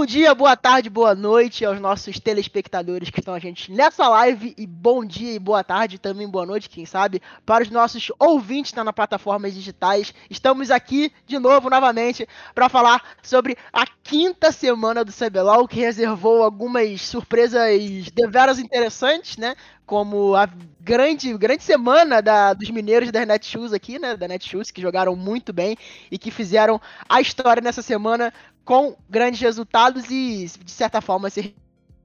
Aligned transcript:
Bom 0.00 0.06
dia, 0.06 0.34
boa 0.34 0.56
tarde, 0.56 0.88
boa 0.88 1.14
noite 1.14 1.62
aos 1.62 1.78
nossos 1.78 2.18
telespectadores 2.18 3.10
que 3.10 3.20
estão 3.20 3.34
a 3.34 3.38
gente 3.38 3.70
nessa 3.70 4.08
live 4.08 4.54
e 4.56 4.66
bom 4.66 5.04
dia 5.04 5.34
e 5.34 5.38
boa 5.38 5.62
tarde 5.62 5.98
também 5.98 6.26
boa 6.26 6.46
noite, 6.46 6.70
quem 6.70 6.86
sabe, 6.86 7.20
para 7.44 7.62
os 7.62 7.70
nossos 7.70 8.10
ouvintes 8.18 8.72
nas 8.72 8.94
plataformas 8.94 9.52
digitais. 9.52 10.14
Estamos 10.30 10.70
aqui 10.70 11.12
de 11.26 11.38
novo, 11.38 11.68
novamente, 11.68 12.26
para 12.54 12.70
falar 12.70 13.14
sobre 13.22 13.58
a 13.70 13.86
quinta 14.02 14.50
semana 14.50 15.04
do 15.04 15.12
CBLOL, 15.12 15.68
que 15.68 15.80
reservou 15.80 16.42
algumas 16.42 17.02
surpresas 17.02 18.10
deveras 18.10 18.58
interessantes, 18.58 19.36
né? 19.36 19.54
Como 19.84 20.34
a 20.34 20.48
grande, 20.80 21.36
grande 21.36 21.62
semana 21.62 22.22
da, 22.22 22.54
dos 22.54 22.70
mineiros 22.70 23.10
da 23.10 23.26
Netshoes 23.26 23.72
aqui, 23.72 23.98
né? 23.98 24.16
Da 24.16 24.26
Netshoes, 24.26 24.70
que 24.70 24.80
jogaram 24.80 25.14
muito 25.14 25.52
bem 25.52 25.76
e 26.10 26.16
que 26.16 26.30
fizeram 26.30 26.80
a 27.08 27.20
história 27.20 27.60
nessa 27.60 27.82
semana 27.82 28.32
com 28.64 28.96
grandes 29.08 29.40
resultados 29.40 30.04
e, 30.10 30.50
de 30.64 30.70
certa 30.70 31.00
forma, 31.00 31.30
ser 31.30 31.54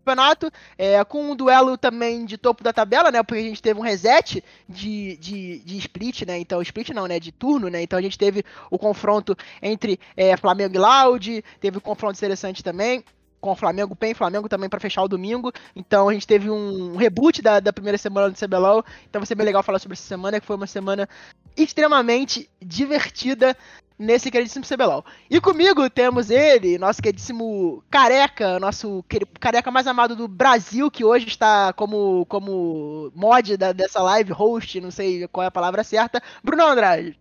campeonato, 0.06 0.52
é, 0.78 1.04
com 1.04 1.32
um 1.32 1.36
duelo 1.36 1.78
também 1.78 2.26
de 2.26 2.38
topo 2.38 2.64
da 2.64 2.72
tabela, 2.72 3.12
né? 3.12 3.24
Porque 3.24 3.42
a 3.42 3.44
gente 3.44 3.62
teve 3.62 3.80
um 3.80 3.84
reset 3.84 4.44
de, 4.70 5.18
de, 5.18 5.60
de 5.60 5.78
split, 5.80 6.22
né? 6.28 6.38
Então, 6.38 6.62
split 6.62 6.90
não, 6.90 7.08
né? 7.08 7.20
De 7.20 7.32
turno, 7.32 7.70
né? 7.70 7.82
Então 7.82 7.98
a 7.98 8.02
gente 8.02 8.18
teve 8.18 8.44
o 8.70 8.78
confronto 8.78 9.36
entre 9.62 10.00
é, 10.16 10.38
Flamengo 10.38 10.76
e 10.76 10.78
Loud, 10.78 11.44
teve 11.60 11.78
o 11.80 11.82
confronto 11.82 12.18
interessante 12.18 12.64
também 12.64 13.04
com 13.46 13.52
o 13.52 13.56
Flamengo, 13.56 13.96
PEN, 13.96 14.16
Flamengo 14.16 14.50
também 14.50 14.68
para 14.68 14.80
fechar 14.80 15.04
o 15.04 15.08
domingo. 15.08 15.54
Então 15.76 16.10
a 16.10 16.14
gente 16.14 16.26
teve 16.26 16.50
um 16.50 16.96
reboot 16.96 17.44
da, 17.44 17.60
da 17.60 17.72
primeira 17.72 17.96
semana 17.96 18.28
do 18.28 18.36
CBLOL. 18.36 18.84
Então 19.08 19.20
vai 19.22 19.28
ser 19.28 19.36
bem 19.36 19.46
legal 19.46 19.62
falar 19.62 19.78
sobre 19.78 19.94
essa 19.94 20.08
semana, 20.08 20.40
que 20.40 20.48
foi 20.48 20.56
uma 20.56 20.66
semana 20.66 21.08
extremamente 21.56 22.50
divertida 22.60 23.56
nesse 24.00 24.32
queridíssimo 24.32 24.66
CBLOL. 24.66 25.06
E 25.30 25.40
comigo 25.40 25.88
temos 25.92 26.32
ele, 26.32 26.80
nosso 26.80 27.04
queridíssimo 27.04 27.84
careca, 27.88 28.60
nosso 28.60 29.06
careca 29.40 29.70
mais 29.70 29.86
amado 29.86 30.16
do 30.16 30.28
Brasil, 30.28 30.90
que 30.90 31.06
hoje 31.06 31.28
está 31.28 31.72
como, 31.74 32.26
como 32.26 33.12
mod 33.16 33.56
da, 33.58 33.72
dessa 33.74 34.02
live, 34.02 34.32
host, 34.32 34.82
não 34.82 34.90
sei 34.90 35.28
qual 35.28 35.44
é 35.44 35.48
a 35.48 35.52
palavra 35.52 35.84
certa, 35.84 36.20
Bruno 36.44 36.66
Andrade. 36.66 37.16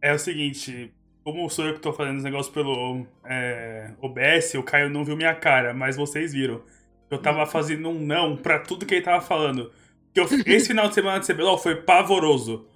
É 0.00 0.14
o 0.14 0.18
seguinte, 0.18 0.90
como 1.32 1.50
sou 1.50 1.66
eu 1.66 1.74
que 1.74 1.80
tô 1.80 1.92
fazendo 1.92 2.16
os 2.16 2.24
negócios 2.24 2.52
pelo 2.52 3.06
é, 3.24 3.90
OBS, 4.00 4.54
o 4.54 4.62
Caio 4.62 4.88
não 4.88 5.04
viu 5.04 5.14
minha 5.14 5.34
cara, 5.34 5.74
mas 5.74 5.94
vocês 5.94 6.32
viram. 6.32 6.62
Eu 7.10 7.18
tava 7.18 7.44
fazendo 7.44 7.90
um 7.90 8.00
não 8.00 8.34
pra 8.34 8.58
tudo 8.58 8.86
que 8.86 8.94
ele 8.94 9.04
tava 9.04 9.20
falando. 9.20 9.70
Eu, 10.14 10.24
esse 10.46 10.68
final 10.68 10.88
de 10.88 10.94
semana 10.94 11.20
de 11.20 11.26
CBLOL 11.30 11.58
foi 11.58 11.76
pavoroso. 11.76 12.66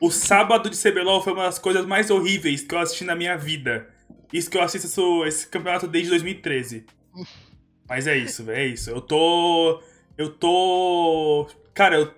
O 0.00 0.10
sábado 0.10 0.68
de 0.68 0.76
CBLOL 0.76 1.22
foi 1.22 1.32
uma 1.32 1.44
das 1.44 1.58
coisas 1.58 1.86
mais 1.86 2.10
horríveis 2.10 2.62
que 2.62 2.74
eu 2.74 2.80
assisti 2.80 3.04
na 3.04 3.14
minha 3.14 3.36
vida. 3.36 3.88
Isso 4.32 4.50
que 4.50 4.56
eu 4.56 4.62
assisto 4.62 5.24
esse 5.26 5.46
campeonato 5.46 5.86
desde 5.86 6.10
2013. 6.10 6.86
Mas 7.88 8.06
é 8.06 8.16
isso, 8.16 8.50
é 8.50 8.66
isso. 8.66 8.90
Eu 8.90 9.00
tô. 9.00 9.80
Eu 10.16 10.30
tô. 10.30 11.48
Cara, 11.72 11.96
eu, 11.96 12.14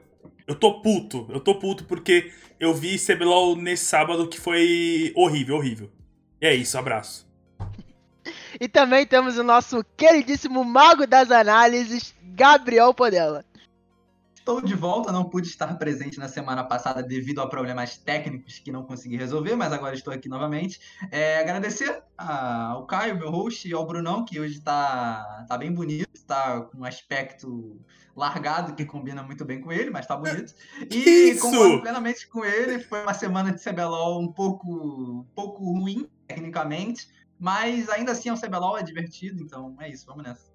eu 0.47 0.55
tô 0.55 0.81
puto. 0.81 1.27
Eu 1.31 1.41
tô 1.41 1.55
puto 1.55 1.85
porque 1.85 2.31
eu 2.63 2.73
vi 2.73 2.97
CBLOL 2.97 3.57
nesse 3.57 3.87
sábado 3.87 4.29
que 4.29 4.39
foi 4.39 5.13
horrível, 5.17 5.57
horrível. 5.57 5.91
E 6.41 6.47
é 6.47 6.55
isso, 6.55 6.79
abraço. 6.79 7.27
e 8.61 8.69
também 8.69 9.05
temos 9.05 9.37
o 9.37 9.43
nosso 9.43 9.85
queridíssimo 9.97 10.63
mago 10.63 11.05
das 11.05 11.33
análises, 11.33 12.15
Gabriel 12.23 12.95
Podela. 12.95 13.45
Estou 14.43 14.61
de 14.61 14.75
volta, 14.75 15.13
não 15.13 15.23
pude 15.23 15.47
estar 15.47 15.73
presente 15.79 16.19
na 16.19 16.27
semana 16.27 16.65
passada 16.65 17.01
devido 17.01 17.41
a 17.41 17.49
problemas 17.49 17.97
técnicos 17.97 18.59
que 18.59 18.73
não 18.73 18.83
consegui 18.83 19.17
resolver, 19.17 19.55
mas 19.55 19.73
agora 19.73 19.95
estou 19.95 20.13
aqui 20.13 20.29
novamente. 20.29 20.81
É, 21.13 21.39
agradecer 21.39 22.03
ao 22.19 22.85
Caio, 22.85 23.17
meu 23.17 23.31
host, 23.31 23.69
e 23.69 23.73
ao 23.73 23.87
Brunão, 23.87 24.25
que 24.25 24.41
hoje 24.41 24.59
está 24.59 25.47
tá 25.49 25.57
bem 25.57 25.73
bonito, 25.73 26.11
está 26.13 26.61
com 26.61 26.79
um 26.79 26.85
aspecto 26.85 27.81
largado 28.17 28.75
que 28.75 28.85
combina 28.85 29.23
muito 29.23 29.45
bem 29.45 29.61
com 29.61 29.71
ele, 29.71 29.91
mas 29.91 30.09
tá 30.09 30.17
bonito. 30.17 30.53
E 30.91 31.31
Isso! 31.31 31.43
concordo 31.43 31.81
plenamente 31.81 32.27
com 32.27 32.45
ele. 32.45 32.81
Foi 32.81 33.01
uma 33.01 33.15
semana 33.15 33.53
de 33.53 33.63
CBLOL 33.63 34.21
um 34.21 34.33
pouco, 34.33 34.69
um 34.69 35.27
pouco 35.37 35.63
ruim, 35.65 36.11
tecnicamente, 36.27 37.09
mas 37.39 37.89
ainda 37.89 38.11
assim 38.11 38.29
o 38.29 38.37
CBLOL 38.37 38.77
é 38.77 38.83
divertido, 38.83 39.41
então 39.41 39.77
é 39.79 39.89
isso, 39.89 40.05
vamos 40.05 40.25
nessa. 40.25 40.52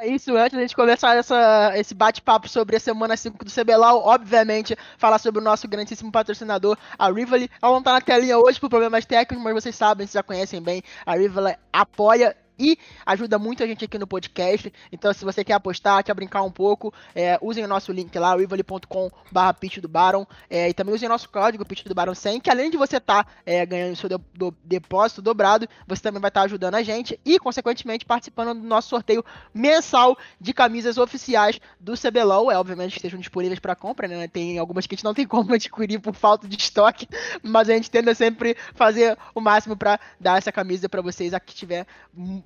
É 0.00 0.06
isso, 0.06 0.36
antes 0.36 0.52
da 0.52 0.60
gente 0.60 0.76
começar 0.76 1.16
essa, 1.16 1.72
esse 1.76 1.92
bate-papo 1.92 2.48
sobre 2.48 2.76
a 2.76 2.80
semana 2.80 3.16
5 3.16 3.44
do 3.44 3.50
CBLOL, 3.50 4.06
obviamente, 4.06 4.76
falar 4.96 5.18
sobre 5.18 5.40
o 5.40 5.44
nosso 5.44 5.66
grandíssimo 5.66 6.12
patrocinador, 6.12 6.78
a 6.96 7.10
Rivali. 7.10 7.50
Ela 7.60 7.72
não 7.72 7.82
tá 7.82 7.94
na 7.94 8.00
telinha 8.00 8.38
hoje 8.38 8.60
por 8.60 8.70
problemas 8.70 9.04
técnicos, 9.04 9.42
mas 9.42 9.54
vocês 9.54 9.74
sabem, 9.74 10.06
vocês 10.06 10.14
já 10.14 10.22
conhecem 10.22 10.62
bem, 10.62 10.84
a 11.04 11.16
Rivali 11.16 11.56
apoia 11.72 12.36
e 12.58 12.78
ajuda 13.06 13.38
muito 13.38 13.62
a 13.62 13.66
gente 13.66 13.84
aqui 13.84 13.98
no 13.98 14.06
podcast. 14.06 14.72
Então, 14.92 15.12
se 15.12 15.24
você 15.24 15.44
quer 15.44 15.54
apostar, 15.54 16.02
quer 16.02 16.14
brincar 16.14 16.42
um 16.42 16.50
pouco, 16.50 16.92
é, 17.14 17.38
usem 17.40 17.64
o 17.64 17.68
nosso 17.68 17.92
link 17.92 18.16
lá, 18.18 18.36
rivali.com 18.36 19.10
barra 19.30 19.54
pitch 19.54 19.78
do 19.78 19.88
Baron, 19.88 20.26
é, 20.50 20.68
e 20.68 20.74
também 20.74 20.94
usem 20.94 21.08
o 21.08 21.12
nosso 21.12 21.28
código 21.28 21.64
pitch 21.64 21.84
do 21.84 21.94
Baron 21.94 22.14
100, 22.14 22.40
que 22.40 22.50
além 22.50 22.70
de 22.70 22.76
você 22.76 22.96
estar 22.96 23.24
tá, 23.24 23.30
é, 23.44 23.64
ganhando 23.64 23.96
seu 23.96 24.08
do, 24.08 24.54
depósito 24.64 25.22
dobrado, 25.22 25.68
você 25.86 26.02
também 26.02 26.20
vai 26.20 26.28
estar 26.28 26.40
tá 26.40 26.46
ajudando 26.46 26.74
a 26.74 26.82
gente 26.82 27.18
e, 27.24 27.38
consequentemente, 27.38 28.04
participando 28.04 28.60
do 28.60 28.66
nosso 28.66 28.88
sorteio 28.88 29.24
mensal 29.52 30.16
de 30.40 30.52
camisas 30.52 30.98
oficiais 30.98 31.60
do 31.78 31.94
CBLOL, 31.94 32.50
é 32.50 32.58
obviamente 32.58 32.92
que 32.92 32.98
estejam 32.98 33.20
disponíveis 33.20 33.60
para 33.60 33.76
compra, 33.76 34.08
né? 34.08 34.28
Tem 34.28 34.58
algumas 34.58 34.86
que 34.86 34.94
a 34.94 34.96
gente 34.96 35.04
não 35.04 35.14
tem 35.14 35.26
como 35.26 35.52
adquirir 35.54 36.00
por 36.00 36.14
falta 36.14 36.48
de 36.48 36.56
estoque, 36.56 37.08
mas 37.42 37.68
a 37.68 37.74
gente 37.74 37.90
tenta 37.90 38.14
sempre 38.14 38.56
fazer 38.74 39.16
o 39.34 39.40
máximo 39.40 39.76
para 39.76 39.98
dar 40.18 40.38
essa 40.38 40.52
camisa 40.52 40.88
para 40.88 41.02
vocês 41.02 41.34
a 41.34 41.40
que 41.40 41.54
tiver 41.54 41.86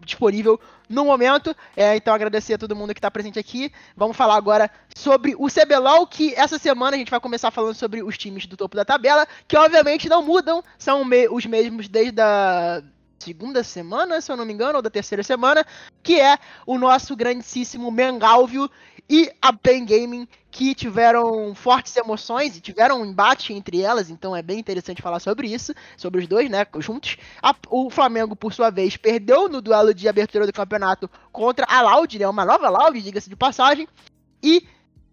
disponível 0.04 0.60
no 0.88 1.04
momento. 1.04 1.54
É, 1.76 1.96
então 1.96 2.14
agradecer 2.14 2.54
a 2.54 2.58
todo 2.58 2.76
mundo 2.76 2.94
que 2.94 2.98
está 2.98 3.10
presente 3.10 3.38
aqui. 3.38 3.72
Vamos 3.96 4.16
falar 4.16 4.36
agora 4.36 4.70
sobre 4.94 5.34
o 5.36 5.48
CBLOL, 5.48 6.06
que 6.06 6.34
essa 6.34 6.58
semana 6.58 6.96
a 6.96 6.98
gente 6.98 7.10
vai 7.10 7.20
começar 7.20 7.50
falando 7.50 7.74
sobre 7.74 8.02
os 8.02 8.18
times 8.18 8.46
do 8.46 8.56
topo 8.56 8.76
da 8.76 8.84
tabela, 8.84 9.26
que 9.48 9.56
obviamente 9.56 10.08
não 10.08 10.22
mudam, 10.22 10.62
são 10.78 11.04
me 11.04 11.28
os 11.28 11.46
mesmos 11.46 11.88
desde 11.88 12.20
a 12.20 12.82
segunda 13.22 13.62
semana, 13.62 14.20
se 14.20 14.32
eu 14.32 14.36
não 14.36 14.44
me 14.44 14.52
engano, 14.52 14.76
ou 14.76 14.82
da 14.82 14.90
terceira 14.90 15.22
semana, 15.22 15.64
que 16.02 16.20
é 16.20 16.36
o 16.66 16.76
nosso 16.76 17.14
grandíssimo 17.14 17.90
Mengalvio 17.90 18.68
e 19.08 19.30
a 19.40 19.52
Pen 19.52 19.84
Gaming, 19.84 20.26
que 20.50 20.74
tiveram 20.74 21.54
fortes 21.54 21.96
emoções 21.96 22.56
e 22.56 22.60
tiveram 22.60 23.00
um 23.00 23.04
embate 23.04 23.52
entre 23.52 23.80
elas, 23.80 24.10
então 24.10 24.34
é 24.34 24.42
bem 24.42 24.58
interessante 24.58 25.02
falar 25.02 25.20
sobre 25.20 25.48
isso, 25.48 25.74
sobre 25.96 26.20
os 26.20 26.26
dois, 26.26 26.50
né, 26.50 26.66
juntos. 26.78 27.16
A, 27.42 27.54
o 27.68 27.90
Flamengo, 27.90 28.36
por 28.36 28.52
sua 28.52 28.70
vez, 28.70 28.96
perdeu 28.96 29.48
no 29.48 29.60
duelo 29.60 29.92
de 29.92 30.08
abertura 30.08 30.46
do 30.46 30.52
campeonato 30.52 31.10
contra 31.30 31.66
a 31.66 31.82
Loud, 31.82 32.18
né, 32.18 32.28
uma 32.28 32.44
nova 32.44 32.68
Loud, 32.68 33.00
diga-se 33.00 33.28
de 33.28 33.36
passagem, 33.36 33.88
e 34.42 34.66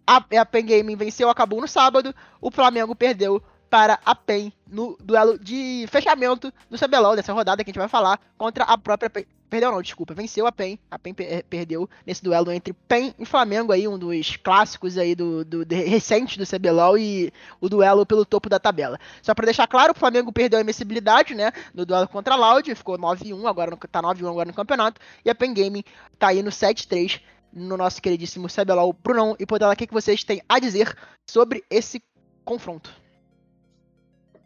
a, 0.06 0.18
a 0.18 0.46
Pen 0.46 0.66
Gaming 0.66 0.96
venceu, 0.96 1.30
acabou 1.30 1.62
no 1.62 1.68
sábado, 1.68 2.14
o 2.42 2.50
Flamengo 2.50 2.96
perdeu 2.96 3.44
para 3.70 4.00
a 4.06 4.16
PEN 4.16 4.52
no 4.68 4.98
duelo 5.00 5.38
de 5.38 5.86
fechamento 5.90 6.52
do 6.70 6.78
CBLOL, 6.78 7.16
dessa 7.16 7.34
rodada 7.34 7.64
que 7.64 7.70
a 7.70 7.72
gente 7.72 7.80
vai 7.80 7.88
falar, 7.88 8.20
contra 8.38 8.64
a 8.64 8.78
própria 8.78 9.10
PEN. 9.10 9.26
Perdeu 9.50 9.72
não, 9.72 9.82
desculpa, 9.82 10.14
venceu 10.14 10.46
a 10.46 10.52
PEN. 10.52 10.78
A 10.92 11.00
PEN 11.00 11.16
perdeu 11.50 11.90
nesse 12.06 12.24
duelo 12.24 12.52
entre 12.52 12.72
PEN 12.72 13.16
e 13.18 13.26
Flamengo 13.26 13.72
aí, 13.72 13.88
um 13.88 13.98
dos 13.98 14.38
clássicos 14.38 14.96
aí 14.96 15.16
do, 15.16 15.44
do, 15.44 15.66
recente 15.68 16.38
do 16.38 16.46
CBLOL 16.46 16.98
e 17.00 17.34
o 17.60 17.68
duelo 17.68 18.06
pelo 18.06 18.26
topo 18.26 18.48
da 18.48 18.60
tabela. 18.60 19.00
Só 19.24 19.34
para 19.34 19.46
deixar 19.46 19.66
claro, 19.66 19.94
o 19.94 19.98
Flamengo 19.98 20.32
perdeu 20.32 20.60
a 20.60 20.62
invencibilidade, 20.62 21.34
né, 21.34 21.52
no 21.74 21.84
duelo 21.84 22.08
contra 22.08 22.36
a 22.36 22.38
Loud, 22.38 22.76
ficou 22.76 22.98
9-1, 22.98 23.48
agora 23.48 23.76
tá 23.92 24.04
9-1 24.04 24.30
agora 24.30 24.48
no 24.48 24.54
campeonato, 24.54 25.02
e 25.26 25.30
a 25.32 25.36
PEN 25.36 25.54
Gaming 25.54 25.84
tá 26.20 26.28
aí 26.28 26.44
no 26.44 26.52
7-3 26.52 27.20
no 27.52 27.76
nosso 27.76 28.00
queridíssimo 28.02 28.48
CBLOL. 28.48 28.94
Brunão 28.94 29.36
e 29.40 29.48
Podela, 29.48 29.74
o 29.74 29.76
que, 29.76 29.88
que 29.88 29.94
vocês 29.94 30.24
têm 30.24 30.44
a 30.48 30.60
dizer 30.60 30.96
sobre 31.28 31.64
esse 31.72 32.04
confronto? 32.46 32.92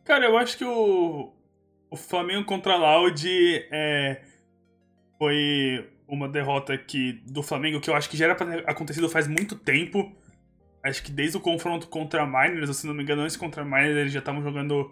Cara, 0.03 0.25
eu 0.25 0.37
acho 0.37 0.57
que 0.57 0.65
o, 0.65 1.33
o 1.89 1.95
Flamengo 1.95 2.45
contra 2.45 2.73
a 2.73 2.77
Loud 2.77 3.27
é, 3.71 4.21
foi 5.17 5.89
uma 6.07 6.27
derrota 6.27 6.77
que, 6.77 7.13
do 7.25 7.41
Flamengo 7.41 7.79
que 7.79 7.89
eu 7.89 7.95
acho 7.95 8.09
que 8.09 8.17
já 8.17 8.25
era 8.25 8.35
pra 8.35 8.45
ter 8.45 8.69
acontecido 8.69 9.09
faz 9.09 9.27
muito 9.27 9.55
tempo. 9.55 10.13
Acho 10.83 11.01
que 11.01 11.11
desde 11.11 11.37
o 11.37 11.39
confronto 11.39 11.87
contra 11.87 12.23
a 12.23 12.27
Miners, 12.27 12.75
se 12.75 12.85
não 12.85 12.93
me 12.93 13.03
engano, 13.03 13.21
antes 13.21 13.37
contra 13.37 13.61
a 13.61 13.65
Miners, 13.65 13.95
eles 13.95 14.11
já 14.11 14.19
estavam 14.19 14.43
jogando 14.43 14.91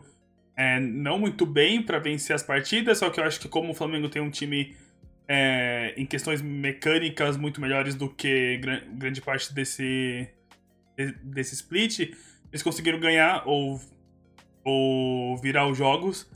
é, 0.55 0.79
não 0.79 1.19
muito 1.19 1.45
bem 1.45 1.81
para 1.81 1.99
vencer 1.99 2.35
as 2.35 2.43
partidas, 2.43 2.99
só 2.99 3.09
que 3.09 3.19
eu 3.19 3.23
acho 3.25 3.39
que 3.39 3.49
como 3.49 3.71
o 3.71 3.73
Flamengo 3.73 4.07
tem 4.07 4.21
um 4.21 4.29
time 4.29 4.75
é, 5.27 5.93
em 5.97 6.05
questões 6.05 6.41
mecânicas 6.41 7.35
muito 7.35 7.59
melhores 7.59 7.95
do 7.95 8.09
que 8.09 8.59
grande 8.93 9.21
parte 9.21 9.53
desse, 9.53 10.29
desse 11.23 11.55
split, 11.55 11.99
eles 12.51 12.63
conseguiram 12.63 12.99
ganhar 12.99 13.43
ou 13.45 13.79
ou 14.63 15.37
virar 15.37 15.67
os 15.67 15.77
jogos. 15.77 16.29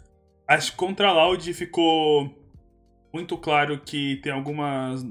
Acho 0.48 0.72
que 0.72 0.78
contra 0.78 1.10
a 1.10 1.14
Loud 1.14 1.54
ficou 1.54 2.34
muito 3.14 3.38
claro 3.38 3.80
que 3.80 4.18
tem 4.18 4.32
algumas 4.32 5.06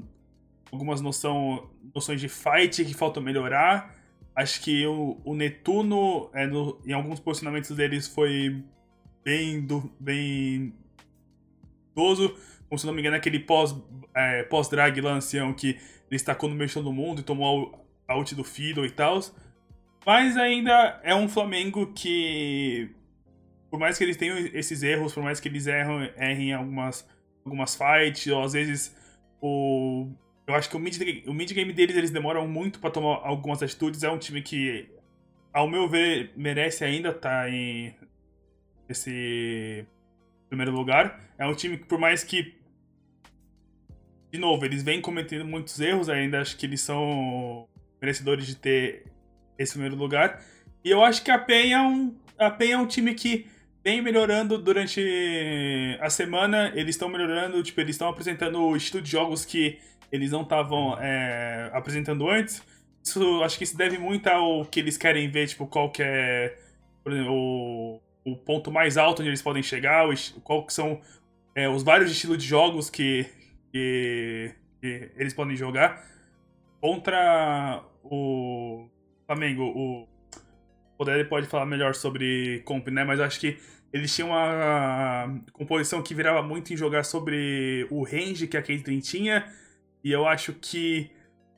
algumas 0.71 1.01
noção, 1.01 1.69
noções 1.93 2.19
de 2.19 2.27
fight 2.27 2.83
que 2.83 2.93
faltam 2.93 3.23
melhorar. 3.23 3.95
Acho 4.35 4.61
que 4.61 4.85
o, 4.85 5.19
o 5.23 5.33
Netuno, 5.33 6.29
é, 6.33 6.45
no, 6.45 6.79
em 6.85 6.91
alguns 6.91 7.19
posicionamentos 7.19 7.71
deles, 7.71 8.07
foi 8.07 8.61
bem, 9.23 9.65
do, 9.65 9.91
bem 9.99 10.73
idoso. 11.91 12.35
como 12.67 12.77
se 12.77 12.85
não 12.85 12.93
me 12.93 12.99
engano, 12.99 13.15
aquele 13.15 13.39
pós, 13.39 13.73
é, 14.13 14.43
pós-drag 14.43 14.99
lá, 14.99 15.13
ancião, 15.13 15.53
que 15.53 15.69
ele 15.69 16.15
estacou 16.17 16.49
no 16.49 16.55
meio 16.55 16.71
todo 16.71 16.91
mundo 16.91 17.21
e 17.21 17.23
tomou 17.23 17.87
a 18.07 18.17
ult 18.17 18.35
do 18.35 18.43
Fiddle 18.43 18.85
e 18.85 18.91
tal. 18.91 19.19
Mas 20.05 20.37
ainda 20.37 20.99
é 21.03 21.15
um 21.15 21.27
Flamengo 21.27 21.87
que, 21.93 22.91
por 23.75 23.79
mais 23.81 23.97
que 23.97 24.05
eles 24.05 24.15
tenham 24.15 24.37
esses 24.37 24.83
erros, 24.83 25.13
por 25.13 25.21
mais 25.21 25.41
que 25.41 25.49
eles 25.49 25.67
erram, 25.67 26.01
errem 26.17 26.53
algumas, 26.53 27.05
algumas 27.43 27.75
fights, 27.75 28.25
ou 28.27 28.41
às 28.41 28.53
vezes 28.53 28.95
o 29.41 30.07
eu 30.47 30.55
acho 30.55 30.69
que 30.69 30.77
o 30.77 30.79
mid, 30.79 30.97
mid 31.27 31.51
game 31.51 31.73
deles 31.73 31.97
eles 31.97 32.09
demoram 32.09 32.47
muito 32.47 32.79
para 32.79 32.89
tomar 32.89 33.19
algumas 33.27 33.61
atitudes. 33.61 34.01
É 34.01 34.09
um 34.09 34.17
time 34.17 34.41
que, 34.41 34.87
ao 35.51 35.67
meu 35.67 35.89
ver, 35.89 36.31
merece 36.37 36.85
ainda 36.85 37.09
estar 37.09 37.43
tá 37.43 37.49
em 37.49 37.93
esse 38.87 39.85
primeiro 40.47 40.71
lugar. 40.71 41.19
É 41.37 41.45
um 41.45 41.53
time 41.53 41.77
que, 41.77 41.83
por 41.83 41.99
mais 41.99 42.23
que, 42.23 42.55
de 44.31 44.39
novo, 44.39 44.63
eles 44.63 44.83
vêm 44.83 45.01
cometendo 45.01 45.43
muitos 45.43 45.81
erros, 45.81 46.07
ainda 46.07 46.39
acho 46.39 46.55
que 46.55 46.65
eles 46.65 46.79
são 46.79 47.67
merecedores 47.99 48.47
de 48.47 48.55
ter 48.55 49.11
esse 49.57 49.73
primeiro 49.73 49.97
lugar. 49.97 50.41
E 50.81 50.89
eu 50.89 51.03
acho 51.03 51.21
que 51.25 51.31
a 51.31 51.37
PEN 51.37 51.73
é 51.73 51.81
um, 51.81 52.15
a 52.37 52.49
PEN 52.49 52.71
é 52.71 52.77
um 52.77 52.87
time 52.87 53.13
que 53.13 53.53
vem 53.85 54.01
melhorando 54.01 54.57
durante 54.57 54.99
a 56.01 56.09
semana. 56.09 56.71
Eles 56.73 56.95
estão 56.95 57.07
melhorando, 57.07 57.61
tipo, 57.61 57.79
eles 57.79 57.95
estão 57.95 58.09
apresentando 58.09 58.59
o 58.59 58.75
estilo 58.75 59.03
de 59.03 59.11
jogos 59.11 59.45
que 59.45 59.77
eles 60.11 60.31
não 60.31 60.41
estavam 60.41 60.97
é, 60.99 61.69
apresentando 61.71 62.27
antes. 62.27 62.63
Isso, 63.03 63.43
acho 63.43 63.59
que 63.59 63.63
isso 63.63 63.77
deve 63.77 63.99
muito 63.99 64.27
ao 64.27 64.65
que 64.65 64.79
eles 64.79 64.97
querem 64.97 65.29
ver, 65.29 65.47
tipo, 65.47 65.67
qual 65.67 65.91
que 65.91 66.01
é 66.01 66.57
exemplo, 67.05 67.31
o, 67.31 68.01
o 68.25 68.35
ponto 68.35 68.71
mais 68.71 68.97
alto 68.97 69.21
onde 69.21 69.29
eles 69.29 69.43
podem 69.43 69.61
chegar, 69.61 70.07
qual 70.43 70.65
que 70.65 70.73
são 70.73 70.99
é, 71.53 71.69
os 71.69 71.83
vários 71.83 72.09
estilos 72.09 72.39
de 72.39 72.47
jogos 72.47 72.89
que, 72.89 73.27
que, 73.71 74.51
que, 74.81 75.11
eles 75.15 75.35
podem 75.35 75.55
jogar. 75.55 76.03
Contra 76.81 77.83
o 78.03 78.89
Flamengo, 79.27 79.63
o 79.63 80.07
Poder 80.97 81.27
pode 81.27 81.45
falar 81.47 81.65
melhor 81.65 81.93
sobre 81.93 82.61
comp, 82.65 82.87
né? 82.87 83.03
Mas 83.03 83.19
acho 83.19 83.39
que 83.39 83.59
eles 83.95 84.13
tinham 84.13 84.31
uma 84.31 85.41
composição 85.53 86.03
que 86.03 86.13
virava 86.13 86.43
muito 86.43 86.73
em 86.73 86.75
jogar 86.75 87.05
sobre 87.05 87.87
o 87.89 88.03
range 88.03 88.45
que 88.45 88.57
a 88.57 88.61
Caitlyn 88.61 88.99
tinha 88.99 89.49
e 90.03 90.11
eu 90.11 90.27
acho 90.27 90.51
que 90.51 91.09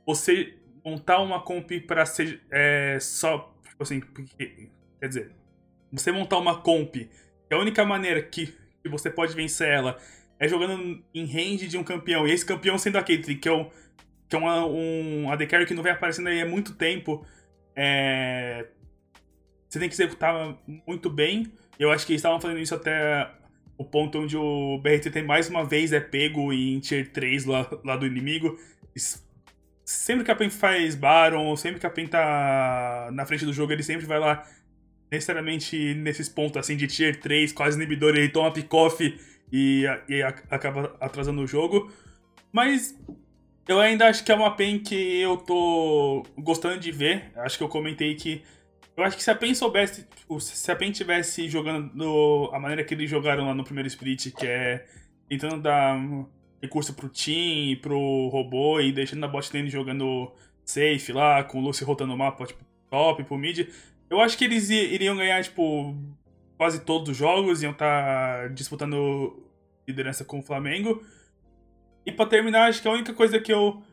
você 0.06 0.54
montar 0.86 1.20
uma 1.20 1.42
comp 1.42 1.72
para 1.88 2.06
ser 2.06 2.40
é, 2.52 3.00
só. 3.02 3.52
Tipo 3.68 3.82
assim, 3.82 4.02
porque, 4.02 4.70
quer 5.00 5.08
dizer, 5.08 5.32
você 5.92 6.12
montar 6.12 6.38
uma 6.38 6.62
comp, 6.62 6.94
que 6.94 7.10
a 7.50 7.58
única 7.58 7.84
maneira 7.84 8.22
que, 8.22 8.56
que 8.84 8.88
você 8.88 9.10
pode 9.10 9.34
vencer 9.34 9.70
ela 9.70 9.98
é 10.40 10.48
jogando 10.48 11.04
em 11.16 11.26
range 11.26 11.68
de 11.68 11.76
um 11.76 11.84
campeão. 11.84 12.28
E 12.28 12.32
esse 12.32 12.46
campeão 12.46 12.78
sendo 12.78 13.00
a 13.00 13.04
Caitlyn, 13.04 13.40
que 13.40 13.50
é, 13.50 13.52
o, 13.52 13.68
que 14.30 14.36
é 14.36 14.38
uma, 14.38 14.64
um 14.64 15.32
AD 15.32 15.48
Carry 15.48 15.66
que 15.66 15.74
não 15.74 15.82
vem 15.82 15.92
aparecendo 15.92 16.28
aí 16.28 16.40
há 16.40 16.46
muito 16.46 16.76
tempo. 16.76 17.26
É, 17.76 18.68
você 19.68 19.80
tem 19.80 19.90
que 19.90 19.96
executar 19.96 20.56
muito 20.86 21.10
bem. 21.10 21.52
Eu 21.80 21.92
acho 21.92 22.06
que 22.06 22.14
eles 22.14 22.20
estavam 22.20 22.40
fazendo 22.40 22.60
isso 22.60 22.74
até 22.74 23.30
o 23.78 23.86
ponto 23.86 24.20
onde 24.20 24.36
o 24.36 24.80
BRT 24.80 25.12
tem 25.12 25.24
mais 25.24 25.50
uma 25.50 25.64
vez 25.64 25.94
é 25.94 26.00
pego 26.00 26.52
em 26.52 26.80
tier 26.80 27.12
3 27.12 27.46
lá, 27.46 27.70
lá 27.84 27.96
do 27.96 28.08
inimigo. 28.08 28.58
Sempre 29.86 30.26
que 30.26 30.32
a 30.32 30.36
PEN 30.36 30.50
faz 30.50 30.96
Baron, 30.96 31.56
sempre 31.56 31.80
que 31.80 31.86
a 31.86 31.90
PEN 31.90 32.08
tá 32.08 33.10
na 33.14 33.26
frente 33.26 33.46
do 33.46 33.54
jogo, 33.54 33.72
ele 33.72 33.84
sempre 33.84 34.06
vai 34.06 34.20
lá 34.20 34.46
necessariamente 35.12 35.94
nesses 35.94 36.28
pontos 36.28 36.58
assim 36.58 36.76
de 36.76 36.88
tier 36.88 37.20
3, 37.20 37.54
quase 37.54 37.78
inibidor, 37.78 38.16
ele 38.16 38.30
toma 38.30 38.52
pick-off 38.52 39.18
e, 39.52 39.86
e 40.10 40.24
acaba 40.24 40.96
atrasando 41.00 41.42
o 41.42 41.48
jogo. 41.48 41.92
Mas 42.52 42.98
eu 43.68 43.80
ainda 43.80 44.08
acho 44.08 44.24
que 44.24 44.32
é 44.32 44.36
uma 44.36 44.56
PEN 44.56 44.80
que 44.80 45.20
eu 45.20 45.38
tô 45.38 46.26
gostando 46.38 46.80
de 46.80 46.92
ver. 46.92 47.32
Acho 47.36 47.58
que 47.58 47.64
eu 47.64 47.70
comentei 47.70 48.16
que 48.16 48.42
eu 48.98 49.04
acho 49.04 49.16
que 49.16 49.24
se 49.24 49.30
a 49.30 49.36
PEN 49.36 49.54
soubesse, 49.54 50.04
tipo, 50.04 50.40
se 50.42 50.72
a 50.72 50.76
PEN 50.76 50.92
tivesse 50.92 51.48
jogando 51.48 52.50
a 52.52 52.60
maneira 52.60 52.84
que 52.84 52.96
eles 52.96 53.08
jogaram 53.08 53.46
lá 53.46 53.54
no 53.54 53.64
primeiro 53.64 53.88
split, 53.88 54.34
que 54.34 54.48
é 54.48 54.88
tentando 55.30 55.62
dar 55.62 56.00
recurso 56.60 56.96
pro 56.96 57.08
team, 57.08 57.80
pro 57.80 58.28
robô 58.30 58.80
e 58.82 58.92
deixando 58.92 59.24
a 59.24 59.28
bot 59.28 59.56
lane 59.56 59.70
jogando 59.70 60.34
safe 60.66 61.14
lá, 61.14 61.44
com 61.44 61.60
o 61.60 61.62
Lucy 61.62 61.84
rotando 61.84 62.14
o 62.14 62.18
mapa, 62.18 62.46
tipo, 62.46 62.66
top, 62.90 63.24
pro 63.24 63.38
mid, 63.38 63.70
eu 64.10 64.20
acho 64.20 64.36
que 64.36 64.46
eles 64.46 64.70
iriam 64.72 65.16
ganhar, 65.16 65.44
tipo, 65.44 65.96
quase 66.58 66.80
todos 66.82 67.10
os 67.10 67.18
jogos, 67.18 67.62
iam 67.62 67.74
estar 67.74 68.42
tá 68.42 68.48
disputando 68.48 69.44
liderança 69.88 70.26
com 70.26 70.40
o 70.40 70.44
Flamengo. 70.44 71.04
E 72.04 72.12
para 72.12 72.26
terminar, 72.26 72.68
acho 72.68 72.82
que 72.82 72.88
a 72.88 72.92
única 72.92 73.14
coisa 73.14 73.40
que 73.40 73.54
eu 73.54 73.84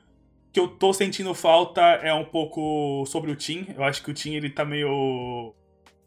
que 0.55 0.61
eu 0.61 0.69
tô 0.69 0.93
sentindo 0.93 1.35
falta 1.35 1.81
é 1.81 2.15
um 2.15 2.25
pouco 2.25 3.05
sobre 3.07 3.33
o 3.33 3.35
Tim. 3.35 3.67
Eu 3.75 3.83
acho 3.83 4.05
que 4.05 4.13
o 4.13 4.15
Tim 4.15 4.35
ele 4.35 4.49
tá 4.49 4.65
meio 4.65 5.53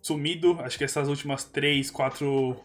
sumido. 0.02 0.58
Acho 0.62 0.78
que 0.78 0.86
essas 0.86 1.10
últimas 1.10 1.44
três, 1.44 1.92
quatro 1.92 2.56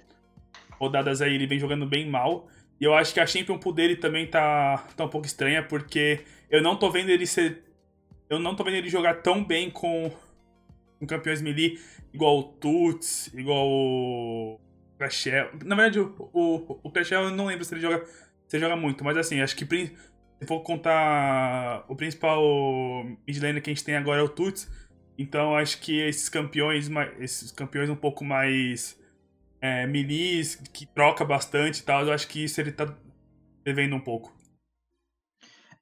rodadas 0.79 1.21
aí 1.21 1.35
ele 1.35 1.45
vem 1.45 1.59
jogando 1.59 1.85
bem 1.85 2.09
mal. 2.09 2.49
E 2.81 2.85
eu 2.85 2.95
acho 2.95 3.13
que 3.13 3.19
a 3.19 3.27
Champion 3.27 3.59
Pool 3.59 3.73
dele 3.73 3.97
também 3.97 4.29
tá, 4.29 4.79
tá 4.97 5.05
um 5.05 5.09
pouco 5.09 5.27
estranha, 5.27 5.61
porque 5.61 6.21
eu 6.49 6.63
não 6.63 6.77
tô 6.77 6.89
vendo 6.89 7.11
ele 7.11 7.27
ser. 7.27 7.65
Eu 8.31 8.39
não 8.39 8.55
tô 8.55 8.63
vendo 8.63 8.77
ele 8.77 8.89
jogar 8.89 9.15
tão 9.15 9.43
bem 9.43 9.69
com, 9.69 10.09
com 11.01 11.07
campeões 11.07 11.43
melee 11.43 11.81
igual 12.15 12.39
o 12.39 12.43
Tuts, 12.45 13.29
igual 13.35 13.67
o 13.67 14.61
Crashel. 14.99 15.51
Na 15.65 15.75
verdade, 15.75 15.99
o, 15.99 16.15
o, 16.33 16.81
o 16.81 16.93
eu 17.11 17.31
não 17.33 17.47
lembro 17.47 17.65
se 17.65 17.75
ele 17.75 17.81
joga. 17.81 18.05
Se 18.47 18.57
ele 18.57 18.65
joga 18.65 18.77
muito, 18.77 19.03
mas 19.03 19.17
assim, 19.17 19.41
acho 19.41 19.57
que 19.57 19.65
for 20.47 20.61
contar 20.61 21.85
o 21.89 21.97
principal 21.97 22.43
mid 23.27 23.43
laner 23.43 23.63
que 23.63 23.71
a 23.71 23.75
gente 23.75 23.85
tem 23.85 23.97
agora 23.97 24.21
é 24.21 24.25
o 24.25 24.29
Tuts. 24.29 24.69
Então 25.19 25.57
acho 25.57 25.81
que 25.81 26.01
esses 26.01 26.29
campeões, 26.29 26.89
esses 27.19 27.53
campeões 27.53 27.91
um 27.91 27.97
pouco 27.97 28.25
mais 28.25 28.99
é, 29.61 29.87
milis, 29.87 30.57
que 30.57 30.87
troca 30.87 31.25
bastante 31.25 31.81
e 31.81 31.83
tal, 31.83 32.07
eu 32.07 32.13
acho 32.13 32.27
que 32.27 32.45
isso 32.45 32.61
ele 32.61 32.73
tá 32.73 32.93
devendo 33.65 33.95
um 33.95 34.01
pouco. 34.01 34.35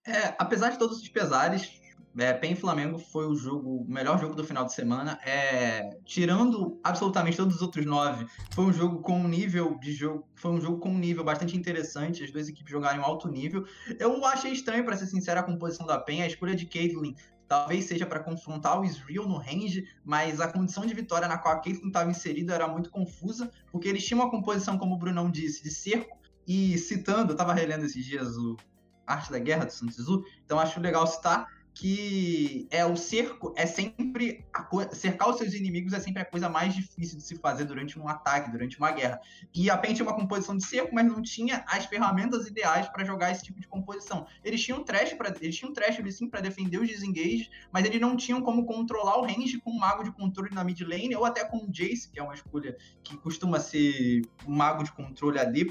É, 0.07 0.35
apesar 0.39 0.71
de 0.71 0.79
todos 0.79 1.01
os 1.01 1.09
pesares, 1.09 1.80
é, 2.19 2.33
PEN 2.33 2.57
Flamengo 2.57 2.99
foi 2.99 3.27
o 3.27 3.35
jogo, 3.37 3.83
o 3.83 3.89
melhor 3.89 4.19
jogo 4.19 4.35
do 4.35 4.43
final 4.43 4.65
de 4.65 4.73
semana. 4.73 5.19
É, 5.25 5.97
tirando 6.05 6.81
absolutamente 6.83 7.37
todos 7.37 7.57
os 7.57 7.63
outros 7.63 7.87
nove, 7.87 8.27
foi 8.51 8.65
um 8.65 8.73
jogo 8.73 9.01
com 9.01 9.19
um 9.19 9.29
nível 9.29 9.79
de 9.79 9.93
jogo, 9.93 10.27
foi 10.35 10.51
um 10.51 10.61
jogo 10.61 10.79
com 10.79 10.91
um 10.91 10.99
nível 10.99 11.23
bastante 11.23 11.57
interessante. 11.57 12.25
As 12.25 12.31
duas 12.31 12.49
equipes 12.49 12.71
jogaram 12.71 13.01
em 13.01 13.05
alto 13.05 13.29
nível. 13.29 13.65
Eu 13.99 14.25
achei 14.25 14.53
estranho, 14.53 14.85
para 14.85 14.97
ser 14.97 15.07
sincero, 15.07 15.41
a 15.41 15.43
composição 15.43 15.87
da 15.87 15.99
PEN. 15.99 16.23
A 16.23 16.27
escolha 16.27 16.55
de 16.55 16.67
Caitlyn 16.67 17.15
talvez 17.47 17.85
seja 17.85 18.07
para 18.07 18.21
confrontar 18.21 18.81
o 18.81 18.85
Israel 18.85 19.27
no 19.27 19.37
range, 19.37 19.85
mas 20.05 20.41
a 20.41 20.47
condição 20.47 20.87
de 20.87 20.95
vitória 20.95 21.27
na 21.27 21.37
qual 21.37 21.55
a 21.55 21.59
Caitlyn 21.59 21.89
estava 21.89 22.09
inserida 22.09 22.55
era 22.55 22.69
muito 22.69 22.91
confusa, 22.91 23.51
porque 23.73 23.89
eles 23.89 24.05
tinham 24.05 24.21
uma 24.21 24.31
composição, 24.31 24.79
como 24.79 24.95
o 24.95 24.99
Brunão 24.99 25.29
disse, 25.29 25.63
de 25.63 25.71
cerco. 25.71 26.17
E 26.47 26.79
citando, 26.79 27.31
eu 27.31 27.35
estava 27.35 27.53
relendo 27.53 27.85
esses 27.85 28.05
dias 28.05 28.37
o 28.37 28.57
Arte 29.07 29.33
da 29.33 29.39
Guerra 29.41 29.65
do 29.65 29.73
Sun 29.73 29.87
Tzu, 29.87 30.25
então 30.45 30.61
acho 30.61 30.81
legal 30.81 31.07
citar 31.07 31.47
que 31.81 32.69
é 32.71 32.85
o 32.85 32.95
cerco 32.95 33.55
é 33.57 33.65
sempre 33.65 34.45
cercar 34.93 35.31
os 35.31 35.39
seus 35.39 35.55
inimigos 35.55 35.95
é 35.95 35.99
sempre 35.99 36.21
a 36.21 36.27
coisa 36.27 36.47
mais 36.47 36.75
difícil 36.75 37.17
de 37.17 37.25
se 37.25 37.37
fazer 37.37 37.65
durante 37.65 37.99
um 37.99 38.07
ataque, 38.07 38.51
durante 38.51 38.77
uma 38.77 38.93
guerra. 38.93 39.19
E 39.55 39.71
a 39.71 39.79
PEN 39.79 39.95
tinha 39.95 40.07
uma 40.07 40.15
composição 40.15 40.55
de 40.55 40.63
cerco, 40.63 40.95
mas 40.95 41.07
não 41.07 41.23
tinha 41.23 41.65
as 41.67 41.87
ferramentas 41.87 42.47
ideais 42.47 42.87
para 42.91 43.03
jogar 43.03 43.31
esse 43.31 43.45
tipo 43.45 43.59
de 43.59 43.67
composição. 43.67 44.27
Eles 44.45 44.63
tinham 44.63 44.85
trash 44.85 45.15
para 45.15 45.35
eles 45.41 45.57
tinham 45.57 45.73
trash 45.73 45.97
sim 46.15 46.29
para 46.29 46.43
defender 46.43 46.79
os 46.79 46.87
desengages, 46.87 47.49
mas 47.73 47.87
eles 47.87 47.99
não 47.99 48.15
tinham 48.15 48.43
como 48.43 48.67
controlar 48.67 49.17
o 49.17 49.23
range 49.23 49.59
com 49.61 49.71
um 49.71 49.79
mago 49.79 50.03
de 50.03 50.13
controle 50.13 50.55
na 50.55 50.63
mid 50.63 50.83
lane 50.83 51.17
ou 51.17 51.25
até 51.25 51.47
com 51.47 51.65
o 51.65 51.71
Jace, 51.73 52.11
que 52.11 52.21
é 52.21 52.23
uma 52.23 52.35
escolha 52.35 52.77
que 53.03 53.17
costuma 53.17 53.59
ser 53.59 54.21
um 54.47 54.55
mago 54.55 54.85
de 54.85 54.93
controle 54.93 55.39
AD, 55.39 55.65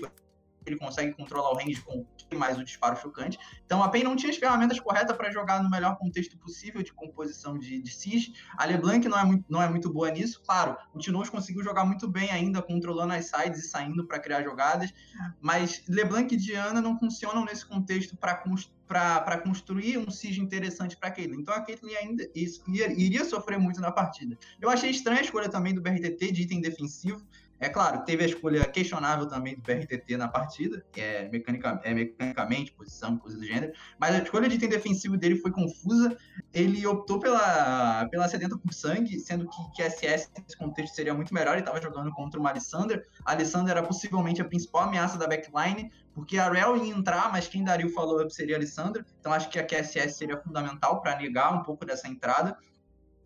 ele 0.69 0.77
consegue 0.77 1.13
controlar 1.13 1.51
o 1.51 1.55
range 1.55 1.81
com 1.81 2.05
mais 2.35 2.57
o 2.57 2.63
disparo 2.63 2.95
chocante. 2.99 3.39
Então 3.65 3.81
a 3.81 3.89
PEN 3.89 4.03
não 4.03 4.15
tinha 4.15 4.31
as 4.31 4.37
ferramentas 4.37 4.79
corretas 4.79 5.15
para 5.15 5.31
jogar 5.31 5.63
no 5.63 5.69
melhor 5.69 5.97
contexto 5.97 6.37
possível 6.37 6.83
de 6.83 6.93
composição 6.93 7.57
de, 7.57 7.81
de 7.81 7.91
siege. 7.91 8.33
A 8.57 8.65
LeBlanc 8.65 9.07
não 9.07 9.19
é, 9.19 9.25
muito, 9.25 9.45
não 9.49 9.61
é 9.61 9.69
muito 9.69 9.91
boa 9.91 10.11
nisso, 10.11 10.41
claro. 10.45 10.77
O 10.93 10.99
Tinoz 10.99 11.29
conseguiu 11.29 11.63
jogar 11.63 11.85
muito 11.85 12.07
bem 12.07 12.29
ainda, 12.29 12.61
controlando 12.61 13.13
as 13.13 13.25
sides 13.25 13.65
e 13.65 13.67
saindo 13.69 14.05
para 14.05 14.19
criar 14.19 14.43
jogadas, 14.43 14.93
mas 15.41 15.83
LeBlanc 15.87 16.33
e 16.33 16.37
Diana 16.37 16.81
não 16.81 16.97
funcionam 16.97 17.45
nesse 17.45 17.65
contexto 17.65 18.15
para 18.17 19.37
construir 19.41 19.97
um 19.97 20.09
siege 20.09 20.41
interessante 20.41 20.97
para 20.97 21.11
Caitlyn. 21.11 21.41
Então 21.41 21.53
a 21.53 21.61
Caitlyn 21.61 21.95
ainda 21.95 22.29
iria, 22.35 22.91
iria 22.93 23.25
sofrer 23.25 23.59
muito 23.59 23.81
na 23.81 23.91
partida. 23.91 24.37
Eu 24.61 24.69
achei 24.69 24.89
estranha 24.89 25.19
a 25.19 25.23
escolha 25.23 25.49
também 25.49 25.73
do 25.73 25.81
BRTT 25.81 26.31
de 26.31 26.41
item 26.43 26.61
defensivo. 26.61 27.25
É 27.59 27.67
claro, 27.67 28.03
teve 28.05 28.23
a 28.23 28.27
escolha 28.27 28.65
questionável 28.65 29.27
também 29.27 29.55
do 29.55 29.61
BRTT 29.61 30.15
na 30.15 30.29
partida, 30.29 30.85
é, 30.95 31.27
mecanica, 31.27 31.81
é 31.83 31.93
mecanicamente, 31.93 32.71
posição, 32.71 33.17
coisa 33.17 33.37
do 33.37 33.43
gênero, 33.43 33.73
mas 33.99 34.15
a 34.15 34.19
escolha 34.19 34.47
de 34.47 34.55
item 34.55 34.69
defensivo 34.69 35.17
dele 35.17 35.35
foi 35.35 35.51
confusa. 35.51 36.17
Ele 36.53 36.87
optou 36.87 37.19
pela, 37.19 38.07
pela 38.07 38.29
sedenta 38.29 38.57
por 38.57 38.73
sangue, 38.73 39.19
sendo 39.19 39.47
que, 39.49 39.71
que 39.75 39.89
SS 39.89 40.29
nesse 40.41 40.57
contexto 40.57 40.95
seria 40.95 41.13
muito 41.13 41.33
melhor. 41.33 41.51
Ele 41.51 41.61
estava 41.61 41.81
jogando 41.81 42.11
contra 42.13 42.39
uma 42.39 42.49
Alessander. 42.49 43.05
A 43.25 43.33
Alessander 43.33 43.75
era 43.75 43.85
possivelmente 43.85 44.41
a 44.41 44.45
principal 44.45 44.83
ameaça 44.83 45.17
da 45.17 45.27
backline, 45.27 45.91
porque 46.13 46.37
a 46.37 46.49
Rel 46.49 46.77
ia 46.77 46.93
entrar, 46.93 47.29
mas 47.31 47.47
quem 47.47 47.63
daria 47.63 47.85
o 47.85 47.89
follow-up 47.89 48.33
seria 48.33 48.55
a 48.55 48.59
Alessandra. 48.59 49.05
Então 49.19 49.33
acho 49.33 49.49
que 49.49 49.59
a 49.59 49.65
QSS 49.65 50.17
seria 50.17 50.37
fundamental 50.37 51.01
para 51.01 51.17
negar 51.17 51.53
um 51.53 51.63
pouco 51.63 51.85
dessa 51.85 52.07
entrada. 52.07 52.57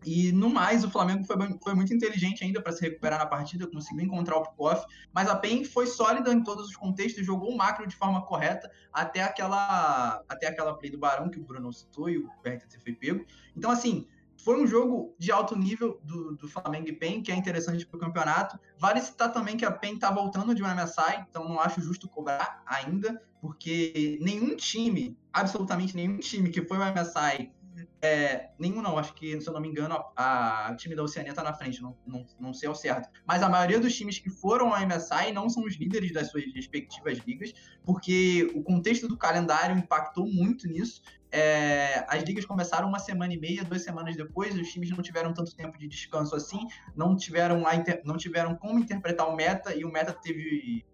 E 0.04 0.32
no 0.32 0.50
mais, 0.50 0.84
o 0.84 0.90
Flamengo 0.90 1.24
foi, 1.24 1.36
foi 1.62 1.74
muito 1.74 1.94
inteligente 1.94 2.44
ainda 2.44 2.60
para 2.60 2.72
se 2.72 2.80
recuperar 2.80 3.18
na 3.18 3.26
partida, 3.26 3.66
conseguiu 3.66 4.04
encontrar 4.04 4.36
o 4.36 4.42
Pikoff, 4.42 4.84
mas 5.12 5.28
a 5.28 5.36
PEN 5.36 5.64
foi 5.64 5.86
sólida 5.86 6.32
em 6.32 6.42
todos 6.42 6.68
os 6.68 6.76
contextos, 6.76 7.24
jogou 7.24 7.50
o 7.50 7.56
macro 7.56 7.86
de 7.86 7.96
forma 7.96 8.24
correta 8.26 8.70
até 8.92 9.22
aquela 9.22 10.22
até 10.28 10.46
aquela 10.46 10.74
play 10.74 10.90
do 10.90 10.98
Barão 10.98 11.28
que 11.28 11.38
o 11.38 11.44
Bruno 11.44 11.72
citou 11.72 12.08
e 12.08 12.18
o 12.18 12.28
BRTT 12.42 12.78
foi 12.80 12.92
pego. 12.92 13.24
Então, 13.56 13.70
assim, 13.70 14.06
foi 14.44 14.62
um 14.62 14.66
jogo 14.66 15.14
de 15.18 15.32
alto 15.32 15.56
nível 15.56 15.98
do, 16.02 16.36
do 16.36 16.48
Flamengo 16.48 16.88
e 16.88 16.92
PEN, 16.92 17.22
que 17.22 17.32
é 17.32 17.36
interessante 17.36 17.86
para 17.86 17.96
o 17.96 18.00
campeonato. 18.00 18.58
Vale 18.78 19.00
citar 19.00 19.32
também 19.32 19.56
que 19.56 19.64
a 19.64 19.70
PEN 19.70 19.94
está 19.94 20.10
voltando 20.10 20.54
de 20.54 20.62
um 20.62 20.66
MSI, 20.66 21.24
então 21.28 21.48
não 21.48 21.58
acho 21.58 21.80
justo 21.80 22.08
cobrar 22.08 22.62
ainda, 22.66 23.22
porque 23.40 24.18
nenhum 24.20 24.54
time, 24.54 25.18
absolutamente 25.32 25.96
nenhum 25.96 26.18
time 26.18 26.50
que 26.50 26.62
foi 26.62 26.78
um 26.78 26.82
MSI 26.82 27.50
é, 28.00 28.50
nenhum 28.58 28.82
não, 28.82 28.98
acho 28.98 29.14
que, 29.14 29.40
se 29.40 29.48
eu 29.48 29.52
não 29.52 29.60
me 29.60 29.68
engano, 29.68 30.02
a, 30.16 30.68
a 30.68 30.76
time 30.76 30.94
da 30.94 31.02
Oceania 31.02 31.30
está 31.30 31.42
na 31.42 31.54
frente, 31.54 31.82
não, 31.82 31.96
não, 32.06 32.26
não 32.38 32.54
sei 32.54 32.68
ao 32.68 32.74
certo. 32.74 33.08
Mas 33.26 33.42
a 33.42 33.48
maioria 33.48 33.80
dos 33.80 33.94
times 33.94 34.18
que 34.18 34.30
foram 34.30 34.74
ao 34.74 34.86
MSI 34.86 35.32
não 35.32 35.48
são 35.48 35.64
os 35.64 35.76
líderes 35.76 36.12
das 36.12 36.30
suas 36.30 36.44
respectivas 36.54 37.18
ligas, 37.26 37.52
porque 37.82 38.50
o 38.54 38.62
contexto 38.62 39.08
do 39.08 39.16
calendário 39.16 39.76
impactou 39.76 40.26
muito 40.26 40.68
nisso. 40.68 41.02
É, 41.30 42.04
as 42.08 42.22
ligas 42.22 42.44
começaram 42.44 42.88
uma 42.88 42.98
semana 42.98 43.34
e 43.34 43.40
meia, 43.40 43.64
duas 43.64 43.82
semanas 43.82 44.16
depois, 44.16 44.54
os 44.54 44.68
times 44.68 44.90
não 44.90 45.02
tiveram 45.02 45.34
tanto 45.34 45.54
tempo 45.56 45.76
de 45.76 45.88
descanso 45.88 46.36
assim, 46.36 46.60
não 46.94 47.16
tiveram, 47.16 47.66
a, 47.66 47.72
não 48.04 48.16
tiveram 48.16 48.54
como 48.54 48.78
interpretar 48.78 49.28
o 49.28 49.34
meta, 49.34 49.74
e 49.74 49.84
o 49.84 49.90
meta 49.90 50.12
teve 50.12 50.84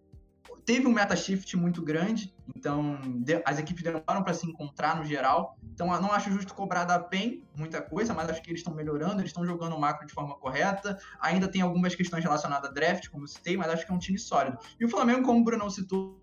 teve 0.70 0.86
um 0.86 0.92
meta 0.92 1.16
shift 1.16 1.56
muito 1.56 1.82
grande, 1.82 2.32
então 2.54 2.96
as 3.44 3.58
equipes 3.58 3.82
demoraram 3.82 4.22
para 4.22 4.32
se 4.32 4.46
encontrar 4.46 4.96
no 4.96 5.04
geral. 5.04 5.58
Então 5.64 5.88
não 6.00 6.12
acho 6.12 6.30
justo 6.30 6.54
cobrar 6.54 6.84
da 6.84 6.96
PEN 6.96 7.42
muita 7.56 7.82
coisa, 7.82 8.14
mas 8.14 8.30
acho 8.30 8.40
que 8.40 8.50
eles 8.50 8.60
estão 8.60 8.72
melhorando, 8.72 9.20
eles 9.20 9.30
estão 9.30 9.44
jogando 9.44 9.74
o 9.74 9.80
macro 9.80 10.06
de 10.06 10.14
forma 10.14 10.36
correta. 10.36 10.96
Ainda 11.20 11.48
tem 11.48 11.60
algumas 11.60 11.96
questões 11.96 12.22
relacionadas 12.22 12.70
a 12.70 12.72
draft, 12.72 13.08
como 13.08 13.26
citei, 13.26 13.56
mas 13.56 13.68
acho 13.68 13.84
que 13.84 13.90
é 13.90 13.94
um 13.96 13.98
time 13.98 14.16
sólido. 14.16 14.58
E 14.78 14.84
o 14.84 14.88
Flamengo, 14.88 15.24
como 15.24 15.40
o 15.40 15.44
Bruno 15.44 15.68
citou, 15.68 16.22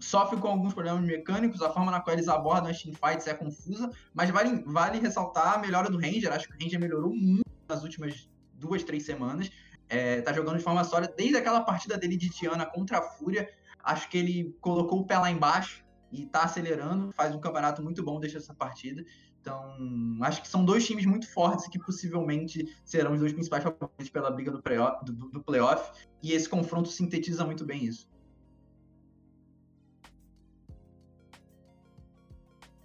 sofre 0.00 0.38
com 0.38 0.48
alguns 0.48 0.72
problemas 0.72 1.04
mecânicos, 1.04 1.60
a 1.60 1.68
forma 1.68 1.90
na 1.90 2.00
qual 2.00 2.16
eles 2.16 2.26
abordam 2.26 2.70
as 2.70 2.80
teamfights 2.80 3.26
é 3.26 3.34
confusa, 3.34 3.90
mas 4.14 4.30
vale, 4.30 4.62
vale 4.64 4.98
ressaltar 4.98 5.56
a 5.56 5.58
melhora 5.58 5.90
do 5.90 5.98
Ranger. 5.98 6.32
Acho 6.32 6.48
que 6.48 6.54
o 6.54 6.58
Ranger 6.58 6.80
melhorou 6.80 7.14
muito 7.14 7.44
nas 7.68 7.82
últimas 7.82 8.30
duas, 8.54 8.82
três 8.82 9.04
semanas. 9.04 9.50
É, 9.90 10.22
tá 10.22 10.32
jogando 10.32 10.56
de 10.56 10.64
forma 10.64 10.82
sólida 10.82 11.12
desde 11.14 11.36
aquela 11.36 11.60
partida 11.60 11.98
dele 11.98 12.16
de 12.16 12.30
Tiana 12.30 12.64
contra 12.64 12.98
a 12.98 13.02
Fúria. 13.02 13.46
Acho 13.84 14.08
que 14.08 14.18
ele 14.18 14.56
colocou 14.60 15.00
o 15.00 15.06
pé 15.06 15.18
lá 15.18 15.30
embaixo 15.30 15.84
e 16.10 16.26
tá 16.26 16.44
acelerando, 16.44 17.12
faz 17.12 17.34
um 17.34 17.40
campeonato 17.40 17.82
muito 17.82 18.02
bom 18.02 18.18
desde 18.18 18.38
essa 18.38 18.54
partida. 18.54 19.04
Então, 19.40 19.76
acho 20.22 20.40
que 20.40 20.48
são 20.48 20.64
dois 20.64 20.86
times 20.86 21.04
muito 21.04 21.30
fortes 21.30 21.68
que 21.68 21.78
possivelmente 21.78 22.64
serão 22.82 23.12
os 23.12 23.20
dois 23.20 23.32
principais 23.32 23.62
favoritos 23.62 24.08
pela 24.08 24.30
briga 24.30 24.50
do, 24.50 24.62
do, 25.02 25.28
do 25.28 25.42
playoff. 25.42 25.92
E 26.22 26.32
esse 26.32 26.48
confronto 26.48 26.88
sintetiza 26.88 27.44
muito 27.44 27.62
bem 27.62 27.84
isso. 27.84 28.08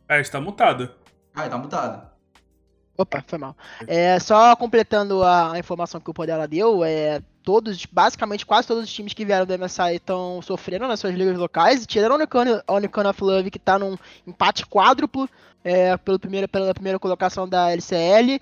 É, 0.10 0.20
está 0.20 0.42
mutado. 0.42 0.94
Ah, 1.34 1.46
está 1.46 1.58
mutado. 1.58 2.19
Opa, 3.00 3.24
foi 3.26 3.40
mal. 3.40 3.56
É, 3.88 4.20
só 4.20 4.54
completando 4.58 5.24
a, 5.24 5.58
informação 5.58 6.02
que 6.02 6.10
o 6.10 6.14
Podela 6.14 6.46
deu, 6.46 6.84
é, 6.84 7.22
todos, 7.42 7.86
basicamente 7.86 8.46
quase 8.46 8.68
todos 8.68 8.84
os 8.84 8.92
times 8.92 9.14
que 9.14 9.24
vieram 9.24 9.46
do 9.46 9.58
MSI 9.58 9.96
estão 9.96 10.42
sofrendo 10.42 10.86
nas 10.86 11.00
suas 11.00 11.16
ligas 11.16 11.38
locais, 11.38 11.88
tirando 11.88 12.22
a 12.68 12.74
Unicano 12.74 13.10
of 13.10 13.24
Love, 13.24 13.52
que 13.52 13.58
está 13.58 13.80
num 13.80 13.98
empate 14.28 14.66
quádruplo 14.66 15.30
é, 15.64 15.96
pelo 15.96 16.20
primeiro, 16.20 16.50
pela 16.50 16.74
primeira 16.74 17.00
colocação 17.00 17.48
da 17.48 17.72
LCL. 17.72 18.42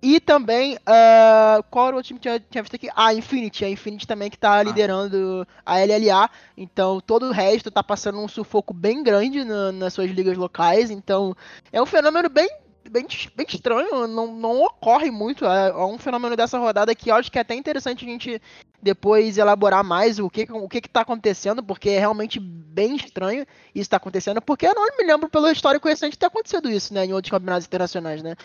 E 0.00 0.20
também, 0.20 0.76
uh, 0.76 1.62
qual 1.70 1.88
era 1.88 1.96
o 1.98 2.02
time 2.02 2.18
que 2.18 2.28
tinha, 2.28 2.40
tinha 2.40 2.62
visto 2.62 2.76
aqui? 2.76 2.88
Ah, 2.96 3.12
Infinity. 3.12 3.66
A 3.66 3.68
Infinity 3.68 4.06
também 4.06 4.30
que 4.30 4.36
está 4.36 4.54
ah. 4.54 4.62
liderando 4.62 5.46
a 5.66 5.80
LLA. 5.80 6.30
Então, 6.56 6.98
todo 6.98 7.26
o 7.26 7.32
resto 7.32 7.68
está 7.68 7.82
passando 7.82 8.18
um 8.18 8.28
sufoco 8.28 8.72
bem 8.72 9.02
grande 9.02 9.44
nas 9.44 9.92
suas 9.92 10.10
ligas 10.10 10.38
locais. 10.38 10.90
Então, 10.90 11.36
é 11.70 11.82
um 11.82 11.86
fenômeno 11.86 12.30
bem 12.30 12.48
bem, 12.88 13.06
bem 13.36 13.46
estranho, 13.48 14.06
não, 14.06 14.34
não 14.34 14.62
ocorre 14.62 15.10
muito. 15.10 15.44
É, 15.44 15.68
é, 15.68 15.84
um 15.84 15.98
fenômeno 15.98 16.36
dessa 16.36 16.58
rodada 16.58 16.94
que 16.94 17.10
eu 17.10 17.14
acho 17.14 17.30
que 17.30 17.38
é 17.38 17.42
até 17.42 17.54
interessante 17.54 18.04
a 18.04 18.08
gente 18.08 18.40
depois 18.80 19.38
elaborar 19.38 19.84
mais 19.84 20.18
o 20.18 20.30
que 20.30 20.46
o 20.50 20.68
que 20.68 20.78
está 20.78 21.00
acontecendo, 21.00 21.62
porque 21.62 21.90
é 21.90 21.98
realmente 21.98 22.38
bem 22.38 22.96
estranho 22.96 23.42
isso 23.74 23.82
está 23.82 23.96
acontecendo, 23.96 24.40
porque 24.40 24.66
eu 24.66 24.74
não 24.74 24.96
me 24.96 25.04
lembro 25.04 25.28
pelo 25.28 25.50
histórico 25.50 25.88
recente 25.88 26.18
ter 26.18 26.26
acontecido 26.26 26.70
isso, 26.70 26.94
né, 26.94 27.04
em 27.04 27.12
outros 27.12 27.30
campeonatos 27.30 27.66
internacionais, 27.66 28.22
né. 28.22 28.36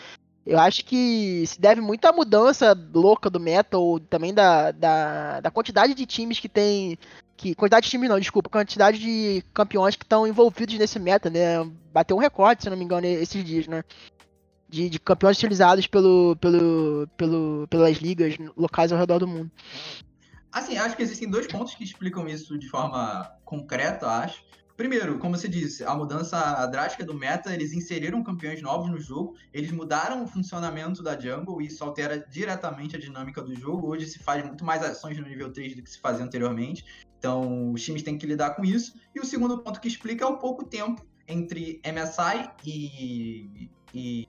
Eu 0.46 0.58
acho 0.58 0.84
que 0.84 1.44
se 1.46 1.58
deve 1.58 1.80
muito 1.80 2.04
à 2.04 2.12
mudança 2.12 2.78
louca 2.92 3.30
do 3.30 3.40
meta, 3.40 3.78
ou 3.78 3.98
também 3.98 4.34
da, 4.34 4.72
da, 4.72 5.40
da 5.40 5.50
quantidade 5.50 5.94
de 5.94 6.04
times 6.04 6.38
que 6.38 6.48
tem. 6.48 6.98
Que, 7.36 7.54
quantidade 7.54 7.84
de 7.84 7.90
times 7.90 8.10
não, 8.10 8.20
desculpa, 8.20 8.50
quantidade 8.50 8.98
de 8.98 9.42
campeões 9.54 9.96
que 9.96 10.04
estão 10.04 10.26
envolvidos 10.26 10.78
nesse 10.78 10.98
meta, 10.98 11.30
né? 11.30 11.64
Bateu 11.92 12.16
um 12.16 12.20
recorde, 12.20 12.62
se 12.62 12.70
não 12.70 12.76
me 12.76 12.84
engano, 12.84 13.06
esses 13.06 13.42
dias, 13.42 13.66
né? 13.66 13.82
De, 14.74 14.90
de 14.90 14.98
campeões 14.98 15.38
utilizados 15.38 15.86
pelo, 15.86 16.36
pelo, 16.36 17.08
pelo, 17.16 17.66
pelas 17.68 17.98
ligas 17.98 18.36
locais 18.56 18.90
ao 18.92 18.98
redor 18.98 19.20
do 19.20 19.28
mundo. 19.28 19.50
Assim, 20.52 20.76
acho 20.76 20.96
que 20.96 21.02
existem 21.02 21.30
dois 21.30 21.46
pontos 21.46 21.74
que 21.74 21.84
explicam 21.84 22.28
isso 22.28 22.58
de 22.58 22.68
forma 22.68 23.32
concreta, 23.44 24.06
acho. 24.06 24.42
Primeiro, 24.76 25.20
como 25.20 25.36
você 25.36 25.48
disse, 25.48 25.84
a 25.84 25.94
mudança 25.94 26.66
drástica 26.66 27.04
do 27.04 27.14
meta, 27.14 27.54
eles 27.54 27.72
inseriram 27.72 28.24
campeões 28.24 28.60
novos 28.60 28.90
no 28.90 28.98
jogo, 28.98 29.36
eles 29.52 29.70
mudaram 29.70 30.24
o 30.24 30.26
funcionamento 30.26 31.00
da 31.00 31.18
jungle 31.18 31.62
e 31.62 31.66
isso 31.66 31.84
altera 31.84 32.18
diretamente 32.28 32.96
a 32.96 32.98
dinâmica 32.98 33.40
do 33.40 33.54
jogo. 33.54 33.88
Hoje 33.88 34.06
se 34.06 34.18
faz 34.18 34.44
muito 34.44 34.64
mais 34.64 34.82
ações 34.82 35.16
no 35.16 35.28
nível 35.28 35.52
3 35.52 35.76
do 35.76 35.82
que 35.82 35.90
se 35.90 36.00
fazia 36.00 36.24
anteriormente, 36.24 36.84
então 37.16 37.70
os 37.72 37.84
times 37.84 38.02
têm 38.02 38.18
que 38.18 38.26
lidar 38.26 38.56
com 38.56 38.64
isso. 38.64 38.94
E 39.14 39.20
o 39.20 39.24
segundo 39.24 39.58
ponto 39.58 39.80
que 39.80 39.86
explica 39.86 40.24
é 40.24 40.28
o 40.28 40.38
pouco 40.38 40.64
tempo 40.64 41.06
entre 41.28 41.80
MSI 41.84 42.50
e, 42.66 43.70
e 43.94 44.28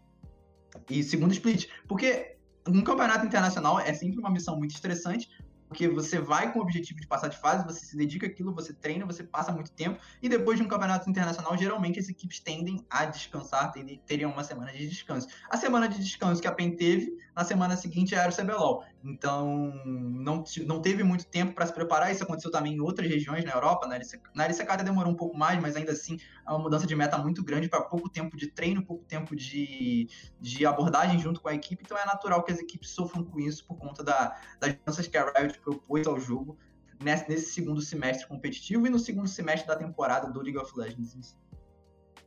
e 0.89 1.03
segundo 1.03 1.31
split. 1.31 1.67
Porque 1.87 2.37
um 2.67 2.81
campeonato 2.81 3.25
internacional 3.25 3.79
é 3.79 3.93
sempre 3.93 4.19
uma 4.19 4.29
missão 4.29 4.57
muito 4.57 4.71
estressante, 4.71 5.29
porque 5.67 5.87
você 5.87 6.19
vai 6.19 6.53
com 6.53 6.59
o 6.59 6.61
objetivo 6.61 6.99
de 6.99 7.07
passar 7.07 7.27
de 7.27 7.37
fase, 7.37 7.65
você 7.65 7.85
se 7.85 7.97
dedica 7.97 8.27
àquilo, 8.27 8.53
você 8.53 8.71
treina, 8.73 9.05
você 9.05 9.23
passa 9.23 9.51
muito 9.51 9.71
tempo, 9.71 9.99
e 10.21 10.29
depois 10.29 10.57
de 10.57 10.63
um 10.63 10.67
campeonato 10.67 11.09
internacional, 11.09 11.57
geralmente 11.57 11.99
as 11.99 12.07
equipes 12.07 12.39
tendem 12.39 12.85
a 12.89 13.05
descansar, 13.05 13.73
teriam 14.05 14.31
uma 14.31 14.43
semana 14.43 14.71
de 14.71 14.87
descanso. 14.87 15.27
A 15.49 15.57
semana 15.57 15.89
de 15.89 15.97
descanso 15.99 16.41
que 16.41 16.47
a 16.47 16.51
PEN 16.51 16.75
teve, 16.75 17.17
na 17.35 17.43
semana 17.43 17.75
seguinte 17.75 18.15
era 18.15 18.29
o 18.29 18.35
CBLOL. 18.35 18.85
Então, 19.07 19.71
não, 19.85 20.43
não 20.65 20.81
teve 20.81 21.03
muito 21.03 21.25
tempo 21.27 21.53
para 21.53 21.67
se 21.67 21.73
preparar. 21.73 22.11
Isso 22.11 22.23
aconteceu 22.23 22.49
também 22.49 22.73
em 22.73 22.79
outras 22.79 23.07
regiões 23.07 23.45
na 23.45 23.51
Europa. 23.51 23.87
Na 23.87 24.45
LCK 24.45 24.83
demorou 24.83 25.13
um 25.13 25.15
pouco 25.15 25.37
mais, 25.37 25.61
mas 25.61 25.75
ainda 25.75 25.91
assim 25.91 26.17
é 26.45 26.49
uma 26.49 26.57
mudança 26.57 26.87
de 26.87 26.95
meta 26.95 27.15
muito 27.17 27.43
grande 27.43 27.69
para 27.69 27.81
pouco 27.81 28.09
tempo 28.09 28.35
de 28.35 28.47
treino, 28.47 28.83
pouco 28.83 29.05
tempo 29.05 29.35
de, 29.35 30.09
de 30.41 30.65
abordagem 30.65 31.19
junto 31.19 31.39
com 31.39 31.47
a 31.47 31.53
equipe. 31.53 31.83
Então, 31.85 31.95
é 31.95 32.05
natural 32.05 32.41
que 32.43 32.51
as 32.51 32.57
equipes 32.57 32.89
sofram 32.89 33.23
com 33.23 33.39
isso 33.39 33.63
por 33.67 33.77
conta 33.77 34.03
da, 34.03 34.35
das 34.59 34.73
mudanças 34.73 35.07
que 35.07 35.17
a 35.17 35.31
Riot 35.31 35.59
propôs 35.59 36.07
ao 36.07 36.19
jogo 36.19 36.57
nesse, 36.99 37.29
nesse 37.29 37.53
segundo 37.53 37.81
semestre 37.81 38.27
competitivo 38.27 38.87
e 38.87 38.89
no 38.89 38.97
segundo 38.97 39.27
semestre 39.27 39.67
da 39.67 39.75
temporada 39.75 40.31
do 40.31 40.41
League 40.41 40.57
of 40.57 40.71
Legends. 40.75 41.37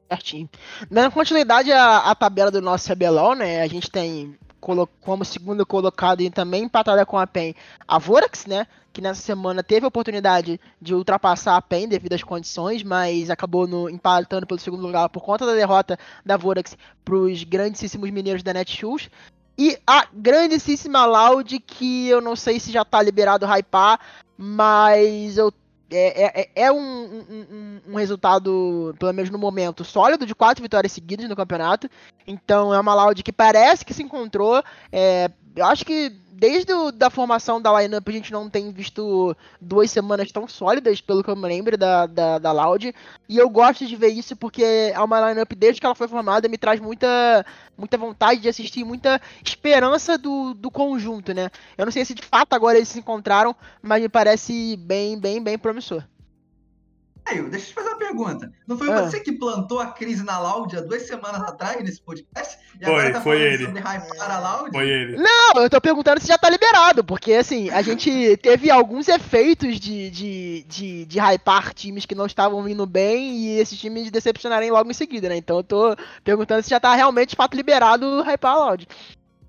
Certinho. 0.09 0.49
Dando 0.89 1.13
continuidade 1.13 1.73
à, 1.73 1.99
à 2.11 2.15
tabela 2.15 2.53
do 2.53 2.63
nosso 2.63 2.91
CBLOL, 2.91 3.35
né? 3.35 3.63
A 3.63 3.67
gente 3.67 3.91
tem 3.91 4.39
como 4.61 5.25
segundo 5.25 5.65
colocado 5.65 6.21
e 6.21 6.31
também 6.31 6.65
empatada 6.65 7.05
com 7.07 7.19
a 7.19 7.27
PEN, 7.27 7.55
a 7.87 7.99
Vorax, 7.99 8.47
né? 8.47 8.67
Que 8.93 9.01
nessa 9.01 9.23
semana 9.23 9.63
teve 9.63 9.85
a 9.85 9.89
oportunidade 9.89 10.61
de 10.81 10.95
ultrapassar 10.95 11.57
a 11.57 11.63
PEN 11.63 11.89
devido 11.89 12.15
às 12.15 12.23
condições, 12.23 12.83
mas 12.83 13.31
acabou 13.31 13.67
no, 13.67 13.89
empatando 13.89 14.47
pelo 14.47 14.61
segundo 14.61 14.83
lugar 14.83 15.09
por 15.09 15.23
conta 15.23 15.47
da 15.47 15.55
derrota 15.55 15.99
da 16.25 16.37
Vorax 16.37 16.77
para 17.05 17.15
os 17.15 17.45
grandíssimos 17.45 18.11
mineiros 18.11 18.43
da 18.43 18.53
Netshoes. 18.53 19.09
E 19.57 19.77
a 19.87 20.07
grandíssima 20.13 21.05
Loud, 21.05 21.59
que 21.61 22.09
eu 22.09 22.21
não 22.21 22.37
sei 22.37 22.61
se 22.61 22.71
já 22.71 22.85
tá 22.85 23.03
liberado 23.03 23.45
hypar, 23.47 23.99
mas 24.37 25.37
eu 25.37 25.53
é, 25.91 26.23
é, 26.23 26.41
é, 26.41 26.51
é 26.67 26.73
um, 26.73 26.79
um, 26.79 27.81
um, 27.89 27.95
resultado, 27.97 28.95
pelo 28.99 29.13
menos 29.13 29.31
no 29.31 29.39
momento, 29.39 29.85
sólido 29.85 30.27
de 30.27 30.35
quatro 30.35 30.63
vitórias 30.63 30.93
seguidas 30.93 31.29
no 31.29 31.37
campeonato. 31.37 31.89
Então 32.27 32.75
é 32.75 32.81
uma 32.81 32.95
Loud 32.95 33.23
que 33.23 33.33
parece 33.33 33.85
que 33.85 33.95
se 33.95 34.03
encontrou. 34.03 34.63
É, 34.93 35.31
eu 35.57 35.65
acho 35.65 35.85
que 35.85 36.13
desde 36.39 36.73
o, 36.73 36.93
da 36.93 37.11
formação 37.11 37.61
da 37.61 37.81
lineup 37.81 38.09
a 38.09 38.13
gente 38.13 38.31
não 38.33 38.49
tem 38.49 38.71
visto 38.71 39.37
duas 39.61 39.91
semanas 39.91 40.31
tão 40.31 40.47
sólidas, 40.47 41.01
pelo 41.01 41.25
que 41.25 41.29
eu 41.29 41.35
me 41.35 41.49
lembro 41.49 41.77
da, 41.77 42.07
da, 42.07 42.39
da 42.39 42.53
Loud. 42.53 42.95
E 43.29 43.37
eu 43.37 43.51
gosto 43.51 43.85
de 43.85 43.97
ver 43.97 44.11
isso 44.11 44.37
porque 44.37 44.63
é 44.63 45.01
uma 45.01 45.29
lineup 45.29 45.53
desde 45.57 45.81
que 45.81 45.87
ela 45.87 45.97
foi 45.97 46.07
formada 46.07 46.49
me 46.49 46.57
traz 46.57 46.79
muita, 46.79 47.45
muita 47.77 47.99
vontade 47.99 48.41
de 48.41 48.49
assistir, 48.49 48.85
muita 48.85 49.21
esperança 49.45 50.17
do, 50.17 50.55
do 50.55 50.71
conjunto, 50.71 51.35
né? 51.35 51.51
Eu 51.77 51.85
não 51.85 51.93
sei 51.93 52.05
se 52.05 52.15
de 52.15 52.23
fato 52.23 52.53
agora 52.53 52.79
eles 52.79 52.89
se 52.89 53.01
encontraram, 53.01 53.55
mas 53.83 54.01
me 54.01 54.09
parece 54.09 54.77
bem, 54.77 55.19
bem, 55.19 55.43
bem 55.43 55.59
promissor. 55.59 56.05
Caio, 57.29 57.51
deixa 57.51 57.67
eu 57.67 57.69
te 57.69 57.75
fazer 57.75 57.89
uma 57.89 57.99
pergunta. 57.99 58.53
Não 58.67 58.79
foi 58.79 58.91
ah. 58.91 59.03
você 59.03 59.21
que 59.21 59.33
plantou 59.33 59.81
a 59.81 59.89
crise 59.89 60.23
na 60.23 60.39
Loud 60.39 60.75
há 60.77 60.81
duas 60.81 61.03
semanas 61.03 61.43
atrás 61.43 61.83
nesse 61.83 62.01
podcast? 62.01 62.59
E 62.81 62.85
foi, 62.85 62.95
agora 62.95 63.13
tá 63.13 63.21
foi 63.21 63.41
ele. 63.41 63.67
sobre 63.67 63.81
hypar 63.81 64.31
a 64.31 64.39
Loud? 64.41 64.71
Foi 64.71 64.89
ele. 64.89 65.17
Não, 65.17 65.63
eu 65.63 65.69
tô 65.69 65.81
perguntando 65.81 66.21
se 66.21 66.27
já 66.27 66.39
tá 66.39 66.49
liberado, 66.49 67.05
porque 67.05 67.35
assim, 67.35 67.69
a 67.71 67.83
gente 67.83 68.37
teve 68.39 68.71
alguns 68.71 69.09
efeitos 69.09 69.79
de, 69.79 70.11
de, 70.11 70.65
de, 70.67 71.05
de 71.05 71.19
hypar 71.19 71.75
times 71.75 72.07
que 72.07 72.15
não 72.15 72.27
estavam 72.27 72.63
vindo 72.63 72.87
bem 72.87 73.37
e 73.37 73.59
esses 73.59 73.79
times 73.79 74.11
decepcionarem 74.11 74.71
logo 74.71 74.91
em 74.91 74.95
seguida, 74.95 75.29
né? 75.29 75.37
Então 75.37 75.59
eu 75.59 75.65
tô 75.65 75.97
perguntando 76.25 76.63
se 76.63 76.71
já 76.71 76.81
tá 76.81 76.95
realmente 76.95 77.31
de 77.31 77.37
fato 77.37 77.57
liberado 77.57 78.23
hypar 78.23 78.55
a 78.55 78.59
Loud. 78.59 78.89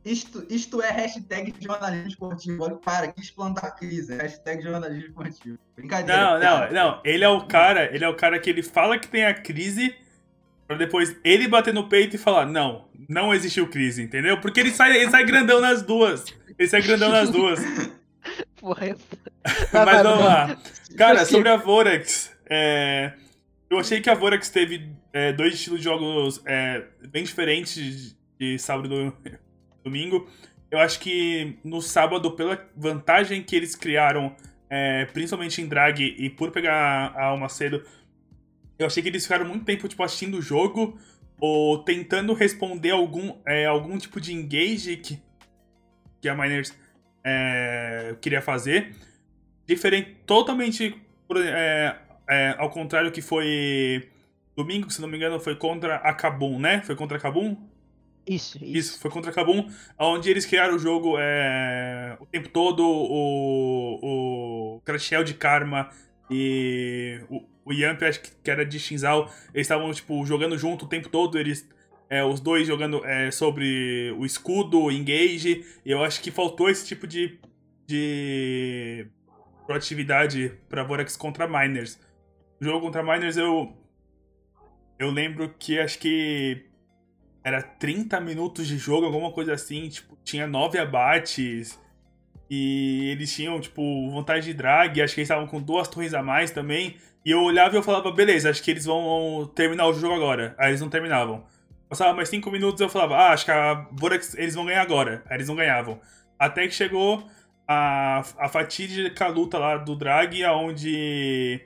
Isto, 0.04 0.46
isto 0.50 0.82
é 0.82 0.92
hashtag 0.92 1.54
jornalismo 1.60 2.08
esportivo. 2.08 2.64
Olha, 2.64 2.76
para, 2.76 3.12
quis 3.12 3.30
plantar 3.30 3.72
crise. 3.72 4.16
Hashtag 4.16 4.64
jornalismo 4.64 5.08
esportivo. 5.08 5.60
Brincadeira. 5.76 6.22
Não, 6.22 6.40
não, 6.40 6.72
não. 6.72 7.02
Ele 7.04 7.24
é 7.24 7.30
o 7.30 7.46
cara, 7.46 7.94
ele 7.94 8.04
é 8.04 8.08
o 8.08 8.16
cara 8.16 8.40
que 8.40 8.50
ele 8.50 8.64
fala 8.64 8.98
que 8.98 9.08
tem 9.08 9.26
a 9.26 9.34
crise, 9.34 9.94
pra 10.66 10.78
depois 10.78 11.16
ele 11.24 11.48
bater 11.48 11.74
no 11.74 11.90
peito 11.90 12.16
e 12.16 12.20
falar, 12.20 12.46
não, 12.46 12.88
não 13.10 13.34
existiu 13.34 13.68
crise, 13.68 14.02
entendeu? 14.02 14.40
Porque 14.40 14.60
ele 14.62 14.72
sai, 14.72 14.96
ele 14.96 15.12
sai 15.12 15.26
grandão 15.26 15.60
nas 15.60 15.82
duas. 15.82 16.26
Ele 16.58 16.70
sai 16.70 16.82
grandão 16.82 17.12
nas 17.12 17.30
duas. 17.30 17.60
Porra, 18.56 18.88
é 18.88 18.96
Mas 19.74 20.04
vamos 20.04 20.26
lá. 20.26 20.58
Cara, 20.98 21.26
sobre 21.26 21.50
a 21.50 21.58
Vorax, 21.58 22.32
é, 22.50 23.14
eu 23.70 23.78
achei 23.78 24.02
que 24.02 24.10
a 24.10 24.16
Vorax 24.16 24.50
teve 24.50 24.90
é, 25.14 25.32
dois 25.34 25.54
estilos 25.54 25.80
de 25.80 25.86
jogos 25.86 26.42
é, 26.46 26.86
bem 27.10 27.24
diferentes 27.24 27.76
de, 27.76 28.16
de 28.40 28.60
sábado 28.60 29.14
domingo. 29.84 30.28
Eu 30.72 30.80
acho 30.80 31.00
que 31.00 31.58
no 31.64 31.82
sábado, 31.82 32.32
pela 32.32 32.70
vantagem 32.76 33.44
que 33.44 33.56
eles 33.56 33.76
criaram, 33.76 34.36
é, 34.70 35.06
principalmente 35.06 35.62
em 35.62 35.68
drag 35.68 36.02
e 36.02 36.30
por 36.30 36.52
pegar 36.52 37.14
a 37.16 37.26
alma 37.26 37.50
cedo, 37.50 37.84
eu 38.78 38.86
achei 38.86 39.02
que 39.02 39.10
eles 39.10 39.24
ficaram 39.24 39.46
muito 39.46 39.66
tempo 39.66 39.88
tipo, 39.88 40.04
assistindo 40.04 40.38
o 40.38 40.42
jogo 40.42 40.98
ou 41.40 41.84
tentando 41.84 42.34
responder 42.34 42.92
algum, 42.92 43.36
é, 43.46 43.66
algum 43.66 43.98
tipo 43.98 44.22
de 44.22 44.34
engage 44.34 44.98
que, 44.98 45.20
que 46.22 46.30
a 46.30 46.36
Miners 46.36 46.78
é, 47.24 48.16
queria 48.22 48.42
fazer. 48.42 48.96
Diferente, 49.66 50.18
totalmente 50.26 50.96
é, 51.38 51.96
é, 52.30 52.56
ao 52.58 52.70
contrário 52.70 53.12
que 53.12 53.22
foi 53.22 54.10
domingo, 54.56 54.90
se 54.92 55.02
não 55.02 55.08
me 55.08 55.18
engano, 55.18 55.40
foi 55.40 55.56
contra 55.56 55.96
a 55.98 56.14
Kabum, 56.14 56.60
né? 56.60 56.82
Foi 56.82 56.96
contra 56.96 57.18
a 57.18 57.20
Kabum? 57.20 57.69
Isso, 58.30 58.58
isso. 58.64 58.78
Isso, 58.78 59.00
foi 59.00 59.10
contra 59.10 59.32
Kabum, 59.32 59.68
onde 59.98 60.30
eles 60.30 60.46
criaram 60.46 60.76
o 60.76 60.80
jogo 60.80 61.16
é, 61.18 62.16
o 62.20 62.26
tempo 62.28 62.48
todo, 62.50 62.84
o, 62.86 64.76
o 64.78 64.82
Crashel 64.82 65.24
de 65.24 65.34
Karma 65.34 65.90
e 66.30 67.22
o, 67.28 67.44
o 67.66 67.74
Yamp, 67.74 68.04
acho 68.04 68.22
que 68.22 68.52
era 68.52 68.64
de 68.64 68.80
Shinzal, 68.80 69.32
eles 69.54 69.66
estavam, 69.66 69.92
tipo, 69.92 70.24
jogando 70.26 70.58
junto 70.58 70.86
o 70.86 70.88
tempo 70.88 71.10
todo, 71.10 71.40
eles... 71.40 71.68
É, 72.12 72.24
os 72.24 72.40
dois 72.40 72.68
jogando 72.68 73.06
é, 73.06 73.30
sobre 73.30 74.12
o 74.18 74.26
escudo, 74.26 74.82
o 74.82 74.92
engage, 74.92 75.64
e 75.86 75.92
eu 75.92 76.04
acho 76.04 76.20
que 76.24 76.32
faltou 76.32 76.68
esse 76.68 76.84
tipo 76.88 77.06
de, 77.06 77.40
de 77.86 79.06
proatividade 79.68 80.54
para 80.68 80.84
Vorax 80.84 81.16
contra 81.16 81.48
Miners. 81.48 82.00
O 82.60 82.66
jogo 82.66 82.82
contra 82.82 83.04
Miners 83.04 83.38
eu 83.38 83.78
eu 84.98 85.12
lembro 85.12 85.54
que 85.60 85.80
acho 85.80 86.00
que 86.00 86.69
era 87.44 87.62
30 87.62 88.20
minutos 88.20 88.68
de 88.68 88.78
jogo, 88.78 89.06
alguma 89.06 89.32
coisa 89.32 89.54
assim, 89.54 89.88
tipo, 89.90 90.18
tinha 90.24 90.48
nove 90.48 90.78
abates. 90.78 91.80
E 92.50 93.10
eles 93.12 93.34
tinham, 93.34 93.60
tipo, 93.60 94.10
vontade 94.10 94.46
de 94.46 94.54
drag, 94.54 95.02
acho 95.02 95.14
que 95.14 95.22
eles 95.22 95.30
estavam 95.30 95.48
com 95.48 95.62
duas 95.62 95.88
torres 95.88 96.14
a 96.14 96.24
mais 96.24 96.52
também. 96.52 96.98
E 97.24 97.32
eu 97.32 97.42
olhava 97.42 97.76
e 97.76 97.78
eu 97.78 97.84
falava, 97.84 98.12
beleza, 98.12 98.50
acho 98.50 98.64
que 98.64 98.72
eles 98.72 98.86
vão 98.86 99.50
terminar 99.54 99.88
o 99.88 99.94
jogo 99.94 100.16
agora. 100.16 100.56
Aí 100.58 100.70
eles 100.70 100.82
não 100.82 100.90
terminavam. 100.90 101.44
Passava 101.88 102.14
mais 102.14 102.30
cinco 102.30 102.52
minutos 102.52 102.82
eu 102.82 102.90
falava, 102.90 103.16
ah, 103.16 103.34
acho 103.34 103.46
que 103.46 103.52
a 103.52 103.76
Borax, 103.92 104.36
eles 104.36 104.56
vão 104.56 104.66
ganhar 104.66 104.82
agora. 104.82 105.24
Aí 105.28 105.38
eles 105.38 105.48
não 105.48 105.56
ganhavam. 105.56 106.00
Até 106.38 106.68
que 106.68 106.74
chegou 106.74 107.28
a, 107.68 108.24
a 108.38 108.48
fatídica 108.48 109.28
luta 109.28 109.58
lá 109.60 109.78
do 109.78 109.96
drag, 109.96 110.44
onde 110.46 111.62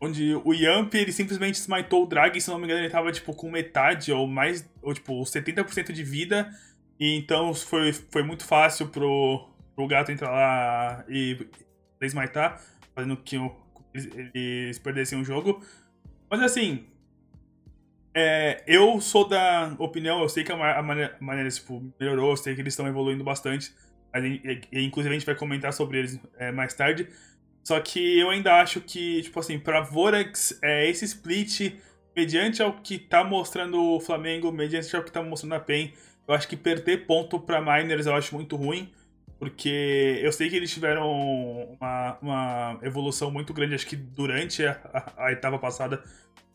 onde 0.00 0.34
o 0.44 0.52
Yamp, 0.52 0.94
ele 0.94 1.12
simplesmente 1.12 1.58
smitou 1.58 2.04
o 2.04 2.06
drag, 2.06 2.40
se 2.40 2.50
não 2.50 2.58
me 2.58 2.64
engano, 2.64 2.80
ele 2.80 2.90
tava, 2.90 3.10
tipo, 3.12 3.34
com 3.34 3.50
metade 3.50 4.12
ou 4.12 4.26
mais, 4.26 4.68
ou, 4.82 4.92
tipo, 4.92 5.20
70% 5.22 5.92
de 5.92 6.04
vida, 6.04 6.50
e 6.98 7.16
então 7.16 7.54
foi, 7.54 7.92
foi 7.92 8.22
muito 8.22 8.44
fácil 8.44 8.88
pro, 8.88 9.48
pro 9.74 9.86
gato 9.86 10.12
entrar 10.12 10.30
lá 10.30 11.04
e 11.08 11.38
smitar, 12.02 12.62
fazendo 12.94 13.16
que 13.16 13.36
eles, 13.94 14.08
eles 14.34 14.78
perdessem 14.78 15.20
o 15.20 15.24
jogo. 15.24 15.62
Mas, 16.30 16.42
assim, 16.42 16.86
é, 18.14 18.62
eu 18.66 19.00
sou 19.00 19.28
da 19.28 19.74
opinião, 19.78 20.22
eu 20.22 20.28
sei 20.28 20.42
que 20.42 20.52
a, 20.52 20.78
a 20.78 20.82
maneira, 20.82 21.16
a 21.20 21.24
maneira 21.24 21.50
tipo, 21.50 21.92
melhorou, 22.00 22.30
eu 22.30 22.36
sei 22.36 22.54
que 22.54 22.60
eles 22.60 22.72
estão 22.72 22.86
evoluindo 22.86 23.22
bastante, 23.22 23.74
e, 24.14 24.62
e, 24.72 24.82
inclusive 24.82 25.14
a 25.14 25.18
gente 25.18 25.26
vai 25.26 25.34
comentar 25.34 25.72
sobre 25.72 25.98
eles 25.98 26.20
é, 26.38 26.50
mais 26.50 26.72
tarde, 26.72 27.08
só 27.66 27.80
que 27.80 28.20
eu 28.20 28.30
ainda 28.30 28.60
acho 28.60 28.80
que, 28.80 29.22
tipo 29.22 29.40
assim, 29.40 29.58
pra 29.58 29.80
Vorax, 29.80 30.56
é, 30.62 30.88
esse 30.88 31.04
split, 31.04 31.74
mediante 32.14 32.62
ao 32.62 32.74
que 32.74 32.96
tá 32.96 33.24
mostrando 33.24 33.82
o 33.82 33.98
Flamengo, 33.98 34.52
mediante 34.52 34.94
ao 34.94 35.02
que 35.02 35.10
tá 35.10 35.20
mostrando 35.20 35.56
a 35.56 35.58
PEN, 35.58 35.92
eu 36.28 36.32
acho 36.32 36.46
que 36.46 36.56
perder 36.56 37.06
ponto 37.06 37.40
pra 37.40 37.60
Miners 37.60 38.06
eu 38.06 38.14
acho 38.14 38.36
muito 38.36 38.54
ruim. 38.54 38.92
Porque 39.36 40.20
eu 40.22 40.30
sei 40.30 40.48
que 40.48 40.54
eles 40.54 40.72
tiveram 40.72 41.10
uma, 41.80 42.18
uma 42.22 42.78
evolução 42.82 43.32
muito 43.32 43.52
grande, 43.52 43.74
acho 43.74 43.86
que 43.88 43.96
durante 43.96 44.64
a, 44.64 44.80
a, 44.94 45.26
a 45.26 45.32
etapa 45.32 45.58
passada, 45.58 46.04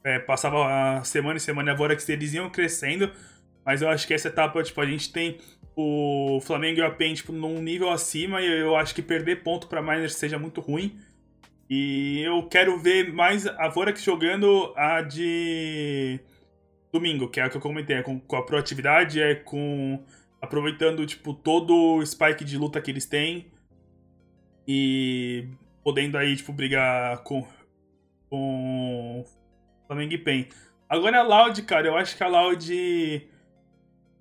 é, 0.06 0.17
passava 0.17 0.95
a 0.95 1.04
semana 1.04 1.36
e 1.36 1.41
semana 1.41 1.74
a 1.74 1.76
Vorax, 1.76 2.08
eles 2.08 2.34
iam 2.34 2.50
crescendo. 2.50 3.12
Mas 3.65 3.82
eu 3.82 3.89
acho 3.89 4.08
que 4.08 4.13
essa 4.13 4.30
etapa, 4.30 4.63
tipo, 4.63 4.80
a 4.80 4.86
gente 4.86 5.12
tem 5.12 5.41
o 5.82 6.41
Flamengo 6.41 6.80
e 6.80 6.84
o 6.84 6.86
Apen, 6.86 7.13
tipo, 7.13 7.32
num 7.32 7.62
nível 7.62 7.89
acima, 7.89 8.41
e 8.41 8.62
eu 8.62 8.76
acho 8.76 8.94
que 8.94 9.02
perder 9.02 9.44
ponto 9.44 9.67
para 9.67 9.82
Miners 9.82 10.15
seja 10.15 10.38
muito 10.38 10.62
ruim. 10.62 11.00
E 11.70 12.22
eu 12.22 12.44
quero 12.48 12.78
ver 12.80 13.13
mais 13.13 13.48
a 13.48 13.70
Vorax 13.70 14.04
jogando 14.04 14.74
a 14.76 15.02
de 15.02 16.20
domingo, 16.91 17.30
que 17.30 17.39
é 17.39 17.44
a 17.44 17.50
que 17.50 17.58
eu 17.58 17.62
comentei, 17.62 17.98
é 17.98 18.04
com, 18.04 18.20
com 18.20 18.36
a 18.36 18.46
proatividade, 18.46 19.22
é 19.22 19.36
com 19.36 20.04
aproveitando, 20.41 21.06
tipo, 21.06 21.34
todo 21.34 21.96
o 21.96 22.06
spike 22.06 22.44
de 22.44 22.58
luta 22.58 22.82
que 22.82 22.91
eles 22.91 23.06
têm 23.06 23.46
e 24.67 25.48
podendo 25.84 26.17
aí, 26.17 26.36
tipo, 26.36 26.52
brigar 26.52 27.24
com, 27.24 27.48
com 28.30 29.24
Flamengo 29.88 30.13
e 30.13 30.17
PEN. 30.17 30.48
Agora 30.89 31.20
a 31.20 31.24
Loud, 31.24 31.62
cara, 31.63 31.88
eu 31.88 31.96
acho 31.96 32.17
que 32.17 32.24
a 32.24 32.28
Loud 32.28 33.30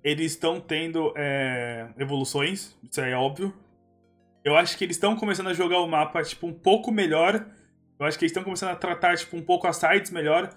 eles 0.03 0.31
estão 0.31 0.59
tendo 0.59 1.13
é, 1.15 1.87
evoluções, 1.97 2.75
isso 2.89 3.01
é 3.01 3.15
óbvio. 3.15 3.53
Eu 4.43 4.55
acho 4.55 4.77
que 4.77 4.83
eles 4.83 4.95
estão 4.95 5.15
começando 5.15 5.47
a 5.47 5.53
jogar 5.53 5.79
o 5.79 5.87
mapa, 5.87 6.23
tipo, 6.23 6.47
um 6.47 6.53
pouco 6.53 6.91
melhor. 6.91 7.45
Eu 7.99 8.05
acho 8.05 8.17
que 8.17 8.25
eles 8.25 8.31
estão 8.31 8.43
começando 8.43 8.71
a 8.71 8.75
tratar, 8.75 9.15
tipo, 9.15 9.37
um 9.37 9.41
pouco 9.41 9.67
as 9.67 9.77
sides 9.77 10.09
melhor. 10.09 10.49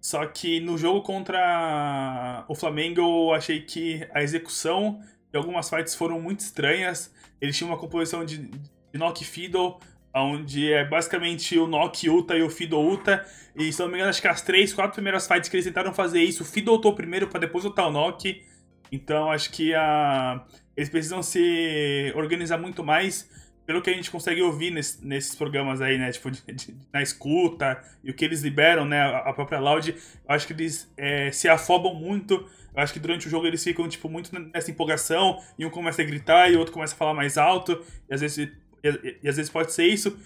Só 0.00 0.24
que 0.26 0.60
no 0.60 0.78
jogo 0.78 1.02
contra 1.02 2.44
o 2.48 2.54
Flamengo, 2.54 3.00
eu 3.00 3.34
achei 3.34 3.60
que 3.60 4.06
a 4.14 4.22
execução 4.22 5.00
de 5.30 5.36
algumas 5.36 5.68
fights 5.68 5.94
foram 5.94 6.20
muito 6.20 6.40
estranhas. 6.40 7.12
Eles 7.40 7.56
tinham 7.56 7.70
uma 7.70 7.78
composição 7.78 8.24
de, 8.24 8.38
de 8.38 8.98
Knock 8.98 9.22
Fiddle, 9.24 9.78
onde 10.14 10.72
é 10.72 10.84
basicamente 10.84 11.58
o 11.58 11.66
Knock 11.66 12.08
Uta 12.08 12.36
e 12.36 12.42
o 12.42 12.48
Fiddle 12.48 12.92
Uta. 12.92 13.26
E 13.54 13.70
se 13.70 13.80
não 13.80 13.88
me 13.88 13.94
engano, 13.94 14.08
acho 14.08 14.22
que 14.22 14.28
as 14.28 14.40
três, 14.40 14.72
quatro 14.72 14.94
primeiras 14.94 15.26
fights 15.26 15.50
que 15.50 15.56
eles 15.56 15.66
tentaram 15.66 15.92
fazer 15.92 16.22
isso, 16.22 16.42
o 16.42 16.46
Fiddle 16.46 16.74
ultou 16.74 16.94
primeiro 16.94 17.26
para 17.28 17.40
depois 17.40 17.64
ultar 17.64 17.88
o 17.88 17.90
Knock. 17.90 18.42
Então 18.90 19.30
acho 19.30 19.50
que 19.50 19.74
a, 19.74 20.44
eles 20.76 20.88
precisam 20.88 21.22
se 21.22 22.12
organizar 22.14 22.58
muito 22.58 22.84
mais 22.84 23.28
pelo 23.68 23.82
que 23.82 23.90
a 23.90 23.92
gente 23.92 24.10
consegue 24.10 24.40
ouvir 24.40 24.70
nesse, 24.70 25.06
nesses 25.06 25.34
programas 25.34 25.82
aí, 25.82 25.98
né? 25.98 26.10
Tipo, 26.10 26.30
de, 26.30 26.40
de, 26.40 26.74
na 26.90 27.02
escuta 27.02 27.78
e 28.02 28.10
o 28.10 28.14
que 28.14 28.24
eles 28.24 28.40
liberam, 28.40 28.86
né? 28.86 28.98
A, 28.98 29.18
a 29.18 29.32
própria 29.34 29.58
Loud, 29.58 29.90
eu 29.90 29.96
acho 30.26 30.46
que 30.46 30.54
eles 30.54 30.90
é, 30.96 31.30
se 31.30 31.50
afobam 31.50 31.92
muito. 31.92 32.48
Eu 32.74 32.82
acho 32.82 32.94
que 32.94 32.98
durante 32.98 33.26
o 33.26 33.30
jogo 33.30 33.46
eles 33.46 33.62
ficam, 33.62 33.86
tipo, 33.86 34.08
muito 34.08 34.30
nessa 34.54 34.70
empolgação. 34.70 35.38
E 35.58 35.66
um 35.66 35.70
começa 35.70 36.00
a 36.00 36.04
gritar 36.04 36.50
e 36.50 36.56
o 36.56 36.60
outro 36.60 36.72
começa 36.72 36.94
a 36.94 36.96
falar 36.96 37.12
mais 37.12 37.36
alto. 37.36 37.84
E 38.08 38.14
às 38.14 38.22
vezes, 38.22 38.38
e, 38.82 39.18
e 39.22 39.28
às 39.28 39.36
vezes 39.36 39.50
pode 39.50 39.70
ser 39.70 39.86
isso. 39.86 40.18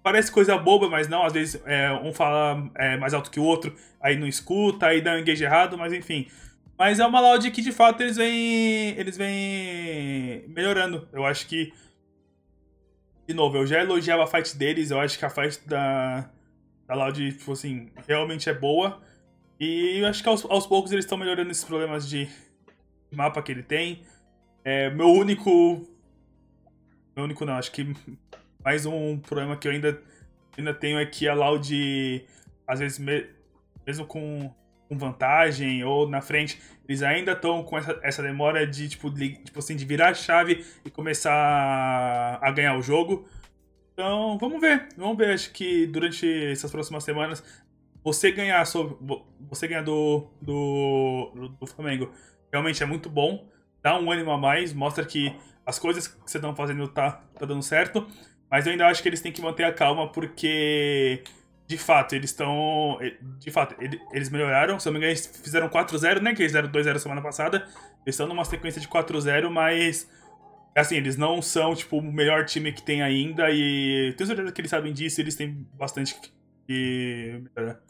Parece 0.00 0.30
coisa 0.30 0.56
boba, 0.56 0.88
mas 0.88 1.08
não. 1.08 1.24
Às 1.24 1.32
vezes 1.32 1.60
é, 1.66 1.90
um 1.94 2.12
fala 2.12 2.70
é, 2.76 2.96
mais 2.96 3.12
alto 3.12 3.28
que 3.28 3.40
o 3.40 3.44
outro, 3.44 3.74
aí 4.00 4.16
não 4.16 4.28
escuta, 4.28 4.86
aí 4.86 5.00
dá 5.00 5.14
um 5.14 5.18
engage 5.18 5.42
errado, 5.42 5.76
mas 5.76 5.92
enfim. 5.92 6.28
Mas 6.78 7.00
é 7.00 7.06
uma 7.06 7.20
Loud 7.20 7.50
que 7.50 7.62
de 7.62 7.72
fato 7.72 8.02
eles 8.02 8.16
vêm. 8.16 8.98
Eles 8.98 9.16
vêm 9.16 10.46
melhorando. 10.48 11.08
Eu 11.12 11.24
acho 11.24 11.46
que. 11.46 11.72
De 13.26 13.34
novo, 13.34 13.56
eu 13.56 13.66
já 13.66 13.80
elogiava 13.80 14.24
a 14.24 14.26
fight 14.26 14.56
deles, 14.56 14.90
eu 14.90 15.00
acho 15.00 15.18
que 15.18 15.24
a 15.24 15.30
fight 15.30 15.60
da, 15.66 16.30
da 16.86 16.94
Loud, 16.94 17.32
tipo 17.32 17.52
assim, 17.52 17.90
realmente 18.06 18.48
é 18.48 18.54
boa. 18.54 19.02
E 19.58 19.98
eu 19.98 20.06
acho 20.06 20.22
que 20.22 20.28
aos, 20.28 20.44
aos 20.44 20.66
poucos 20.66 20.92
eles 20.92 21.04
estão 21.04 21.18
melhorando 21.18 21.50
esses 21.50 21.64
problemas 21.64 22.08
de 22.08 22.28
mapa 23.10 23.42
que 23.42 23.50
ele 23.50 23.62
tem. 23.62 24.02
É, 24.62 24.90
meu 24.90 25.08
único. 25.08 25.50
Meu 27.16 27.24
único 27.24 27.44
não, 27.44 27.54
acho 27.54 27.72
que 27.72 27.94
mais 28.62 28.84
um 28.84 29.18
problema 29.18 29.56
que 29.56 29.66
eu 29.66 29.72
ainda, 29.72 30.02
ainda 30.56 30.74
tenho 30.74 30.98
é 30.98 31.06
que 31.06 31.26
a 31.26 31.34
Loud, 31.34 32.26
às 32.66 32.80
vezes, 32.80 32.98
me, 32.98 33.26
mesmo 33.86 34.04
com, 34.04 34.52
com, 34.88 34.96
vantagem 34.98 35.82
ou 35.84 36.08
na 36.08 36.20
frente, 36.20 36.60
eles 36.88 37.02
ainda 37.02 37.32
estão 37.32 37.62
com 37.62 37.76
essa, 37.76 37.98
essa 38.02 38.22
demora 38.22 38.66
de, 38.66 38.88
tipo, 38.88 39.10
de, 39.10 39.34
tipo 39.36 39.58
assim, 39.58 39.76
de 39.76 39.84
virar 39.84 40.10
a 40.10 40.14
chave 40.14 40.64
e 40.84 40.90
começar 40.90 42.38
a, 42.40 42.50
ganhar 42.50 42.76
o 42.76 42.82
jogo. 42.82 43.28
Então, 43.92 44.38
vamos 44.38 44.60
ver. 44.60 44.88
Vamos 44.96 45.16
ver. 45.16 45.34
Acho 45.34 45.50
que 45.52 45.86
durante 45.86 46.26
essas 46.50 46.70
próximas 46.70 47.04
semanas, 47.04 47.42
você 48.02 48.30
ganhar, 48.30 48.64
sobre, 48.64 48.96
você 49.40 49.66
ganhar 49.66 49.82
do, 49.82 50.28
do, 50.40 51.50
do 51.60 51.66
Flamengo 51.66 52.12
realmente 52.52 52.82
é 52.82 52.86
muito 52.86 53.10
bom. 53.10 53.48
Dá 53.82 53.98
um 53.98 54.10
ânimo 54.10 54.30
a 54.30 54.38
mais, 54.38 54.72
mostra 54.72 55.04
que 55.04 55.34
as 55.64 55.78
coisas 55.78 56.06
que 56.06 56.16
você 56.24 56.38
estão 56.38 56.54
fazendo 56.54 56.86
tá, 56.88 57.20
tá 57.38 57.44
dando 57.44 57.62
certo. 57.62 58.06
Mas 58.50 58.66
eu 58.66 58.72
ainda 58.72 58.86
acho 58.86 59.02
que 59.02 59.08
eles 59.08 59.20
têm 59.20 59.32
que 59.32 59.42
manter 59.42 59.64
a 59.64 59.72
calma 59.72 60.10
porque, 60.10 61.22
de 61.66 61.76
fato, 61.76 62.14
eles 62.14 62.30
estão. 62.30 62.98
De 63.38 63.50
fato, 63.50 63.74
eles 64.12 64.30
melhoraram. 64.30 64.78
Se 64.78 64.88
eu 64.88 64.92
não 64.92 65.00
me 65.00 65.04
engano, 65.04 65.18
eles 65.18 65.26
fizeram 65.42 65.68
4-0, 65.68 66.20
né? 66.20 66.34
Que 66.34 66.42
eles 66.42 66.52
fizeram 66.52 66.70
2-0 66.70 66.98
semana 66.98 67.20
passada. 67.20 67.58
Eles 68.04 68.14
estão 68.14 68.28
numa 68.28 68.44
sequência 68.44 68.80
de 68.80 68.88
4-0, 68.88 69.50
mas. 69.50 70.08
Assim, 70.76 70.96
eles 70.96 71.16
não 71.16 71.40
são, 71.40 71.74
tipo, 71.74 71.98
o 71.98 72.02
melhor 72.02 72.44
time 72.44 72.70
que 72.70 72.82
tem 72.82 73.02
ainda. 73.02 73.50
E 73.50 74.14
tenho 74.16 74.26
certeza 74.26 74.52
que 74.52 74.60
eles 74.60 74.70
sabem 74.70 74.92
disso 74.92 75.20
eles 75.20 75.34
têm 75.34 75.66
bastante 75.74 76.14
que 76.66 77.42
melhorar. 77.56 77.80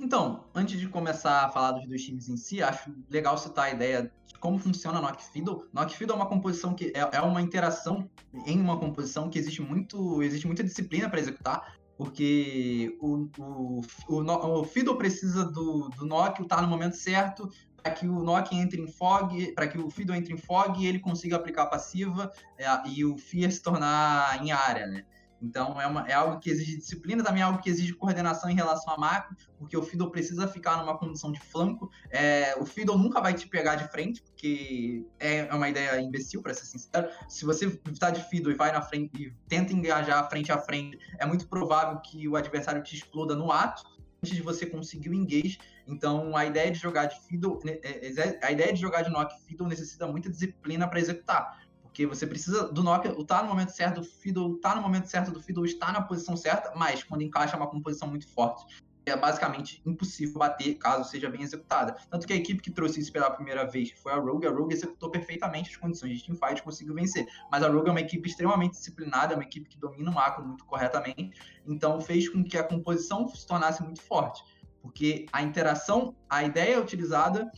Então, 0.00 0.46
antes 0.54 0.80
de 0.80 0.88
começar 0.88 1.44
a 1.44 1.50
falar 1.50 1.72
dos 1.72 1.86
dois 1.86 2.02
times 2.02 2.26
em 2.28 2.36
si, 2.36 2.62
acho 2.62 2.90
legal 3.10 3.36
citar 3.36 3.66
a 3.66 3.70
ideia 3.70 4.10
de 4.26 4.38
como 4.38 4.58
funciona 4.58 4.98
a 4.98 5.02
Knock 5.02 5.22
Fiddle. 5.22 5.68
Knock 5.74 5.94
Fiddle 5.94 6.14
é 6.14 6.16
uma 6.16 6.26
composição 6.26 6.74
que 6.74 6.90
é, 6.96 7.16
é 7.16 7.20
uma 7.20 7.42
interação 7.42 8.08
em 8.46 8.58
uma 8.58 8.78
composição 8.78 9.28
que 9.28 9.38
existe 9.38 9.60
muito, 9.60 10.22
existe 10.22 10.46
muita 10.46 10.64
disciplina 10.64 11.08
para 11.10 11.20
executar, 11.20 11.74
porque 11.98 12.96
o, 12.98 13.28
o, 13.38 13.80
o, 14.08 14.60
o 14.60 14.64
Fiddle 14.64 14.96
precisa 14.96 15.44
do, 15.44 15.90
do 15.90 16.06
Knock 16.06 16.40
estar 16.40 16.62
no 16.62 16.68
momento 16.68 16.96
certo 16.96 17.50
para 17.82 17.92
que 17.92 18.08
o 18.08 18.22
Knock 18.22 18.56
entre 18.56 18.80
em 18.80 18.86
fog, 18.86 19.52
para 19.52 19.68
que 19.68 19.78
o 19.78 19.90
Fiddle 19.90 20.16
entre 20.16 20.32
em 20.32 20.38
fog 20.38 20.82
e 20.82 20.86
ele 20.86 20.98
consiga 20.98 21.36
aplicar 21.36 21.64
a 21.64 21.66
passiva 21.66 22.32
é, 22.56 22.64
e 22.88 23.04
o 23.04 23.18
Fear 23.18 23.52
se 23.52 23.60
tornar 23.60 24.42
em 24.42 24.50
área, 24.50 24.86
né? 24.86 25.04
Então 25.42 25.80
é, 25.80 25.86
uma, 25.86 26.08
é 26.08 26.12
algo 26.12 26.38
que 26.38 26.50
exige 26.50 26.76
disciplina, 26.76 27.24
também 27.24 27.42
é 27.42 27.44
algo 27.44 27.60
que 27.60 27.70
exige 27.70 27.94
coordenação 27.94 28.50
em 28.50 28.54
relação 28.54 28.92
a 28.92 28.98
macro, 28.98 29.36
porque 29.58 29.76
o 29.76 29.82
Fiddle 29.82 30.10
precisa 30.10 30.46
ficar 30.46 30.76
numa 30.78 30.96
condição 30.98 31.32
de 31.32 31.40
flanco. 31.40 31.90
É, 32.10 32.54
o 32.58 32.66
Fiddle 32.66 32.98
nunca 32.98 33.20
vai 33.20 33.34
te 33.34 33.46
pegar 33.48 33.76
de 33.76 33.88
frente, 33.90 34.22
porque 34.22 35.06
é, 35.18 35.38
é 35.38 35.54
uma 35.54 35.68
ideia 35.68 36.00
imbecil, 36.00 36.42
para 36.42 36.52
ser 36.54 36.66
sincero. 36.66 37.08
Se 37.28 37.44
você 37.44 37.66
está 37.90 38.10
de 38.10 38.22
Fiddle 38.28 38.52
e 38.52 38.56
vai 38.56 38.72
na 38.72 38.82
frente 38.82 39.10
e 39.16 39.34
tenta 39.48 39.72
engajar 39.72 40.28
frente 40.28 40.52
a 40.52 40.58
frente, 40.58 40.98
é 41.18 41.26
muito 41.26 41.48
provável 41.48 41.98
que 42.00 42.28
o 42.28 42.36
adversário 42.36 42.82
te 42.82 42.96
exploda 42.96 43.34
no 43.34 43.50
ato 43.50 43.82
antes 44.22 44.36
de 44.36 44.42
você 44.42 44.66
conseguir 44.66 45.08
o 45.08 45.14
engage. 45.14 45.58
Então, 45.86 46.36
a 46.36 46.44
ideia 46.44 46.70
de 46.70 46.78
jogar 46.78 47.06
de 47.06 47.18
Fiddle, 47.26 47.58
né, 47.64 47.78
é, 47.82 48.12
é, 48.12 48.38
a 48.42 48.52
ideia 48.52 48.72
de 48.72 48.80
jogar 48.80 49.02
de 49.02 49.10
Knock 49.10 49.34
Fiddle 49.46 49.66
necessita 49.66 50.06
muita 50.06 50.30
disciplina 50.30 50.86
para 50.86 51.00
executar. 51.00 51.58
Porque 51.90 52.06
você 52.06 52.24
precisa 52.24 52.68
do 52.68 52.84
Nokia 52.84 53.12
tá 53.26 53.42
no 53.42 53.48
momento 53.48 53.70
certo, 53.70 54.00
do 54.00 54.06
Fiddle 54.06 54.58
tá 54.58 54.76
no 54.76 54.82
momento 54.82 55.06
certo, 55.06 55.32
do 55.32 55.42
Fiddle 55.42 55.66
está 55.66 55.90
na 55.90 56.00
posição 56.00 56.36
certa, 56.36 56.72
mas 56.76 57.02
quando 57.02 57.22
encaixa 57.22 57.56
uma 57.56 57.66
composição 57.66 58.06
muito 58.08 58.28
forte, 58.28 58.64
é 59.04 59.16
basicamente 59.16 59.82
impossível 59.84 60.38
bater 60.38 60.76
caso 60.76 61.10
seja 61.10 61.28
bem 61.28 61.42
executada. 61.42 61.96
Tanto 62.08 62.28
que 62.28 62.32
a 62.32 62.36
equipe 62.36 62.62
que 62.62 62.70
trouxe 62.70 63.00
isso 63.00 63.12
pela 63.12 63.28
primeira 63.28 63.64
vez 63.64 63.90
foi 63.90 64.12
a 64.12 64.16
Rogue, 64.16 64.46
a 64.46 64.50
Rogue 64.50 64.72
executou 64.72 65.10
perfeitamente 65.10 65.70
as 65.70 65.76
condições 65.76 66.18
de 66.18 66.26
teamfight 66.26 66.60
e 66.60 66.62
conseguiu 66.62 66.94
vencer. 66.94 67.26
Mas 67.50 67.64
a 67.64 67.68
Rogue 67.68 67.88
é 67.88 67.90
uma 67.90 68.00
equipe 68.00 68.28
extremamente 68.28 68.72
disciplinada, 68.72 69.34
é 69.34 69.36
uma 69.36 69.42
equipe 69.42 69.68
que 69.68 69.76
domina 69.76 70.12
o 70.12 70.14
macro 70.14 70.46
muito 70.46 70.64
corretamente, 70.64 71.32
então 71.66 72.00
fez 72.00 72.28
com 72.28 72.44
que 72.44 72.56
a 72.56 72.62
composição 72.62 73.26
se 73.28 73.44
tornasse 73.44 73.82
muito 73.82 74.00
forte. 74.00 74.44
Porque 74.80 75.26
a 75.32 75.42
interação, 75.42 76.14
a 76.28 76.44
ideia 76.44 76.80
utilizada 76.80 77.50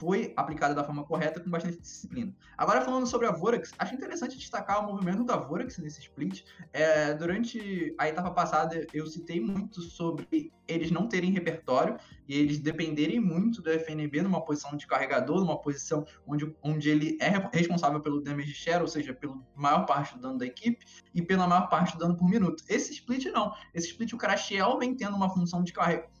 foi 0.00 0.32
aplicada 0.34 0.74
da 0.74 0.82
forma 0.82 1.04
correta 1.04 1.38
com 1.40 1.50
bastante 1.50 1.78
disciplina. 1.78 2.34
Agora 2.56 2.80
falando 2.80 3.06
sobre 3.06 3.26
a 3.26 3.30
Vorax, 3.30 3.70
acho 3.78 3.94
interessante 3.94 4.38
destacar 4.38 4.82
o 4.82 4.90
movimento 4.90 5.22
da 5.22 5.36
Vorax 5.36 5.76
nesse 5.76 6.00
split. 6.00 6.42
É, 6.72 7.12
durante 7.12 7.94
a 7.98 8.08
etapa 8.08 8.30
passada 8.30 8.86
eu 8.94 9.06
citei 9.06 9.40
muito 9.40 9.82
sobre 9.82 10.50
eles 10.66 10.90
não 10.90 11.06
terem 11.06 11.32
repertório 11.32 11.98
e 12.26 12.34
eles 12.34 12.58
dependerem 12.58 13.20
muito 13.20 13.60
do 13.60 13.70
FNB 13.70 14.22
numa 14.22 14.42
posição 14.42 14.74
de 14.74 14.86
carregador, 14.86 15.40
numa 15.40 15.60
posição 15.60 16.06
onde, 16.26 16.50
onde 16.62 16.88
ele 16.88 17.18
é 17.20 17.28
responsável 17.52 18.00
pelo 18.00 18.22
damage 18.22 18.54
share, 18.54 18.80
ou 18.80 18.88
seja, 18.88 19.12
pela 19.12 19.36
maior 19.54 19.84
parte 19.84 20.14
do 20.14 20.20
dano 20.20 20.38
da 20.38 20.46
equipe 20.46 20.86
e 21.14 21.20
pela 21.20 21.46
maior 21.46 21.68
parte 21.68 21.92
do 21.92 21.98
dano 21.98 22.16
por 22.16 22.26
minuto. 22.26 22.64
Esse 22.68 22.92
split 22.92 23.26
não. 23.26 23.52
Esse 23.74 23.88
split 23.88 24.14
o 24.14 24.16
Crashiel 24.16 24.78
vem 24.78 24.94
tendo 24.94 25.14
uma 25.14 25.28
função 25.28 25.62
de 25.62 25.72
carregamento 25.74 26.19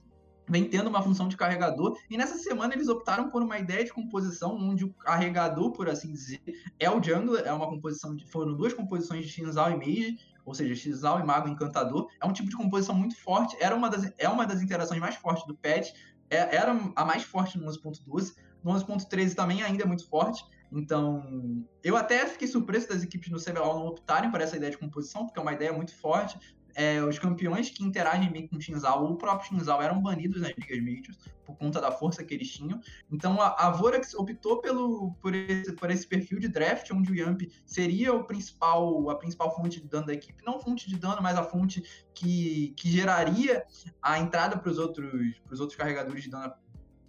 vem 0.50 0.68
tendo 0.68 0.88
uma 0.88 1.00
função 1.00 1.28
de 1.28 1.36
carregador, 1.36 1.96
e 2.10 2.16
nessa 2.16 2.36
semana 2.36 2.74
eles 2.74 2.88
optaram 2.88 3.30
por 3.30 3.42
uma 3.42 3.58
ideia 3.58 3.84
de 3.84 3.92
composição 3.92 4.56
onde 4.56 4.84
o 4.84 4.92
carregador, 4.92 5.70
por 5.70 5.88
assim 5.88 6.10
dizer, 6.12 6.42
é 6.78 6.90
o 6.90 7.02
jungler, 7.02 7.46
é 7.46 7.52
uma 7.52 7.68
composição 7.68 8.14
de, 8.16 8.26
foram 8.26 8.54
duas 8.54 8.74
composições 8.74 9.24
de 9.24 9.30
Shinzal 9.30 9.70
e 9.70 9.76
Mage, 9.76 10.18
ou 10.44 10.54
seja, 10.54 10.74
Xal 10.74 11.20
e 11.20 11.22
Mago 11.22 11.48
Encantador, 11.48 12.08
é 12.20 12.26
um 12.26 12.32
tipo 12.32 12.50
de 12.50 12.56
composição 12.56 12.94
muito 12.94 13.16
forte, 13.16 13.56
era 13.60 13.74
uma 13.74 13.88
das, 13.88 14.12
é 14.18 14.28
uma 14.28 14.44
das 14.44 14.60
interações 14.60 15.00
mais 15.00 15.14
fortes 15.14 15.46
do 15.46 15.54
patch, 15.54 15.92
é, 16.28 16.56
era 16.56 16.72
a 16.96 17.04
mais 17.04 17.22
forte 17.22 17.56
no 17.56 17.66
11.12, 17.66 18.34
no 18.64 18.72
11.13 18.72 19.34
também 19.34 19.62
ainda 19.62 19.84
é 19.84 19.86
muito 19.86 20.08
forte, 20.08 20.44
então, 20.72 21.64
eu 21.82 21.96
até 21.96 22.26
fiquei 22.26 22.46
surpreso 22.46 22.88
das 22.88 23.02
equipes 23.02 23.28
no 23.28 23.42
CBLOL 23.42 23.80
não 23.80 23.86
optarem 23.86 24.30
por 24.30 24.40
essa 24.40 24.56
ideia 24.56 24.70
de 24.70 24.78
composição, 24.78 25.26
porque 25.26 25.38
é 25.38 25.42
uma 25.42 25.52
ideia 25.52 25.72
muito 25.72 25.94
forte 25.94 26.38
é, 26.74 27.02
os 27.02 27.18
campeões 27.18 27.70
que 27.70 27.84
interagem 27.84 28.30
bem 28.30 28.46
com 28.46 28.56
o 28.56 28.60
Shinzal 28.60 29.04
ou 29.04 29.12
o 29.12 29.16
próprio 29.16 29.48
Shinzal 29.48 29.82
eram 29.82 30.00
banidos 30.00 30.40
nas 30.40 30.52
ligas 30.56 30.78
majors 30.80 31.18
por 31.44 31.56
conta 31.56 31.80
da 31.80 31.90
força 31.90 32.24
que 32.24 32.32
eles 32.32 32.50
tinham. 32.50 32.80
Então 33.10 33.40
a, 33.40 33.66
a 33.66 33.70
Vorax 33.70 34.14
optou 34.14 34.60
pelo, 34.60 35.12
por, 35.20 35.34
esse, 35.34 35.72
por 35.72 35.90
esse 35.90 36.06
perfil 36.06 36.38
de 36.38 36.48
draft, 36.48 36.90
onde 36.92 37.10
o 37.10 37.14
Yamp 37.14 37.42
seria 37.66 38.12
o 38.12 38.24
principal, 38.24 39.10
a 39.10 39.16
principal 39.16 39.54
fonte 39.54 39.80
de 39.80 39.88
dano 39.88 40.06
da 40.06 40.14
equipe. 40.14 40.44
Não 40.44 40.60
fonte 40.60 40.88
de 40.88 40.96
dano, 40.96 41.20
mas 41.20 41.36
a 41.36 41.42
fonte 41.42 41.82
que, 42.14 42.72
que 42.76 42.90
geraria 42.90 43.64
a 44.00 44.18
entrada 44.18 44.56
para 44.56 44.70
os 44.70 44.78
outros, 44.78 45.12
outros 45.50 45.76
carregadores 45.76 46.22
de 46.22 46.30
dano 46.30 46.52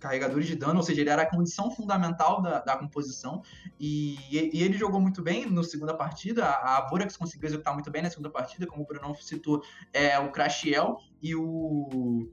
carregadores 0.01 0.47
de 0.47 0.55
dano, 0.55 0.77
ou 0.77 0.83
seja, 0.83 1.01
ele 1.01 1.09
era 1.09 1.21
a 1.21 1.29
condição 1.29 1.71
fundamental 1.71 2.41
da, 2.41 2.59
da 2.59 2.75
composição, 2.75 3.41
e, 3.79 4.17
e, 4.31 4.61
ele 4.61 4.77
jogou 4.77 4.99
muito 4.99 5.21
bem 5.21 5.49
na 5.49 5.63
segunda 5.63 5.93
partida, 5.93 6.45
a, 6.45 6.77
a 6.77 6.89
Vorax 6.89 7.15
conseguiu 7.15 7.47
executar 7.47 7.73
muito 7.73 7.89
bem 7.89 8.01
na 8.01 8.09
segunda 8.09 8.29
partida, 8.29 8.67
como 8.67 8.83
o 8.83 8.85
Bruno 8.85 9.15
citou, 9.15 9.63
é, 9.93 10.19
o 10.19 10.31
Crashiel 10.31 10.97
e 11.21 11.35
o, 11.35 12.27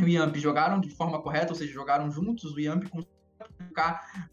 o 0.00 0.06
Yamp 0.06 0.36
jogaram 0.36 0.78
de 0.78 0.90
forma 0.90 1.20
correta, 1.20 1.52
ou 1.52 1.56
seja, 1.56 1.72
jogaram 1.72 2.10
juntos, 2.10 2.52
o 2.52 2.60
Yamp 2.60 2.84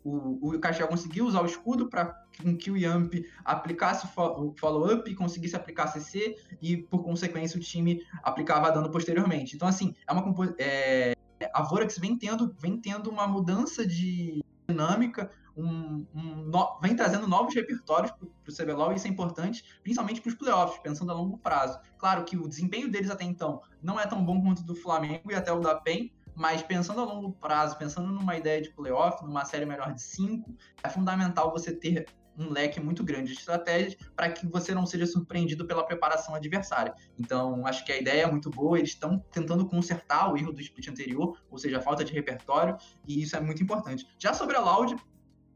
o, 0.04 0.50
o 0.50 0.88
conseguiu 0.88 1.26
usar 1.26 1.42
o 1.42 1.46
escudo 1.46 1.88
para 1.88 2.24
que 2.60 2.72
o 2.72 2.78
Yamp 2.78 3.14
aplicasse 3.44 4.06
o 4.06 4.56
follow-up 4.58 5.10
e 5.10 5.16
conseguisse 5.16 5.56
aplicar 5.56 5.88
CC, 5.88 6.36
e 6.62 6.78
por 6.78 7.04
consequência 7.04 7.58
o 7.58 7.62
time 7.62 8.02
aplicava 8.24 8.72
dano 8.72 8.90
posteriormente. 8.90 9.56
Então, 9.56 9.68
assim, 9.68 9.94
é 10.08 10.12
uma 10.12 10.56
é, 10.58 11.16
a 11.54 11.64
Vorax 11.64 11.98
vem 11.98 12.18
tendo, 12.18 12.56
vem 12.60 12.78
tendo 12.78 13.10
uma 13.10 13.28
mudança 13.28 13.86
de 13.86 14.44
dinâmica, 14.68 15.30
um, 15.56 16.06
um 16.14 16.36
no, 16.46 16.80
vem 16.82 16.96
trazendo 16.96 17.28
novos 17.28 17.54
repertórios 17.54 18.12
para 18.12 18.26
o 18.26 18.56
CBLOL 18.56 18.92
e 18.92 18.96
isso 18.96 19.08
é 19.08 19.10
importante, 19.10 19.64
principalmente 19.82 20.22
para 20.22 20.30
os 20.30 20.36
playoffs, 20.36 20.80
pensando 20.82 21.12
a 21.12 21.16
longo 21.16 21.38
prazo. 21.38 21.80
Claro 21.98 22.26
que 22.26 22.38
o 22.38 22.48
desempenho 22.48 22.92
deles 22.92 23.10
até 23.10 23.24
então 23.24 23.62
não 23.82 24.00
é 24.00 24.06
tão 24.06 24.24
bom 24.24 24.42
quanto 24.42 24.60
o 24.60 24.66
do 24.66 24.76
Flamengo 24.76 25.32
e 25.32 25.36
até 25.36 25.52
o 25.52 25.60
da 25.60 25.76
PEN, 25.76 26.12
mas 26.36 26.62
pensando 26.62 27.00
a 27.00 27.06
longo 27.06 27.32
prazo, 27.34 27.78
pensando 27.78 28.12
numa 28.12 28.36
ideia 28.36 28.62
de 28.62 28.70
playoff, 28.72 29.24
numa 29.24 29.46
série 29.46 29.66
melhor 29.66 29.94
de 29.94 30.02
cinco, 30.02 30.54
é 30.84 30.90
fundamental 30.90 31.52
você 31.52 31.72
ter 31.72 32.06
um 32.38 32.50
leque 32.50 32.80
muito 32.80 33.04
grande 33.04 33.34
de 33.34 33.40
estratégias 33.40 33.96
para 34.16 34.32
que 34.32 34.48
você 34.48 34.74
não 34.74 34.86
seja 34.86 35.06
surpreendido 35.06 35.66
pela 35.66 35.86
preparação 35.86 36.36
adversária. 36.36 36.94
Então, 37.18 37.66
acho 37.66 37.86
que 37.86 37.92
a 37.92 37.98
ideia 37.98 38.24
é 38.24 38.32
muito 38.32 38.50
boa, 38.50 38.78
eles 38.78 38.92
estão 38.92 39.20
tentando 39.32 39.66
consertar 39.66 40.32
o 40.32 40.38
erro 40.38 40.52
do 40.52 40.62
split 40.62 40.88
anterior, 40.88 41.40
ou 41.50 41.58
seja, 41.58 41.78
a 41.78 41.82
falta 41.82 42.04
de 42.04 42.14
repertório, 42.14 42.78
e 43.08 43.22
isso 43.22 43.36
é 43.36 43.40
muito 43.40 43.64
importante. 43.64 44.08
Já 44.20 44.34
sobre 44.34 44.56
a 44.56 44.60
Loud, 44.60 44.96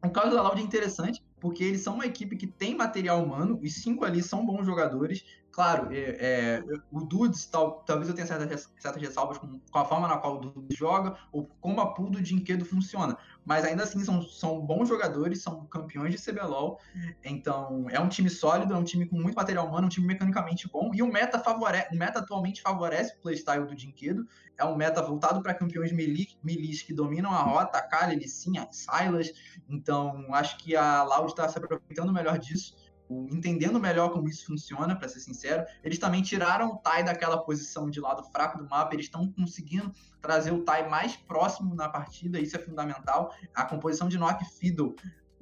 o 0.03 0.09
caso 0.09 0.35
da 0.35 0.41
Loud 0.41 0.61
é 0.61 0.63
interessante, 0.63 1.21
porque 1.39 1.63
eles 1.63 1.81
são 1.81 1.95
uma 1.95 2.05
equipe 2.05 2.35
que 2.35 2.47
tem 2.47 2.75
material 2.75 3.23
humano, 3.23 3.59
os 3.61 3.73
cinco 3.75 4.05
ali 4.05 4.21
são 4.21 4.45
bons 4.45 4.65
jogadores. 4.65 5.23
Claro, 5.59 5.89
é, 5.91 6.15
é, 6.21 6.63
o 6.89 7.01
Dudes, 7.01 7.45
tal, 7.45 7.83
talvez 7.85 8.07
eu 8.07 8.15
tenha 8.15 8.25
certas, 8.25 8.71
certas 8.79 9.01
ressalvas 9.01 9.37
com, 9.37 9.59
com, 9.59 9.77
a 9.77 9.83
forma 9.83 10.07
na 10.07 10.15
qual 10.15 10.37
o 10.37 10.39
Dudes 10.39 10.77
joga, 10.77 11.17
ou 11.33 11.51
como 11.59 11.81
a 11.81 11.93
pool 11.93 12.09
do 12.09 12.21
Dinquedo 12.21 12.63
funciona. 12.63 13.17
Mas 13.43 13.65
ainda 13.65 13.83
assim 13.83 13.99
são, 13.99 14.21
são 14.21 14.61
bons 14.61 14.87
jogadores, 14.87 15.43
são 15.43 15.65
campeões 15.65 16.13
de 16.13 16.31
CBLOL. 16.31 16.79
Então 17.25 17.87
é 17.89 17.99
um 17.99 18.07
time 18.07 18.29
sólido, 18.29 18.73
é 18.73 18.77
um 18.77 18.85
time 18.85 19.05
com 19.05 19.17
muito 19.17 19.35
material 19.35 19.67
humano, 19.67 19.87
um 19.87 19.89
time 19.89 20.07
mecanicamente 20.07 20.65
bom. 20.69 20.91
E 20.93 21.03
o 21.03 21.11
meta, 21.11 21.43
o 21.91 21.95
meta 21.97 22.19
atualmente 22.19 22.61
favorece 22.61 23.17
o 23.17 23.21
playstyle 23.21 23.65
do 23.65 23.75
Dinquedo. 23.75 24.25
É 24.57 24.63
um 24.63 24.77
meta 24.77 25.01
voltado 25.01 25.43
para 25.43 25.53
campeões 25.53 25.91
melee, 25.91 26.25
que 26.85 26.93
dominam 26.93 27.33
a 27.33 27.41
rota, 27.41 27.79
a 27.79 27.81
Kali, 27.81 28.15
Lissinha, 28.15 28.65
Silas. 28.71 29.33
Então 29.67 30.33
acho 30.33 30.57
que 30.59 30.73
a 30.73 31.03
Loud 31.03 31.31
está 31.31 31.49
se 31.49 31.57
aproveitando 31.57 32.13
melhor 32.13 32.37
disso 32.37 32.88
entendendo 33.09 33.79
melhor 33.79 34.11
como 34.11 34.27
isso 34.27 34.45
funciona, 34.45 34.95
para 34.95 35.09
ser 35.09 35.19
sincero. 35.19 35.65
Eles 35.83 35.97
também 35.97 36.21
tiraram 36.21 36.69
o 36.69 36.77
Tai 36.77 37.03
daquela 37.03 37.37
posição 37.37 37.89
de 37.89 37.99
lado 37.99 38.23
fraco 38.23 38.57
do 38.57 38.69
mapa, 38.69 38.93
eles 38.93 39.05
estão 39.05 39.31
conseguindo 39.31 39.91
trazer 40.21 40.51
o 40.51 40.63
Tai 40.63 40.87
mais 40.87 41.15
próximo 41.15 41.73
na 41.73 41.89
partida, 41.89 42.39
isso 42.39 42.55
é 42.55 42.59
fundamental. 42.59 43.33
A 43.53 43.65
composição 43.65 44.07
de 44.07 44.17
Nock 44.17 44.45
Fiddle 44.45 44.95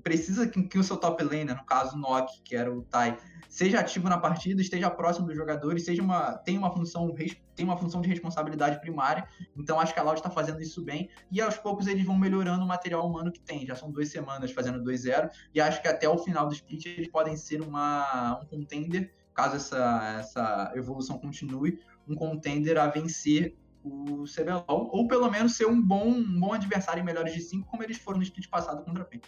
precisa 0.07 0.47
que, 0.47 0.63
que 0.63 0.79
o 0.79 0.83
seu 0.83 0.95
top 0.95 1.21
laner, 1.21 1.53
no 1.53 1.65
caso 1.65 1.97
Nock, 1.97 2.41
que 2.41 2.55
era 2.55 2.73
o 2.73 2.81
Tai, 2.81 3.17
seja 3.49 3.81
ativo 3.81 4.07
na 4.07 4.17
partida, 4.17 4.61
esteja 4.61 4.89
próximo 4.89 5.27
dos 5.27 5.35
jogadores, 5.35 5.83
seja 5.83 6.01
uma, 6.01 6.31
tenha 6.37 6.57
uma 6.57 6.71
função 6.71 7.13
tem 7.53 7.65
uma 7.65 7.75
função 7.75 7.99
de 7.99 8.07
responsabilidade 8.07 8.79
primária. 8.79 9.27
Então 9.57 9.77
acho 9.77 9.93
que 9.93 9.99
a 9.99 10.03
Loud 10.03 10.19
está 10.19 10.29
fazendo 10.29 10.61
isso 10.61 10.81
bem 10.81 11.09
e 11.29 11.41
aos 11.41 11.57
poucos 11.57 11.87
eles 11.87 12.05
vão 12.05 12.17
melhorando 12.17 12.63
o 12.63 12.67
material 12.67 13.05
humano 13.05 13.33
que 13.33 13.41
tem. 13.41 13.65
Já 13.65 13.75
são 13.75 13.91
duas 13.91 14.07
semanas 14.07 14.51
fazendo 14.51 14.81
2-0 14.81 15.29
e 15.53 15.59
acho 15.59 15.81
que 15.81 15.89
até 15.89 16.07
o 16.07 16.17
final 16.17 16.47
do 16.47 16.53
split 16.53 16.85
eles 16.85 17.09
podem 17.09 17.35
ser 17.35 17.61
uma, 17.61 18.39
um 18.41 18.45
contender, 18.45 19.13
caso 19.33 19.57
essa, 19.57 20.17
essa 20.19 20.71
evolução 20.73 21.19
continue, 21.19 21.79
um 22.07 22.15
contender 22.15 22.77
a 22.77 22.87
vencer 22.87 23.57
o 23.83 24.23
CBLOL, 24.25 24.89
ou 24.91 25.07
pelo 25.07 25.29
menos 25.29 25.55
ser 25.55 25.65
um 25.65 25.81
bom, 25.81 26.07
um 26.07 26.39
bom 26.39 26.53
adversário 26.53 27.01
em 27.01 27.05
melhores 27.05 27.33
de 27.33 27.41
5, 27.41 27.67
como 27.67 27.83
eles 27.83 27.97
foram 27.97 28.17
no 28.17 28.23
split 28.23 28.49
passado 28.49 28.83
contra 28.83 29.03
a 29.03 29.05
PEN. 29.05 29.21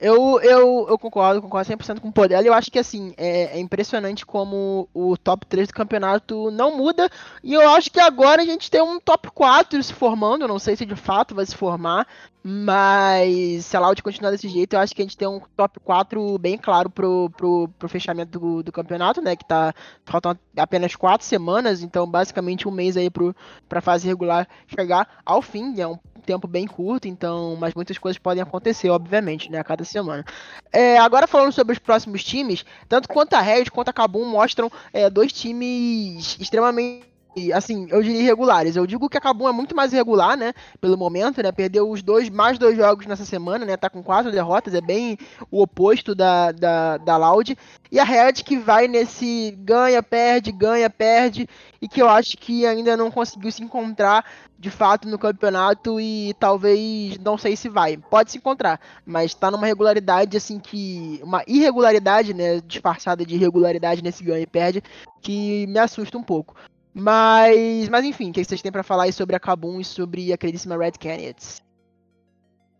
Eu, 0.00 0.40
eu, 0.40 0.86
eu 0.88 0.98
concordo, 0.98 1.40
concordo 1.40 1.70
100% 1.70 2.00
com 2.00 2.08
o 2.08 2.12
Podela. 2.12 2.46
Eu 2.46 2.54
acho 2.54 2.70
que 2.70 2.78
assim, 2.78 3.14
é, 3.16 3.56
é, 3.56 3.60
impressionante 3.60 4.26
como 4.26 4.88
o 4.92 5.16
top 5.16 5.46
3 5.46 5.68
do 5.68 5.74
campeonato 5.74 6.50
não 6.50 6.76
muda. 6.76 7.08
E 7.42 7.54
eu 7.54 7.68
acho 7.70 7.90
que 7.90 8.00
agora 8.00 8.42
a 8.42 8.44
gente 8.44 8.70
tem 8.70 8.82
um 8.82 8.98
top 9.00 9.30
4 9.30 9.82
se 9.82 9.92
formando. 9.92 10.48
Não 10.48 10.58
sei 10.58 10.76
se 10.76 10.84
de 10.84 10.96
fato 10.96 11.34
vai 11.34 11.46
se 11.46 11.56
formar. 11.56 12.06
Mas 12.46 13.64
se 13.64 13.74
a 13.74 13.80
Loud 13.80 14.02
continuar 14.02 14.30
desse 14.30 14.50
jeito, 14.50 14.74
eu 14.74 14.80
acho 14.80 14.94
que 14.94 15.00
a 15.00 15.04
gente 15.04 15.16
tem 15.16 15.26
um 15.26 15.40
top 15.56 15.80
4 15.80 16.38
bem 16.38 16.58
claro 16.58 16.90
pro, 16.90 17.30
pro, 17.34 17.70
pro 17.78 17.88
fechamento 17.88 18.38
do, 18.38 18.62
do 18.62 18.70
campeonato, 18.70 19.22
né? 19.22 19.34
Que 19.34 19.46
tá. 19.46 19.74
Faltam 20.04 20.38
apenas 20.54 20.94
4 20.94 21.26
semanas, 21.26 21.82
então 21.82 22.06
basicamente 22.06 22.68
um 22.68 22.70
mês 22.70 22.98
aí 22.98 23.08
pro, 23.08 23.34
pra 23.66 23.80
fase 23.80 24.06
regular 24.06 24.46
chegar 24.66 25.08
ao 25.24 25.40
fim. 25.40 25.80
É 25.80 25.86
um 25.86 25.98
tempo 26.24 26.48
bem 26.48 26.66
curto, 26.66 27.06
então, 27.06 27.56
mas 27.58 27.74
muitas 27.74 27.98
coisas 27.98 28.18
podem 28.18 28.42
acontecer, 28.42 28.90
obviamente, 28.90 29.50
né, 29.50 29.58
a 29.58 29.64
cada 29.64 29.84
semana. 29.84 30.24
É, 30.72 30.98
agora 30.98 31.26
falando 31.26 31.52
sobre 31.52 31.72
os 31.74 31.78
próximos 31.78 32.24
times, 32.24 32.64
tanto 32.88 33.08
quanto 33.08 33.34
a 33.34 33.40
Red 33.40 33.66
quanto 33.66 33.90
a 33.90 33.92
Kabum 33.92 34.24
mostram 34.24 34.70
é, 34.92 35.08
dois 35.08 35.32
times 35.32 36.36
extremamente 36.40 37.13
assim, 37.52 37.86
eu 37.90 38.02
diria 38.02 38.20
irregulares. 38.20 38.76
Eu 38.76 38.86
digo 38.86 39.08
que 39.08 39.18
a 39.18 39.20
Kabum 39.20 39.48
é 39.48 39.52
muito 39.52 39.74
mais 39.74 39.92
irregular, 39.92 40.36
né? 40.36 40.52
Pelo 40.80 40.96
momento, 40.96 41.42
né? 41.42 41.50
Perdeu 41.50 41.90
os 41.90 42.02
dois, 42.02 42.30
mais 42.30 42.58
dois 42.58 42.76
jogos 42.76 43.06
nessa 43.06 43.24
semana, 43.24 43.64
né? 43.64 43.76
Tá 43.76 43.90
com 43.90 44.02
quatro 44.02 44.30
derrotas, 44.30 44.74
é 44.74 44.80
bem 44.80 45.18
o 45.50 45.62
oposto 45.62 46.14
da, 46.14 46.52
da, 46.52 46.96
da 46.98 47.16
Loud. 47.16 47.56
E 47.90 47.98
a 47.98 48.04
Red 48.04 48.34
que 48.34 48.56
vai 48.56 48.88
nesse 48.88 49.56
ganha, 49.58 50.02
perde, 50.02 50.52
ganha, 50.52 50.88
perde. 50.90 51.48
E 51.80 51.88
que 51.88 52.00
eu 52.00 52.08
acho 52.08 52.36
que 52.36 52.66
ainda 52.66 52.96
não 52.96 53.10
conseguiu 53.10 53.52
se 53.52 53.62
encontrar 53.62 54.24
de 54.58 54.70
fato 54.70 55.06
no 55.06 55.18
campeonato 55.18 56.00
e 56.00 56.34
talvez 56.40 57.18
não 57.18 57.36
sei 57.36 57.54
se 57.54 57.68
vai. 57.68 57.96
Pode 57.96 58.30
se 58.30 58.38
encontrar, 58.38 58.80
mas 59.04 59.34
tá 59.34 59.50
numa 59.50 59.66
regularidade 59.66 60.36
assim 60.36 60.58
que. 60.58 61.20
Uma 61.22 61.42
irregularidade, 61.46 62.32
né? 62.32 62.60
Disfarçada 62.66 63.24
de 63.26 63.34
irregularidade 63.34 64.02
nesse 64.02 64.24
ganha 64.24 64.42
e 64.42 64.46
perde, 64.46 64.82
que 65.20 65.66
me 65.66 65.78
assusta 65.78 66.16
um 66.16 66.22
pouco. 66.22 66.54
Mas, 66.94 67.88
mas 67.88 68.04
enfim, 68.04 68.30
o 68.30 68.32
que 68.32 68.44
vocês 68.44 68.62
têm 68.62 68.70
para 68.70 68.84
falar 68.84 69.04
aí 69.04 69.12
sobre 69.12 69.34
a 69.34 69.40
Kabum 69.40 69.80
e 69.80 69.84
sobre 69.84 70.32
a 70.32 70.38
queridíssima 70.38 70.78
Red 70.78 70.92
Canids? 70.92 71.60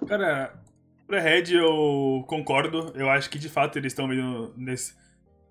Cara, 0.07 0.55
pra 1.07 1.19
Red 1.19 1.53
eu 1.53 2.25
concordo. 2.29 2.93
Eu 2.95 3.11
acho 3.11 3.29
que 3.29 3.39
de 3.39 3.49
fato 3.49 3.77
eles 3.77 3.93
estão 3.93 4.09
vindo 4.09 4.55
nesse. 4.57 4.95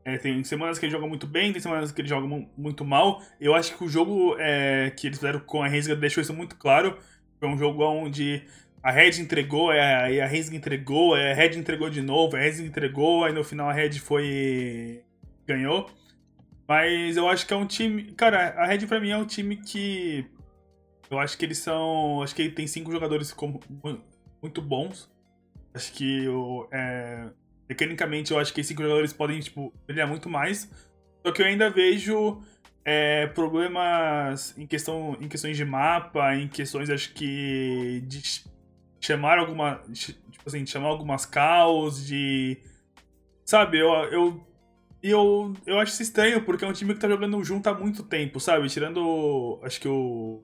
É, 0.06 0.17
tem 0.17 0.43
semanas 0.43 0.80
que 0.80 0.86
eles 0.86 0.93
jogam 0.93 1.10
muito 1.10 1.28
bem, 1.28 1.52
tem 1.52 1.62
semanas 1.62 1.91
que 1.91 1.99
eles 1.99 2.10
jogam 2.10 2.49
muito 2.58 2.86
mal. 2.86 3.21
Eu 3.39 3.54
acho 3.54 3.78
que 3.78 3.84
o 3.84 3.89
jogo 3.89 4.36
é, 4.39 4.91
que 4.91 5.08
eles 5.08 5.17
fizeram 5.17 5.41
com 5.41 5.62
a 5.62 5.67
Rensga 5.67 5.95
deixou 5.95 6.21
isso 6.21 6.34
muito 6.34 6.56
claro. 6.56 6.97
Foi 7.39 7.49
um 7.49 7.58
jogo 7.58 7.84
onde 7.84 8.45
a 8.82 8.91
Red 8.91 9.19
entregou, 9.19 9.71
aí 9.71 10.21
a 10.21 10.28
Rensga 10.28 10.56
entregou, 10.56 11.15
a 11.15 11.34
Red 11.34 11.58
entregou 11.58 11.89
de 11.89 12.02
novo, 12.02 12.36
a 12.36 12.39
Rensga 12.39 12.65
entregou, 12.65 13.23
aí 13.26 13.34
no 13.34 13.43
final 13.43 13.69
a 13.69 13.73
Red 13.73 13.99
foi. 13.99 15.04
ganhou. 15.45 15.89
Mas 16.73 17.17
eu 17.17 17.29
acho 17.29 17.45
que 17.45 17.53
é 17.53 17.55
um 17.55 17.67
time. 17.67 18.13
Cara, 18.13 18.55
a 18.57 18.65
Red 18.65 18.88
pra 18.88 18.99
mim 18.99 19.12
é 19.12 19.17
um 19.17 19.27
time 19.27 19.57
que. 19.57 20.25
Eu 21.07 21.19
acho 21.19 21.38
que 21.38 21.45
eles 21.45 21.59
são. 21.59 22.23
Acho 22.23 22.33
que 22.33 22.41
ele 22.41 22.51
tem 22.51 22.65
cinco 22.65 22.91
jogadores 22.91 23.31
como, 23.31 23.59
muito 24.41 24.59
bons. 24.59 25.07
Acho 25.71 25.93
que 25.93 26.27
o. 26.27 26.67
É, 26.73 27.29
mecanicamente 27.69 28.31
eu 28.31 28.39
acho 28.39 28.51
que 28.51 28.59
esses 28.59 28.69
cinco 28.69 28.81
jogadores 28.81 29.13
podem, 29.13 29.39
tipo, 29.39 29.71
brilhar 29.86 30.07
muito 30.07 30.27
mais. 30.27 30.67
Só 31.23 31.31
que 31.31 31.43
eu 31.43 31.45
ainda 31.45 31.69
vejo 31.69 32.41
é, 32.83 33.27
problemas 33.27 34.57
em, 34.57 34.65
questão, 34.65 35.15
em 35.21 35.27
questões 35.27 35.55
de 35.55 35.63
mapa, 35.63 36.36
em 36.36 36.47
questões, 36.47 36.89
acho 36.89 37.13
que. 37.13 38.01
de 38.07 38.19
chamar 38.99 39.38
alguma. 39.38 39.83
Tipo 39.93 40.47
assim, 40.47 40.63
de 40.63 40.71
chamar 40.71 40.88
algumas 40.88 41.23
calls, 41.23 42.03
de. 42.03 42.57
Sabe, 43.45 43.77
eu, 43.77 43.89
eu 44.05 44.52
e 45.03 45.09
eu, 45.09 45.53
eu 45.67 45.79
acho 45.79 45.91
isso 45.91 46.01
estranho, 46.01 46.41
porque 46.43 46.63
é 46.63 46.67
um 46.67 46.71
time 46.71 46.93
que 46.93 46.99
tá 47.01 47.09
jogando 47.09 47.43
junto 47.43 47.67
há 47.67 47.73
muito 47.73 48.03
tempo, 48.03 48.39
sabe? 48.39 48.69
Tirando, 48.69 49.59
acho 49.61 49.81
que 49.81 49.87
o 49.87 50.41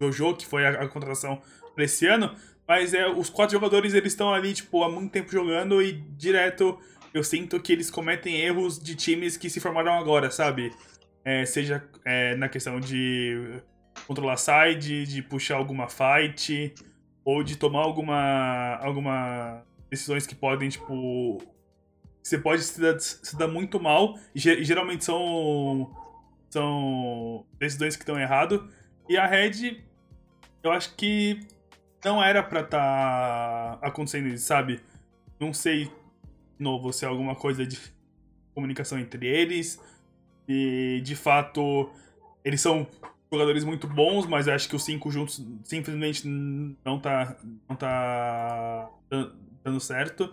Jojo, 0.00 0.34
que 0.34 0.46
foi 0.46 0.66
a, 0.66 0.82
a 0.82 0.88
contratação 0.88 1.40
pra 1.76 1.84
esse 1.84 2.04
ano, 2.06 2.34
mas 2.66 2.92
é, 2.92 3.08
os 3.08 3.30
quatro 3.30 3.52
jogadores, 3.52 3.94
eles 3.94 4.12
estão 4.12 4.34
ali, 4.34 4.52
tipo, 4.52 4.82
há 4.82 4.90
muito 4.90 5.12
tempo 5.12 5.30
jogando 5.30 5.80
e 5.80 5.92
direto 5.92 6.76
eu 7.14 7.22
sinto 7.22 7.58
que 7.60 7.72
eles 7.72 7.90
cometem 7.90 8.40
erros 8.40 8.78
de 8.78 8.94
times 8.94 9.36
que 9.36 9.48
se 9.48 9.60
formaram 9.60 9.92
agora, 9.92 10.30
sabe? 10.30 10.72
É, 11.24 11.44
seja 11.46 11.82
é, 12.04 12.34
na 12.34 12.48
questão 12.48 12.80
de 12.80 13.60
controlar 14.06 14.36
side, 14.36 15.06
de 15.06 15.22
puxar 15.22 15.56
alguma 15.56 15.88
fight, 15.88 16.74
ou 17.24 17.42
de 17.42 17.56
tomar 17.56 17.80
alguma, 17.80 18.76
alguma 18.82 19.62
decisões 19.90 20.26
que 20.26 20.34
podem, 20.34 20.68
tipo, 20.68 21.38
você 22.22 22.38
pode 22.38 22.62
se 22.62 22.80
dar, 22.80 22.98
se 23.00 23.36
dar 23.36 23.48
muito 23.48 23.80
mal, 23.80 24.18
e, 24.34 24.38
geralmente 24.64 25.04
são, 25.04 25.90
são 26.50 27.46
decisões 27.58 27.96
que 27.96 28.02
estão 28.02 28.18
errado. 28.18 28.68
E 29.08 29.16
a 29.16 29.26
Red, 29.26 29.82
eu 30.62 30.70
acho 30.70 30.94
que 30.94 31.40
não 32.04 32.22
era 32.22 32.42
pra 32.42 32.60
estar 32.60 33.78
tá 33.78 33.86
acontecendo 33.86 34.28
isso, 34.28 34.44
sabe? 34.44 34.80
Não 35.40 35.52
sei, 35.52 35.84
de 35.86 35.92
novo, 36.58 36.92
se 36.92 37.04
é 37.04 37.08
alguma 37.08 37.34
coisa 37.34 37.66
de 37.66 37.78
comunicação 38.54 38.98
entre 38.98 39.26
eles. 39.26 39.80
E, 40.48 41.00
de 41.04 41.14
fato, 41.14 41.90
eles 42.44 42.60
são 42.60 42.86
jogadores 43.30 43.64
muito 43.64 43.86
bons, 43.86 44.26
mas 44.26 44.48
acho 44.48 44.68
que 44.68 44.76
os 44.76 44.84
cinco 44.84 45.10
juntos 45.10 45.44
simplesmente 45.64 46.26
não 46.26 46.98
tá, 46.98 47.36
não 47.68 47.76
tá 47.76 48.90
dando 49.62 49.80
certo. 49.80 50.32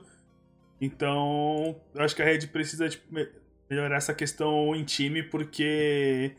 Então, 0.80 1.80
eu 1.94 2.04
acho 2.04 2.16
que 2.16 2.22
a 2.22 2.26
Red 2.26 2.48
precisa 2.48 2.90
tipo, 2.90 3.06
melhorar 3.70 3.98
essa 3.98 4.14
questão 4.14 4.76
em 4.76 4.84
time, 4.84 5.24
porque 5.24 6.36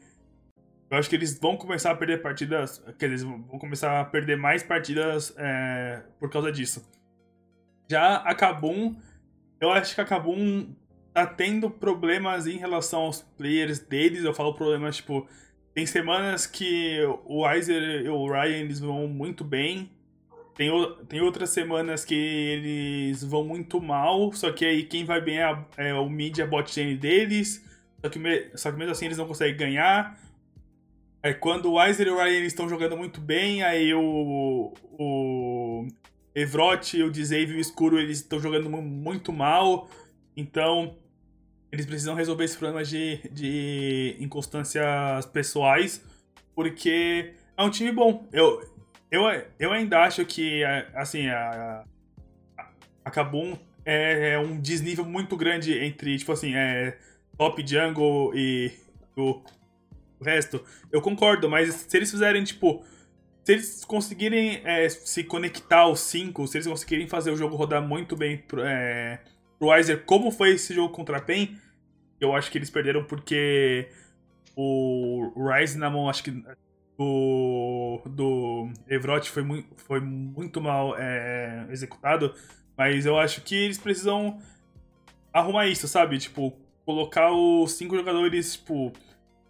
eu 0.90 0.98
acho 0.98 1.08
que 1.08 1.16
eles 1.16 1.38
vão 1.38 1.56
começar 1.56 1.90
a 1.90 1.96
perder 1.96 2.22
partidas. 2.22 2.82
Que 2.98 3.04
eles 3.04 3.22
vão 3.22 3.58
começar 3.58 4.00
a 4.00 4.04
perder 4.04 4.36
mais 4.36 4.62
partidas 4.62 5.34
é, 5.36 6.02
por 6.18 6.30
causa 6.30 6.52
disso. 6.52 6.88
Já 7.90 8.16
a 8.16 8.34
Kabum, 8.34 8.96
eu 9.60 9.70
acho 9.70 9.94
que 9.94 10.00
a 10.00 10.04
Kabum 10.04 10.74
tá 11.12 11.26
tendo 11.26 11.70
problemas 11.70 12.46
em 12.46 12.58
relação 12.58 13.02
aos 13.02 13.22
players 13.22 13.78
deles. 13.78 14.22
Eu 14.22 14.34
falo 14.34 14.54
problemas, 14.54 14.96
tipo, 14.96 15.26
tem 15.74 15.86
semanas 15.86 16.46
que 16.46 17.00
o 17.24 17.42
Weiser 17.42 18.04
e 18.04 18.08
o 18.08 18.30
Ryan 18.30 18.58
eles 18.58 18.80
vão 18.80 19.08
muito 19.08 19.42
bem. 19.44 19.90
Tem, 20.56 20.70
tem 21.06 21.20
outras 21.20 21.50
semanas 21.50 22.04
que 22.04 22.14
eles 22.14 23.22
vão 23.22 23.44
muito 23.44 23.80
mal, 23.80 24.32
só 24.32 24.50
que 24.50 24.64
aí 24.64 24.84
quem 24.84 25.04
vai 25.04 25.20
bem 25.20 25.38
é, 25.38 25.64
é 25.76 25.94
o 25.94 26.08
media 26.08 26.46
bot 26.46 26.80
lane 26.80 26.96
deles, 26.96 27.62
só 28.00 28.08
que, 28.08 28.18
me, 28.18 28.50
só 28.54 28.72
que 28.72 28.78
mesmo 28.78 28.92
assim 28.92 29.04
eles 29.04 29.18
não 29.18 29.26
conseguem 29.26 29.56
ganhar. 29.56 30.18
Aí 31.22 31.34
quando 31.34 31.66
o 31.66 31.74
Weiser 31.74 32.06
e 32.06 32.10
o 32.10 32.16
Ryan 32.16 32.44
estão 32.44 32.68
jogando 32.68 32.96
muito 32.96 33.20
bem, 33.20 33.62
aí 33.62 33.92
o, 33.92 34.72
o 34.98 35.86
Evrot, 36.34 37.02
o 37.02 37.10
Dizave 37.10 37.52
e 37.52 37.56
o 37.56 37.60
Escuro 37.60 37.98
eles 37.98 38.18
estão 38.18 38.40
jogando 38.40 38.70
muito 38.70 39.32
mal. 39.32 39.90
Então, 40.34 40.96
eles 41.70 41.84
precisam 41.84 42.14
resolver 42.14 42.44
esses 42.44 42.56
problemas 42.56 42.88
de, 42.88 43.18
de 43.30 44.16
inconstâncias 44.20 45.26
pessoais, 45.26 46.02
porque 46.54 47.34
é 47.56 47.62
um 47.62 47.70
time 47.70 47.92
bom. 47.92 48.26
Eu, 48.32 48.62
eu, 49.10 49.22
eu 49.58 49.72
ainda 49.72 50.00
acho 50.00 50.24
que, 50.24 50.64
assim, 50.94 51.28
a, 51.28 51.84
a 53.04 53.10
Kabum 53.10 53.56
é, 53.84 54.32
é, 54.32 54.38
um 54.38 54.60
desnível 54.60 55.04
muito 55.04 55.36
grande 55.36 55.78
entre, 55.78 56.18
tipo 56.18 56.32
assim, 56.32 56.54
é, 56.56 56.98
top 57.38 57.64
jungle 57.66 58.32
e 58.34 58.72
o, 59.16 59.40
resto. 60.20 60.62
Eu 60.90 61.00
concordo, 61.00 61.48
mas 61.48 61.72
se 61.72 61.96
eles 61.96 62.10
fizerem, 62.10 62.42
tipo, 62.42 62.84
se 63.44 63.52
eles 63.52 63.84
conseguirem 63.84 64.60
é, 64.64 64.88
se 64.88 65.22
conectar 65.22 65.80
aos 65.80 66.00
cinco, 66.00 66.46
se 66.48 66.56
eles 66.56 66.66
conseguirem 66.66 67.06
fazer 67.06 67.30
o 67.30 67.36
jogo 67.36 67.54
rodar 67.54 67.80
muito 67.80 68.16
bem 68.16 68.38
pro, 68.38 68.62
é, 68.64 69.20
pro 69.58 69.68
Weiser, 69.68 70.04
como 70.04 70.32
foi 70.32 70.54
esse 70.54 70.74
jogo 70.74 70.92
contra 70.92 71.18
a 71.18 71.20
PEN, 71.20 71.56
eu 72.20 72.34
acho 72.34 72.50
que 72.50 72.58
eles 72.58 72.70
perderam 72.70 73.04
porque 73.04 73.88
o 74.56 75.32
Ryze 75.36 75.78
na 75.78 75.90
mão, 75.90 76.08
acho 76.08 76.24
que 76.24 76.42
do, 76.98 78.02
do 78.06 78.70
Evrot 78.88 79.30
foi, 79.30 79.42
mu 79.42 79.64
foi 79.76 80.00
muito 80.00 80.60
mal 80.60 80.96
é, 80.96 81.66
executado, 81.70 82.34
mas 82.76 83.06
eu 83.06 83.18
acho 83.18 83.42
que 83.42 83.54
eles 83.54 83.78
precisam 83.78 84.38
arrumar 85.32 85.66
isso, 85.66 85.86
sabe? 85.86 86.18
Tipo, 86.18 86.52
colocar 86.84 87.30
os 87.32 87.72
cinco 87.72 87.96
jogadores, 87.96 88.54
tipo. 88.54 88.92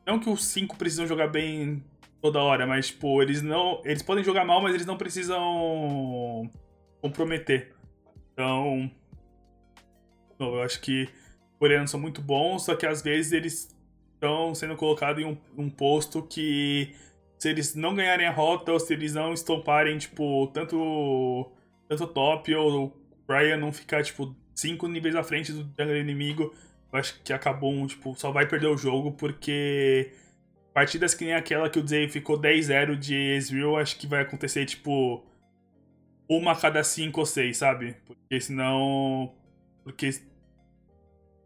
Não 0.07 0.19
que 0.19 0.31
os 0.31 0.45
cinco 0.45 0.77
precisam 0.77 1.07
jogar 1.07 1.29
bem 1.29 1.85
toda 2.21 2.43
hora, 2.43 2.67
mas, 2.67 2.89
tipo, 2.89 3.23
eles 3.23 3.43
não. 3.43 3.81
Eles 3.85 4.03
podem 4.03 4.25
jogar 4.25 4.45
mal, 4.45 4.61
mas 4.61 4.75
eles 4.75 4.87
não 4.87 4.97
precisam 4.97 6.51
comprometer. 7.01 7.75
Então. 8.33 8.91
Não, 10.39 10.57
eu 10.57 10.63
acho 10.63 10.81
que 10.81 11.05
os 11.05 11.59
coreanos 11.59 11.91
são 11.91 12.01
muito 12.01 12.21
bons, 12.21 12.65
só 12.65 12.75
que 12.75 12.87
às 12.87 13.03
vezes 13.03 13.33
eles 13.33 13.75
estão 14.15 14.55
sendo 14.55 14.77
colocados 14.77 15.23
em 15.23 15.27
um, 15.27 15.37
um, 15.57 15.71
posto 15.71 16.23
que 16.23 16.95
se 17.38 17.49
eles 17.49 17.75
não 17.75 17.94
ganharem 17.94 18.27
a 18.27 18.33
rota 18.33 18.72
ou 18.72 18.81
se 18.81 18.92
eles 18.92 19.14
não 19.14 19.33
estomparem, 19.33 19.99
tipo, 19.99 20.46
tanto, 20.49 21.51
tanto 21.88 22.07
top 22.07 22.55
ou 22.55 22.87
o 22.87 22.92
Brian 23.27 23.57
não 23.57 23.72
ficar, 23.72 24.03
tipo, 24.03 24.35
cinco 24.55 24.88
níveis 24.88 25.14
à 25.14 25.22
frente 25.22 25.53
do 25.53 25.62
jungle 25.79 25.96
inimigo, 25.96 26.55
eu 26.92 26.99
acho 26.99 27.20
que 27.22 27.33
acabou, 27.33 27.87
tipo, 27.87 28.14
só 28.14 28.31
vai 28.33 28.46
perder 28.46 28.68
o 28.68 28.77
jogo 28.77 29.12
porque 29.12 30.12
partidas 30.72 31.14
que 31.14 31.25
nem 31.25 31.35
aquela 31.35 31.70
que 31.70 31.79
o 31.79 31.87
Zay 31.87 32.09
ficou 32.09 32.40
10-0 32.40 32.96
de 32.96 33.14
Ezreal, 33.14 33.79
acho 33.79 33.99
que 33.99 34.07
vai 34.07 34.22
acontecer, 34.22 34.64
tipo, 34.66 35.25
uma 36.29 36.53
a 36.53 36.57
cada 36.57 36.83
5 36.83 37.18
ou 37.18 37.27
6, 37.27 37.57
sabe? 37.57 37.96
Porque 38.05 38.40
senão. 38.40 39.35
Porque. 39.85 40.11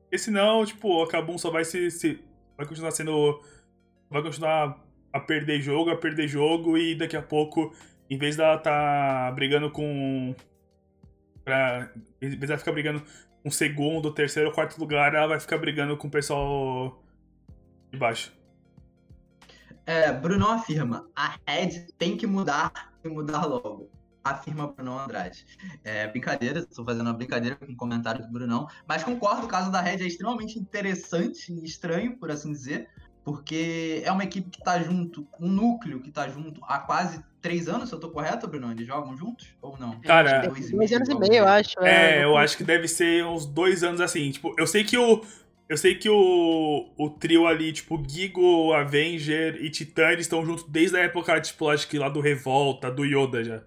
Porque 0.02 0.18
senão, 0.18 0.64
tipo, 0.64 1.02
a 1.02 1.08
Kabum 1.08 1.38
só 1.38 1.50
vai 1.50 1.64
se, 1.64 1.90
se. 1.90 2.18
Vai 2.56 2.66
continuar 2.66 2.90
sendo. 2.90 3.40
Vai 4.10 4.22
continuar 4.22 4.82
a 5.12 5.20
perder 5.20 5.60
jogo, 5.60 5.90
a 5.90 5.96
perder 5.96 6.28
jogo, 6.28 6.76
e 6.78 6.94
daqui 6.94 7.16
a 7.16 7.22
pouco, 7.22 7.74
em 8.08 8.18
vez 8.18 8.36
dela 8.36 8.58
tá 8.58 9.30
brigando 9.34 9.70
com. 9.70 10.34
Pra, 11.44 11.90
em 12.20 12.28
vez 12.28 12.48
dela 12.48 12.58
ficar 12.58 12.72
brigando 12.72 13.02
com 13.42 13.50
segundo, 13.50 14.12
terceiro, 14.12 14.52
quarto 14.52 14.78
lugar, 14.78 15.14
ela 15.14 15.28
vai 15.28 15.40
ficar 15.40 15.58
brigando 15.58 15.96
com 15.96 16.08
o 16.08 16.10
pessoal 16.10 17.02
de 17.90 17.98
baixo. 17.98 18.32
É, 19.86 20.12
Bruno 20.12 20.46
afirma: 20.46 21.08
a 21.16 21.36
Red 21.46 21.86
tem 21.98 22.16
que 22.16 22.26
mudar 22.26 22.92
e 23.02 23.08
mudar 23.08 23.44
logo. 23.46 23.90
Afirma 24.22 24.66
Bruno 24.66 24.98
Andrade. 24.98 25.46
É 25.82 26.06
brincadeira, 26.06 26.60
estou 26.60 26.84
fazendo 26.84 27.06
uma 27.06 27.14
brincadeira 27.14 27.56
com 27.56 27.72
o 27.72 27.76
comentário 27.76 28.22
do 28.22 28.30
Brunão, 28.30 28.68
mas 28.86 29.02
concordo, 29.02 29.46
o 29.46 29.48
caso 29.48 29.72
da 29.72 29.80
Red 29.80 30.02
é 30.02 30.06
extremamente 30.06 30.58
interessante 30.58 31.50
e 31.50 31.64
estranho, 31.64 32.18
por 32.18 32.30
assim 32.30 32.52
dizer, 32.52 32.88
porque 33.24 34.02
é 34.04 34.10
uma 34.10 34.24
equipe 34.24 34.50
que 34.50 34.58
está 34.58 34.78
junto, 34.78 35.26
um 35.38 35.48
núcleo 35.48 36.00
que 36.00 36.08
está 36.08 36.28
junto 36.28 36.60
há 36.64 36.78
quase 36.78 37.22
três 37.40 37.68
anos, 37.68 37.88
se 37.88 37.94
eu 37.94 37.98
estou 37.98 38.10
correto, 38.10 38.46
Bruno? 38.46 38.70
Eles 38.70 38.86
jogam 38.86 39.16
juntos 39.16 39.48
ou 39.60 39.78
não? 39.78 40.00
Cara, 40.00 40.46
dois, 40.46 40.70
dois 40.70 40.92
anos 40.92 41.08
e 41.08 41.14
meio, 41.14 41.34
eu 41.36 41.48
acho. 41.48 41.78
É, 41.80 42.18
é 42.18 42.24
eu 42.24 42.36
acho 42.36 42.56
que 42.56 42.64
deve 42.64 42.88
ser 42.88 43.24
uns 43.24 43.46
dois 43.46 43.82
anos 43.82 44.00
assim. 44.00 44.30
Tipo, 44.30 44.54
eu 44.58 44.66
sei 44.66 44.84
que 44.84 44.96
o, 44.96 45.22
eu 45.68 45.76
sei 45.76 45.94
que 45.94 46.08
o, 46.08 46.90
o 46.98 47.10
trio 47.10 47.46
ali, 47.46 47.72
tipo, 47.72 48.02
Gigo, 48.06 48.72
Avenger 48.72 49.62
e 49.62 49.70
Titã, 49.70 50.08
eles 50.10 50.26
estão 50.26 50.44
juntos 50.44 50.64
desde 50.68 50.96
a 50.96 51.00
época, 51.00 51.40
tipo, 51.40 51.68
acho 51.68 51.88
que 51.88 51.98
lá 51.98 52.08
do 52.08 52.20
Revolta, 52.20 52.90
do 52.90 53.04
Yoda 53.04 53.44
já. 53.44 53.62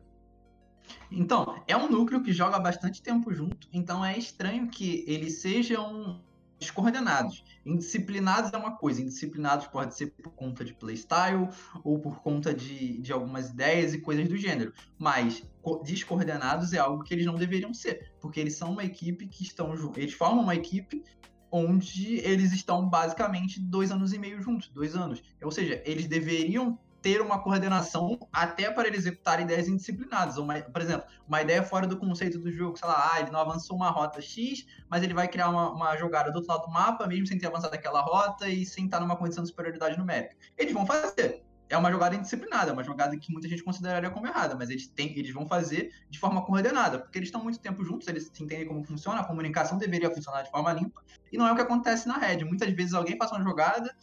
Então, 1.09 1.61
é 1.67 1.77
um 1.77 1.89
núcleo 1.89 2.21
que 2.23 2.33
joga 2.33 2.59
bastante 2.59 3.01
tempo 3.01 3.33
junto, 3.33 3.67
então 3.71 4.03
é 4.03 4.17
estranho 4.17 4.67
que 4.67 5.05
eles 5.07 5.41
sejam 5.41 6.19
descoordenados. 6.63 7.43
Indisciplinados 7.65 8.51
é 8.51 8.57
uma 8.57 8.75
coisa, 8.75 9.01
indisciplinados 9.01 9.67
pode 9.67 9.95
ser 9.95 10.07
por 10.07 10.31
conta 10.33 10.65
de 10.65 10.73
playstyle 10.73 11.47
ou 11.83 11.99
por 11.99 12.21
conta 12.21 12.53
de, 12.53 12.97
de 12.99 13.13
algumas 13.13 13.49
ideias 13.49 13.93
e 13.93 14.01
coisas 14.01 14.27
do 14.27 14.37
gênero, 14.37 14.73
mas 14.97 15.43
descoordenados 15.83 16.73
é 16.73 16.79
algo 16.79 17.03
que 17.03 17.13
eles 17.13 17.25
não 17.25 17.35
deveriam 17.35 17.73
ser, 17.73 18.11
porque 18.19 18.39
eles 18.39 18.55
são 18.55 18.71
uma 18.71 18.83
equipe 18.83 19.27
que 19.27 19.43
estão 19.43 19.73
eles 19.95 20.13
formam 20.13 20.43
uma 20.43 20.55
equipe 20.55 21.03
onde 21.51 22.15
eles 22.17 22.51
estão 22.51 22.89
basicamente 22.89 23.59
dois 23.59 23.91
anos 23.91 24.11
e 24.11 24.17
meio 24.17 24.41
juntos, 24.41 24.69
dois 24.69 24.95
anos. 24.95 25.21
Ou 25.43 25.51
seja, 25.51 25.81
eles 25.85 26.07
deveriam 26.07 26.79
ter 27.03 27.21
uma 27.21 27.37
coordenação 27.37 28.17
até 28.31 28.71
para 28.71 28.87
ele 28.87 28.95
executar 28.95 29.41
ideias 29.41 29.67
indisciplinadas. 29.67 30.37
Uma, 30.37 30.61
por 30.61 30.81
exemplo, 30.81 31.05
uma 31.27 31.41
ideia 31.41 31.61
fora 31.61 31.85
do 31.85 31.97
conceito 31.97 32.39
do 32.39 32.49
jogo, 32.49 32.77
sei 32.77 32.87
lá, 32.87 33.11
ah, 33.13 33.19
ele 33.19 33.29
não 33.29 33.41
avançou 33.41 33.75
uma 33.75 33.89
rota 33.91 34.21
X, 34.21 34.65
mas 34.89 35.03
ele 35.03 35.13
vai 35.13 35.27
criar 35.27 35.49
uma, 35.49 35.69
uma 35.71 35.97
jogada 35.97 36.31
do 36.31 36.37
outro 36.37 36.51
lado 36.51 36.65
do 36.65 36.71
mapa, 36.71 37.05
mesmo 37.05 37.27
sem 37.27 37.37
ter 37.37 37.47
avançado 37.47 37.75
aquela 37.75 38.01
rota 38.01 38.47
e 38.47 38.65
sem 38.65 38.85
estar 38.85 39.01
numa 39.01 39.17
condição 39.17 39.43
de 39.43 39.49
superioridade 39.49 39.97
numérica. 39.97 40.35
Eles 40.57 40.73
vão 40.73 40.85
fazer 40.85 41.43
é 41.69 41.77
uma 41.77 41.91
jogada 41.91 42.15
indisciplinada, 42.15 42.69
é 42.69 42.73
uma 42.73 42.83
jogada 42.83 43.17
que 43.17 43.31
muita 43.31 43.47
gente 43.47 43.63
consideraria 43.63 44.09
como 44.09 44.27
errada, 44.27 44.55
mas 44.55 44.69
eles, 44.69 44.87
têm, 44.87 45.17
eles 45.17 45.33
vão 45.33 45.45
fazer 45.47 45.91
de 46.09 46.19
forma 46.19 46.45
coordenada, 46.45 46.99
porque 46.99 47.17
eles 47.17 47.29
estão 47.29 47.41
muito 47.41 47.59
tempo 47.59 47.83
juntos, 47.83 48.07
eles 48.07 48.31
entendem 48.39 48.67
como 48.67 48.83
funciona, 48.83 49.21
a 49.21 49.23
comunicação 49.23 49.77
deveria 49.77 50.11
funcionar 50.11 50.43
de 50.43 50.51
forma 50.51 50.71
limpa, 50.71 51.01
e 51.31 51.37
não 51.37 51.47
é 51.47 51.51
o 51.51 51.55
que 51.55 51.61
acontece 51.61 52.07
na 52.07 52.17
Red. 52.17 52.43
Muitas 52.45 52.71
vezes 52.71 52.93
alguém 52.93 53.17
passa 53.17 53.35
uma 53.35 53.43
jogada 53.43 53.95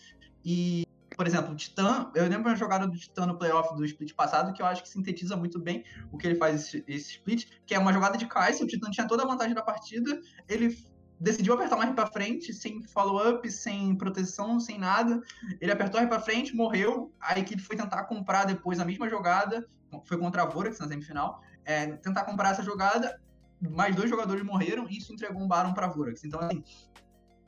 e, 0.44 0.84
por 1.20 1.26
exemplo, 1.26 1.52
o 1.52 1.54
Titã, 1.54 2.10
eu 2.14 2.26
lembro 2.26 2.48
uma 2.48 2.56
jogada 2.56 2.86
do 2.88 2.96
Titã 2.96 3.26
no 3.26 3.36
playoff 3.36 3.76
do 3.76 3.84
split 3.84 4.14
passado 4.14 4.54
que 4.54 4.62
eu 4.62 4.64
acho 4.64 4.82
que 4.82 4.88
sintetiza 4.88 5.36
muito 5.36 5.60
bem 5.60 5.84
o 6.10 6.16
que 6.16 6.26
ele 6.26 6.36
faz 6.36 6.62
esse, 6.62 6.82
esse 6.88 7.10
split, 7.10 7.46
que 7.66 7.74
é 7.74 7.78
uma 7.78 7.92
jogada 7.92 8.16
de 8.16 8.24
Kai'Sa, 8.24 8.64
o 8.64 8.66
Titã 8.66 8.90
tinha 8.90 9.06
toda 9.06 9.22
a 9.22 9.26
vantagem 9.26 9.54
da 9.54 9.60
partida, 9.60 10.18
ele 10.48 10.74
decidiu 11.20 11.52
apertar 11.52 11.76
mais 11.76 11.92
para 11.94 12.06
frente, 12.06 12.54
sem 12.54 12.82
follow-up, 12.84 13.50
sem 13.50 13.94
proteção, 13.96 14.58
sem 14.58 14.78
nada. 14.78 15.20
Ele 15.60 15.70
apertou 15.70 16.00
mais 16.00 16.08
para 16.08 16.22
frente, 16.22 16.56
morreu. 16.56 17.12
A 17.20 17.38
equipe 17.38 17.60
foi 17.60 17.76
tentar 17.76 18.04
comprar 18.04 18.46
depois 18.46 18.80
a 18.80 18.86
mesma 18.86 19.06
jogada, 19.06 19.68
foi 20.06 20.16
contra 20.16 20.44
a 20.44 20.46
Vorax 20.46 20.78
na 20.78 20.88
semifinal. 20.88 21.42
É, 21.66 21.96
tentar 21.96 22.24
comprar 22.24 22.52
essa 22.52 22.62
jogada, 22.62 23.20
mais 23.60 23.94
dois 23.94 24.08
jogadores 24.08 24.42
morreram 24.42 24.88
e 24.88 24.96
isso 24.96 25.12
entregou 25.12 25.42
um 25.42 25.46
Baron 25.46 25.74
para 25.74 25.86
Vorax. 25.86 26.24
Então, 26.24 26.40
assim, 26.40 26.64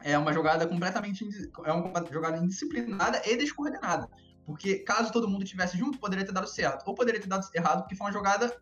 é 0.04 0.16
uma 0.18 0.32
jogada 0.32 0.66
completamente 0.66 1.24
é 1.64 1.72
uma 1.72 2.04
jogada 2.10 2.38
indisciplinada 2.38 3.22
e 3.24 3.36
descoordenada. 3.36 4.08
Porque 4.44 4.76
caso 4.80 5.12
todo 5.12 5.28
mundo 5.28 5.44
tivesse 5.44 5.78
junto, 5.78 5.98
poderia 5.98 6.24
ter 6.24 6.32
dado 6.32 6.48
certo. 6.48 6.86
Ou 6.86 6.94
poderia 6.94 7.20
ter 7.20 7.28
dado 7.28 7.46
errado, 7.54 7.82
porque 7.82 7.94
foi 7.94 8.06
uma 8.06 8.12
jogada 8.12 8.54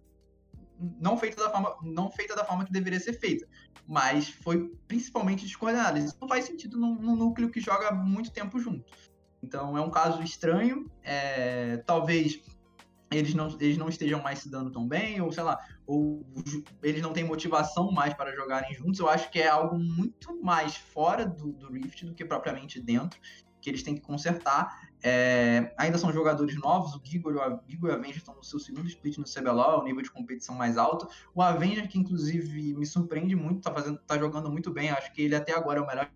não 0.99 1.17
feita 1.17 1.43
da 1.43 1.51
forma, 1.51 1.77
não 1.83 2.11
feita 2.11 2.35
da 2.35 2.45
forma 2.45 2.65
que 2.65 2.73
deveria 2.73 2.99
ser 2.99 3.13
feita, 3.13 3.47
mas 3.87 4.29
foi 4.29 4.73
principalmente 4.89 5.45
descoordenada. 5.45 5.99
Isso 5.99 6.17
não 6.21 6.29
faz 6.29 6.47
sentido 6.47 6.79
num, 6.79 6.95
num 6.95 7.17
núcleo 7.17 7.51
que 7.51 7.61
joga 7.61 7.93
muito 7.93 8.33
tempo 8.33 8.59
junto. 8.59 8.91
Então 9.43 9.77
é 9.77 9.81
um 9.81 9.91
caso 9.91 10.23
estranho. 10.23 10.91
É, 11.03 11.79
talvez 11.79 12.41
eles 13.11 13.35
não, 13.35 13.49
eles 13.61 13.77
não 13.77 13.89
estejam 13.89 14.23
mais 14.23 14.39
se 14.39 14.49
dando 14.49 14.71
tão 14.71 14.87
bem, 14.87 15.21
ou 15.21 15.33
sei 15.33 15.43
lá, 15.43 15.59
ou 15.91 16.25
eles 16.85 17.03
não 17.03 17.13
têm 17.13 17.25
motivação 17.25 17.91
mais 17.91 18.15
para 18.15 18.33
jogarem 18.37 18.73
juntos. 18.73 19.01
Eu 19.01 19.09
acho 19.09 19.29
que 19.29 19.41
é 19.41 19.49
algo 19.49 19.77
muito 19.77 20.41
mais 20.41 20.77
fora 20.77 21.27
do, 21.27 21.53
do 21.53 21.73
Rift 21.73 22.07
do 22.07 22.15
que 22.15 22.25
propriamente 22.25 22.81
dentro, 22.81 23.19
que 23.61 23.69
eles 23.69 23.83
têm 23.83 23.97
que 23.97 24.01
consertar. 24.01 24.89
É, 25.03 25.75
ainda 25.77 25.99
são 25.99 26.13
jogadores 26.13 26.57
novos, 26.57 26.95
o 26.95 27.01
Gigo, 27.03 27.33
e 27.67 27.77
o 27.77 27.91
Avenger 27.91 28.19
estão 28.19 28.37
no 28.37 28.45
seu 28.45 28.61
segundo 28.61 28.87
split 28.87 29.19
no 29.19 29.25
CBLOL, 29.25 29.81
o 29.81 29.85
nível 29.85 30.01
de 30.01 30.13
competição 30.13 30.55
mais 30.55 30.79
alto. 30.79 31.09
O 31.35 31.43
Avenger, 31.43 31.89
que 31.89 31.99
inclusive 31.99 32.73
me 32.73 32.87
surpreende 32.87 33.35
muito, 33.35 33.63
tá, 33.63 33.73
fazendo, 33.73 33.99
tá 33.99 34.17
jogando 34.17 34.49
muito 34.49 34.71
bem, 34.71 34.91
acho 34.91 35.13
que 35.13 35.23
ele 35.23 35.35
até 35.35 35.53
agora 35.53 35.81
é 35.81 35.83
o 35.83 35.87
melhor 35.89 36.09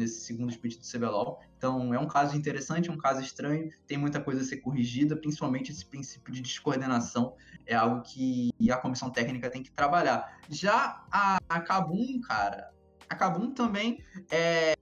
nesse 0.00 0.20
segundo 0.22 0.50
split 0.50 0.78
do 0.78 0.84
CBLOL. 0.84 1.40
Então 1.56 1.94
é 1.94 1.98
um 1.98 2.08
caso 2.08 2.36
interessante, 2.36 2.90
um 2.90 2.96
caso 2.96 3.20
estranho, 3.20 3.70
tem 3.86 3.98
muita 3.98 4.20
coisa 4.20 4.40
a 4.40 4.44
ser 4.44 4.56
corrigida, 4.56 5.16
principalmente 5.16 5.70
esse 5.70 5.84
princípio 5.84 6.32
de 6.32 6.40
descoordenação 6.40 7.34
é 7.66 7.74
algo 7.74 8.02
que 8.02 8.50
a 8.70 8.76
comissão 8.76 9.10
técnica 9.10 9.48
tem 9.50 9.62
que 9.62 9.70
trabalhar. 9.70 10.38
Já 10.48 11.04
a, 11.10 11.38
a 11.48 11.60
Kabum, 11.60 12.20
cara, 12.20 12.72
a 13.08 13.14
Kabum 13.14 13.52
também 13.52 14.02
é, 14.30 14.74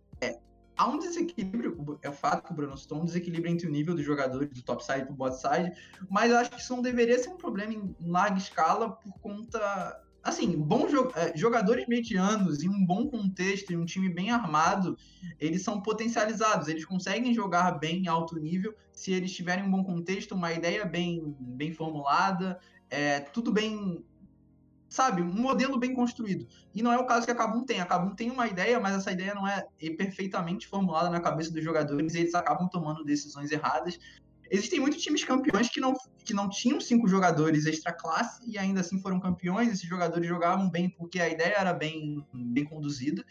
há 0.79 0.89
um 0.89 0.99
desequilíbrio, 0.99 1.99
é 2.01 2.09
o 2.09 2.13
fato 2.13 2.45
que 2.45 2.53
o 2.53 2.55
Bruno 2.55 2.77
citou, 2.79 3.03
um 3.03 3.05
desequilíbrio 3.05 3.53
entre 3.53 3.67
o 3.67 3.71
nível 3.71 3.95
dos 3.95 4.05
jogadores 4.05 4.49
do 4.49 4.63
top 4.63 4.83
side 4.85 5.01
e 5.01 5.05
do 5.07 5.13
bot 5.13 5.37
side, 5.37 5.73
mas 6.09 6.33
acho 6.33 6.51
que 6.51 6.61
isso 6.61 6.75
não 6.75 6.81
deveria 6.81 7.19
ser 7.19 7.31
um 7.31 7.37
problema 7.37 7.75
em 7.75 7.95
larga 8.01 8.39
escala 8.39 8.93
por 8.93 9.13
conta 9.21 10.01
assim, 10.23 10.57
bons 10.57 10.93
é, 11.15 11.37
jogadores 11.37 11.87
medianos 11.87 12.63
em 12.63 12.69
um 12.69 12.85
bom 12.85 13.09
contexto, 13.09 13.73
em 13.73 13.77
um 13.77 13.85
time 13.85 14.09
bem 14.09 14.31
armado, 14.31 14.97
eles 15.39 15.63
são 15.63 15.81
potencializados, 15.81 16.69
eles 16.69 16.85
conseguem 16.85 17.33
jogar 17.33 17.73
bem 17.73 18.05
em 18.05 18.09
alto 18.09 18.39
nível 18.39 18.75
se 18.93 19.13
eles 19.13 19.33
tiverem 19.33 19.65
um 19.65 19.71
bom 19.71 19.85
contexto, 19.85 20.35
uma 20.35 20.53
ideia 20.53 20.85
bem, 20.85 21.35
bem 21.39 21.73
formulada, 21.73 22.59
é, 22.91 23.21
tudo 23.21 23.53
bem, 23.53 24.05
sabe, 24.89 25.23
um 25.23 25.33
modelo 25.33 25.79
bem 25.79 25.95
construído. 25.95 26.47
E 26.75 26.83
não 26.83 26.93
é 26.93 26.99
o 26.99 27.07
caso 27.07 27.25
que 27.25 27.31
a 27.31 27.35
Kabum 27.35 27.65
tem. 27.65 27.81
A 27.81 27.87
Kabum 27.87 28.15
tem 28.15 28.31
uma 28.31 28.49
ideia, 28.49 28.81
mas 28.81 28.97
essa 28.97 29.13
ideia 29.13 29.35
não 29.35 29.47
é 29.47 29.67
perfeitamente 29.97 30.67
formulada 30.67 31.11
na 31.11 31.21
cabeça 31.21 31.53
dos 31.53 31.63
jogadores 31.63 32.15
e 32.15 32.21
eles 32.21 32.35
acabam 32.35 32.69
tomando 32.69 33.05
decisões 33.05 33.53
erradas 33.53 33.99
Existem 34.51 34.81
muitos 34.81 35.03
times 35.03 35.25
campeões 35.25 35.69
que 35.69 35.81
não, 35.81 35.95
que 36.25 36.33
não 36.33 36.49
tinham 36.49 36.81
cinco 36.81 37.07
jogadores 37.07 37.67
extra 37.67 37.93
classe 37.93 38.41
e 38.47 38.59
ainda 38.59 38.81
assim 38.81 39.01
foram 39.01 39.21
campeões. 39.21 39.69
Esses 39.69 39.89
jogadores 39.89 40.27
jogavam 40.27 40.71
bem 40.71 40.89
porque 40.89 41.21
a 41.21 41.29
ideia 41.29 41.55
era 41.59 41.73
bem, 41.73 42.25
bem 42.33 42.65
conduzida. 42.65 43.25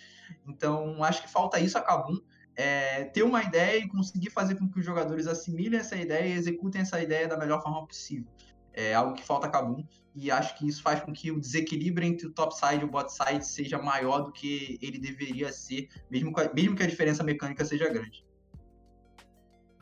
Então, 0.47 1.03
acho 1.03 1.23
que 1.23 1.29
falta 1.29 1.59
isso 1.59 1.77
a 1.77 1.81
Kabum. 1.81 2.19
É, 2.55 3.03
ter 3.05 3.21
uma 3.21 3.43
ideia 3.43 3.77
e 3.77 3.87
conseguir 3.87 4.31
fazer 4.31 4.55
com 4.55 4.67
que 4.67 4.79
os 4.79 4.85
jogadores 4.85 5.27
assimilem 5.27 5.79
essa 5.79 5.95
ideia 5.95 6.33
e 6.33 6.37
executem 6.37 6.81
essa 6.81 7.01
ideia 7.01 7.27
da 7.27 7.37
melhor 7.37 7.61
forma 7.61 7.85
possível. 7.85 8.27
É 8.73 8.93
algo 8.93 9.13
que 9.13 9.23
falta 9.23 9.47
a 9.47 9.49
Kabum 9.49 9.83
e 10.15 10.31
acho 10.31 10.57
que 10.57 10.67
isso 10.67 10.81
faz 10.81 10.99
com 10.99 11.13
que 11.13 11.31
o 11.31 11.39
desequilíbrio 11.39 12.07
entre 12.07 12.27
o 12.27 12.31
topside 12.31 12.81
e 12.81 12.83
o 12.83 12.87
botside 12.87 13.45
seja 13.45 13.77
maior 13.77 14.21
do 14.21 14.31
que 14.31 14.79
ele 14.81 14.97
deveria 14.97 15.51
ser, 15.51 15.87
mesmo, 16.09 16.33
mesmo 16.55 16.75
que 16.75 16.83
a 16.83 16.87
diferença 16.87 17.23
mecânica 17.23 17.63
seja 17.63 17.87
grande. 17.87 18.25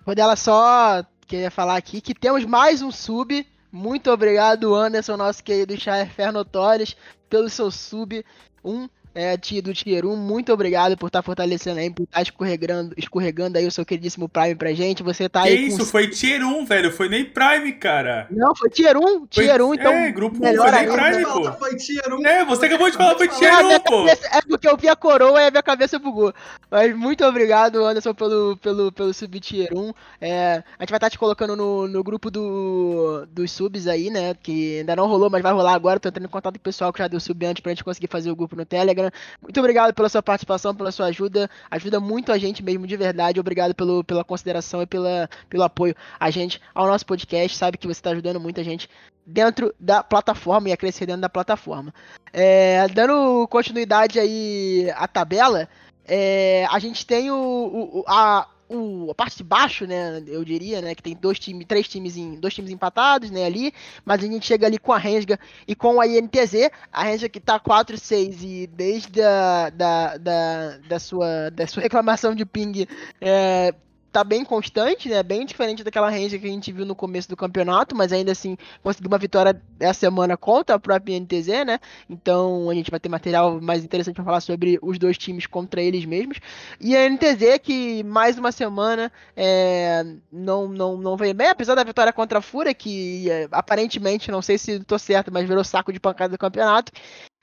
Rodela 0.05 0.35
só 0.35 1.01
queria 1.27 1.51
falar 1.51 1.75
aqui 1.75 2.01
que 2.01 2.13
temos 2.13 2.45
mais 2.45 2.81
um 2.81 2.91
sub. 2.91 3.45
Muito 3.71 4.11
obrigado, 4.11 4.73
Anderson, 4.73 5.17
nosso 5.17 5.43
querido 5.43 5.79
Char 5.79 6.09
Torres, 6.51 6.95
pelo 7.29 7.49
seu 7.49 7.69
sub. 7.69 8.23
Um 8.63 8.87
é, 9.15 9.37
do 9.61 9.73
Tier 9.73 10.05
1, 10.05 10.15
muito 10.15 10.51
obrigado 10.51 10.97
por 10.97 11.07
estar 11.07 11.19
tá 11.19 11.23
fortalecendo 11.23 11.79
aí, 11.79 11.89
por 11.89 12.03
estar 12.03 12.17
tá 12.17 12.21
escorregando, 12.21 12.93
escorregando 12.97 13.57
aí 13.57 13.65
o 13.65 13.71
seu 13.71 13.85
queridíssimo 13.85 14.27
Prime 14.27 14.55
pra 14.55 14.73
gente. 14.73 15.01
Você 15.01 15.29
tá 15.29 15.43
que 15.43 15.49
aí. 15.49 15.67
isso, 15.67 15.79
com... 15.79 15.85
foi 15.85 16.09
Tier 16.09 16.45
1, 16.45 16.65
velho. 16.65 16.91
Foi 16.91 17.07
nem 17.07 17.23
Prime, 17.23 17.71
cara. 17.73 18.27
Não, 18.29 18.53
foi 18.53 18.69
Tier 18.69 18.97
1, 18.97 19.27
Tier 19.27 19.61
1, 19.61 19.73
então. 19.73 19.93
É, 19.93 20.11
grupo 20.11 20.35
1, 20.35 20.39
foi 20.39 20.71
nem 20.71 20.91
Prime, 20.91 21.25
pô. 21.25 21.53
Foi 21.53 21.75
Tier 21.77 22.13
1. 22.13 22.27
É, 22.27 22.45
você 22.45 22.65
acabou 22.65 22.91
de 22.91 22.97
falar, 22.97 23.15
foi 23.15 23.27
Tier 23.29 23.65
1, 23.65 23.79
pô. 23.79 24.07
é 24.07 24.41
porque 24.47 24.67
eu 24.67 24.75
vi 24.75 24.89
a 24.89 24.95
coroa 24.95 25.41
e 25.41 25.47
a 25.47 25.51
minha 25.51 25.63
cabeça 25.63 25.97
bugou. 25.97 26.33
Mas 26.69 26.93
muito 26.93 27.23
obrigado, 27.23 27.85
Anderson, 27.85 28.13
pelo, 28.13 28.57
pelo, 28.57 28.91
pelo 28.91 29.13
sub 29.13 29.39
Tier 29.39 29.69
1. 29.73 29.93
É, 30.19 30.63
a 30.77 30.83
gente 30.83 30.89
vai 30.89 30.97
estar 30.97 30.99
tá 30.99 31.09
te 31.09 31.17
colocando 31.17 31.55
no, 31.55 31.87
no 31.87 32.03
grupo 32.03 32.29
do, 32.29 33.25
dos 33.31 33.49
subs 33.51 33.87
aí, 33.87 34.09
né? 34.09 34.33
Que 34.33 34.79
ainda 34.79 34.95
não 34.95 35.07
rolou, 35.07 35.29
mas 35.29 35.41
vai 35.41 35.53
rolar 35.53 35.73
agora. 35.73 35.99
Tô 36.01 36.09
entrando 36.09 36.25
em 36.25 36.29
contato 36.29 36.55
com 36.55 36.59
o 36.59 36.63
pessoal 36.63 36.91
que 36.91 36.99
já 36.99 37.07
deu 37.07 37.19
sub 37.19 37.45
antes 37.45 37.61
pra 37.61 37.71
gente 37.71 37.83
conseguir 37.83 38.07
fazer 38.07 38.29
o 38.29 38.35
grupo 38.35 38.55
no 38.57 38.65
Telegram. 38.65 39.04
Muito 39.41 39.59
obrigado 39.59 39.93
pela 39.93 40.09
sua 40.09 40.21
participação, 40.21 40.75
pela 40.75 40.91
sua 40.91 41.07
ajuda. 41.07 41.49
Ajuda 41.69 41.99
muito 41.99 42.31
a 42.31 42.37
gente 42.37 42.63
mesmo, 42.63 42.85
de 42.87 42.97
verdade. 42.97 43.39
Obrigado 43.39 43.73
pelo, 43.73 44.03
pela 44.03 44.23
consideração 44.23 44.81
e 44.81 44.85
pela, 44.85 45.29
pelo 45.49 45.63
apoio 45.63 45.95
a 46.19 46.29
gente 46.29 46.61
ao 46.73 46.87
nosso 46.87 47.05
podcast. 47.05 47.57
Sabe 47.57 47.77
que 47.77 47.87
você 47.87 47.99
está 47.99 48.11
ajudando 48.11 48.39
muita 48.39 48.63
gente 48.63 48.89
dentro 49.25 49.73
da 49.79 50.03
plataforma 50.03 50.69
e 50.69 50.71
a 50.71 50.77
crescer 50.77 51.05
dentro 51.05 51.21
da 51.21 51.29
plataforma. 51.29 51.93
É, 52.31 52.87
dando 52.89 53.47
continuidade 53.47 54.19
aí 54.19 54.91
à 54.95 55.07
tabela, 55.07 55.67
é, 56.07 56.67
a 56.69 56.77
gente 56.79 57.05
tem 57.05 57.31
o, 57.31 57.35
o, 57.35 58.03
a, 58.07 58.47
o, 58.69 59.11
a 59.11 59.15
parte 59.15 59.37
de 59.37 59.43
baixo, 59.43 59.85
né, 59.85 60.23
eu 60.27 60.43
diria, 60.43 60.81
né, 60.81 60.95
que 60.95 61.03
tem 61.03 61.15
dois 61.15 61.39
times, 61.39 61.65
três 61.67 61.87
times, 61.87 62.17
em, 62.17 62.35
dois 62.35 62.53
times 62.53 62.71
empatados, 62.71 63.29
né, 63.29 63.45
ali, 63.45 63.73
mas 64.03 64.23
a 64.23 64.27
gente 64.27 64.45
chega 64.45 64.65
ali 64.65 64.77
com 64.77 64.91
a 64.91 64.97
Rensga 64.97 65.39
e 65.67 65.75
com 65.75 65.99
a 66.01 66.07
INTZ, 66.07 66.69
a 66.91 67.03
Rensga 67.03 67.29
que 67.29 67.39
tá 67.39 67.59
4-6 67.59 68.41
e 68.41 68.67
desde 68.67 69.21
a, 69.21 69.69
da, 69.69 70.17
da, 70.17 70.77
da, 70.77 70.99
sua, 70.99 71.49
da 71.51 71.67
sua 71.67 71.83
reclamação 71.83 72.33
de 72.33 72.45
ping 72.45 72.87
é, 73.21 73.73
tá 74.15 74.23
bem 74.23 74.45
constante, 74.45 75.09
né? 75.09 75.21
Bem 75.21 75.45
diferente 75.45 75.83
daquela 75.83 76.09
range 76.09 76.39
que 76.39 76.47
a 76.47 76.49
gente 76.49 76.71
viu 76.71 76.85
no 76.85 76.95
começo 76.95 77.27
do 77.27 77.35
campeonato, 77.35 77.93
mas 77.93 78.13
ainda 78.13 78.31
assim 78.31 78.55
conseguiu 78.81 79.09
uma 79.09 79.17
vitória 79.17 79.61
essa 79.77 79.99
semana 79.99 80.37
contra 80.37 80.77
a 80.77 80.79
própria 80.79 81.19
NTZ, 81.19 81.65
né? 81.65 81.79
Então 82.09 82.69
a 82.69 82.73
gente 82.73 82.89
vai 82.89 82.97
ter 82.97 83.09
material 83.09 83.59
mais 83.59 83.83
interessante 83.83 84.15
para 84.15 84.23
falar 84.23 84.39
sobre 84.39 84.79
os 84.81 84.97
dois 84.97 85.17
times 85.17 85.45
contra 85.45 85.81
eles 85.81 86.05
mesmos. 86.05 86.39
E 86.79 86.95
a 86.95 87.09
NTZ 87.09 87.59
que 87.61 88.05
mais 88.05 88.37
uma 88.37 88.53
semana 88.53 89.11
é, 89.35 90.05
não, 90.31 90.69
não, 90.69 90.95
não 90.95 91.17
veio 91.17 91.33
bem, 91.33 91.49
apesar 91.49 91.75
da 91.75 91.83
vitória 91.83 92.13
contra 92.13 92.39
a 92.39 92.41
Fúria, 92.41 92.73
que 92.73 93.29
é, 93.29 93.49
aparentemente, 93.51 94.31
não 94.31 94.41
sei 94.41 94.57
se 94.57 94.79
tô 94.85 94.97
certo, 94.97 95.29
mas 95.29 95.45
virou 95.45 95.61
saco 95.61 95.91
de 95.91 95.99
pancada 95.99 96.31
do 96.31 96.37
campeonato 96.37 96.89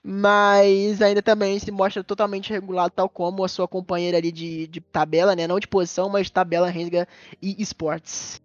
mas 0.02 1.00
ainda 1.00 1.22
também 1.22 1.58
se 1.58 1.70
mostra 1.70 2.02
totalmente 2.02 2.50
regulado, 2.50 2.92
tal 2.94 3.08
como 3.08 3.44
a 3.44 3.48
sua 3.48 3.68
companheira 3.68 4.18
ali 4.18 4.32
de, 4.32 4.66
de 4.66 4.80
tabela, 4.80 5.36
né? 5.36 5.46
Não 5.46 5.60
de 5.60 5.68
posição, 5.68 6.08
mas 6.08 6.26
de 6.26 6.32
tabela 6.32 6.68
Rensga 6.68 7.06
e 7.40 7.60
Esportes. 7.62 8.42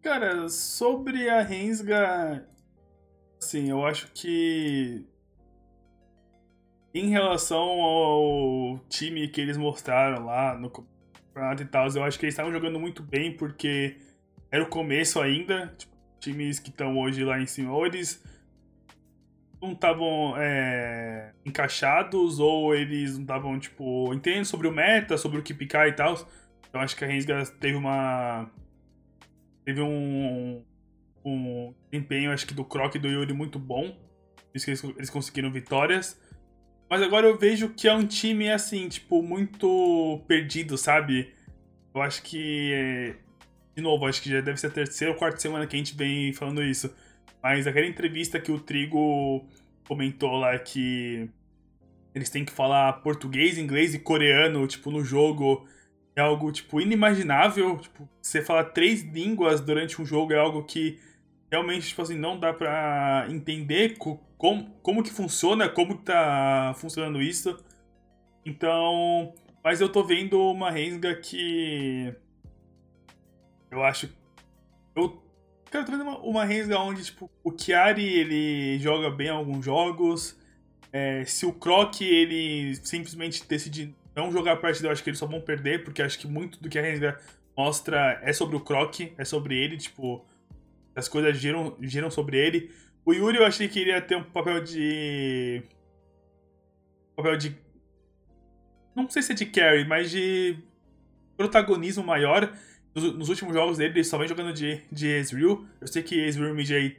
Cara, 0.00 0.48
sobre 0.48 1.28
a 1.28 1.42
Rensga, 1.42 2.46
assim, 3.42 3.70
eu 3.70 3.84
acho 3.86 4.10
que 4.12 5.06
em 6.94 7.10
relação 7.10 7.58
ao 7.58 8.78
time 8.88 9.28
que 9.28 9.40
eles 9.40 9.56
mostraram 9.56 10.24
lá 10.24 10.56
no 10.56 10.70
campeonato 10.70 11.62
e 11.62 11.66
tal, 11.66 11.88
eu 11.88 12.04
acho 12.04 12.18
que 12.18 12.24
eles 12.24 12.34
estavam 12.34 12.52
jogando 12.52 12.78
muito 12.78 13.02
bem 13.02 13.36
porque 13.36 13.96
era 14.50 14.62
o 14.62 14.68
começo 14.68 15.20
ainda, 15.20 15.74
tipo, 15.76 15.92
times 16.20 16.58
que 16.58 16.70
estão 16.70 16.98
hoje 16.98 17.24
lá 17.24 17.40
em 17.40 17.46
cima, 17.46 17.72
ou 17.72 17.84
eles 17.84 18.22
não 19.64 19.72
estavam 19.72 20.34
é, 20.36 21.32
encaixados 21.44 22.38
ou 22.38 22.74
eles 22.74 23.14
não 23.14 23.22
estavam, 23.22 23.58
tipo, 23.58 24.12
entendendo 24.14 24.44
sobre 24.44 24.68
o 24.68 24.72
meta, 24.72 25.18
sobre 25.18 25.38
o 25.38 25.42
que 25.42 25.52
picar 25.52 25.88
e 25.88 25.92
tal. 25.92 26.14
Eu 26.72 26.80
acho 26.80 26.96
que 26.96 27.04
a 27.04 27.08
Rensga 27.08 27.44
teve 27.60 27.76
uma. 27.76 28.50
Teve 29.64 29.80
um. 29.80 30.64
Um 31.26 31.74
desempenho, 31.90 32.32
acho 32.32 32.46
que 32.46 32.52
do 32.52 32.66
Croc 32.66 32.94
e 32.94 32.98
do 32.98 33.08
Yuri 33.08 33.32
muito 33.32 33.58
bom. 33.58 33.90
Por 33.90 34.56
isso 34.56 34.66
que 34.66 34.72
eles, 34.72 34.84
eles 34.84 35.10
conseguiram 35.10 35.50
vitórias. 35.50 36.20
Mas 36.90 37.00
agora 37.00 37.26
eu 37.26 37.38
vejo 37.38 37.70
que 37.70 37.88
é 37.88 37.94
um 37.94 38.06
time, 38.06 38.50
assim, 38.50 38.88
tipo, 38.88 39.22
muito 39.22 40.22
perdido, 40.28 40.76
sabe? 40.76 41.32
Eu 41.94 42.02
acho 42.02 42.22
que. 42.22 43.16
De 43.74 43.82
novo, 43.82 44.06
acho 44.06 44.22
que 44.22 44.30
já 44.30 44.40
deve 44.40 44.60
ser 44.60 44.66
a 44.66 44.70
terceira 44.70 45.12
ou 45.12 45.18
quarta 45.18 45.40
semana 45.40 45.66
que 45.66 45.74
a 45.74 45.78
gente 45.78 45.96
vem 45.96 46.32
falando 46.32 46.62
isso. 46.62 46.94
Mas 47.44 47.66
aquela 47.66 47.86
entrevista 47.86 48.40
que 48.40 48.50
o 48.50 48.58
Trigo 48.58 49.44
comentou 49.86 50.34
lá 50.38 50.58
que 50.58 51.28
eles 52.14 52.30
têm 52.30 52.42
que 52.42 52.50
falar 52.50 52.90
português, 53.02 53.58
inglês 53.58 53.94
e 53.94 53.98
coreano, 53.98 54.66
tipo, 54.66 54.90
no 54.90 55.04
jogo 55.04 55.68
é 56.16 56.22
algo, 56.22 56.50
tipo, 56.50 56.80
inimaginável. 56.80 57.76
Tipo, 57.76 58.08
você 58.18 58.40
falar 58.40 58.64
três 58.70 59.02
línguas 59.02 59.60
durante 59.60 60.00
um 60.00 60.06
jogo 60.06 60.32
é 60.32 60.38
algo 60.38 60.64
que 60.64 60.98
realmente, 61.50 61.88
tipo 61.88 62.00
assim, 62.00 62.16
não 62.16 62.40
dá 62.40 62.50
pra 62.54 63.26
entender 63.28 63.98
como, 63.98 64.70
como 64.80 65.02
que 65.02 65.10
funciona, 65.10 65.68
como 65.68 65.98
que 65.98 66.04
tá 66.04 66.72
funcionando 66.78 67.20
isso. 67.20 67.62
Então, 68.46 69.34
mas 69.62 69.82
eu 69.82 69.90
tô 69.90 70.02
vendo 70.02 70.40
uma 70.40 70.70
Rensga 70.70 71.14
que 71.14 72.10
eu 73.70 73.84
acho 73.84 74.08
eu 74.96 75.23
Cara, 75.74 75.84
tô 75.84 75.92
uma, 75.92 76.18
uma 76.20 76.44
Rensga 76.44 76.78
onde, 76.78 77.02
tipo, 77.02 77.28
o 77.42 77.52
Chiari, 77.52 78.04
ele 78.04 78.78
joga 78.78 79.10
bem 79.10 79.28
alguns 79.28 79.64
jogos. 79.64 80.38
É, 80.92 81.24
se 81.24 81.44
o 81.46 81.52
Croc, 81.52 82.00
ele 82.00 82.76
simplesmente 82.76 83.44
decide 83.44 83.92
não 84.14 84.30
jogar 84.30 84.52
a 84.52 84.56
partida, 84.56 84.86
eu 84.86 84.92
acho 84.92 85.02
que 85.02 85.10
eles 85.10 85.18
só 85.18 85.26
vão 85.26 85.40
perder, 85.40 85.82
porque 85.82 86.00
acho 86.00 86.16
que 86.16 86.28
muito 86.28 86.62
do 86.62 86.68
que 86.68 86.78
a 86.78 86.82
Rensga 86.82 87.20
mostra 87.56 88.20
é 88.22 88.32
sobre 88.32 88.54
o 88.54 88.60
Croc, 88.60 89.00
é 89.18 89.24
sobre 89.24 89.58
ele, 89.58 89.76
tipo, 89.76 90.24
as 90.94 91.08
coisas 91.08 91.36
giram, 91.36 91.76
giram 91.80 92.08
sobre 92.08 92.38
ele. 92.38 92.70
O 93.04 93.12
Yuri 93.12 93.38
eu 93.38 93.44
achei 93.44 93.66
que 93.66 93.80
iria 93.80 94.00
ter 94.00 94.14
um 94.14 94.22
papel 94.22 94.62
de. 94.62 95.60
papel 97.16 97.36
de. 97.36 97.56
Não 98.94 99.10
sei 99.10 99.22
se 99.22 99.32
é 99.32 99.34
de 99.34 99.46
carry, 99.46 99.84
mas 99.88 100.08
de 100.08 100.56
protagonismo 101.36 102.04
maior 102.04 102.56
nos, 102.94 103.16
nos, 103.16 103.28
últimos 103.28 103.54
jogos 103.54 103.78
dele, 103.78 103.94
ele 103.94 104.04
só 104.04 104.18
vem 104.18 104.28
jogando 104.28 104.52
de, 104.52 104.80
de 104.90 105.08
Ezreal. 105.08 105.64
Eu 105.80 105.86
sei 105.86 106.02
que 106.02 106.18
Ezreal 106.24 106.54
Mid 106.54 106.70
aí, 106.70 106.96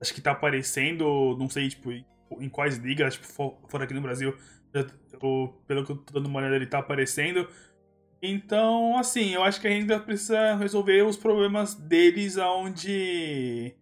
acho 0.00 0.14
que 0.14 0.20
tá 0.20 0.32
aparecendo, 0.32 1.36
não 1.38 1.48
sei, 1.48 1.68
tipo, 1.68 1.90
em 1.92 2.48
quais 2.48 2.76
ligas, 2.78 3.14
tipo, 3.14 3.26
fora 3.68 3.84
aqui 3.84 3.94
no 3.94 4.00
Brasil, 4.00 4.36
eu, 4.72 5.54
pelo 5.66 5.84
que 5.84 5.92
eu 5.92 5.96
tô 5.96 6.12
dando 6.12 6.26
uma 6.26 6.40
olhada, 6.40 6.56
ele 6.56 6.66
tá 6.66 6.78
aparecendo. 6.78 7.48
Então, 8.20 8.98
assim, 8.98 9.30
eu 9.30 9.42
acho 9.42 9.60
que 9.60 9.68
a 9.68 9.70
gente 9.70 9.96
precisa 10.00 10.56
resolver 10.56 11.02
os 11.02 11.16
problemas 11.16 11.74
deles 11.74 12.36
aonde 12.36 13.74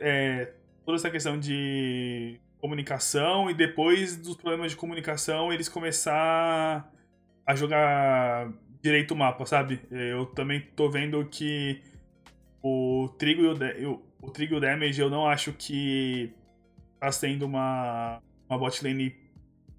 é, 0.00 0.52
toda 0.84 0.96
essa 0.96 1.10
questão 1.10 1.38
de 1.38 2.38
comunicação 2.58 3.50
e 3.50 3.54
depois 3.54 4.16
dos 4.16 4.36
problemas 4.36 4.70
de 4.70 4.76
comunicação 4.76 5.52
eles 5.52 5.68
começar 5.68 6.90
a 7.46 7.54
jogar 7.54 8.50
direito 8.84 9.14
o 9.14 9.16
mapa, 9.16 9.46
sabe? 9.46 9.80
Eu 9.90 10.26
também 10.26 10.60
tô 10.60 10.90
vendo 10.90 11.24
que 11.24 11.80
o 12.62 13.08
Trigo 13.18 13.42
e 13.42 13.86
o, 13.86 13.92
o, 13.92 14.26
o 14.26 14.30
Trigo 14.30 14.60
Damage 14.60 15.00
eu 15.00 15.08
não 15.08 15.26
acho 15.26 15.54
que 15.54 16.30
tá 17.00 17.10
sendo 17.10 17.46
uma, 17.46 18.20
uma 18.46 18.58
bot 18.58 18.84
lane 18.84 19.16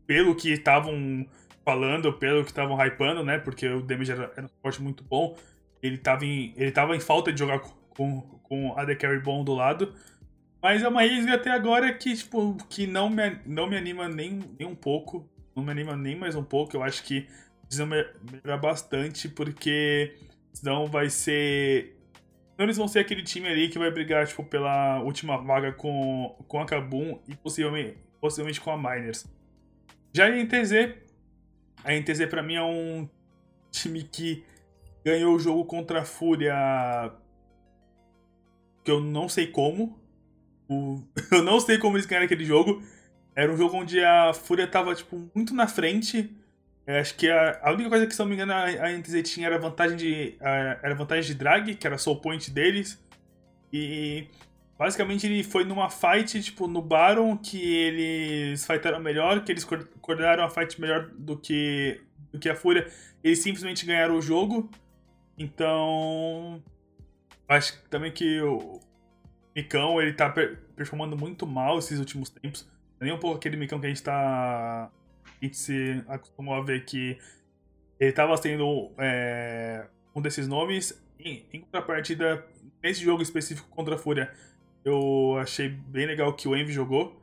pelo 0.08 0.34
que 0.34 0.49
estavam 0.49 1.24
falando, 1.64 2.12
pelo 2.14 2.43
que 2.43 2.49
estavam 2.49 2.76
hypando, 2.84 3.24
né? 3.24 3.38
Porque 3.38 3.68
o 3.68 3.82
damage 3.82 4.12
era, 4.12 4.32
era 4.36 4.45
um 4.45 4.49
suporte 4.49 4.82
muito 4.82 5.03
bom. 5.03 5.38
Ele 5.84 5.99
tava 5.99 6.26
em, 6.26 6.53
ele 6.58 6.72
tava 6.72 6.95
em 6.95 6.99
falta 6.99 7.32
de 7.32 7.38
jogar 7.38 7.60
com, 7.60 8.22
com 8.22 8.74
a 8.78 8.86
The 8.86 8.95
Carry 8.95 9.20
bom 9.20 9.43
do 9.43 9.53
lado. 9.53 9.93
Mas 10.62 10.82
é 10.82 10.88
uma 10.88 11.01
Raze 11.01 11.30
até 11.30 11.51
agora 11.51 11.93
que, 11.93 12.16
tipo, 12.16 12.58
que 12.70 12.88
não 12.88 13.08
me, 13.08 13.38
não 13.45 13.68
me 13.68 13.78
anima 13.78 14.10
nem, 14.10 14.39
nem 14.60 14.68
um 14.68 14.76
pouco. 14.76 15.30
Não 15.56 15.64
me 15.64 15.72
anima 15.72 15.95
nem 15.95 16.16
mais 16.16 16.36
um 16.36 16.43
pouco. 16.43 16.76
Eu 16.76 16.84
acho 16.84 17.03
que 17.03 17.28
precisa 17.76 17.86
melhorar 17.86 18.57
bastante, 18.57 19.28
porque 19.28 20.15
senão 20.53 20.88
vai 20.88 21.09
ser. 21.09 21.97
Senão 22.51 22.65
eles 22.65 22.78
vão 22.78 22.88
ser 22.88 22.99
aquele 22.99 23.23
time 23.23 23.47
ali 23.47 23.67
que 23.67 23.78
vai 23.78 23.91
brigar, 23.91 24.26
tipo, 24.26 24.43
pela 24.43 25.01
última 25.01 25.38
vaga 25.38 25.73
com, 25.73 26.36
com 26.47 26.59
a 26.61 26.65
Kabum 26.65 27.19
e 27.28 27.36
possivelmente, 27.36 27.97
possivelmente 28.21 28.61
com 28.61 28.71
a 28.71 28.78
Miners. 28.78 29.26
Já 30.13 30.28
a 30.28 30.30
NTZ, 30.30 30.95
a 31.84 31.91
NTZ 31.93 32.28
pra 32.30 32.41
mim 32.41 32.55
é 32.55 32.63
um 32.63 33.09
time 33.69 34.03
que 34.03 34.45
ganhou 35.03 35.36
o 35.36 35.39
jogo 35.39 35.65
contra 35.65 36.01
a 36.01 36.05
Fúria 36.05 37.11
que 38.84 38.91
eu 38.91 39.01
não 39.01 39.28
sei 39.28 39.47
como. 39.47 39.99
Eu 41.32 41.43
não 41.43 41.59
sei 41.59 41.78
como 41.78 41.95
eles 41.95 42.07
ganharam 42.07 42.26
aquele 42.26 42.43
jogo. 42.43 42.82
Era 43.36 43.51
um 43.53 43.57
jogo 43.57 43.78
onde 43.78 44.03
a 44.03 44.34
Fúria 44.34 44.65
tava, 44.65 44.95
tipo, 44.95 45.30
muito 45.36 45.53
na 45.53 45.67
frente. 45.67 46.36
Eu 46.88 46.98
acho 46.98 47.16
que 47.16 47.30
a, 47.30 47.60
a, 47.64 47.72
única 47.72 47.90
coisa 47.90 48.06
que, 48.06 48.14
se 48.14 48.20
não 48.20 48.28
me 48.28 48.36
engano, 48.36 48.54
a, 48.54 48.66
a 48.66 48.92
NTZ 48.92 49.24
tinha 49.24 49.48
era 49.48 49.58
vantagem 49.58 49.98
de. 49.98 50.36
A, 50.40 50.80
era 50.84 50.94
vantagem 50.94 51.24
de 51.24 51.34
drag, 51.34 51.76
que 51.76 51.88
era 51.88 51.98
soul 51.98 52.18
point 52.18 52.52
deles. 52.52 53.04
E 53.74 54.28
basicamente 54.78 55.26
ele 55.26 55.44
foi 55.44 55.64
numa 55.66 55.90
fight, 55.90 56.42
tipo, 56.44 56.68
no 56.68 56.82
Baron, 56.82 57.38
que 57.38 57.58
eles 57.60 58.66
fightaram 58.66 59.00
melhor, 59.00 59.44
que 59.44 59.52
eles 59.52 59.66
coordenaram 60.00 60.44
a 60.44 60.50
fight 60.50 60.80
melhor 60.80 61.10
do 61.18 61.38
que, 61.38 62.02
do 62.32 62.40
que 62.40 62.50
a 62.50 62.56
Fúria. 62.56 62.88
Eles 63.24 63.40
simplesmente 63.40 63.86
ganharam 63.86 64.16
o 64.18 64.22
jogo. 64.22 64.70
Então. 65.38 66.64
Acho 67.48 67.80
também 67.90 68.12
que 68.12 68.42
o 68.42 68.80
Micão, 69.56 70.02
ele 70.02 70.14
tá 70.14 70.34
performando 70.76 71.18
muito 71.18 71.48
mal 71.48 71.80
esses 71.80 72.00
últimos 72.00 72.30
tempos. 72.30 72.68
Nem 73.00 73.12
um 73.12 73.20
pouco 73.20 73.38
aquele 73.38 73.58
Micão 73.58 73.80
que 73.80 73.86
a 73.86 73.90
gente 73.90 74.04
tá. 74.04 74.92
A 75.42 75.46
gente 75.46 75.58
se 75.58 76.04
acostumou 76.08 76.56
a 76.56 76.62
ver 76.62 76.86
que 76.86 77.18
ele 78.00 78.12
tava 78.12 78.36
sendo 78.38 78.92
é, 78.98 79.88
um 80.16 80.22
desses 80.22 80.48
nomes. 80.48 81.02
Em, 81.20 81.46
em 81.54 81.62
contrapartida, 81.62 82.46
nesse 82.84 83.04
jogo 83.04 83.22
específico 83.22 83.68
contra 83.70 83.96
a 83.96 83.98
Fúria, 83.98 84.32
eu 84.84 85.38
achei 85.40 85.70
bem 85.70 86.06
legal 86.06 86.34
que 86.34 86.48
o 86.48 86.56
Envy 86.56 86.72
jogou. 86.72 87.22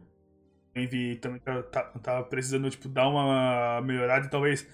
O 0.75 0.79
Envy 0.79 1.17
também 1.17 1.41
tá, 1.41 1.63
tá, 1.63 1.83
tá 1.83 2.23
precisando 2.23 2.69
tipo, 2.71 2.89
dar 2.89 3.09
uma 3.09 3.81
melhorada 3.83 4.29
talvez 4.29 4.67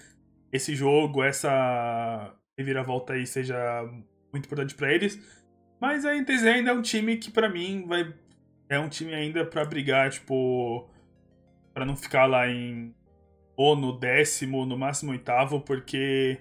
esse 0.51 0.75
jogo, 0.75 1.23
essa 1.23 2.33
reviravolta 2.57 3.13
aí 3.13 3.25
seja 3.25 3.83
muito 4.31 4.45
importante 4.45 4.75
para 4.75 4.93
eles. 4.93 5.19
Mas 5.79 6.05
a 6.05 6.13
NTZ 6.13 6.43
ainda 6.43 6.71
é 6.71 6.73
um 6.73 6.81
time 6.81 7.17
que 7.17 7.31
para 7.31 7.47
mim 7.47 7.85
vai 7.87 8.13
é 8.69 8.79
um 8.79 8.87
time 8.87 9.13
ainda 9.13 9.43
para 9.45 9.65
brigar, 9.65 10.11
tipo, 10.11 10.87
para 11.73 11.85
não 11.85 11.95
ficar 11.95 12.27
lá 12.27 12.47
em 12.47 12.93
ou 13.59 13.75
no 13.75 13.91
décimo, 13.91 14.65
no 14.65 14.77
máximo 14.77 15.11
oitavo, 15.11 15.59
porque 15.59 16.39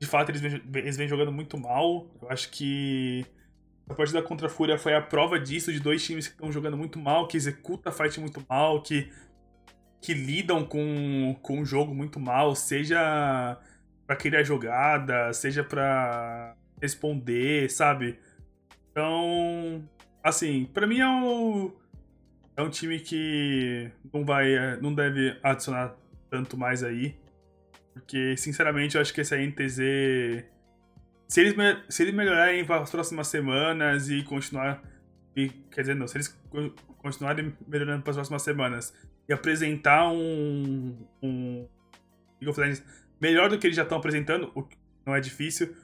de 0.00 0.06
fato 0.08 0.30
eles 0.32 0.40
vêm, 0.40 0.60
eles 0.74 0.96
vêm 0.96 1.06
jogando 1.06 1.30
muito 1.30 1.56
mal. 1.56 2.08
Eu 2.20 2.28
acho 2.28 2.50
que 2.50 3.24
a 3.88 3.94
partida 3.94 4.20
contra 4.20 4.48
a 4.48 4.50
Fúria 4.50 4.76
foi 4.76 4.92
a 4.92 5.00
prova 5.00 5.38
disso, 5.38 5.72
de 5.72 5.78
dois 5.78 6.04
times 6.04 6.26
que 6.26 6.34
estão 6.34 6.50
jogando 6.50 6.76
muito 6.76 6.98
mal, 6.98 7.28
que 7.28 7.36
executam 7.36 7.92
a 7.92 7.94
fight 7.94 8.18
muito 8.18 8.44
mal, 8.48 8.82
que, 8.82 9.08
que 10.02 10.12
lidam 10.12 10.64
com, 10.64 11.36
com 11.40 11.60
o 11.60 11.64
jogo 11.64 11.94
muito 11.94 12.18
mal, 12.18 12.56
seja 12.56 13.56
para 14.04 14.16
criar 14.16 14.42
jogada, 14.42 15.32
seja 15.32 15.62
para 15.62 16.56
responder, 16.82 17.70
sabe? 17.70 18.18
Então, 18.90 19.88
assim, 20.20 20.64
para 20.74 20.84
mim 20.84 20.98
é 20.98 21.08
um, 21.08 21.72
é 22.56 22.62
um 22.62 22.70
time 22.70 22.98
que 22.98 23.88
não 24.12 24.24
vai, 24.24 24.76
não 24.80 24.92
deve 24.92 25.38
adicionar 25.44 25.94
tanto 26.36 26.56
mais 26.56 26.82
aí. 26.82 27.16
Porque, 27.92 28.36
sinceramente, 28.36 28.96
eu 28.96 29.00
acho 29.00 29.12
que 29.12 29.20
esse 29.20 29.36
NTZ. 29.36 30.44
Se 31.28 31.40
eles, 31.40 31.54
se 31.88 32.02
eles 32.02 32.14
melhorarem 32.14 32.64
para 32.64 32.82
as 32.82 32.90
próximas 32.90 33.28
semanas 33.28 34.10
e 34.10 34.22
continuar. 34.22 34.82
E, 35.34 35.48
quer 35.48 35.82
dizer, 35.82 35.94
não, 35.94 36.06
se 36.06 36.16
eles 36.16 36.38
continuarem 36.98 37.56
melhorando 37.66 38.02
para 38.02 38.10
as 38.10 38.16
próximas 38.16 38.42
semanas 38.42 38.94
e 39.28 39.32
apresentar 39.32 40.08
um, 40.08 40.96
um 41.22 41.68
League 42.40 42.48
of 42.48 42.60
Legends 42.60 42.82
melhor 43.20 43.48
do 43.48 43.58
que 43.58 43.66
eles 43.66 43.76
já 43.76 43.82
estão 43.82 43.98
apresentando, 43.98 44.50
o 44.54 44.62
que 44.62 44.76
não 45.04 45.14
é 45.14 45.20
difícil, 45.20 45.74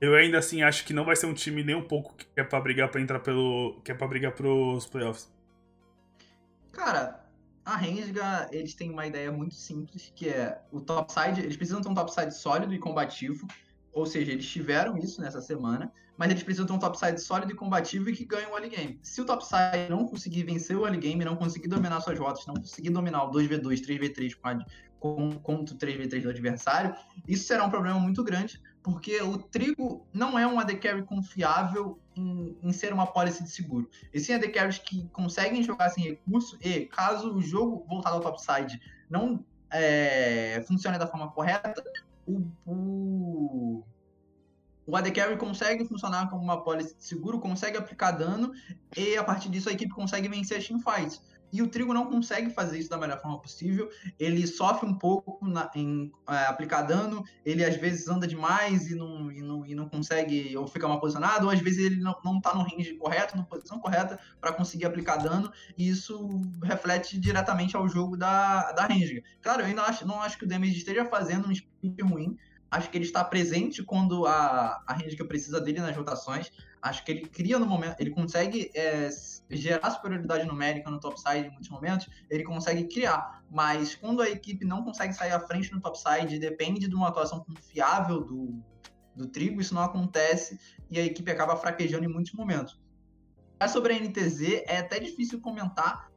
eu 0.00 0.14
ainda 0.14 0.38
assim 0.38 0.62
acho 0.62 0.84
que 0.84 0.92
não 0.92 1.04
vai 1.04 1.14
ser 1.14 1.26
um 1.26 1.34
time 1.34 1.62
nem 1.62 1.74
um 1.74 1.82
pouco 1.82 2.14
que 2.16 2.26
é 2.36 2.44
para 2.44 2.60
brigar 2.60 2.88
para 2.90 3.00
entrar 3.00 3.20
pelo, 3.20 3.80
que 3.84 3.92
é 3.92 3.94
para 3.94 4.06
brigar 4.08 4.32
pros 4.32 4.86
playoffs. 4.86 5.32
Cara, 6.72 7.25
a 7.66 7.76
Rensga, 7.76 8.48
eles 8.52 8.74
têm 8.74 8.92
uma 8.92 9.08
ideia 9.08 9.32
muito 9.32 9.54
simples, 9.54 10.12
que 10.14 10.28
é 10.28 10.62
o 10.70 10.80
topside, 10.80 11.40
eles 11.40 11.56
precisam 11.56 11.82
ter 11.82 11.88
um 11.88 11.94
topside 11.94 12.32
sólido 12.32 12.72
e 12.72 12.78
combativo, 12.78 13.44
ou 13.92 14.06
seja, 14.06 14.30
eles 14.30 14.46
tiveram 14.46 14.96
isso 14.96 15.20
nessa 15.20 15.40
semana, 15.40 15.92
mas 16.16 16.30
eles 16.30 16.42
precisam 16.42 16.66
ter 16.66 16.72
um 16.72 16.78
topside 16.78 17.20
sólido 17.20 17.52
e 17.52 17.54
combativo 17.54 18.08
e 18.10 18.12
que 18.14 18.24
ganhe 18.24 18.46
o 18.46 18.54
early 18.54 18.68
game. 18.68 18.98
Se 19.02 19.20
o 19.20 19.24
topside 19.24 19.88
não 19.90 20.06
conseguir 20.06 20.44
vencer 20.44 20.76
o 20.76 20.84
early 20.84 20.98
game, 20.98 21.24
não 21.24 21.36
conseguir 21.36 21.68
dominar 21.68 22.00
suas 22.00 22.18
rotas, 22.18 22.46
não 22.46 22.54
conseguir 22.54 22.90
dominar 22.90 23.24
o 23.24 23.30
2v2, 23.30 23.62
3v3 23.62 24.66
com, 24.98 25.32
contra 25.42 25.74
o 25.74 25.78
3v3 25.78 26.22
do 26.22 26.30
adversário, 26.30 26.94
isso 27.28 27.46
será 27.46 27.64
um 27.64 27.70
problema 27.70 27.98
muito 27.98 28.24
grande, 28.24 28.60
porque 28.82 29.20
o 29.20 29.36
trigo 29.38 30.06
não 30.12 30.38
é 30.38 30.46
um 30.46 30.58
AD 30.58 30.76
Carry 30.76 31.02
confiável 31.02 31.98
em, 32.14 32.56
em, 32.62 32.72
ser 32.72 32.92
uma 32.92 33.06
policy 33.06 33.42
de 33.42 33.50
seguro. 33.50 33.90
E 34.12 34.20
sim 34.20 34.32
AD 34.32 34.48
Carries 34.48 34.78
que 34.78 35.08
conseguem 35.08 35.62
jogar 35.62 35.90
sem 35.90 36.04
recurso 36.04 36.58
e, 36.62 36.86
caso 36.86 37.34
o 37.34 37.42
jogo 37.42 37.84
voltado 37.88 38.16
ao 38.16 38.22
topside 38.22 38.80
não 39.10 39.44
é, 39.70 40.64
funcione 40.66 40.98
da 40.98 41.06
forma 41.06 41.30
correta, 41.30 41.74
o, 42.26 42.46
o, 42.64 43.84
o 44.86 44.96
AD 44.96 45.10
Carry 45.10 45.36
consegue 45.36 45.84
funcionar 45.84 46.30
como 46.30 46.42
uma 46.42 46.62
policy 46.62 46.96
de 46.96 47.04
seguro, 47.04 47.40
consegue 47.40 47.76
aplicar 47.76 48.12
dano 48.12 48.52
e, 48.96 49.16
a 49.16 49.24
partir 49.24 49.48
disso, 49.48 49.68
a 49.68 49.72
equipe 49.72 49.92
consegue 49.92 50.28
vencer 50.28 50.58
as 50.58 50.66
teamfights. 50.66 51.20
E 51.52 51.62
o 51.62 51.68
Trigo 51.68 51.94
não 51.94 52.06
consegue 52.06 52.50
fazer 52.50 52.78
isso 52.78 52.90
da 52.90 52.98
melhor 52.98 53.20
forma 53.20 53.40
possível. 53.40 53.88
Ele 54.18 54.46
sofre 54.46 54.86
um 54.86 54.94
pouco 54.94 55.38
na, 55.46 55.70
em 55.74 56.12
é, 56.28 56.46
aplicar 56.46 56.82
dano, 56.82 57.24
ele 57.44 57.64
às 57.64 57.76
vezes 57.76 58.08
anda 58.08 58.26
demais 58.26 58.90
e 58.90 58.94
não, 58.94 59.30
e 59.30 59.40
não, 59.40 59.66
e 59.66 59.74
não 59.74 59.88
consegue, 59.88 60.56
ou 60.56 60.66
fica 60.66 60.88
mal 60.88 61.00
posicionado, 61.00 61.46
ou 61.46 61.52
às 61.52 61.60
vezes 61.60 61.84
ele 61.84 62.00
não, 62.00 62.16
não 62.24 62.40
tá 62.40 62.54
no 62.54 62.62
range 62.62 62.94
correto, 62.94 63.36
na 63.36 63.44
posição 63.44 63.78
correta, 63.78 64.18
para 64.40 64.52
conseguir 64.52 64.86
aplicar 64.86 65.16
dano, 65.16 65.50
e 65.78 65.88
isso 65.88 66.42
reflete 66.62 67.18
diretamente 67.18 67.76
ao 67.76 67.88
jogo 67.88 68.16
da, 68.16 68.72
da 68.72 68.86
range. 68.86 69.22
Claro, 69.40 69.62
eu 69.62 69.66
ainda 69.66 69.82
acho, 69.82 70.06
não 70.06 70.20
acho 70.20 70.36
que 70.36 70.44
o 70.44 70.48
damage 70.48 70.76
esteja 70.76 71.04
fazendo 71.04 71.48
um 71.48 71.52
split 71.52 72.02
ruim, 72.02 72.36
acho 72.70 72.90
que 72.90 72.98
ele 72.98 73.04
está 73.04 73.24
presente 73.24 73.82
quando 73.82 74.26
a, 74.26 74.82
a 74.86 74.92
range 74.92 75.16
precisa 75.24 75.60
dele 75.60 75.80
nas 75.80 75.96
rotações. 75.96 76.50
Acho 76.82 77.04
que 77.04 77.10
ele 77.10 77.26
cria 77.26 77.58
no 77.58 77.66
momento, 77.66 78.00
ele 78.00 78.10
consegue 78.10 78.70
é, 78.74 79.08
gerar 79.50 79.90
superioridade 79.90 80.46
numérica 80.46 80.90
no 80.90 81.00
topside 81.00 81.48
em 81.48 81.50
muitos 81.50 81.68
momentos, 81.68 82.08
ele 82.30 82.44
consegue 82.44 82.84
criar. 82.84 83.42
Mas 83.50 83.94
quando 83.94 84.22
a 84.22 84.28
equipe 84.28 84.64
não 84.64 84.84
consegue 84.84 85.12
sair 85.12 85.32
à 85.32 85.40
frente 85.40 85.72
no 85.72 85.80
topside, 85.80 86.38
depende 86.38 86.86
de 86.88 86.94
uma 86.94 87.08
atuação 87.08 87.40
confiável 87.40 88.22
do, 88.22 88.62
do 89.14 89.26
trigo, 89.26 89.60
isso 89.60 89.74
não 89.74 89.82
acontece 89.82 90.60
e 90.90 90.98
a 90.98 91.04
equipe 91.04 91.30
acaba 91.30 91.56
fraquejando 91.56 92.04
em 92.04 92.12
muitos 92.12 92.32
momentos. 92.32 92.78
Sobre 93.68 93.94
a 93.94 93.98
NTZ, 93.98 94.64
é 94.66 94.78
até 94.78 95.00
difícil 95.00 95.40
comentar, 95.40 96.10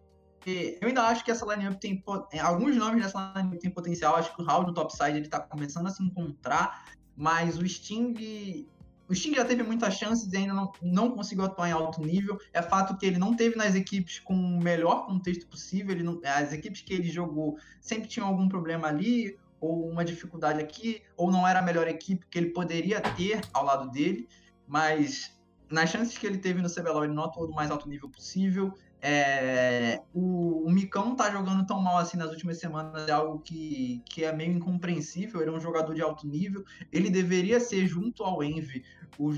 eu 0.46 0.88
ainda 0.88 1.04
acho 1.04 1.24
que 1.24 1.32
essa 1.32 1.46
lineup 1.46 1.80
tem. 1.80 2.04
É, 2.32 2.40
alguns 2.40 2.76
nomes 2.76 3.04
dessa 3.04 3.34
lineup 3.36 3.60
tem 3.60 3.70
potencial. 3.70 4.16
Acho 4.16 4.36
que 4.36 4.42
o 4.42 4.46
Raul 4.46 4.66
no 4.66 4.74
topside 4.74 5.18
ele 5.18 5.28
tá 5.28 5.40
começando 5.40 5.88
a 5.88 5.90
se 5.90 6.04
encontrar, 6.04 6.86
mas 7.16 7.58
o 7.58 7.68
Sting. 7.68 8.66
O 9.08 9.16
Sting 9.16 9.34
já 9.34 9.44
teve 9.44 9.64
muitas 9.64 9.96
chances 9.96 10.32
e 10.32 10.38
ainda 10.38 10.54
não, 10.54 10.72
não 10.84 11.12
conseguiu 11.12 11.46
atuar 11.46 11.68
em 11.68 11.72
alto 11.72 12.00
nível. 12.02 12.40
É 12.54 12.62
fato 12.62 12.96
que 12.96 13.06
ele 13.06 13.18
não 13.18 13.36
teve 13.36 13.56
nas 13.56 13.74
equipes 13.74 14.20
com 14.20 14.36
o 14.36 14.62
melhor 14.62 15.08
contexto 15.08 15.48
possível. 15.48 15.92
Ele 15.92 16.04
não, 16.04 16.22
as 16.24 16.54
equipes 16.54 16.82
que 16.82 16.94
ele 16.94 17.10
jogou 17.10 17.58
sempre 17.82 18.08
tinham 18.08 18.28
algum 18.28 18.48
problema 18.48 18.88
ali, 18.88 19.36
ou 19.60 19.90
uma 19.90 20.06
dificuldade 20.06 20.62
aqui, 20.62 21.02
ou 21.18 21.32
não 21.32 21.48
era 21.48 21.60
a 21.60 21.62
melhor 21.64 21.88
equipe 21.88 22.26
que 22.30 22.38
ele 22.38 22.52
poderia 22.52 23.02
ter 23.02 23.42
ao 23.52 23.66
lado 23.66 23.90
dele. 23.90 24.28
Mas 24.68 25.36
nas 25.70 25.90
chances 25.90 26.18
que 26.18 26.26
ele 26.26 26.38
teve 26.38 26.62
no 26.62 26.70
CBLOL, 26.70 27.04
ele 27.04 27.14
não 27.14 27.26
atuou 27.26 27.48
do 27.48 27.54
mais 27.54 27.70
alto 27.72 27.88
nível 27.88 28.10
possível. 28.10 28.74
É, 29.02 30.02
o, 30.14 30.68
o 30.68 30.72
Micão 30.72 31.16
tá 31.16 31.32
jogando 31.32 31.66
tão 31.66 31.82
mal 31.82 31.98
assim 31.98 32.18
nas 32.18 32.30
últimas 32.30 32.60
semanas, 32.60 33.08
é 33.08 33.12
algo 33.12 33.40
que, 33.40 34.02
que 34.06 34.24
é 34.24 34.32
meio 34.34 34.52
incompreensível. 34.52 35.42
Ele 35.42 35.50
é 35.50 35.54
um 35.54 35.62
jogador 35.62 35.94
de 35.94 36.02
alto 36.02 36.28
nível. 36.28 36.64
Ele 36.92 37.10
deveria 37.10 37.60
ser, 37.60 37.88
junto 37.88 38.24
ao 38.24 38.44
Envy, 38.44 38.84
o, 39.18 39.32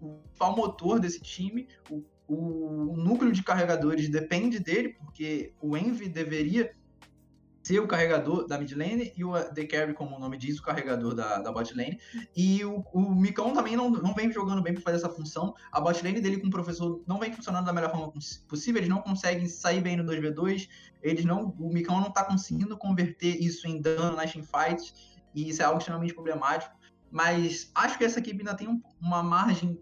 o 0.00 0.56
motor 0.56 0.98
desse 0.98 1.20
time, 1.20 1.68
o 1.90 2.02
o 2.26 2.96
núcleo 2.96 3.32
de 3.32 3.42
carregadores 3.42 4.08
depende 4.08 4.58
dele, 4.58 4.94
porque 4.94 5.52
o 5.60 5.76
Envy 5.76 6.08
deveria 6.08 6.74
ser 7.64 7.80
o 7.80 7.88
carregador 7.88 8.46
da 8.46 8.58
mid 8.58 8.72
lane 8.72 9.10
e 9.16 9.24
o 9.24 9.32
The 9.32 9.64
Carry, 9.64 9.94
como 9.94 10.16
o 10.16 10.18
nome 10.18 10.36
diz, 10.36 10.58
o 10.58 10.62
carregador 10.62 11.14
da, 11.14 11.38
da 11.38 11.50
bot 11.50 11.74
lane. 11.74 11.98
E 12.36 12.62
o, 12.62 12.84
o 12.92 13.14
Micão 13.14 13.54
também 13.54 13.74
não, 13.74 13.90
não 13.90 14.12
vem 14.12 14.30
jogando 14.30 14.62
bem 14.62 14.74
para 14.74 14.82
fazer 14.82 14.98
essa 14.98 15.08
função. 15.08 15.54
A 15.72 15.80
bot 15.80 16.04
lane 16.04 16.20
dele 16.20 16.36
com 16.36 16.48
o 16.48 16.50
professor 16.50 17.02
não 17.06 17.18
vem 17.18 17.32
funcionando 17.32 17.64
da 17.64 17.72
melhor 17.72 17.90
forma 17.90 18.12
possível, 18.46 18.80
eles 18.80 18.90
não 18.90 19.00
conseguem 19.00 19.48
sair 19.48 19.80
bem 19.80 19.96
no 19.96 20.04
2v2, 20.04 20.68
eles 21.02 21.24
não, 21.24 21.54
o 21.58 21.72
Micão 21.72 22.00
não 22.00 22.08
está 22.08 22.24
conseguindo 22.24 22.76
converter 22.76 23.42
isso 23.42 23.66
em 23.66 23.80
dano 23.80 24.14
nas 24.14 24.30
teamfights, 24.30 24.94
e 25.34 25.48
isso 25.48 25.62
é 25.62 25.64
algo 25.64 25.78
extremamente 25.78 26.12
problemático. 26.12 26.74
Mas 27.10 27.70
acho 27.74 27.96
que 27.96 28.04
essa 28.04 28.18
equipe 28.18 28.40
ainda 28.40 28.54
tem 28.54 28.68
um, 28.68 28.82
uma 29.00 29.22
margem 29.22 29.80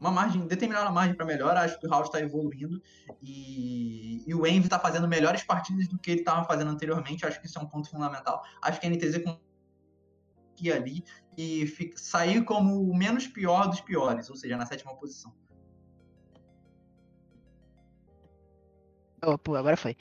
uma 0.00 0.10
margem, 0.10 0.46
determinada 0.46 0.90
margem 0.90 1.14
para 1.14 1.26
melhora. 1.26 1.60
Acho 1.60 1.78
que 1.78 1.86
o 1.86 1.90
House 1.90 2.06
está 2.06 2.20
evoluindo 2.20 2.82
e, 3.22 4.24
e, 4.26 4.34
o 4.34 4.46
Envy 4.46 4.64
está 4.64 4.78
fazendo 4.78 5.06
melhores 5.06 5.42
partidas 5.42 5.86
do 5.88 5.98
que 5.98 6.10
ele 6.10 6.20
estava 6.20 6.44
fazendo 6.44 6.70
anteriormente. 6.70 7.26
Acho 7.26 7.38
que 7.38 7.46
isso 7.46 7.58
é 7.58 7.62
um 7.62 7.66
ponto 7.66 7.90
fundamental. 7.90 8.42
Acho 8.62 8.80
que 8.80 8.86
a 8.86 8.90
NTZ 8.90 9.22
ir 10.58 10.72
ali 10.72 11.04
e 11.36 11.66
fica, 11.66 11.96
sair 11.96 12.44
como 12.44 12.90
o 12.90 12.96
menos 12.96 13.26
pior 13.26 13.68
dos 13.68 13.80
piores, 13.80 14.28
ou 14.30 14.36
seja, 14.36 14.56
na 14.56 14.66
sétima 14.66 14.94
posição. 14.94 15.32
Pô, 19.44 19.54
agora 19.54 19.76
foi. 19.76 19.96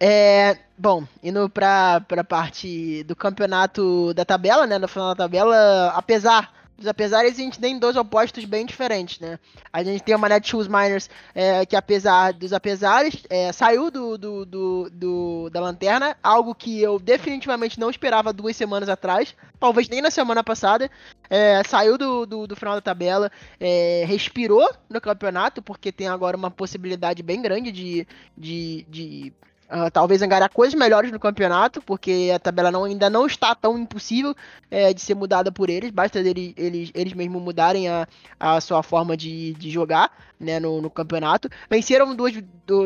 É, 0.00 0.58
bom, 0.76 1.06
indo 1.22 1.48
para 1.48 1.96
a 1.96 2.24
parte 2.24 3.04
do 3.04 3.14
campeonato 3.14 4.12
da 4.14 4.24
tabela, 4.24 4.66
né? 4.66 4.78
No 4.78 4.88
final 4.88 5.08
da 5.10 5.24
tabela, 5.24 5.92
apesar 5.94 6.52
dos 6.76 6.86
apesares, 6.86 7.34
a 7.34 7.42
gente 7.42 7.58
tem 7.58 7.78
dois 7.78 7.96
opostos 7.96 8.44
bem 8.44 8.66
diferentes, 8.66 9.20
né? 9.20 9.38
A 9.72 9.82
gente 9.82 10.02
tem 10.02 10.14
uma 10.14 10.28
Netshoes 10.28 10.66
Miners 10.66 11.08
é, 11.34 11.64
que, 11.64 11.76
apesar 11.76 12.32
dos 12.32 12.52
apesares, 12.52 13.22
é, 13.30 13.52
saiu 13.52 13.90
do, 13.90 14.18
do, 14.18 14.44
do, 14.44 14.90
do, 14.90 15.50
da 15.50 15.60
lanterna, 15.60 16.16
algo 16.22 16.54
que 16.54 16.82
eu 16.82 16.98
definitivamente 16.98 17.78
não 17.78 17.90
esperava 17.90 18.32
duas 18.32 18.56
semanas 18.56 18.88
atrás, 18.88 19.34
talvez 19.60 19.88
nem 19.88 20.02
na 20.02 20.10
semana 20.10 20.42
passada. 20.42 20.90
É, 21.30 21.62
saiu 21.64 21.96
do, 21.96 22.26
do, 22.26 22.46
do, 22.46 22.56
final 22.56 22.74
da 22.74 22.80
tabela, 22.80 23.30
é, 23.58 24.04
respirou 24.06 24.68
no 24.90 25.00
campeonato, 25.00 25.62
porque 25.62 25.92
tem 25.92 26.08
agora 26.08 26.36
uma 26.36 26.50
possibilidade 26.50 27.22
bem 27.22 27.40
grande 27.40 27.70
de, 27.70 28.06
de, 28.36 28.84
de 28.88 29.32
Uh, 29.74 29.90
talvez 29.90 30.22
angariar 30.22 30.48
coisas 30.50 30.78
melhores 30.78 31.10
no 31.10 31.18
campeonato, 31.18 31.82
porque 31.82 32.30
a 32.32 32.38
tabela 32.38 32.70
não, 32.70 32.84
ainda 32.84 33.10
não 33.10 33.26
está 33.26 33.56
tão 33.56 33.76
impossível 33.76 34.32
é, 34.70 34.94
de 34.94 35.00
ser 35.00 35.16
mudada 35.16 35.50
por 35.50 35.68
eles, 35.68 35.90
basta 35.90 36.20
eles, 36.20 36.54
eles, 36.56 36.92
eles 36.94 37.12
mesmos 37.12 37.42
mudarem 37.42 37.88
a, 37.88 38.06
a 38.38 38.60
sua 38.60 38.84
forma 38.84 39.16
de, 39.16 39.52
de 39.54 39.70
jogar 39.70 40.16
né, 40.38 40.60
no, 40.60 40.80
no 40.80 40.88
campeonato. 40.88 41.48
Venceram 41.68 42.14
duas, 42.14 42.34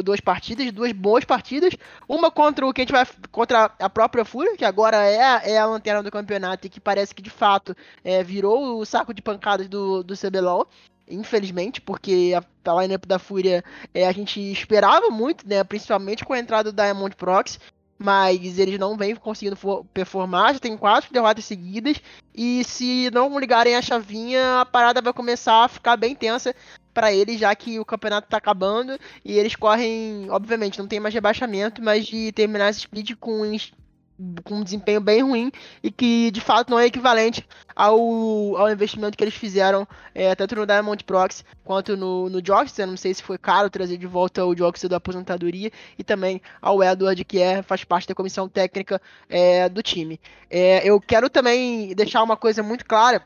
duas 0.02 0.20
partidas, 0.20 0.72
duas 0.72 0.92
boas 0.92 1.26
partidas, 1.26 1.74
uma 2.08 2.30
contra 2.30 2.66
o 2.66 2.72
que 2.72 2.80
a 2.80 2.84
gente 2.84 2.92
vai 2.92 3.06
contra 3.30 3.70
a 3.78 3.90
própria 3.90 4.24
Fúria, 4.24 4.56
que 4.56 4.64
agora 4.64 4.96
é, 5.06 5.52
é 5.52 5.58
a 5.58 5.66
lanterna 5.66 6.02
do 6.02 6.10
campeonato 6.10 6.66
e 6.66 6.70
que 6.70 6.80
parece 6.80 7.14
que 7.14 7.20
de 7.20 7.28
fato 7.28 7.76
é, 8.02 8.24
virou 8.24 8.78
o 8.78 8.86
saco 8.86 9.12
de 9.12 9.20
pancadas 9.20 9.68
do, 9.68 10.02
do 10.02 10.16
CBLOL 10.16 10.66
infelizmente, 11.10 11.80
porque 11.80 12.34
a, 12.36 12.70
a 12.70 12.82
lineup 12.82 13.06
da 13.06 13.18
Fúria 13.18 13.64
é, 13.94 14.06
a 14.06 14.12
gente 14.12 14.40
esperava 14.40 15.10
muito, 15.10 15.46
né? 15.48 15.62
Principalmente 15.64 16.24
com 16.24 16.32
a 16.32 16.38
entrada 16.38 16.72
do 16.72 16.76
Diamond 16.76 17.16
Prox, 17.16 17.58
mas 17.98 18.58
eles 18.58 18.78
não 18.78 18.96
vêm 18.96 19.16
conseguindo 19.16 19.56
performar, 19.92 20.54
já 20.54 20.60
tem 20.60 20.76
quatro 20.76 21.12
derrotas 21.12 21.44
seguidas, 21.44 22.00
e 22.34 22.62
se 22.62 23.10
não 23.12 23.38
ligarem 23.38 23.74
a 23.74 23.82
chavinha, 23.82 24.60
a 24.60 24.66
parada 24.66 25.02
vai 25.02 25.12
começar 25.12 25.64
a 25.64 25.68
ficar 25.68 25.96
bem 25.96 26.14
tensa 26.14 26.54
para 26.94 27.12
eles, 27.12 27.40
já 27.40 27.54
que 27.54 27.78
o 27.78 27.84
campeonato 27.84 28.28
tá 28.28 28.36
acabando 28.36 28.98
e 29.24 29.36
eles 29.38 29.56
correm, 29.56 30.30
obviamente, 30.30 30.78
não 30.78 30.86
tem 30.86 31.00
mais 31.00 31.14
rebaixamento, 31.14 31.82
mas 31.82 32.06
de 32.06 32.32
terminar 32.32 32.70
esse 32.70 32.80
split 32.80 33.14
com 33.16 33.44
com 34.42 34.56
um 34.56 34.64
desempenho 34.64 35.00
bem 35.00 35.22
ruim 35.22 35.52
e 35.82 35.90
que 35.90 36.30
de 36.30 36.40
fato 36.40 36.70
não 36.70 36.78
é 36.78 36.86
equivalente 36.86 37.46
ao, 37.74 37.98
ao 38.56 38.70
investimento 38.70 39.16
que 39.16 39.22
eles 39.22 39.34
fizeram 39.34 39.86
é, 40.14 40.34
tanto 40.34 40.56
no 40.56 40.66
Diamond 40.66 41.04
Prox 41.04 41.44
quanto 41.64 41.96
no, 41.96 42.28
no 42.28 42.44
Jox. 42.44 42.76
Eu 42.78 42.88
não 42.88 42.96
sei 42.96 43.14
se 43.14 43.22
foi 43.22 43.38
caro 43.38 43.70
trazer 43.70 43.96
de 43.96 44.06
volta 44.06 44.44
o 44.44 44.56
Jox 44.56 44.82
da 44.84 44.96
aposentadoria 44.96 45.70
e 45.96 46.02
também 46.02 46.42
ao 46.60 46.82
Edward, 46.82 47.24
que 47.24 47.38
é, 47.38 47.62
faz 47.62 47.84
parte 47.84 48.08
da 48.08 48.14
comissão 48.14 48.48
técnica 48.48 49.00
é, 49.28 49.68
do 49.68 49.82
time. 49.82 50.20
É, 50.50 50.88
eu 50.88 51.00
quero 51.00 51.30
também 51.30 51.94
deixar 51.94 52.22
uma 52.22 52.36
coisa 52.36 52.62
muito 52.62 52.84
clara. 52.84 53.22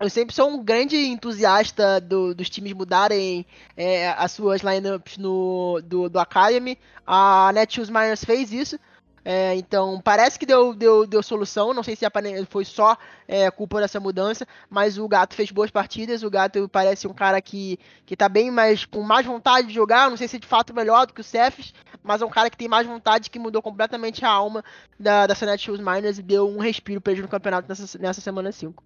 Eu 0.00 0.08
sempre 0.08 0.34
sou 0.34 0.48
um 0.48 0.64
grande 0.64 0.96
entusiasta 0.96 2.00
do, 2.00 2.34
dos 2.34 2.48
times 2.48 2.72
mudarem 2.72 3.44
é, 3.76 4.08
as 4.08 4.32
suas 4.32 4.62
lineups 4.62 5.18
no, 5.18 5.78
do, 5.84 6.08
do 6.08 6.18
Academy. 6.18 6.78
A 7.06 7.52
Netshoes 7.52 7.90
Miners 7.90 8.24
fez 8.24 8.50
isso 8.50 8.78
é, 9.24 9.54
então, 9.54 10.00
parece 10.00 10.38
que 10.38 10.46
deu, 10.46 10.74
deu, 10.74 11.06
deu 11.06 11.22
solução. 11.22 11.74
Não 11.74 11.82
sei 11.82 11.94
se 11.94 12.04
foi 12.48 12.64
só 12.64 12.96
é, 13.28 13.50
culpa 13.50 13.80
dessa 13.80 14.00
mudança, 14.00 14.46
mas 14.68 14.98
o 14.98 15.06
Gato 15.06 15.34
fez 15.34 15.50
boas 15.50 15.70
partidas. 15.70 16.22
O 16.22 16.30
Gato 16.30 16.68
parece 16.68 17.06
um 17.06 17.12
cara 17.12 17.40
que, 17.40 17.78
que 18.06 18.16
tá 18.16 18.28
bem 18.28 18.50
mais 18.50 18.84
com 18.84 19.02
mais 19.02 19.26
vontade 19.26 19.68
de 19.68 19.74
jogar. 19.74 20.08
Não 20.08 20.16
sei 20.16 20.26
se 20.26 20.36
é 20.36 20.38
de 20.38 20.46
fato 20.46 20.74
melhor 20.74 21.06
do 21.06 21.12
que 21.12 21.20
o 21.20 21.24
Cephas, 21.24 21.74
mas 22.02 22.22
é 22.22 22.24
um 22.24 22.30
cara 22.30 22.48
que 22.48 22.56
tem 22.56 22.68
mais 22.68 22.86
vontade, 22.86 23.30
que 23.30 23.38
mudou 23.38 23.62
completamente 23.62 24.24
a 24.24 24.30
alma 24.30 24.64
da, 24.98 25.26
da 25.26 25.34
Senate 25.34 25.64
Shoes 25.64 25.80
Miners 25.80 26.18
e 26.18 26.22
deu 26.22 26.48
um 26.48 26.58
respiro 26.58 27.00
pra 27.00 27.12
ele 27.12 27.22
no 27.22 27.28
campeonato 27.28 27.68
nessa, 27.68 27.98
nessa 27.98 28.20
semana 28.20 28.50
5. 28.50 28.82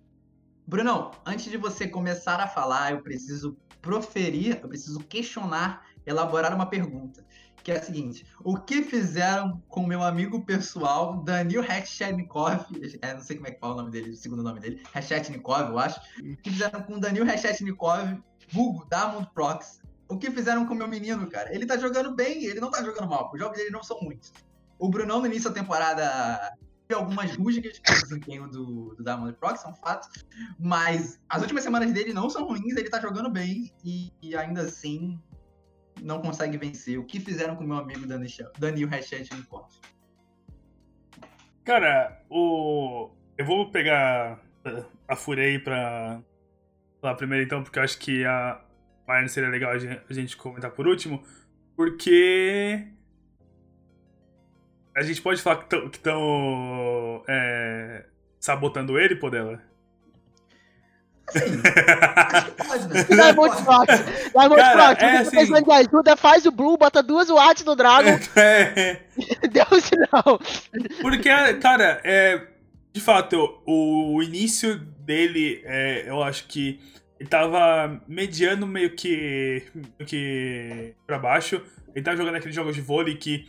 Brunão, 0.66 1.11
antes 1.26 1.51
de 1.51 1.59
você 1.59 1.87
começar 1.87 2.41
a 2.41 2.47
falar, 2.47 2.93
eu 2.93 3.03
preciso 3.03 3.57
proferir, 3.82 4.59
eu 4.62 4.68
preciso 4.68 4.99
questionar, 5.01 5.87
elaborar 6.07 6.55
uma 6.55 6.66
pergunta 6.66 7.22
que 7.65 7.73
é 7.73 7.79
a 7.79 7.83
seguinte: 7.83 8.27
o 8.45 8.57
que 8.59 8.83
fizeram 8.83 9.61
com 9.69 9.87
meu 9.87 10.03
amigo 10.03 10.45
pessoal, 10.45 11.17
Danil 11.25 11.62
Rechetnikov, 11.62 12.67
é, 13.01 13.15
não 13.15 13.23
sei 13.23 13.37
como 13.37 13.49
é 13.49 13.53
que 13.53 13.59
fala 13.59 13.73
o 13.73 13.77
nome 13.79 13.91
dele, 13.91 14.11
o 14.11 14.17
segundo 14.17 14.43
nome 14.43 14.61
dele, 14.61 14.83
Rechetnikov, 14.93 15.71
eu 15.71 15.79
acho. 15.79 15.99
O 16.21 16.37
que 16.37 16.51
fizeram 16.51 16.83
com 16.83 17.01
Danil 17.01 17.25
Rechetnikov, 17.25 18.23
vulgo 18.53 18.87
Diamond 18.89 19.29
Prox? 19.35 19.81
O 20.07 20.19
que 20.19 20.31
fizeram 20.31 20.67
com 20.67 20.75
meu 20.75 20.87
menino, 20.87 21.27
cara? 21.29 21.53
Ele 21.53 21.65
tá 21.65 21.79
jogando 21.79 22.15
bem, 22.15 22.45
ele 22.45 22.61
não 22.61 22.71
tá 22.71 22.85
jogando 22.85 23.09
mal, 23.09 23.31
os 23.33 23.41
jogos 23.41 23.57
dele 23.57 23.71
não 23.71 23.83
são 23.83 23.99
muitos. 24.03 24.31
O 24.79 24.91
Brunão, 24.91 25.21
no 25.21 25.27
início 25.27 25.49
da 25.49 25.55
temporada, 25.55 26.53
teve 26.87 27.01
algumas 27.01 27.35
rusgas 27.35 27.79
com 27.79 27.93
o 27.93 28.03
desempenho 28.03 28.49
do, 28.51 28.95
do 28.95 29.03
Diamond 29.03 29.33
Prox, 29.39 29.65
é 29.65 29.69
um 29.69 29.75
fato. 29.75 30.07
Mas 30.61 31.19
as 31.31 31.41
últimas 31.41 31.65
semanas 31.65 31.91
dele 31.93 32.12
não 32.12 32.29
são 32.29 32.45
ruins, 32.45 32.77
ele 32.77 32.91
tá 32.91 33.01
jogando 33.01 33.31
bem 33.31 33.73
e, 33.83 34.12
e 34.21 34.37
ainda 34.37 34.62
assim 34.62 35.19
não 36.05 36.20
consegue 36.20 36.59
vencer. 36.59 36.98
O 36.98 37.05
que 37.05 37.18
fizeram 37.18 37.57
com 37.57 37.64
meu 37.64 37.78
amigo 37.78 38.07
Danil 38.07 38.88
Hachet 38.88 39.34
no 39.34 39.44
corte? 39.44 39.80
Cara, 41.64 42.22
o. 42.28 43.11
Eu 43.38 43.46
vou 43.46 43.70
pegar 43.70 44.38
a 45.09 45.16
Fúria 45.16 45.44
aí 45.44 45.59
pra 45.59 46.22
falar 47.00 47.14
primeiro 47.14 47.44
então, 47.44 47.62
porque 47.62 47.78
eu 47.78 47.82
acho 47.82 47.98
que 47.98 48.24
a 48.24 48.62
Bayern 49.07 49.28
seria 49.28 49.48
legal 49.48 49.72
a 49.72 50.12
gente 50.12 50.36
comentar 50.36 50.70
por 50.70 50.86
último, 50.86 51.24
porque 51.74 52.86
a 54.94 55.02
gente 55.02 55.20
pode 55.22 55.40
falar 55.42 55.64
que 55.64 55.74
estão 55.74 57.24
é, 57.26 58.07
sabotando 58.38 58.98
ele, 58.98 59.16
pô, 59.16 59.30
dela? 59.30 59.61
Assim, 61.29 61.61
acho 62.33 62.45
que 62.45 62.64
pode, 62.64 62.89
né? 62.89 63.05
Diamond 63.05 63.62
Prox. 63.64 63.87
Diamond 64.33 64.72
Prox, 64.72 65.03
é 65.03 65.16
assim... 65.16 65.31
precisando 65.31 65.64
de 65.64 65.72
ajuda, 65.72 66.16
faz 66.16 66.47
o 66.47 66.53
Blue, 66.53 66.77
bota 66.77 67.03
duas 67.03 67.29
watts 67.29 67.64
no 67.64 67.77
Dragon. 67.77 68.18
É. 68.37 69.01
Deus 69.51 69.91
não. 70.12 70.39
Porque, 71.01 71.29
cara, 71.61 72.01
é, 72.05 72.49
de 72.93 73.01
fato, 73.01 73.61
o, 73.64 74.16
o 74.16 74.22
início 74.22 74.77
dele, 74.79 75.62
é, 75.64 76.09
eu 76.09 76.22
acho 76.22 76.47
que 76.47 76.81
ele 77.18 77.29
tava 77.29 78.01
mediano 78.09 78.66
meio 78.66 78.95
que, 78.95 79.62
meio 79.75 80.07
que 80.07 80.95
pra 81.07 81.18
baixo. 81.18 81.62
Ele 81.95 82.05
tava 82.05 82.16
jogando 82.16 82.37
aqueles 82.37 82.55
jogos 82.55 82.75
de 82.75 82.81
vôlei 82.81 83.14
que 83.14 83.47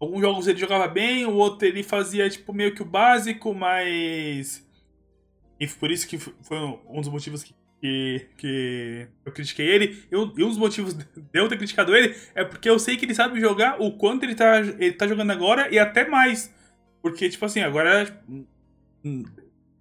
alguns 0.00 0.20
jogos 0.20 0.46
ele 0.48 0.58
jogava 0.58 0.88
bem, 0.88 1.24
o 1.26 1.34
outro 1.34 1.66
ele 1.66 1.82
fazia 1.82 2.28
tipo 2.28 2.52
meio 2.52 2.74
que 2.74 2.82
o 2.82 2.86
básico, 2.86 3.54
mas 3.54 4.61
e 5.62 5.66
por 5.68 5.92
isso 5.92 6.08
que 6.08 6.18
foi 6.18 6.58
um 6.88 7.00
dos 7.00 7.08
motivos 7.08 7.44
que, 7.44 7.54
que, 7.80 8.26
que 8.36 9.06
eu 9.24 9.30
critiquei 9.30 9.64
ele. 9.64 10.04
E 10.10 10.16
um, 10.16 10.26
dos 10.26 10.58
motivos 10.58 10.92
de 10.98 11.06
eu 11.32 11.48
ter 11.48 11.56
criticado 11.56 11.94
ele 11.94 12.16
é 12.34 12.44
porque 12.44 12.68
eu 12.68 12.80
sei 12.80 12.96
que 12.96 13.04
ele 13.04 13.14
sabe 13.14 13.38
jogar 13.40 13.80
o 13.80 13.92
quanto 13.92 14.24
ele 14.24 14.34
tá, 14.34 14.58
ele 14.58 14.90
tá 14.90 15.06
jogando 15.06 15.30
agora 15.30 15.72
e 15.72 15.78
até 15.78 16.04
mais. 16.04 16.52
Porque, 17.00 17.28
tipo 17.28 17.44
assim, 17.44 17.60
agora. 17.60 18.12
Hum, 19.04 19.24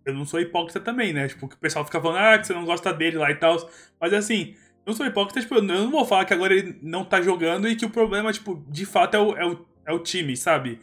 eu 0.05 0.13
não 0.13 0.23
sou 0.23 0.39
hipócrita 0.39 0.79
também, 0.79 1.13
né? 1.13 1.27
Tipo, 1.27 1.47
o 1.47 1.57
pessoal 1.57 1.83
fica 1.83 1.99
falando, 1.99 2.17
ah, 2.17 2.37
que 2.37 2.45
você 2.45 2.53
não 2.53 2.65
gosta 2.65 2.93
dele 2.93 3.17
lá 3.17 3.31
e 3.31 3.35
tal. 3.35 3.57
Mas 3.99 4.13
assim, 4.13 4.53
eu 4.85 4.91
não 4.91 4.93
sou 4.93 5.07
hipócrita, 5.07 5.41
tipo, 5.41 5.55
eu 5.55 5.63
não 5.63 5.89
vou 5.89 6.05
falar 6.05 6.25
que 6.25 6.33
agora 6.33 6.53
ele 6.53 6.77
não 6.83 7.03
tá 7.03 7.23
jogando 7.23 7.67
e 7.67 7.75
que 7.75 7.85
o 7.85 7.89
problema, 7.89 8.31
tipo, 8.31 8.63
de 8.69 8.85
fato 8.85 9.15
é 9.15 9.19
o, 9.19 9.35
é 9.35 9.45
o, 9.47 9.65
é 9.87 9.93
o 9.93 9.99
time, 9.99 10.37
sabe? 10.37 10.79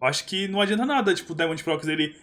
Eu 0.00 0.08
acho 0.08 0.24
que 0.24 0.48
não 0.48 0.60
adianta 0.60 0.84
nada, 0.84 1.14
tipo, 1.14 1.34
o 1.34 1.36
Diamond 1.36 1.62
Prox 1.62 1.86
ele 1.86 2.16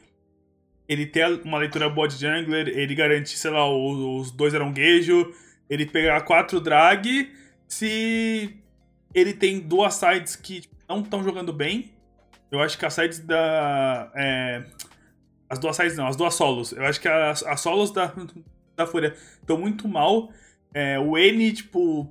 ele 0.88 1.06
ter 1.06 1.26
uma 1.44 1.58
leitura 1.58 1.90
boa 1.90 2.08
de 2.08 2.16
jungler, 2.16 2.70
ele 2.70 2.96
garante, 2.96 3.38
sei 3.38 3.52
lá, 3.52 3.70
os, 3.70 4.32
dois 4.32 4.56
aranguejo, 4.56 5.34
ele 5.70 5.86
pegar 5.86 6.22
quatro 6.22 6.62
drag 6.62 7.30
se 7.68 8.56
ele 9.14 9.34
tem 9.34 9.60
duas 9.60 9.96
sides 9.96 10.36
que 10.36 10.64
não 10.88 11.02
estão 11.02 11.24
jogando 11.24 11.52
bem. 11.52 11.92
Eu 12.50 12.62
acho 12.62 12.78
que 12.78 12.86
as 12.86 12.94
sides 12.94 13.20
da. 13.20 14.10
É, 14.16 14.64
as 15.50 15.60
duas 15.60 15.76
sides 15.76 15.98
não, 15.98 16.08
as 16.08 16.16
duas 16.16 16.34
solos. 16.34 16.72
Eu 16.72 16.86
acho 16.86 17.02
que 17.02 17.08
as, 17.08 17.44
as 17.44 17.60
solos 17.60 17.92
da, 17.92 18.14
da 18.76 18.88
Fúria 18.88 19.14
estão 19.42 19.58
muito 19.58 19.88
mal. 19.88 20.32
É, 20.74 20.98
o 20.98 21.18
N, 21.18 21.52
tipo. 21.52 22.10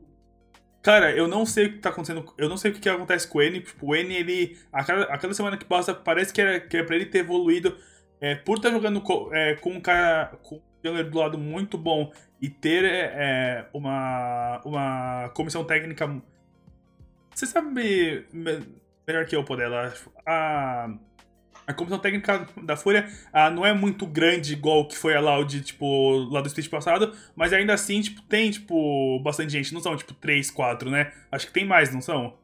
Cara, 0.83 1.11
eu 1.11 1.27
não 1.27 1.45
sei 1.45 1.67
o 1.67 1.73
que 1.73 1.79
tá 1.79 1.89
acontecendo. 1.89 2.33
Eu 2.37 2.49
não 2.49 2.57
sei 2.57 2.71
o 2.71 2.75
que, 2.75 2.81
que 2.81 2.89
acontece 2.89 3.27
com 3.27 3.39
o 3.39 3.43
N. 3.43 3.61
Tipo, 3.61 3.87
o 3.87 3.97
N, 3.97 4.15
ele. 4.15 4.59
A 4.71 4.85
cada, 4.85 5.05
a 5.05 5.19
cada 5.19 5.33
semana 5.33 5.57
que 5.57 5.65
passa, 5.65 5.95
parece 5.95 6.33
que 6.33 6.43
é, 6.43 6.61
que 6.61 6.77
é 6.77 6.83
pra 6.83 6.97
ele 6.97 7.07
ter 7.07 7.19
evoluído. 7.19 7.77
É, 8.21 8.35
por 8.35 8.57
estar 8.57 8.71
tá 8.71 8.75
jogando 8.75 9.01
com, 9.01 9.35
é, 9.35 9.55
com 9.57 9.71
um 9.71 9.81
cara. 9.81 10.37
Com 10.43 10.57
um 10.85 11.11
do 11.11 11.19
lado 11.19 11.37
muito 11.37 11.77
bom 11.77 12.13
e 12.41 12.49
ter 12.49 12.85
é, 12.85 13.13
é, 13.15 13.67
uma, 13.73 14.61
uma 14.65 15.29
comissão 15.35 15.65
técnica. 15.65 16.23
Você 17.35 17.45
sabe 17.45 18.25
melhor 19.07 19.27
que 19.27 19.35
eu, 19.35 19.43
Podela. 19.43 19.93
A 20.25 20.91
a 21.67 21.75
comissão 21.75 21.99
técnica 21.99 22.47
da 22.63 22.77
Fúria 22.77 23.09
ah, 23.33 23.51
não 23.51 23.67
é 23.67 23.73
muito 23.73 24.07
grande 24.07 24.53
igual 24.53 24.87
que 24.87 24.97
foi 24.97 25.17
a 25.17 25.21
Loud, 25.21 25.63
tipo, 25.63 26.15
lá 26.31 26.41
do 26.41 26.47
Street 26.47 26.71
passado, 26.71 27.13
mas 27.35 27.53
ainda 27.53 27.75
assim, 27.75 28.01
tipo, 28.01 28.23
tem, 28.23 28.51
tipo, 28.51 29.19
bastante 29.21 29.51
gente. 29.51 29.75
Não 29.75 29.81
são, 29.81 29.97
tipo, 29.97 30.15
3, 30.15 30.51
4, 30.51 30.89
né? 30.89 31.13
Acho 31.31 31.49
que 31.49 31.53
tem 31.53 31.65
mais, 31.65 31.93
não 31.93 32.01
são? 32.01 32.39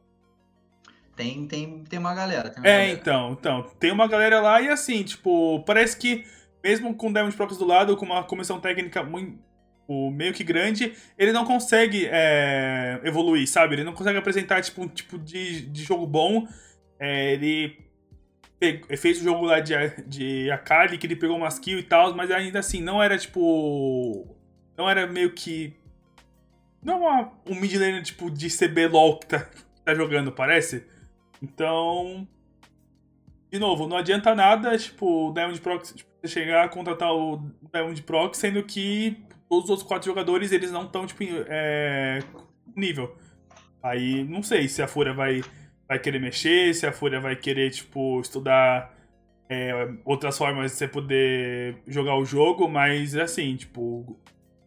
Tem, 1.15 1.45
tem, 1.47 1.83
tem 1.83 1.99
uma 1.99 2.13
galera. 2.15 2.49
Tem 2.49 2.61
uma 2.61 2.67
é, 2.67 2.77
galera. 2.77 2.99
então, 2.99 3.31
então. 3.39 3.63
Tem 3.79 3.91
uma 3.91 4.07
galera 4.07 4.41
lá 4.41 4.61
e 4.61 4.69
assim, 4.69 5.03
tipo, 5.03 5.63
parece 5.65 5.95
que 5.97 6.25
mesmo 6.63 6.95
com 6.95 7.09
o 7.09 7.13
Diamond 7.13 7.35
Prox 7.35 7.57
do 7.57 7.65
lado, 7.65 7.97
com 7.97 8.05
uma 8.05 8.23
comissão 8.23 8.59
técnica 8.59 9.03
muito 9.03 9.37
meio 10.11 10.33
que 10.33 10.43
grande, 10.43 10.93
ele 11.17 11.33
não 11.33 11.45
consegue 11.45 12.07
é, 12.09 13.01
evoluir, 13.03 13.47
sabe? 13.47 13.75
Ele 13.75 13.83
não 13.83 13.93
consegue 13.93 14.17
apresentar 14.17 14.61
tipo, 14.61 14.81
um 14.81 14.87
tipo 14.87 15.19
de, 15.19 15.61
de 15.67 15.83
jogo 15.83 16.07
bom. 16.07 16.47
É, 16.97 17.33
ele 17.33 17.77
fez 18.97 19.19
o 19.19 19.23
jogo 19.23 19.45
lá 19.45 19.59
de, 19.59 19.73
de 20.07 20.49
Akali, 20.51 20.97
que 20.97 21.05
ele 21.05 21.17
pegou 21.17 21.35
umas 21.35 21.59
kills 21.59 21.83
e 21.83 21.87
tal, 21.87 22.15
mas 22.15 22.31
ainda 22.31 22.59
assim, 22.59 22.81
não 22.81 23.03
era 23.03 23.17
tipo. 23.17 24.25
Não 24.77 24.89
era 24.89 25.05
meio 25.05 25.31
que. 25.31 25.73
Não 26.81 27.01
uma, 27.01 27.31
um 27.45 27.55
mid 27.55 27.73
laner 27.73 28.01
tipo 28.01 28.31
de 28.31 28.47
CB 28.49 28.87
LOL 28.87 29.19
que 29.19 29.27
tá, 29.27 29.39
que 29.39 29.81
tá 29.83 29.93
jogando, 29.93 30.31
parece. 30.31 30.85
Então. 31.43 32.27
De 33.51 33.59
novo, 33.59 33.87
não 33.87 33.97
adianta 33.97 34.33
nada, 34.33 34.75
tipo, 34.77 35.29
o 35.29 35.33
Diamond 35.33 35.61
Prox 35.61 35.93
tipo, 35.93 36.09
chegar 36.25 36.63
a 36.63 36.69
contratar 36.69 37.13
o 37.13 37.51
Diamond 37.71 38.01
Prox, 38.01 38.39
sendo 38.39 38.63
que 38.63 39.23
todos 39.47 39.65
os 39.65 39.69
outros 39.69 39.87
quatro 39.87 40.07
jogadores 40.07 40.51
eles 40.51 40.71
não 40.71 40.85
estão, 40.85 41.05
tipo, 41.05 41.23
é, 41.47 42.23
nível. 42.75 43.15
Aí 43.83 44.23
não 44.23 44.41
sei 44.41 44.67
se 44.67 44.81
a 44.81 44.87
Fúria 44.87 45.13
vai 45.13 45.41
vai 45.87 45.99
querer 45.99 46.19
mexer, 46.19 46.73
se 46.73 46.87
a 46.87 46.93
Fúria 46.93 47.19
vai 47.19 47.35
querer, 47.35 47.69
tipo, 47.69 48.19
estudar 48.21 48.95
é, 49.49 49.89
outras 50.03 50.37
formas 50.37 50.71
de 50.71 50.77
você 50.77 50.87
poder 50.87 51.77
jogar 51.87 52.15
o 52.17 52.25
jogo, 52.25 52.67
mas 52.67 53.15
assim, 53.15 53.55
tipo. 53.55 54.17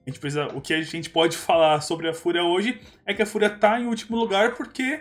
A 0.06 0.10
gente 0.10 0.20
precisa, 0.20 0.46
o 0.54 0.60
que 0.60 0.72
a 0.72 0.80
gente 0.82 1.10
pode 1.10 1.36
falar 1.36 1.80
sobre 1.80 2.08
a 2.08 2.14
Fúria 2.14 2.44
hoje 2.44 2.80
é 3.04 3.12
que 3.12 3.22
a 3.22 3.26
Fúria 3.26 3.50
tá 3.50 3.80
em 3.80 3.86
último 3.86 4.16
lugar 4.16 4.54
porque. 4.54 5.00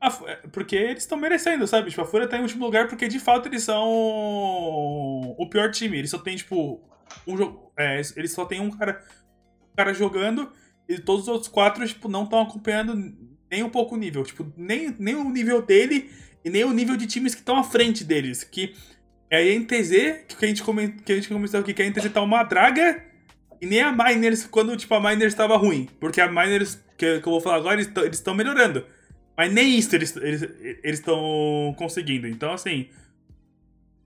A, 0.00 0.10
porque 0.52 0.76
eles 0.76 1.02
estão 1.02 1.18
merecendo, 1.18 1.66
sabe? 1.66 1.90
Tipo, 1.90 2.02
a 2.02 2.06
Fúria 2.06 2.28
tá 2.28 2.38
em 2.38 2.42
último 2.42 2.64
lugar 2.64 2.86
porque 2.88 3.08
de 3.08 3.18
fato 3.18 3.48
eles 3.48 3.62
são 3.64 3.84
o 3.86 5.48
pior 5.50 5.70
time. 5.70 5.98
Eles 5.98 6.10
só 6.10 6.18
tem, 6.18 6.36
tipo, 6.36 6.80
um 7.26 7.36
jogo. 7.36 7.72
É, 7.76 8.00
eles 8.16 8.32
só 8.32 8.44
tem 8.44 8.60
um 8.60 8.70
cara, 8.70 9.02
um 9.72 9.76
cara 9.76 9.92
jogando 9.92 10.52
e 10.88 10.98
todos 10.98 11.22
os 11.22 11.28
outros 11.28 11.48
quatro, 11.48 11.86
tipo, 11.86 12.08
não 12.08 12.24
estão 12.24 12.40
acompanhando 12.40 12.94
nem 13.50 13.62
um 13.62 13.70
pouco 13.70 13.94
o 13.94 13.98
nível. 13.98 14.22
Tipo, 14.22 14.50
nem, 14.56 14.94
nem 14.98 15.14
o 15.14 15.28
nível 15.28 15.62
dele 15.62 16.10
e 16.44 16.50
nem 16.50 16.64
o 16.64 16.72
nível 16.72 16.96
de 16.96 17.06
times 17.06 17.34
que 17.34 17.40
estão 17.40 17.56
à 17.56 17.64
frente 17.64 18.04
deles. 18.04 18.44
Que 18.44 18.74
é 19.30 19.38
a 19.38 19.58
NTZ, 19.58 20.26
que 20.28 20.44
a 20.44 20.48
gente, 20.48 20.62
comentou, 20.62 21.04
que 21.04 21.12
a 21.12 21.14
gente 21.16 21.28
comentou 21.28 21.60
aqui, 21.60 21.74
que 21.74 21.82
a 21.82 21.90
NTZ 21.90 22.12
tá 22.12 22.22
uma 22.22 22.42
draga, 22.44 23.04
e 23.60 23.66
nem 23.66 23.82
a 23.82 23.92
Miners, 23.92 24.46
quando 24.46 24.76
tipo, 24.76 24.94
a 24.94 25.00
Miners 25.00 25.32
estava 25.32 25.56
ruim. 25.56 25.88
Porque 26.00 26.20
a 26.20 26.28
Miners, 26.28 26.76
que, 26.96 27.20
que 27.20 27.28
eu 27.28 27.32
vou 27.32 27.40
falar 27.40 27.56
agora, 27.56 27.80
eles 27.80 27.90
estão 28.12 28.34
melhorando. 28.34 28.84
Mas 29.38 29.52
nem 29.52 29.78
isso 29.78 29.94
eles 29.94 30.16
estão 30.82 31.68
eles, 31.68 31.76
conseguindo. 31.76 32.26
Então, 32.26 32.52
assim, 32.52 32.90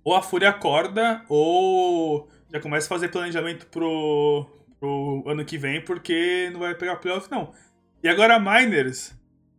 ou 0.04 0.14
a 0.14 0.20
Fúria 0.20 0.50
acorda, 0.50 1.24
ou 1.26 2.28
já 2.52 2.60
começa 2.60 2.84
a 2.84 2.88
fazer 2.90 3.08
planejamento 3.08 3.66
pro, 3.68 4.46
pro 4.78 5.24
ano 5.26 5.42
que 5.42 5.56
vem, 5.56 5.82
porque 5.82 6.50
não 6.52 6.60
vai 6.60 6.74
pegar 6.74 6.96
playoff, 6.96 7.30
não. 7.30 7.54
E 8.02 8.08
agora 8.08 8.38
Miners, 8.38 9.14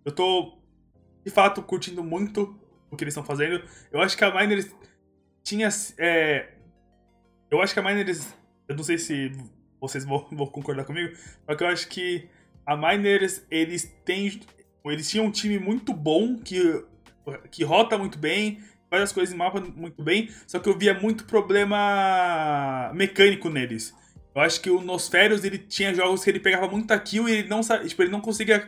eu 0.06 0.12
tô, 0.12 0.60
de 1.26 1.32
fato, 1.32 1.64
curtindo 1.64 2.04
muito 2.04 2.56
o 2.92 2.96
que 2.96 3.04
eles 3.04 3.14
estão 3.14 3.26
fazendo. 3.26 3.64
Eu 3.92 4.00
acho 4.00 4.16
que 4.16 4.24
a 4.24 4.32
Miners 4.32 4.72
tinha. 5.44 5.70
É, 5.98 6.50
eu 7.50 7.60
acho 7.64 7.74
que 7.74 7.80
a 7.80 7.84
Miners. 7.84 8.32
Eu 8.68 8.76
não 8.76 8.84
sei 8.84 9.00
se 9.00 9.32
vocês 9.82 10.06
vão, 10.06 10.28
vão 10.32 10.46
concordar 10.46 10.86
comigo, 10.86 11.18
mas 11.48 11.60
eu 11.60 11.68
acho 11.68 11.88
que 11.88 12.30
a 12.64 12.78
Miners, 12.78 13.44
eles 13.50 13.86
têm. 14.06 14.40
Eles 14.86 15.10
tinham 15.10 15.26
um 15.26 15.32
time 15.32 15.58
muito 15.60 15.94
bom 15.94 16.38
que, 16.38 16.84
que 17.50 17.64
rota 17.64 17.98
muito 17.98 18.18
bem, 18.18 18.60
faz 18.90 19.04
as 19.04 19.12
coisas 19.12 19.34
em 19.34 19.38
mapa 19.38 19.60
muito 19.60 20.04
bem, 20.04 20.30
só 20.46 20.60
que 20.60 20.68
eu 20.68 20.78
via 20.78 20.94
muito 20.94 21.26
problema 21.26 22.92
mecânico 22.94 23.50
neles. 23.50 23.94
Eu 24.36 24.42
acho 24.42 24.60
que 24.62 24.70
o 24.70 24.82
Nosferos, 24.82 25.44
ele 25.44 25.58
tinha 25.58 25.94
jogos 25.94 26.24
que 26.24 26.30
ele 26.30 26.40
pegava 26.40 26.68
muita 26.68 27.00
kill 27.00 27.30
e 27.30 27.34
ele 27.34 27.48
não, 27.48 27.62
tipo, 27.62 28.02
ele 28.02 28.12
não 28.12 28.20
conseguia 28.20 28.66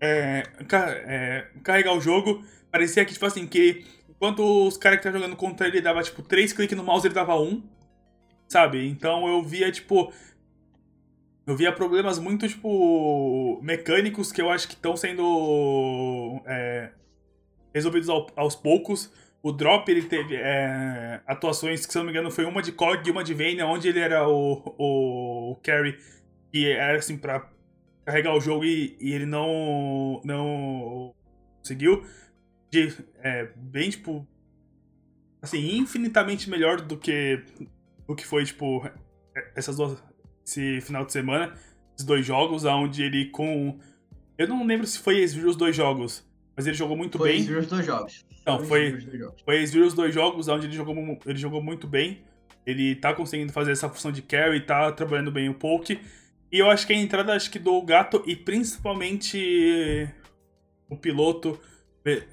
é, 0.00 0.42
é, 0.72 1.46
carregar 1.62 1.94
o 1.94 2.00
jogo. 2.00 2.44
Parecia 2.70 3.04
que, 3.04 3.12
tipo 3.12 3.26
assim, 3.26 3.46
que 3.46 3.84
enquanto 4.08 4.66
os 4.66 4.76
caras 4.76 4.98
que 4.98 5.06
estavam 5.06 5.20
jogando 5.20 5.36
contra 5.36 5.68
ele 5.68 5.80
dava, 5.80 6.02
tipo, 6.02 6.22
três 6.22 6.52
cliques 6.52 6.76
no 6.76 6.82
mouse, 6.82 7.06
ele 7.06 7.14
dava 7.14 7.40
um. 7.40 7.62
Sabe? 8.48 8.86
Então 8.88 9.28
eu 9.28 9.42
via, 9.42 9.70
tipo. 9.70 10.12
Eu 11.46 11.56
via 11.56 11.72
problemas 11.72 12.18
muito, 12.18 12.46
tipo, 12.46 13.60
mecânicos 13.62 14.30
que 14.30 14.40
eu 14.40 14.50
acho 14.50 14.68
que 14.68 14.74
estão 14.74 14.96
sendo 14.96 16.40
é, 16.46 16.92
resolvidos 17.74 18.08
ao, 18.08 18.26
aos 18.36 18.54
poucos. 18.54 19.12
O 19.42 19.50
Drop, 19.50 19.90
ele 19.90 20.02
teve 20.02 20.36
é, 20.36 21.22
atuações 21.26 21.86
que, 21.86 21.92
se 21.92 21.98
não 21.98 22.04
me 22.04 22.10
engano, 22.10 22.30
foi 22.30 22.44
uma 22.44 22.62
de 22.62 22.72
COG 22.72 23.08
e 23.08 23.10
uma 23.10 23.24
de 23.24 23.32
Vayne, 23.32 23.62
onde 23.62 23.88
ele 23.88 23.98
era 23.98 24.28
o, 24.28 24.74
o, 24.78 25.52
o 25.52 25.56
carry, 25.56 25.98
que 26.52 26.70
era, 26.70 26.98
assim, 26.98 27.16
pra 27.16 27.50
carregar 28.04 28.34
o 28.34 28.40
jogo 28.40 28.64
e, 28.64 28.96
e 29.00 29.12
ele 29.12 29.26
não 29.26 30.20
não 30.24 31.14
conseguiu. 31.58 32.04
De, 32.70 32.92
é, 33.22 33.48
bem, 33.56 33.90
tipo, 33.90 34.26
assim, 35.42 35.76
infinitamente 35.78 36.50
melhor 36.50 36.80
do 36.80 36.96
que 36.96 37.42
o 38.06 38.14
que 38.14 38.26
foi, 38.26 38.44
tipo, 38.44 38.88
essas 39.54 39.76
duas, 39.76 40.02
esse 40.44 40.80
final 40.80 41.04
de 41.04 41.12
semana, 41.12 41.54
esses 41.94 42.06
dois 42.06 42.24
jogos, 42.24 42.64
onde 42.64 43.02
ele 43.02 43.26
com... 43.26 43.78
Eu 44.36 44.48
não 44.48 44.66
lembro 44.66 44.86
se 44.86 44.98
foi 44.98 45.18
ex 45.18 45.36
os 45.36 45.56
dois 45.56 45.76
jogos, 45.76 46.26
mas 46.56 46.66
ele 46.66 46.76
jogou 46.76 46.96
muito 46.96 47.18
foi 47.18 47.32
bem. 47.32 47.46
Foi 47.46 47.58
os 47.58 47.66
dois 47.66 47.86
jogos. 47.86 48.26
Não, 48.46 48.64
foi, 48.64 48.98
foi 49.44 49.56
ex 49.58 49.74
os 49.74 49.94
dois 49.94 50.14
jogos, 50.14 50.48
onde 50.48 50.66
ele 50.66 50.74
jogou, 50.74 51.18
ele 51.26 51.38
jogou 51.38 51.62
muito 51.62 51.86
bem. 51.86 52.22
Ele 52.66 52.94
tá 52.94 53.14
conseguindo 53.14 53.52
fazer 53.52 53.72
essa 53.72 53.88
função 53.88 54.12
de 54.12 54.22
carry, 54.22 54.60
tá 54.60 54.92
trabalhando 54.92 55.30
bem 55.30 55.48
o 55.48 55.54
poke. 55.54 56.00
E 56.52 56.58
eu 56.58 56.70
acho 56.70 56.86
que 56.86 56.92
a 56.92 56.96
entrada 56.96 57.34
acho 57.34 57.50
que 57.50 57.58
do 57.58 57.80
gato 57.82 58.22
e 58.26 58.34
principalmente 58.34 60.08
o 60.88 60.96
piloto 60.96 61.58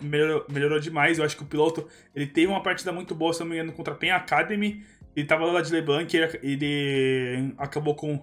melhorou, 0.02 0.46
melhorou, 0.50 0.80
demais. 0.80 1.20
Eu 1.20 1.26
acho 1.26 1.38
que 1.38 1.44
o 1.44 1.46
piloto 1.46 1.88
ele 2.16 2.26
teve 2.26 2.48
uma 2.48 2.64
partida 2.64 2.92
muito 2.92 3.14
boa, 3.14 3.34
se 3.34 3.40
não 3.40 3.48
me 3.48 3.56
engano, 3.56 3.74
contra 3.74 3.94
a 3.94 3.98
Pen 3.98 4.12
Academy. 4.12 4.84
Ele 5.18 5.26
tava 5.26 5.46
lá 5.46 5.62
de 5.62 5.74
LeBlanc, 5.74 6.16
ele, 6.16 6.40
ele 6.44 7.56
acabou 7.58 7.96
com 7.96 8.22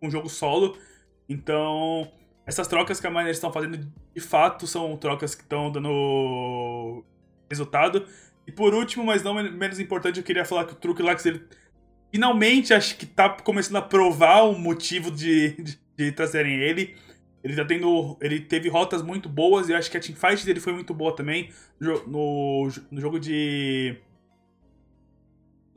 um 0.00 0.08
jogo 0.08 0.28
solo. 0.28 0.78
Então, 1.28 2.08
essas 2.46 2.68
trocas 2.68 3.00
que 3.00 3.06
a 3.08 3.10
Miners 3.10 3.38
estão 3.38 3.52
fazendo 3.52 3.76
de 4.14 4.20
fato 4.20 4.64
são 4.64 4.96
trocas 4.96 5.34
que 5.34 5.42
estão 5.42 5.68
dando 5.72 7.04
resultado. 7.50 8.06
E 8.46 8.52
por 8.52 8.72
último, 8.72 9.04
mas 9.04 9.24
não 9.24 9.34
menos 9.34 9.80
importante, 9.80 10.18
eu 10.20 10.24
queria 10.24 10.44
falar 10.44 10.64
que 10.64 10.74
o 10.74 10.76
Truque 10.76 11.02
Lax 11.02 11.26
ele 11.26 11.42
finalmente 12.12 12.72
acho 12.72 12.96
que 12.96 13.04
tá 13.04 13.28
começando 13.30 13.76
a 13.76 13.82
provar 13.82 14.42
o 14.42 14.56
motivo 14.56 15.10
de, 15.10 15.60
de, 15.60 15.80
de, 15.96 16.12
trazerem 16.12 16.60
ele. 16.60 16.94
Ele 17.42 17.56
tá 17.56 17.64
tendo. 17.64 18.16
Ele 18.20 18.38
teve 18.38 18.68
rotas 18.68 19.02
muito 19.02 19.28
boas 19.28 19.68
e 19.68 19.74
acho 19.74 19.90
que 19.90 19.96
a 19.96 20.00
teamfight 20.00 20.46
dele 20.46 20.60
foi 20.60 20.72
muito 20.72 20.94
boa 20.94 21.16
também. 21.16 21.50
No, 21.80 22.68
no 22.92 23.00
jogo 23.00 23.18
de. 23.18 23.96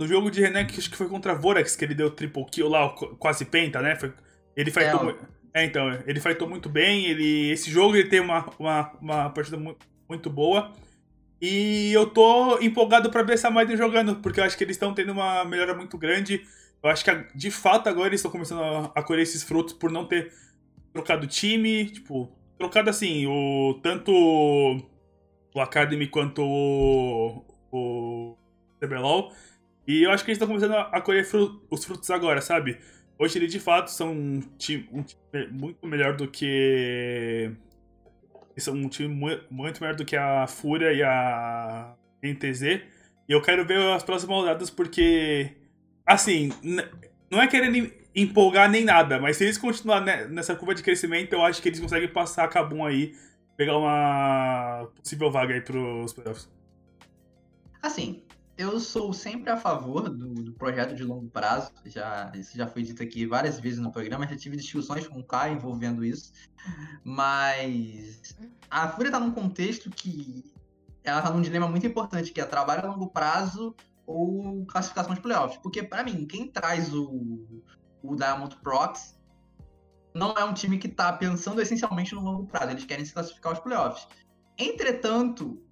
No 0.02 0.08
jogo 0.08 0.32
de 0.32 0.42
Renek, 0.42 0.80
acho 0.80 0.90
que 0.90 0.98
foi 0.98 1.08
contra 1.08 1.36
Vorax, 1.36 1.76
que 1.76 1.86
ele 1.86 1.94
deu 1.94 2.10
triple 2.10 2.44
kill 2.46 2.68
lá, 2.68 2.90
quase 3.20 3.46
penta, 3.46 3.84
né? 3.84 3.96
Foi, 3.96 4.12
ele 4.56 4.72
fightou. 4.72 5.12
É, 5.54 5.62
é, 5.62 5.66
então, 5.66 5.92
ele 6.08 6.20
fightou 6.20 6.50
muito 6.50 6.68
bem. 6.68 7.06
Ele, 7.06 7.52
esse 7.52 7.70
jogo 7.70 7.96
ele 7.96 8.10
tem 8.10 8.20
uma, 8.20 8.50
uma, 8.58 8.92
uma 9.00 9.30
partida 9.30 9.58
muito, 9.58 9.86
muito 10.10 10.28
boa. 10.28 10.74
E 11.40 11.94
eu 11.94 12.08
tô 12.08 12.58
empolgado 12.62 13.12
para 13.12 13.22
ver 13.22 13.34
essa 13.34 13.52
Maiden 13.52 13.78
jogando, 13.78 14.16
porque 14.16 14.40
eu 14.40 14.44
acho 14.44 14.58
que 14.58 14.64
eles 14.64 14.74
estão 14.76 14.92
tendo 14.92 15.12
uma 15.12 15.46
melhora 15.46 15.76
muito 15.76 16.00
grande. 16.00 16.48
Eu 16.82 16.90
acho 16.90 17.06
que 17.06 17.12
de 17.36 17.52
fato 17.52 17.88
agora 17.88 18.08
eles 18.08 18.22
estão 18.22 18.32
começando 18.32 18.92
a, 18.96 19.04
colher 19.04 19.22
esses 19.22 19.44
frutos 19.44 19.76
por 19.76 19.92
não 19.92 20.06
ter 20.08 20.34
trocado 20.92 21.28
time, 21.28 21.86
tipo, 21.86 22.36
trocado 22.58 22.90
assim, 22.90 23.28
o 23.28 23.80
tanto 23.84 24.12
o 25.54 25.62
Academy 25.62 26.08
quanto 26.08 26.42
o, 26.42 27.46
o 27.72 28.36
CBLOL. 28.80 29.32
E 29.88 30.04
eu 30.04 30.12
acho 30.12 30.24
que 30.24 30.32
eles 30.32 30.38
estão 30.38 30.48
começando 30.48 30.74
a 30.74 31.02
colher 31.02 31.26
fru 31.26 31.62
os 31.70 31.84
frutos 31.84 32.10
agora, 32.10 32.42
sabe? 32.42 32.78
Hoje 33.18 33.38
eles 33.38 33.52
de 33.52 33.60
fato 33.60 33.92
são 33.92 34.12
um 34.12 34.42
time, 34.58 34.90
um 34.92 35.04
time 35.04 35.48
muito 35.52 35.86
melhor 35.86 36.16
do 36.16 36.28
que. 36.28 37.52
São 38.58 38.74
um 38.74 38.90
time 38.90 39.08
muito 39.50 39.82
melhor 39.82 39.96
do 39.96 40.06
que 40.06 40.16
a 40.16 40.46
Fúria 40.48 40.92
e 40.92 41.02
a 41.02 41.96
NTZ. 42.24 42.62
E 42.62 42.82
eu 43.32 43.42
quero 43.42 43.66
ver 43.66 43.80
as 43.94 44.04
próximas 44.04 44.38
rodadas 44.38 44.70
porque. 44.70 45.52
Assim, 46.06 46.50
não 47.30 47.42
é 47.42 47.48
querendo 47.48 47.92
empolgar 48.14 48.70
nem 48.70 48.84
nada, 48.84 49.20
mas 49.20 49.38
se 49.38 49.44
eles 49.46 49.58
continuarem 49.58 50.28
nessa 50.30 50.56
curva 50.56 50.76
de 50.76 50.84
crescimento, 50.84 51.34
eu 51.34 51.44
acho 51.44 51.62
que 51.62 51.70
eles 51.70 51.80
conseguem 51.80 52.10
passar 52.10 52.44
a 52.44 52.48
Kabum 52.48 52.86
aí, 52.86 53.16
pegar 53.56 53.78
uma 53.78 54.90
possível 54.96 55.32
vaga 55.32 55.54
aí 55.54 55.62
pros 55.62 56.12
playoffs. 56.14 56.50
Assim, 57.82 58.24
eu 58.58 58.80
sou 58.80 59.14
sempre 59.14 59.50
a 59.50 59.58
favor 59.58 60.10
do, 60.10 60.34
do, 60.34 60.54
projeto 60.54 60.96
de 60.96 61.04
longo 61.04 61.30
prazo. 61.30 61.72
Já, 61.86 62.32
isso 62.36 62.58
já 62.58 62.68
foi 62.68 62.84
dito 62.84 63.02
aqui 63.02 63.26
várias 63.26 63.60
vezes 63.60 63.80
no 63.80 63.92
programa. 63.92 64.28
Já 64.28 64.36
tive 64.36 64.58
discussões 64.58 65.08
com 65.08 65.20
o 65.20 65.24
Kai 65.24 65.54
envolvendo 65.54 66.04
isso. 66.04 66.32
Mas 67.04 68.36
a 68.70 68.88
Fúria 68.90 69.10
está 69.10 69.20
num 69.20 69.32
contexto 69.32 69.90
que 69.90 70.54
ela 71.04 71.20
está 71.20 71.32
num 71.32 71.42
dilema 71.42 71.68
muito 71.68 71.88
importante, 71.88 72.32
que 72.32 72.40
é 72.40 72.46
trabalho 72.46 72.86
a 72.86 72.92
longo 72.92 73.08
prazo 73.08 73.76
ou 74.06 74.66
classificação 74.66 75.16
de 75.16 75.22
playoffs. 75.22 75.58
Porque, 75.62 75.82
para 75.82 76.04
mim, 76.04 76.26
quem 76.26 76.48
traz 76.48 76.94
o, 76.94 77.64
o 78.04 78.16
Diamond 78.16 78.56
Prox 78.58 79.20
não 80.14 80.34
é 80.34 80.44
um 80.44 80.54
time 80.54 80.78
que 80.78 80.88
está 80.88 81.12
pensando 81.14 81.62
essencialmente 81.62 82.14
no 82.14 82.22
longo 82.22 82.46
prazo. 82.46 82.72
Eles 82.72 82.86
querem 82.86 83.06
se 83.06 83.14
classificar 83.14 83.54
aos 83.54 83.62
playoffs. 83.62 84.08
Entretanto, 84.58 85.64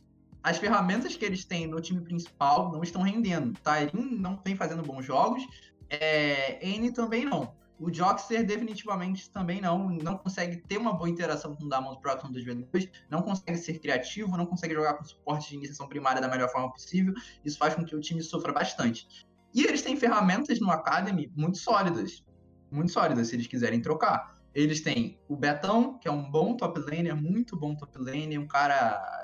as 0.44 0.58
ferramentas 0.58 1.16
que 1.16 1.26
eles 1.26 1.44
têm 1.44 1.68
no 1.68 1.82
time 1.82 2.02
principal 2.02 2.72
não 2.72 2.82
estão 2.82 3.02
rendendo. 3.02 3.58
Tyrin 3.62 4.18
não 4.18 4.40
vem 4.44 4.56
fazendo 4.56 4.84
bons 4.84 5.06
jogos, 5.06 5.46
é, 5.90 6.66
N 6.66 6.92
também 6.92 7.26
não. 7.26 7.54
O 7.80 7.94
Joxer 7.94 8.46
definitivamente 8.46 9.30
também 9.30 9.62
não, 9.62 9.90
não 9.90 10.18
consegue 10.18 10.58
ter 10.58 10.78
uma 10.78 10.92
boa 10.92 11.10
interação 11.10 11.56
com 11.56 11.64
o 11.64 11.70
Damon 11.70 11.96
Procton 11.96 12.30
dos 12.30 12.44
V2, 12.44 12.92
não 13.10 13.22
consegue 13.22 13.58
ser 13.58 13.80
criativo, 13.80 14.36
não 14.36 14.46
consegue 14.46 14.74
jogar 14.74 14.96
com 14.96 15.06
suporte 15.06 15.50
de 15.50 15.56
iniciação 15.56 15.88
primária 15.88 16.22
da 16.22 16.28
melhor 16.28 16.50
forma 16.50 16.70
possível. 16.72 17.14
Isso 17.44 17.58
faz 17.58 17.76
com 17.76 17.86
que 17.86 17.96
o 17.96 18.02
time 18.02 18.22
sofra 18.22 18.52
bastante. 18.52 19.08
E 19.54 19.64
eles 19.64 19.82
têm 19.82 19.96
ferramentas 19.96 20.60
no 20.60 20.70
Academy 20.70 21.32
muito 21.36 21.58
sólidas, 21.58 22.24
muito 22.70 22.92
sólidas 22.92 23.30
se 23.30 23.36
eles 23.36 23.48
quiserem 23.48 23.82
trocar. 23.82 24.38
Eles 24.54 24.82
têm 24.82 25.18
o 25.30 25.38
Betão, 25.38 25.98
que 25.98 26.08
é 26.08 26.12
um 26.12 26.30
bom 26.30 26.58
top 26.58 26.80
laner, 26.82 27.16
muito 27.16 27.56
bom 27.56 27.76
top 27.76 27.98
laner, 27.98 28.40
um 28.40 28.48
cara 28.48 29.24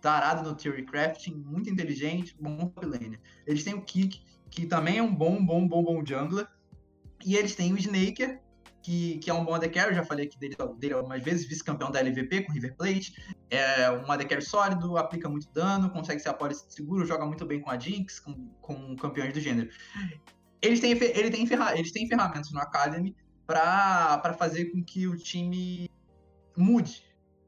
tarado 0.00 0.48
no 0.48 0.54
theory 0.54 0.84
crafting, 0.84 1.34
muito 1.34 1.70
inteligente, 1.70 2.36
bom 2.40 2.72
laner. 2.82 3.20
Eles 3.46 3.64
têm 3.64 3.74
o 3.74 3.82
Kick, 3.82 4.22
que 4.50 4.66
também 4.66 4.98
é 4.98 5.02
um 5.02 5.14
bom, 5.14 5.44
bom, 5.44 5.66
bom, 5.66 5.82
bom 5.82 6.04
jungler. 6.04 6.46
E 7.24 7.36
eles 7.36 7.54
têm 7.54 7.72
o 7.72 7.78
Snaker, 7.78 8.40
que, 8.82 9.18
que 9.18 9.30
é 9.30 9.34
um 9.34 9.44
bom 9.44 9.54
AD 9.54 9.68
Carry, 9.70 9.94
já 9.94 10.04
falei 10.04 10.26
aqui 10.26 10.38
dele, 10.38 10.54
dele 10.78 10.94
algumas 10.94 11.22
vezes, 11.22 11.46
vice-campeão 11.46 11.90
da 11.90 12.00
LVP 12.00 12.42
com 12.42 12.52
River 12.52 12.76
Plate. 12.76 13.14
É 13.50 13.90
um 13.90 14.10
AD 14.10 14.26
Carry 14.26 14.42
sólido, 14.42 14.96
aplica 14.96 15.28
muito 15.28 15.50
dano, 15.52 15.90
consegue 15.90 16.20
ser 16.20 16.28
a 16.28 16.34
policy 16.34 16.64
seguro, 16.68 17.04
joga 17.04 17.26
muito 17.26 17.44
bem 17.44 17.60
com 17.60 17.70
a 17.70 17.78
Jinx, 17.78 18.20
com, 18.20 18.48
com 18.60 18.94
campeões 18.96 19.32
do 19.32 19.40
gênero. 19.40 19.70
Eles 20.62 20.80
têm, 20.80 20.92
ele 20.92 21.30
tem, 21.30 21.48
eles 21.74 21.92
têm 21.92 22.06
ferramentas 22.06 22.52
no 22.52 22.60
Academy 22.60 23.16
para 23.46 24.34
fazer 24.38 24.66
com 24.66 24.82
que 24.82 25.06
o 25.06 25.16
time 25.16 25.90
mude 26.56 27.05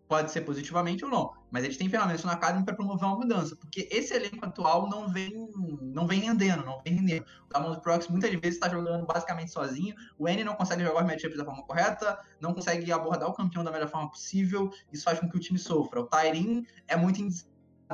pode 0.09 0.33
ser 0.33 0.41
positivamente 0.41 1.05
ou 1.05 1.11
não, 1.11 1.35
mas 1.51 1.65
eles 1.65 1.77
têm 1.77 1.89
ferramentas 1.89 2.25
na 2.25 2.33
Academy 2.33 2.65
para 2.65 2.75
promover 2.75 3.07
uma 3.07 3.19
mudança, 3.19 3.55
porque 3.55 3.87
esse 3.91 4.15
elenco 4.15 4.45
atual 4.45 4.89
não 4.89 5.09
vem 5.09 5.49
não 5.83 6.07
vem 6.07 6.21
rendendo, 6.21 6.65
não 6.65 6.81
vem 6.83 6.95
rendendo. 6.95 7.27
O 7.47 7.53
Damon 7.53 7.75
Prox 7.77 8.09
muitas 8.09 8.31
vezes 8.31 8.55
está 8.55 8.69
jogando 8.69 9.05
basicamente 9.05 9.53
sozinho, 9.53 9.95
o 10.19 10.27
N 10.27 10.43
não 10.45 10.55
consegue 10.55 10.83
jogar 10.83 11.01
os 11.01 11.07
matchups 11.07 11.37
da 11.37 11.45
forma 11.45 11.63
correta, 11.63 12.19
não 12.41 12.55
consegue 12.55 12.91
abordar 12.91 13.29
o 13.29 13.35
campeão 13.35 13.63
da 13.63 13.71
melhor 13.71 13.89
forma 13.89 14.11
possível, 14.11 14.71
isso 14.91 15.05
faz 15.05 15.21
com 15.21 15.29
que 15.29 15.37
o 15.37 15.41
time 15.41 15.59
sofra. 15.59 16.01
O 16.01 16.07
Tyrin 16.07 16.65
é 16.87 16.97
muito 16.97 17.23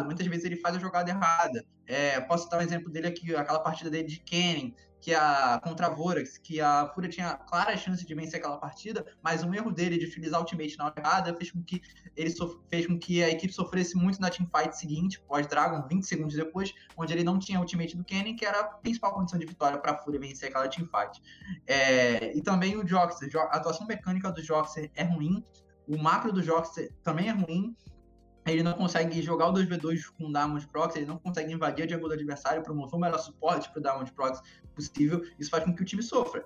muitas 0.03 0.27
vezes 0.27 0.45
ele 0.45 0.57
faz 0.57 0.77
a 0.77 0.79
jogada 0.79 1.11
errada. 1.11 1.65
É, 1.87 2.21
posso 2.21 2.49
dar 2.49 2.59
um 2.59 2.63
exemplo 2.63 2.91
dele 2.91 3.07
aqui, 3.07 3.35
aquela 3.37 3.61
partida 3.61 3.91
dele 3.91 4.09
de 4.09 4.19
Kenning, 4.21 4.75
que 5.05 5.15
a 5.15 5.61
contra 5.63 5.91
Vorax, 5.91 6.39
que 6.39 6.63
a 6.63 6.89
Fúria 6.95 7.11
tinha 7.11 7.35
clara 7.35 7.77
chance 7.77 8.07
de 8.07 8.15
vencer 8.15 8.39
aquela 8.41 8.57
partida, 8.57 9.05
mas 9.23 9.45
um 9.45 9.53
erro 9.53 9.71
dele 9.71 9.99
de 9.99 10.07
utilizar 10.07 10.41
o 10.41 10.45
ultimate 10.45 10.79
na 10.79 10.87
hora 10.87 10.95
errada 10.97 11.35
fez 11.35 11.51
com 11.51 11.63
que 11.63 11.83
ele 12.17 12.35
fez 12.71 12.87
com 12.87 12.99
que 12.99 13.23
a 13.23 13.29
equipe 13.29 13.53
sofresse 13.53 13.99
muito 13.99 14.19
na 14.19 14.31
teamfight 14.31 14.75
seguinte, 14.75 15.21
pós-Dragon, 15.29 15.87
20 15.87 16.05
segundos 16.05 16.35
depois, 16.35 16.73
onde 16.97 17.13
ele 17.13 17.23
não 17.23 17.39
tinha 17.39 17.59
o 17.59 17.61
ultimate 17.61 17.95
do 17.95 18.03
Kenny, 18.03 18.35
que 18.35 18.47
era 18.47 18.61
a 18.61 18.65
principal 18.65 19.13
condição 19.13 19.39
de 19.39 19.45
vitória 19.45 19.77
para 19.77 19.93
a 19.93 19.99
Fúria 19.99 20.19
vencer 20.19 20.49
aquela 20.49 20.69
teamfight. 20.69 21.21
É, 21.67 22.35
e 22.35 22.41
também 22.41 22.75
o 22.75 22.89
Joxer, 22.89 23.29
a 23.37 23.57
atuação 23.59 23.87
mecânica 23.87 24.33
do 24.33 24.43
Joxer 24.43 24.91
é 24.95 25.05
ruim, 25.05 25.45
o 25.87 25.99
macro 25.99 26.33
do 26.33 26.43
Joxer 26.43 26.91
também 27.03 27.29
é 27.29 27.33
ruim, 27.33 27.77
ele 28.47 28.63
não 28.63 28.75
consegue 28.75 29.23
jogar 29.23 29.49
o 29.49 29.53
2v2 29.53 30.13
com 30.17 30.27
o 30.27 30.33
Diamond 30.33 30.67
Prox, 30.69 30.97
ele 30.97 31.07
não 31.07 31.19
consegue 31.19 31.53
invadir 31.53 31.85
a 31.85 31.89
jungle 31.89 32.09
do 32.09 32.15
adversário, 32.15 32.63
promover 32.63 32.95
o 32.95 32.99
melhor 32.99 33.19
suporte 33.19 33.71
para 33.71 33.81
o 33.81 33.83
Diamond 33.83 34.13
Prox 34.13 34.41
possível, 34.75 35.23
isso 35.39 35.51
faz 35.51 35.65
com 35.65 35.75
que 35.75 35.83
o 35.83 35.85
time 35.85 36.03
sofra. 36.03 36.45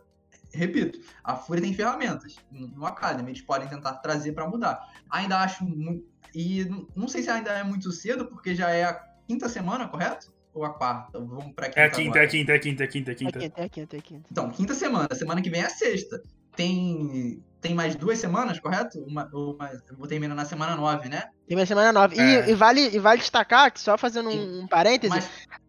Repito, 0.52 1.00
a 1.22 1.36
Fúria 1.36 1.62
tem 1.62 1.74
ferramentas 1.74 2.36
no 2.50 2.86
Academy, 2.86 3.30
eles 3.30 3.42
podem 3.42 3.68
tentar 3.68 3.94
trazer 3.94 4.32
para 4.32 4.48
mudar. 4.48 4.80
Ainda 5.10 5.38
acho 5.38 5.64
muito. 5.64 6.06
E 6.34 6.66
não 6.94 7.08
sei 7.08 7.22
se 7.22 7.30
ainda 7.30 7.50
é 7.50 7.62
muito 7.62 7.90
cedo, 7.92 8.26
porque 8.26 8.54
já 8.54 8.70
é 8.70 8.84
a 8.84 8.94
quinta 9.26 9.48
semana, 9.48 9.88
correto? 9.88 10.32
Ou 10.54 10.64
a 10.64 10.70
quarta? 10.70 11.18
Vamos 11.18 11.52
pra 11.54 11.66
quinta. 11.66 11.80
É 11.80 11.84
a 11.84 11.90
quinta, 11.90 12.18
é 12.18 12.24
a 12.24 12.28
quinta, 12.28 12.52
é 12.52 12.56
a 12.56 12.58
quinta, 12.60 12.82
é 12.82 12.84
a 12.84 12.88
quinta, 12.88 13.10
é 13.10 13.12
a 13.12 13.16
quinta. 13.16 13.38
É 13.38 13.64
a 13.64 13.68
quinta, 13.68 13.96
é 13.96 13.98
a 13.98 14.02
quinta. 14.02 14.28
Então, 14.30 14.50
quinta 14.50 14.74
semana. 14.74 15.08
Semana 15.14 15.42
que 15.42 15.50
vem 15.50 15.60
é 15.60 15.66
a 15.66 15.70
sexta. 15.70 16.22
Tem 16.56 17.42
tem 17.60 17.74
mais 17.74 17.96
duas 17.96 18.18
semanas, 18.18 18.60
correto? 18.60 18.98
Uma, 19.00 19.28
uma, 19.32 19.70
vou 19.96 20.06
terminar 20.06 20.34
na 20.34 20.44
semana 20.44 20.76
9, 20.76 21.08
né? 21.08 21.24
Tem 21.46 21.56
na 21.56 21.66
semana 21.66 21.92
9. 21.92 22.18
É. 22.18 22.48
E, 22.48 22.50
e, 22.50 22.54
vale, 22.54 22.88
e 22.94 22.98
vale 22.98 23.20
destacar, 23.20 23.72
que 23.72 23.80
só 23.80 23.98
fazendo 23.98 24.30
um, 24.30 24.62
um 24.62 24.66
parêntese, 24.66 25.14
Mas... 25.14 25.28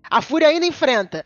a 0.09 0.21
Fúria 0.21 0.47
ainda 0.47 0.65
enfrenta 0.65 1.25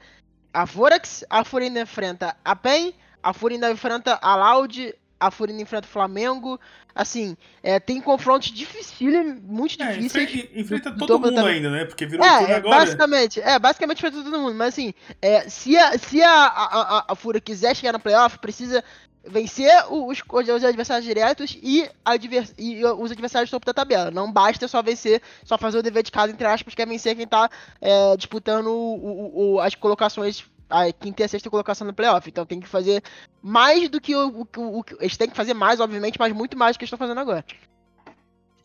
a 0.53 0.65
Vorax, 0.65 1.25
a 1.29 1.43
Fúria 1.43 1.67
ainda 1.67 1.81
enfrenta 1.81 2.35
a 2.45 2.55
PEN, 2.55 2.93
a 3.21 3.33
Fúria 3.33 3.55
ainda 3.55 3.71
enfrenta 3.71 4.19
a 4.21 4.35
Loud, 4.35 4.95
a 5.19 5.31
Fúria 5.31 5.51
ainda 5.51 5.63
enfrenta 5.63 5.87
o 5.87 5.91
Flamengo. 5.91 6.59
Assim, 6.95 7.35
é, 7.63 7.79
tem 7.79 7.99
confrontos 7.99 8.51
difíceis, 8.51 8.95
muito 9.41 9.81
é, 9.81 9.93
difíceis. 9.93 10.29
Enfrenta, 10.29 10.59
enfrenta 10.59 10.91
todo 10.91 11.19
mundo 11.19 11.33
também. 11.33 11.55
ainda, 11.55 11.71
né? 11.71 11.85
Porque 11.85 12.05
virou 12.05 12.25
é, 12.25 12.51
é, 12.51 12.55
agora. 12.55 12.77
Basicamente, 12.77 13.41
é, 13.41 13.57
basicamente 13.57 13.97
enfrenta 13.97 14.23
todo 14.23 14.39
mundo. 14.39 14.53
Mas 14.53 14.69
assim, 14.69 14.93
é, 15.21 15.49
se, 15.49 15.75
a, 15.75 15.97
se 15.97 16.21
a, 16.21 16.31
a, 16.31 16.97
a, 16.99 17.05
a 17.09 17.15
Fúria 17.15 17.41
quiser 17.41 17.75
chegar 17.75 17.93
no 17.93 17.99
playoff, 17.99 18.37
precisa 18.37 18.83
vencer 19.25 19.71
os, 19.89 20.21
os 20.27 20.63
adversários 20.63 21.05
diretos 21.05 21.57
e, 21.61 21.89
advers, 22.03 22.53
e, 22.57 22.83
os 22.85 23.11
adversários 23.11 23.49
do 23.49 23.53
topo 23.53 23.65
da 23.65 23.73
tabela. 23.73 24.11
Não 24.11 24.31
basta 24.31 24.67
só 24.67 24.81
vencer, 24.81 25.21
só 25.45 25.57
fazer 25.57 25.77
o 25.77 25.83
dever 25.83 26.03
de 26.03 26.11
casa, 26.11 26.33
entre 26.33 26.45
aspas, 26.45 26.75
que 26.75 26.81
é 26.81 26.85
vencer 26.85 27.15
quem 27.15 27.27
tá 27.27 27.49
é, 27.79 28.17
disputando 28.17 28.67
o, 28.67 29.53
o, 29.55 29.59
as 29.59 29.75
colocações, 29.75 30.43
a 30.69 30.91
quinta 30.91 31.21
e 31.21 31.25
a 31.25 31.27
sexta 31.27 31.49
colocação 31.49 31.87
no 31.87 31.93
playoff. 31.93 32.29
Então 32.29 32.45
tem 32.45 32.59
que 32.59 32.67
fazer 32.67 33.01
mais 33.41 33.89
do 33.89 34.01
que 34.01 34.15
o, 34.15 34.47
o, 34.57 34.79
o 34.79 34.83
Eles 34.99 35.17
têm 35.17 35.29
que 35.29 35.37
fazer 35.37 35.53
mais, 35.53 35.79
obviamente, 35.79 36.19
mas 36.19 36.33
muito 36.33 36.57
mais 36.57 36.75
do 36.75 36.79
que 36.79 36.85
estão 36.85 36.99
fazendo 36.99 37.19
agora. 37.19 37.45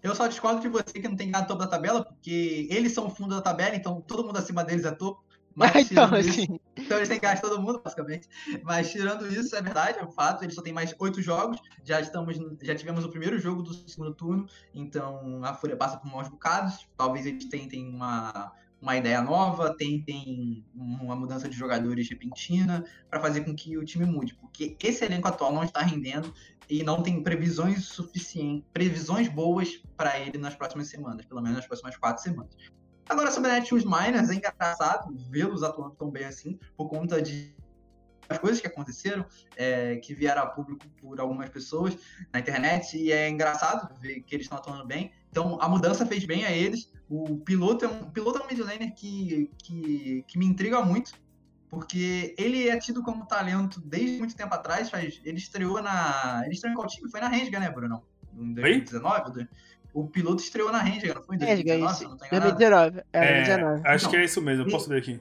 Eu 0.03 0.15
só 0.15 0.27
discordo 0.27 0.61
de 0.61 0.69
você 0.69 1.01
que 1.01 1.09
não 1.09 1.17
tem 1.17 1.29
nada 1.29 1.47
topo 1.47 1.61
da 1.61 1.67
tabela, 1.67 2.05
porque 2.05 2.69
eles 2.71 2.93
são 2.93 3.07
o 3.07 3.11
fundo 3.11 3.35
da 3.35 3.43
tabela, 3.43 3.75
então 3.75 4.01
todo 4.01 4.25
mundo 4.25 4.39
acima 4.39 4.65
deles 4.65 4.85
é 4.85 4.93
topo. 4.93 5.28
Mas 5.75 5.91
então, 5.91 6.15
assim... 6.15 6.43
isso, 6.43 6.61
então 6.77 6.97
eles 6.99 7.09
têm 7.09 7.19
que 7.19 7.27
gastar 7.27 7.49
todo 7.49 7.61
mundo, 7.61 7.81
basicamente. 7.85 8.29
Mas 8.63 8.93
tirando 8.93 9.27
isso, 9.27 9.57
é 9.57 9.61
verdade, 9.61 9.99
é 9.99 10.05
um 10.05 10.13
fato. 10.13 10.45
Eles 10.45 10.55
só 10.55 10.63
têm 10.63 10.73
mais 10.73 10.95
oito 11.01 11.21
jogos. 11.21 11.61
Já 11.83 12.01
estamos, 12.01 12.39
já 12.63 12.77
tivemos 12.77 13.05
o 13.05 13.11
primeiro 13.11 13.41
jogo 13.41 13.63
do 13.63 13.75
segundo 13.75 14.15
turno. 14.15 14.47
Então 14.73 15.43
a 15.43 15.53
Fúria 15.53 15.77
passa 15.77 15.99
por 15.99 16.09
maus 16.09 16.29
bocados. 16.29 16.89
Talvez 16.97 17.27
eles 17.27 17.45
tentem 17.47 17.89
uma, 17.89 18.53
uma 18.81 18.97
ideia 18.97 19.21
nova, 19.21 19.77
tentem 19.77 20.65
uma 20.73 21.17
mudança 21.17 21.49
de 21.49 21.57
jogadores 21.57 22.09
repentina 22.09 22.85
para 23.11 23.19
fazer 23.19 23.41
com 23.41 23.53
que 23.53 23.77
o 23.77 23.85
time 23.85 24.07
mude, 24.07 24.35
porque 24.35 24.77
esse 24.81 25.05
elenco 25.05 25.27
atual 25.27 25.53
não 25.53 25.65
está 25.65 25.81
rendendo 25.81 26.33
e 26.71 26.85
não 26.85 27.03
tem 27.03 27.23
previsões 27.23 27.87
suficientes, 27.87 28.65
previsões 28.73 29.27
boas 29.27 29.83
para 29.97 30.21
ele 30.21 30.39
nas 30.39 30.55
próximas 30.55 30.89
semanas, 30.89 31.25
pelo 31.27 31.41
menos 31.41 31.57
nas 31.57 31.67
próximas 31.67 31.97
quatro 31.97 32.23
semanas. 32.23 32.55
Agora, 33.09 33.31
sobre 33.31 33.51
a 33.51 33.55
Netshoes 33.55 33.85
Miners, 33.85 34.29
é 34.29 34.35
engraçado 34.35 35.15
vê-los 35.31 35.63
atuando 35.63 35.95
tão 35.95 36.11
bem 36.11 36.25
assim, 36.25 36.59
por 36.77 36.89
conta 36.89 37.23
de 37.23 37.57
as 38.29 38.39
coisas 38.39 38.61
que 38.61 38.67
aconteceram, 38.67 39.25
é, 39.57 39.97
que 39.97 40.15
vieram 40.15 40.43
a 40.43 40.47
público 40.47 40.87
por 41.01 41.19
algumas 41.19 41.49
pessoas 41.49 41.97
na 42.31 42.41
internet, 42.41 42.99
e 42.99 43.11
é 43.11 43.29
engraçado 43.29 43.99
ver 44.01 44.21
que 44.21 44.35
eles 44.35 44.45
estão 44.45 44.59
atuando 44.59 44.85
bem. 44.85 45.11
Então, 45.31 45.59
a 45.61 45.69
mudança 45.69 46.05
fez 46.05 46.25
bem 46.27 46.45
a 46.45 46.51
eles. 46.51 46.93
O 47.09 47.39
piloto 47.39 47.87
é 47.87 47.89
um, 47.89 48.03
o 48.03 48.11
piloto 48.11 48.39
é 48.39 48.45
um 48.45 48.47
mid 48.47 48.59
laner 48.59 48.95
que, 48.95 49.51
que, 49.57 50.25
que 50.29 50.39
me 50.39 50.45
intriga 50.45 50.83
muito, 50.83 51.13
porque 51.71 52.35
ele 52.37 52.69
é 52.69 52.79
tido 52.79 53.03
como 53.03 53.27
talento 53.27 53.81
desde 53.81 54.19
muito 54.19 54.37
tempo 54.37 54.55
atrás. 54.55 54.91
Faz, 54.91 55.21
ele 55.25 55.39
estreou 55.39 55.81
na. 55.83 56.43
Ele 56.45 56.53
estreou 56.53 56.73
em 56.73 56.77
qual 56.77 56.87
time? 56.87 57.11
Foi 57.11 57.21
na 57.21 57.29
Renga, 57.29 57.59
né, 57.59 57.71
Bruno? 57.71 58.03
Em 58.37 58.53
2019? 58.53 59.49
O 59.93 60.07
piloto 60.07 60.43
estreou 60.43 60.71
na 60.71 60.81
Renga, 60.81 61.15
não 61.15 61.23
foi 61.23 61.37
em 61.37 61.39
2019? 61.39 62.05
Renga, 62.05 62.11
não 62.33 62.41
2019. 62.41 62.99
É, 63.13 63.19
é, 63.19 63.45
2019. 63.45 63.89
Acho 63.89 63.97
então, 63.97 64.11
que 64.11 64.17
é 64.17 64.25
isso 64.25 64.43
mesmo, 64.43 64.65
eu 64.65 64.71
posso 64.71 64.89
ver 64.89 64.99
aqui. 64.99 65.21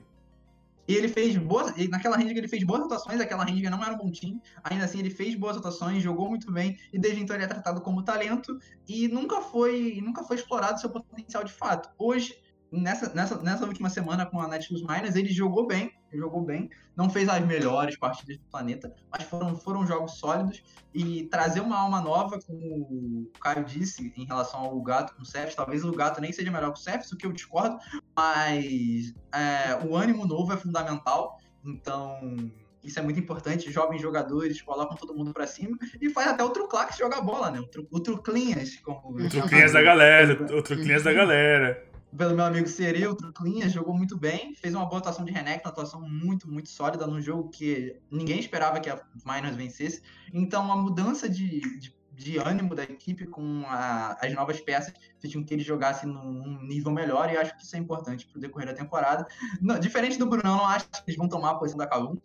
E 0.88 0.94
ele 0.94 1.06
fez 1.06 1.36
boas. 1.36 1.74
Naquela 1.88 2.16
range 2.16 2.36
ele 2.36 2.48
fez 2.48 2.64
boas 2.64 2.80
atuações, 2.82 3.20
aquela 3.20 3.44
range 3.44 3.62
não 3.68 3.84
era 3.84 3.92
um 3.92 3.98
bom 3.98 4.10
time. 4.10 4.40
Ainda 4.64 4.86
assim, 4.86 5.00
ele 5.00 5.10
fez 5.10 5.34
boas 5.34 5.58
atuações, 5.58 6.02
jogou 6.02 6.30
muito 6.30 6.50
bem, 6.50 6.78
e 6.90 6.98
desde 6.98 7.20
então 7.20 7.36
ele 7.36 7.44
é 7.44 7.48
tratado 7.48 7.82
como 7.82 8.02
talento 8.02 8.58
e 8.88 9.06
nunca 9.06 9.42
foi, 9.42 10.00
nunca 10.02 10.24
foi 10.24 10.36
explorado 10.36 10.80
seu 10.80 10.88
potencial 10.88 11.44
de 11.44 11.52
fato. 11.52 11.90
Hoje, 11.98 12.34
nessa, 12.70 13.12
nessa, 13.14 13.40
nessa 13.42 13.64
última 13.64 13.88
semana 13.88 14.26
com 14.26 14.40
a 14.40 14.48
Netshoes 14.48 14.82
Miners, 14.82 15.16
ele 15.16 15.32
jogou 15.32 15.66
bem, 15.66 15.92
ele 16.10 16.20
jogou 16.20 16.42
bem, 16.42 16.70
não 16.96 17.08
fez 17.08 17.28
as 17.28 17.44
melhores 17.44 17.96
partidas 17.96 18.36
do 18.36 18.44
planeta, 18.44 18.94
mas 19.10 19.22
foram, 19.24 19.56
foram 19.56 19.86
jogos 19.86 20.18
sólidos 20.18 20.62
e 20.94 21.24
trazer 21.24 21.60
uma 21.60 21.78
alma 21.78 22.00
nova, 22.00 22.38
como 22.40 22.60
o 22.60 23.30
Caio 23.40 23.64
disse, 23.64 24.12
em 24.16 24.24
relação 24.24 24.60
ao 24.60 24.80
Gato 24.82 25.14
com 25.14 25.22
o 25.22 25.26
Cephas, 25.26 25.54
talvez 25.54 25.84
o 25.84 25.92
Gato 25.92 26.20
nem 26.20 26.32
seja 26.32 26.50
melhor 26.50 26.72
que 26.72 26.80
o 26.80 26.82
Cephas, 26.82 27.10
o 27.12 27.16
que 27.16 27.26
eu 27.26 27.32
discordo, 27.32 27.78
mas 28.16 29.14
é, 29.32 29.86
o 29.86 29.96
ânimo 29.96 30.26
novo 30.26 30.52
é 30.52 30.56
fundamental, 30.56 31.38
então 31.64 32.50
isso 32.82 32.98
é 32.98 33.02
muito 33.02 33.18
importante. 33.18 33.70
Jovens 33.70 34.00
jogadores 34.00 34.62
colocam 34.62 34.96
todo 34.96 35.14
mundo 35.14 35.32
para 35.32 35.46
cima 35.46 35.76
e 36.00 36.08
faz 36.08 36.28
até 36.28 36.42
o 36.42 36.50
Truclax 36.50 36.96
jogar 36.96 37.20
bola, 37.20 37.50
né? 37.50 37.60
O, 37.60 37.66
tru, 37.66 37.86
o 37.90 38.00
Truclinhas, 38.00 38.76
como. 38.76 39.16
O 39.16 39.28
Truclinhas 39.28 39.72
da 39.72 39.82
galera, 39.82 40.32
o 40.56 40.62
Truclinhas 40.62 41.02
da 41.02 41.12
galera 41.12 41.87
pelo 42.16 42.34
meu 42.34 42.44
amigo 42.44 42.68
Seri, 42.68 43.06
o 43.06 43.14
Truclinha, 43.14 43.68
jogou 43.68 43.94
muito 43.94 44.16
bem, 44.16 44.54
fez 44.54 44.74
uma 44.74 44.86
boa 44.86 44.98
atuação 44.98 45.24
de 45.24 45.32
Renek, 45.32 45.64
uma 45.64 45.70
atuação 45.70 46.00
muito, 46.00 46.50
muito 46.50 46.68
sólida 46.70 47.06
num 47.06 47.20
jogo 47.20 47.50
que 47.50 48.00
ninguém 48.10 48.40
esperava 48.40 48.80
que 48.80 48.88
a 48.88 49.00
Miners 49.24 49.56
vencesse. 49.56 50.02
Então, 50.32 50.64
uma 50.64 50.76
mudança 50.76 51.28
de, 51.28 51.60
de, 51.78 51.94
de 52.12 52.38
ânimo 52.38 52.74
da 52.74 52.82
equipe 52.82 53.26
com 53.26 53.62
a, 53.66 54.16
as 54.20 54.32
novas 54.32 54.60
peças 54.60 54.94
fez 55.20 55.34
com 55.34 55.44
que 55.44 55.52
eles 55.52 55.66
jogassem 55.66 56.08
num 56.08 56.62
nível 56.62 56.92
melhor 56.92 57.30
e 57.30 57.36
acho 57.36 57.56
que 57.56 57.64
isso 57.64 57.76
é 57.76 57.78
importante 57.78 58.26
para 58.26 58.38
o 58.38 58.40
decorrer 58.40 58.68
da 58.68 58.74
temporada. 58.74 59.26
Não, 59.60 59.78
diferente 59.78 60.18
do 60.18 60.26
Brunão, 60.26 60.56
não 60.56 60.66
acho 60.66 60.88
que 60.88 61.02
eles 61.06 61.16
vão 61.16 61.28
tomar 61.28 61.50
a 61.50 61.54
posição 61.56 61.78
da 61.78 61.86
Calum, 61.86 62.16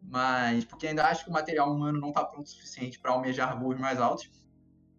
mas 0.00 0.64
porque 0.64 0.86
ainda 0.86 1.06
acho 1.06 1.24
que 1.24 1.30
o 1.30 1.32
material 1.32 1.72
humano 1.72 2.00
não 2.00 2.08
está 2.08 2.24
pronto 2.24 2.46
o 2.46 2.50
suficiente 2.50 2.98
para 2.98 3.12
almejar 3.12 3.58
voos 3.60 3.78
mais 3.78 4.00
altos. 4.00 4.30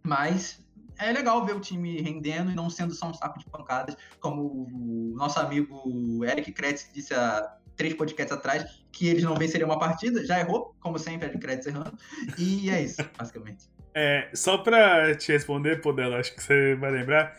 Mas 0.04 0.62
é 1.00 1.12
legal 1.12 1.46
ver 1.46 1.56
o 1.56 1.60
time 1.60 2.02
rendendo 2.02 2.52
e 2.52 2.56
não 2.56 2.70
sendo 2.70 2.94
só 2.94 3.08
um 3.08 3.14
saco 3.14 3.40
de 3.40 3.46
pancadas, 3.46 3.96
como 4.20 4.42
o 4.42 5.14
nosso 5.16 5.40
amigo 5.40 6.24
Eric 6.26 6.52
Kretz 6.52 6.90
disse 6.94 7.14
há 7.14 7.56
três 7.76 7.94
podcasts 7.94 8.36
atrás, 8.36 8.66
que 8.92 9.08
eles 9.08 9.24
não 9.24 9.36
venceriam 9.36 9.70
uma 9.70 9.80
partida. 9.80 10.26
Já 10.26 10.40
errou, 10.40 10.76
como 10.82 11.00
sempre, 11.00 11.30
Eric 11.30 11.40
Kretz 11.40 11.66
errando. 11.66 11.98
E 12.38 12.70
é 12.70 12.82
isso, 12.82 13.02
basicamente. 13.18 13.70
É, 13.96 14.30
só 14.34 14.58
pra 14.58 15.16
te 15.16 15.32
responder, 15.32 15.82
Podela, 15.82 16.20
acho 16.20 16.36
que 16.36 16.44
você 16.44 16.76
vai 16.76 16.92
lembrar. 16.92 17.36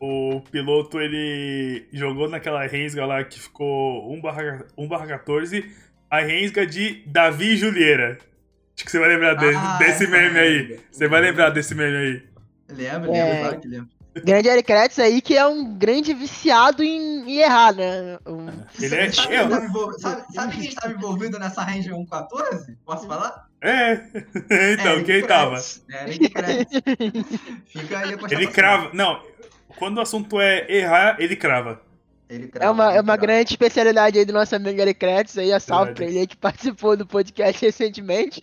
O 0.00 0.40
piloto 0.50 1.00
ele 1.00 1.86
jogou 1.92 2.28
naquela 2.28 2.66
rensga 2.66 3.06
lá 3.06 3.22
que 3.22 3.40
ficou 3.40 4.12
1/14, 4.12 5.64
a 6.10 6.20
rensga 6.20 6.66
de 6.66 7.04
Davi 7.06 7.56
Julieira. 7.56 8.18
Acho 8.76 8.84
que 8.84 8.90
você 8.90 8.98
vai 8.98 9.08
lembrar 9.08 9.34
de, 9.34 9.54
ah, 9.54 9.78
desse 9.78 10.06
meme 10.08 10.38
aí. 10.38 10.80
Você 10.90 11.06
vai 11.06 11.20
lembrar 11.20 11.50
desse 11.50 11.74
meme 11.74 11.96
aí. 11.96 12.33
Lembra, 12.74 13.10
lembra, 13.10 13.34
é... 13.34 13.40
claro 13.40 13.60
que 13.60 13.68
lembra. 13.68 13.94
Grande 14.22 14.48
Eric 14.48 14.66
Kretz 14.66 14.98
aí, 15.00 15.20
que 15.20 15.36
é 15.36 15.44
um 15.44 15.76
grande 15.76 16.14
viciado 16.14 16.84
em, 16.84 17.28
em 17.28 17.38
errar, 17.38 17.74
né? 17.74 18.16
Um... 18.24 18.46
Ele 18.80 18.94
é 18.94 19.10
sabe, 19.10 19.34
envolvido, 19.34 20.00
sabe, 20.00 20.24
sabe, 20.32 20.56
quem 20.56 20.68
estava 20.68 20.92
envolvido 20.94 21.38
nessa 21.38 21.64
range 21.64 21.88
114? 21.88 22.76
Posso 22.84 23.08
falar? 23.08 23.48
É. 23.60 23.94
então, 24.72 24.92
Eric 24.92 25.04
quem 25.04 25.26
tava? 25.26 25.60
Eric 26.06 26.28
Kretz. 26.30 26.70
Fica 27.66 27.98
aí 27.98 28.14
a 28.14 28.34
Ele 28.34 28.46
crava. 28.46 28.90
Não, 28.92 29.20
quando 29.78 29.98
o 29.98 30.00
assunto 30.00 30.40
é 30.40 30.64
errar, 30.68 31.16
ele 31.18 31.34
crava. 31.34 31.80
É 32.58 32.70
uma, 32.70 32.92
é 32.94 33.00
uma 33.00 33.16
grande 33.16 33.50
especialidade 33.50 34.18
aí 34.18 34.24
do 34.24 34.32
nosso 34.32 34.56
amigo 34.56 34.80
Eric 34.80 34.98
Kretz 34.98 35.36
aí, 35.36 35.52
a 35.52 35.60
salve 35.60 35.92
pra 35.92 36.06
ele 36.06 36.20
aí 36.20 36.26
que 36.26 36.36
participou 36.36 36.96
do 36.96 37.06
podcast 37.06 37.60
recentemente. 37.64 38.40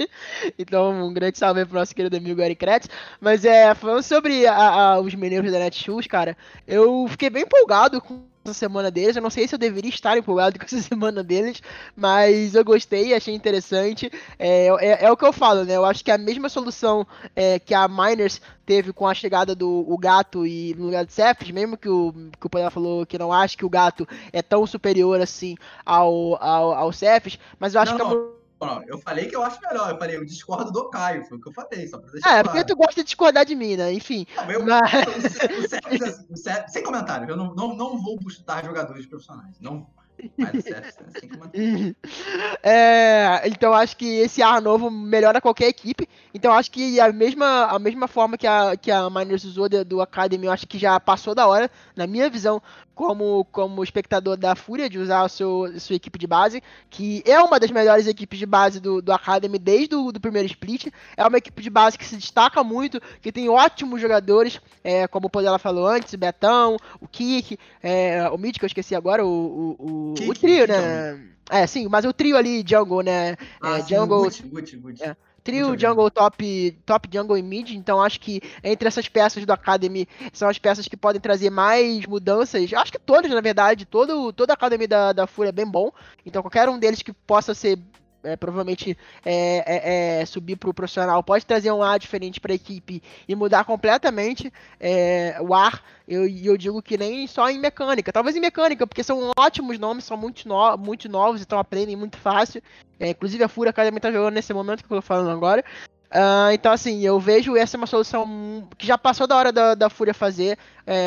Então, 0.58 1.08
um 1.08 1.14
grande 1.14 1.38
salve 1.38 1.62
aí 1.62 1.66
pro 1.66 1.80
nosso 1.80 1.96
querido 1.96 2.16
amigo 2.16 2.42
Eric 2.42 2.60
Kretz. 2.60 2.88
Mas 3.20 3.44
é, 3.44 3.74
falando 3.74 4.04
sobre 4.04 4.46
a, 4.46 4.56
a, 4.56 5.00
os 5.00 5.16
meninos 5.16 5.52
da 5.52 5.60
Netshoes, 5.60 6.08
cara, 6.08 6.38
eu 6.68 7.08
fiquei 7.10 7.30
bem 7.30 7.44
empolgado 7.44 8.00
com 8.00 8.31
essa 8.44 8.54
semana 8.54 8.90
deles. 8.90 9.16
Eu 9.16 9.22
não 9.22 9.30
sei 9.30 9.48
se 9.48 9.56
eu 9.56 9.60
deveria 9.60 9.90
estar 9.90 10.18
empolgado 10.18 10.58
com 10.60 10.66
essa 10.66 10.82
semana 10.82 11.24
deles, 11.24 11.62
mas 11.96 12.56
eu 12.56 12.64
gostei, 12.64 13.14
achei 13.14 13.34
interessante. 13.34 14.12
É, 14.38 14.68
é, 14.80 15.06
é 15.06 15.12
o 15.12 15.18
que 15.18 15.26
eu 15.26 15.34
falo, 15.34 15.64
né? 15.64 15.76
Eu 15.76 15.86
acho 15.86 16.04
que 16.04 16.12
a 16.12 16.18
mesma 16.18 16.50
solução 16.50 17.06
é, 17.36 17.60
que 17.60 17.74
a 17.74 17.88
Miners 17.88 18.42
teve 18.66 18.94
com 18.94 19.08
a 19.08 19.14
chegada 19.14 19.54
do 19.54 19.86
o 19.88 19.98
Gato 19.98 20.46
e 20.46 20.74
no 20.76 20.86
lugar 20.86 21.06
de 21.06 21.14
Cephas, 21.14 21.52
mesmo 21.52 21.78
que 21.78 21.90
o, 21.90 22.14
que 22.40 22.48
o 22.48 22.50
Panela 22.50 22.72
falou 22.72 23.06
que 23.06 23.18
não 23.18 23.32
acha 23.32 23.58
que 23.58 23.66
o 23.66 23.70
Gato 23.70 24.08
é 24.32 24.42
tão 24.42 24.66
superior 24.66 25.20
assim 25.20 25.56
ao, 25.86 26.42
ao, 26.42 26.74
ao 26.74 26.94
Cephas, 26.94 27.38
mas 27.60 27.76
eu 27.76 27.82
acho 27.82 27.98
não, 27.98 27.98
que 27.98 28.16
a 28.38 28.41
não, 28.66 28.84
eu 28.84 28.98
falei 28.98 29.28
que 29.28 29.36
eu 29.36 29.44
acho 29.44 29.60
melhor. 29.62 29.90
Eu 29.90 29.98
falei, 29.98 30.18
eu 30.18 30.26
discordo 30.26 30.72
do 30.72 30.90
Caio, 30.90 31.26
foi 31.26 31.38
o 31.38 31.42
que 31.42 31.50
eu 31.50 31.54
falei, 31.54 31.88
só 31.88 31.98
pra 31.98 32.12
deixar 32.12 32.30
É, 32.30 32.32
claro. 32.44 32.50
porque 32.50 32.64
tu 32.64 32.76
gosta 32.76 32.96
de 32.96 33.04
discordar 33.04 33.46
de 33.46 33.56
mim, 33.56 33.76
né? 33.76 33.92
Enfim. 33.92 34.26
Não, 34.36 34.52
eu, 34.52 34.66
mas... 34.66 34.92
o, 34.94 36.32
o, 36.32 36.34
o, 36.34 36.68
sem 36.68 36.84
comentário, 36.84 37.30
eu 37.30 37.38
não, 37.38 37.54
não, 37.56 37.76
não 37.76 38.02
vou 38.02 38.18
buscar 38.18 38.64
jogadores 38.64 39.06
profissionais. 39.06 39.60
Não 39.60 39.88
é, 42.64 43.42
então 43.46 43.74
acho 43.74 43.98
que 43.98 44.06
esse 44.06 44.42
ar 44.42 44.62
novo 44.62 44.90
melhora 44.90 45.42
qualquer 45.42 45.68
equipe. 45.68 46.08
Então 46.34 46.54
acho 46.54 46.72
que 46.72 47.00
a 47.00 47.12
mesma, 47.12 47.66
a 47.66 47.80
mesma 47.80 48.08
forma 48.08 48.38
que 48.38 48.48
a, 48.48 48.78
que 48.78 48.92
a 48.92 49.10
Miners 49.10 49.44
usou 49.44 49.68
de, 49.68 49.84
do 49.84 50.02
Academy, 50.02 50.46
eu 50.46 50.52
acho 50.52 50.68
que 50.68 50.78
já 50.78 51.00
passou 51.00 51.36
da 51.36 51.48
hora, 51.48 51.70
na 51.96 52.08
minha 52.08 52.30
visão, 52.30 52.62
como, 52.94 53.46
como 53.46 53.84
espectador 53.84 54.38
da 54.38 54.56
Fúria, 54.56 54.90
de 54.90 55.00
usar 55.00 55.24
a 55.24 55.30
seu, 55.30 55.68
sua 55.80 55.96
equipe 55.96 56.20
de 56.20 56.28
base, 56.28 56.62
que 56.90 57.24
é 57.26 57.40
uma 57.40 57.60
das 57.60 57.72
melhores 57.72 58.08
equipes 58.08 58.38
de 58.38 58.46
base 58.46 58.80
do, 58.80 59.02
do 59.02 59.12
Academy 59.12 59.58
desde 59.58 59.96
o 59.96 60.12
do 60.12 60.20
primeiro 60.20 60.48
split. 60.48 60.88
É 61.18 61.26
uma 61.26 61.38
equipe 61.38 61.62
de 61.62 61.70
base 61.70 61.98
que 61.98 62.06
se 62.06 62.16
destaca 62.16 62.64
muito, 62.64 63.02
que 63.22 63.32
tem 63.32 63.50
ótimos 63.50 64.00
jogadores, 64.00 64.62
é, 64.84 65.08
como 65.08 65.28
o 65.28 65.30
Podela 65.30 65.58
falou 65.58 65.88
antes, 65.88 66.14
o 66.14 66.18
Betão, 66.18 66.78
o 67.00 67.08
Kik, 67.08 67.58
é, 67.82 68.30
o 68.30 68.38
Mid, 68.38 68.58
que 68.58 68.66
eu 68.66 68.68
esqueci 68.68 68.94
agora, 68.94 69.26
o, 69.26 69.76
o 69.80 69.82
o, 69.82 70.01
trio, 70.40 70.68
né? 70.68 71.20
É, 71.50 71.68
sim, 71.68 71.88
mas 71.90 72.06
o 72.06 72.14
trio 72.14 72.38
ali, 72.38 72.64
Jungle, 72.66 73.02
né? 73.02 73.36
Ah, 73.62 73.78
é, 73.78 73.82
sim, 73.82 73.96
jungle. 73.96 74.24
Good, 74.24 74.44
good, 74.50 74.78
good. 74.78 75.04
É. 75.04 75.16
Trio 75.44 75.78
Jungle 75.78 76.12
top, 76.12 76.78
top 76.86 77.10
Jungle 77.12 77.38
e 77.38 77.42
Mid, 77.42 77.72
então 77.72 78.02
acho 78.02 78.20
que 78.20 78.42
entre 78.64 78.88
essas 78.88 79.08
peças 79.08 79.46
do 79.46 79.52
Academy 79.52 80.08
são 80.32 80.48
as 80.48 80.60
peças 80.60 80.88
que 80.88 80.96
podem 80.96 81.20
trazer 81.20 81.50
mais 81.50 82.06
mudanças. 82.06 82.72
Acho 82.72 82.92
que 82.92 83.00
todas, 83.00 83.32
na 83.32 83.42
verdade, 83.42 83.86
todo, 83.86 84.32
toda 84.32 84.54
a 84.54 84.56
Academy 84.56 84.86
da, 84.86 85.14
da 85.14 85.26
Fúria 85.26 85.50
é 85.50 85.52
bem 85.52 85.66
bom. 85.66 85.92
Então 86.26 86.44
qualquer 86.44 86.70
um 86.70 86.78
deles 86.78 87.02
que 87.02 87.12
possa 87.12 87.54
ser 87.54 87.80
é, 88.24 88.36
provavelmente 88.36 88.98
é, 89.26 89.64
é, 89.66 90.22
é 90.22 90.26
subir 90.26 90.56
para 90.56 90.70
o 90.70 90.74
profissional 90.74 91.24
pode 91.24 91.46
trazer 91.46 91.72
um 91.72 91.82
ar 91.82 92.00
diferente 92.00 92.40
para 92.40 92.52
a 92.52 92.56
equipe 92.56 93.02
e 93.28 93.36
mudar 93.36 93.64
completamente 93.66 94.52
é, 94.80 95.38
o 95.42 95.54
ar. 95.54 95.84
E 96.08 96.14
eu, 96.14 96.28
eu, 96.28 96.58
digo 96.58 96.82
que 96.82 96.98
nem 96.98 97.26
só 97.28 97.50
em 97.50 97.60
mecânica, 97.60 98.12
talvez 98.12 98.36
em 98.36 98.42
mecânica, 98.42 98.86
porque 98.86 99.04
são 99.04 99.32
ótimos 99.38 99.80
nomes, 99.80 100.04
são 100.04 100.18
muito, 100.18 100.48
no, 100.48 100.78
muito 100.78 101.08
novos, 101.08 101.42
então 101.42 101.58
aprendem 101.58 101.96
muito 101.96 102.18
fácil. 102.18 102.62
É, 103.00 103.10
inclusive 103.10 103.44
a 103.44 103.48
Fúria 103.48 103.70
Academy 103.70 103.98
está 103.98 104.12
jogando 104.12 104.34
nesse 104.34 104.54
momento 104.54 104.84
que 104.84 104.92
eu 104.92 105.00
estou 105.00 105.02
falando 105.02 105.32
agora. 105.32 105.64
Uh, 106.12 106.52
então, 106.52 106.74
assim, 106.74 107.06
eu 107.06 107.18
vejo 107.20 107.56
essa 107.56 107.78
é 107.78 107.80
uma 107.80 107.88
solução 107.88 108.68
que 108.78 108.86
já 108.86 108.98
passou 108.98 109.26
da 109.26 109.38
hora 109.38 109.52
da, 109.52 109.76
da 109.76 109.90
Fúria 109.90 110.14
fazer, 110.14 110.58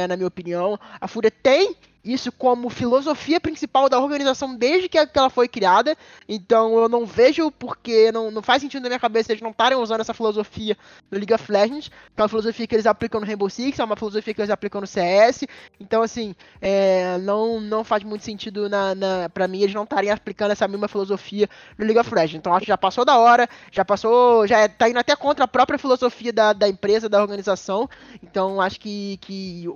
na 0.08 0.16
minha 0.16 0.26
opinião. 0.26 0.80
A 0.98 1.06
Fúria 1.06 1.30
tem 1.30 1.76
isso 2.05 2.30
como 2.30 2.68
filosofia 2.68 3.40
principal 3.40 3.88
da 3.88 3.98
organização 3.98 4.55
desde 4.55 4.88
que 4.88 4.98
ela 4.98 5.30
foi 5.30 5.48
criada. 5.48 5.96
Então 6.28 6.76
eu 6.78 6.88
não 6.88 7.07
vejo 7.07 7.50
porque 7.50 8.12
não, 8.12 8.30
não 8.30 8.42
faz 8.42 8.62
sentido 8.62 8.82
na 8.82 8.88
minha 8.88 9.00
cabeça 9.00 9.32
eles 9.32 9.42
não 9.42 9.50
estarem 9.50 9.78
usando 9.78 10.00
essa 10.00 10.12
filosofia 10.12 10.76
no 11.11 11.18
League 11.18 11.32
of 11.32 11.50
Legends, 11.50 11.88
que 11.88 12.20
é 12.20 12.22
uma 12.22 12.28
filosofia 12.28 12.66
que 12.66 12.74
eles 12.74 12.86
aplicam 12.86 13.20
no 13.20 13.26
Rainbow 13.26 13.48
Six, 13.48 13.78
é 13.78 13.84
uma 13.84 13.96
filosofia 13.96 14.34
que 14.34 14.40
eles 14.40 14.50
aplicam 14.50 14.80
no 14.80 14.86
CS. 14.86 15.44
Então, 15.80 16.02
assim, 16.02 16.34
é, 16.61 17.18
não, 17.18 17.61
não 17.61 17.82
faz 17.82 18.02
muito 18.02 18.24
sentido 18.24 18.68
na, 18.68 18.94
na, 18.94 19.28
pra 19.30 19.48
mim 19.48 19.62
eles 19.62 19.74
não 19.74 19.84
estarem 19.84 20.11
aplicando 20.11 20.50
essa 20.50 20.68
mesma 20.68 20.88
filosofia 20.88 21.48
no 21.78 21.84
League 21.84 21.98
of 21.98 22.14
Legends. 22.14 22.38
Então 22.38 22.52
acho 22.52 22.66
que 22.66 22.68
já 22.68 22.78
passou 22.78 23.05
da 23.05 23.18
hora, 23.18 23.48
já 23.70 23.84
passou, 23.84 24.46
já 24.46 24.66
está 24.66 24.88
indo 24.88 24.98
até 24.98 25.16
contra 25.16 25.44
a 25.44 25.48
própria 25.48 25.78
filosofia 25.78 26.32
da, 26.32 26.52
da 26.52 26.68
empresa, 26.68 27.09
da 27.09 27.20
organização. 27.20 27.88
Então 28.22 28.61
acho 28.61 28.78
que, 28.80 29.18
que 29.20 29.66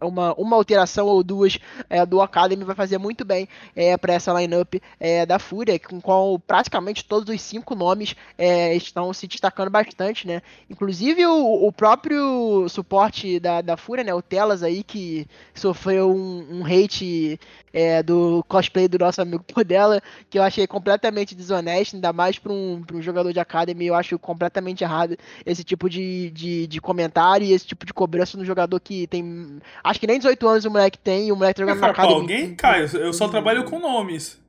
uma, 0.00 0.34
uma 0.34 0.56
alteração 0.56 1.06
ou 1.06 1.22
duas 1.22 1.58
é, 1.88 2.04
do 2.04 2.20
Academy 2.20 2.64
vai 2.64 2.74
fazer 2.74 2.98
muito 2.98 3.24
bem 3.24 3.48
é, 3.74 3.96
para 3.96 4.14
essa 4.14 4.32
lineup 4.32 4.74
é, 4.98 5.24
da 5.24 5.38
Fúria, 5.38 5.78
com 5.78 6.00
qual 6.00 6.38
praticamente 6.38 7.04
todos 7.04 7.32
os 7.32 7.40
cinco 7.40 7.74
nomes 7.74 8.14
é, 8.36 8.74
estão 8.74 9.12
se 9.12 9.26
destacando 9.26 9.70
bastante, 9.70 10.26
né? 10.26 10.42
Inclusive 10.68 11.24
o, 11.26 11.66
o 11.66 11.72
próprio 11.72 12.68
suporte 12.68 13.38
da, 13.38 13.60
da 13.60 13.76
Fúria, 13.76 14.04
né? 14.04 14.14
O 14.14 14.22
Telas 14.22 14.62
aí, 14.62 14.82
que 14.82 15.26
sofreu 15.54 16.10
um, 16.10 16.60
um 16.60 16.64
hate 16.64 17.38
é, 17.72 18.02
do 18.02 18.44
cosplay 18.48 18.88
do 18.88 18.98
nosso 18.98 19.20
amigo 19.20 19.44
Podela, 19.52 20.00
que 20.28 20.38
eu 20.38 20.42
achei 20.42 20.66
completamente 20.66 21.34
desonesto, 21.34 21.94
ainda 21.94 22.12
mais 22.12 22.38
para 22.38 22.52
um, 22.52 22.82
um 22.92 23.02
jogador 23.02 23.32
de 23.32 23.40
Academy, 23.40 23.86
eu 23.86 23.94
acho 23.94 24.18
completamente 24.18 24.82
errado 24.82 25.16
esse 25.44 25.62
tipo 25.64 25.88
de, 25.88 26.30
de, 26.30 26.66
de 26.66 26.80
comentário 26.80 27.46
e 27.46 27.52
esse 27.52 27.66
tipo 27.66 27.86
de 27.86 27.92
cobrança 27.92 28.36
no 28.36 28.44
jogador 28.44 28.78
que 28.80 29.06
tem. 29.06 29.59
Acho 29.82 30.00
que 30.00 30.06
nem 30.06 30.18
18 30.18 30.48
anos 30.48 30.64
o 30.64 30.70
moleque 30.70 30.98
tem, 30.98 31.28
e 31.28 31.32
o 31.32 31.36
moleque 31.36 31.60
tá 31.60 31.66
jogando 31.66 31.80
na 31.80 31.90
Academy. 31.90 32.14
alguém, 32.14 32.54
Caio, 32.54 32.86
eu 32.96 33.12
só 33.12 33.28
trabalho 33.28 33.64
com 33.64 33.78
nomes. 33.78 34.40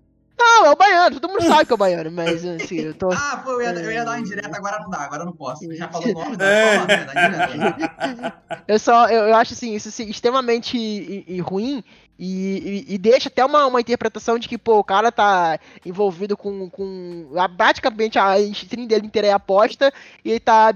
Não, 0.41 0.65
é 0.65 0.71
o 0.71 0.75
baiano, 0.75 1.19
todo 1.19 1.29
mundo 1.31 1.43
sabe 1.43 1.65
que 1.65 1.71
é 1.71 1.75
o 1.75 1.77
baiano, 1.77 2.11
mas 2.11 2.43
assim, 2.43 2.79
eu 2.79 2.93
tô. 2.95 3.11
ah, 3.11 3.41
pô, 3.43 3.51
eu 3.51 3.61
ia, 3.61 3.69
eu 3.73 3.91
ia 3.91 4.03
dar 4.03 4.11
uma 4.11 4.19
indireta, 4.19 4.57
agora 4.57 4.79
não 4.79 4.89
dá, 4.89 5.01
agora 5.01 5.23
não 5.23 5.33
posso. 5.33 5.71
Já 5.75 5.87
falou 5.87 6.09
o 6.09 6.13
nome, 6.13 6.35
é. 6.41 6.79
Falar, 6.79 8.43
eu 8.67 8.79
só, 8.79 9.07
eu, 9.07 9.27
eu 9.27 9.35
acho 9.35 9.53
assim, 9.53 9.75
isso 9.75 9.89
assim, 9.89 10.09
extremamente 10.09 10.77
e, 10.77 11.23
e 11.27 11.39
ruim 11.39 11.83
e, 12.23 12.85
e, 12.87 12.93
e, 12.93 12.97
deixa 12.99 13.29
até 13.29 13.43
uma, 13.43 13.65
uma 13.65 13.81
interpretação 13.81 14.37
de 14.37 14.47
que, 14.47 14.55
pô, 14.55 14.77
o 14.77 14.83
cara 14.83 15.11
tá 15.11 15.59
envolvido 15.83 16.37
com. 16.37 16.69
com 16.69 17.31
a, 17.35 17.49
praticamente 17.49 18.19
a 18.19 18.39
stream 18.39 18.85
dele 18.85 19.07
inteira 19.07 19.29
é 19.29 19.31
aposta 19.31 19.91
e 20.23 20.29
ele 20.29 20.39
tá 20.39 20.71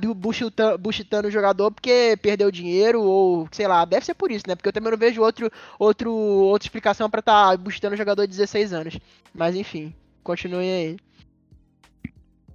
buchitando 0.80 1.28
o 1.28 1.32
jogador 1.32 1.70
porque 1.70 2.18
perdeu 2.20 2.50
dinheiro 2.50 3.00
ou 3.00 3.48
sei 3.52 3.68
lá, 3.68 3.86
deve 3.86 4.04
ser 4.04 4.16
por 4.16 4.32
isso, 4.32 4.46
né? 4.48 4.56
Porque 4.56 4.70
eu 4.70 4.74
também 4.74 4.90
não 4.90 4.98
vejo 4.98 5.22
outro, 5.22 5.52
outro, 5.78 6.12
outra 6.12 6.66
explicação 6.66 7.12
pra 7.12 7.22
tá 7.22 7.56
buchitando 7.56 7.94
o 7.94 7.98
jogador 7.98 8.26
de 8.26 8.36
16 8.36 8.74
anos. 8.74 8.98
Mas 9.32 9.56
enfim, 9.56 9.94
continue 10.24 10.66
aí. 10.66 10.98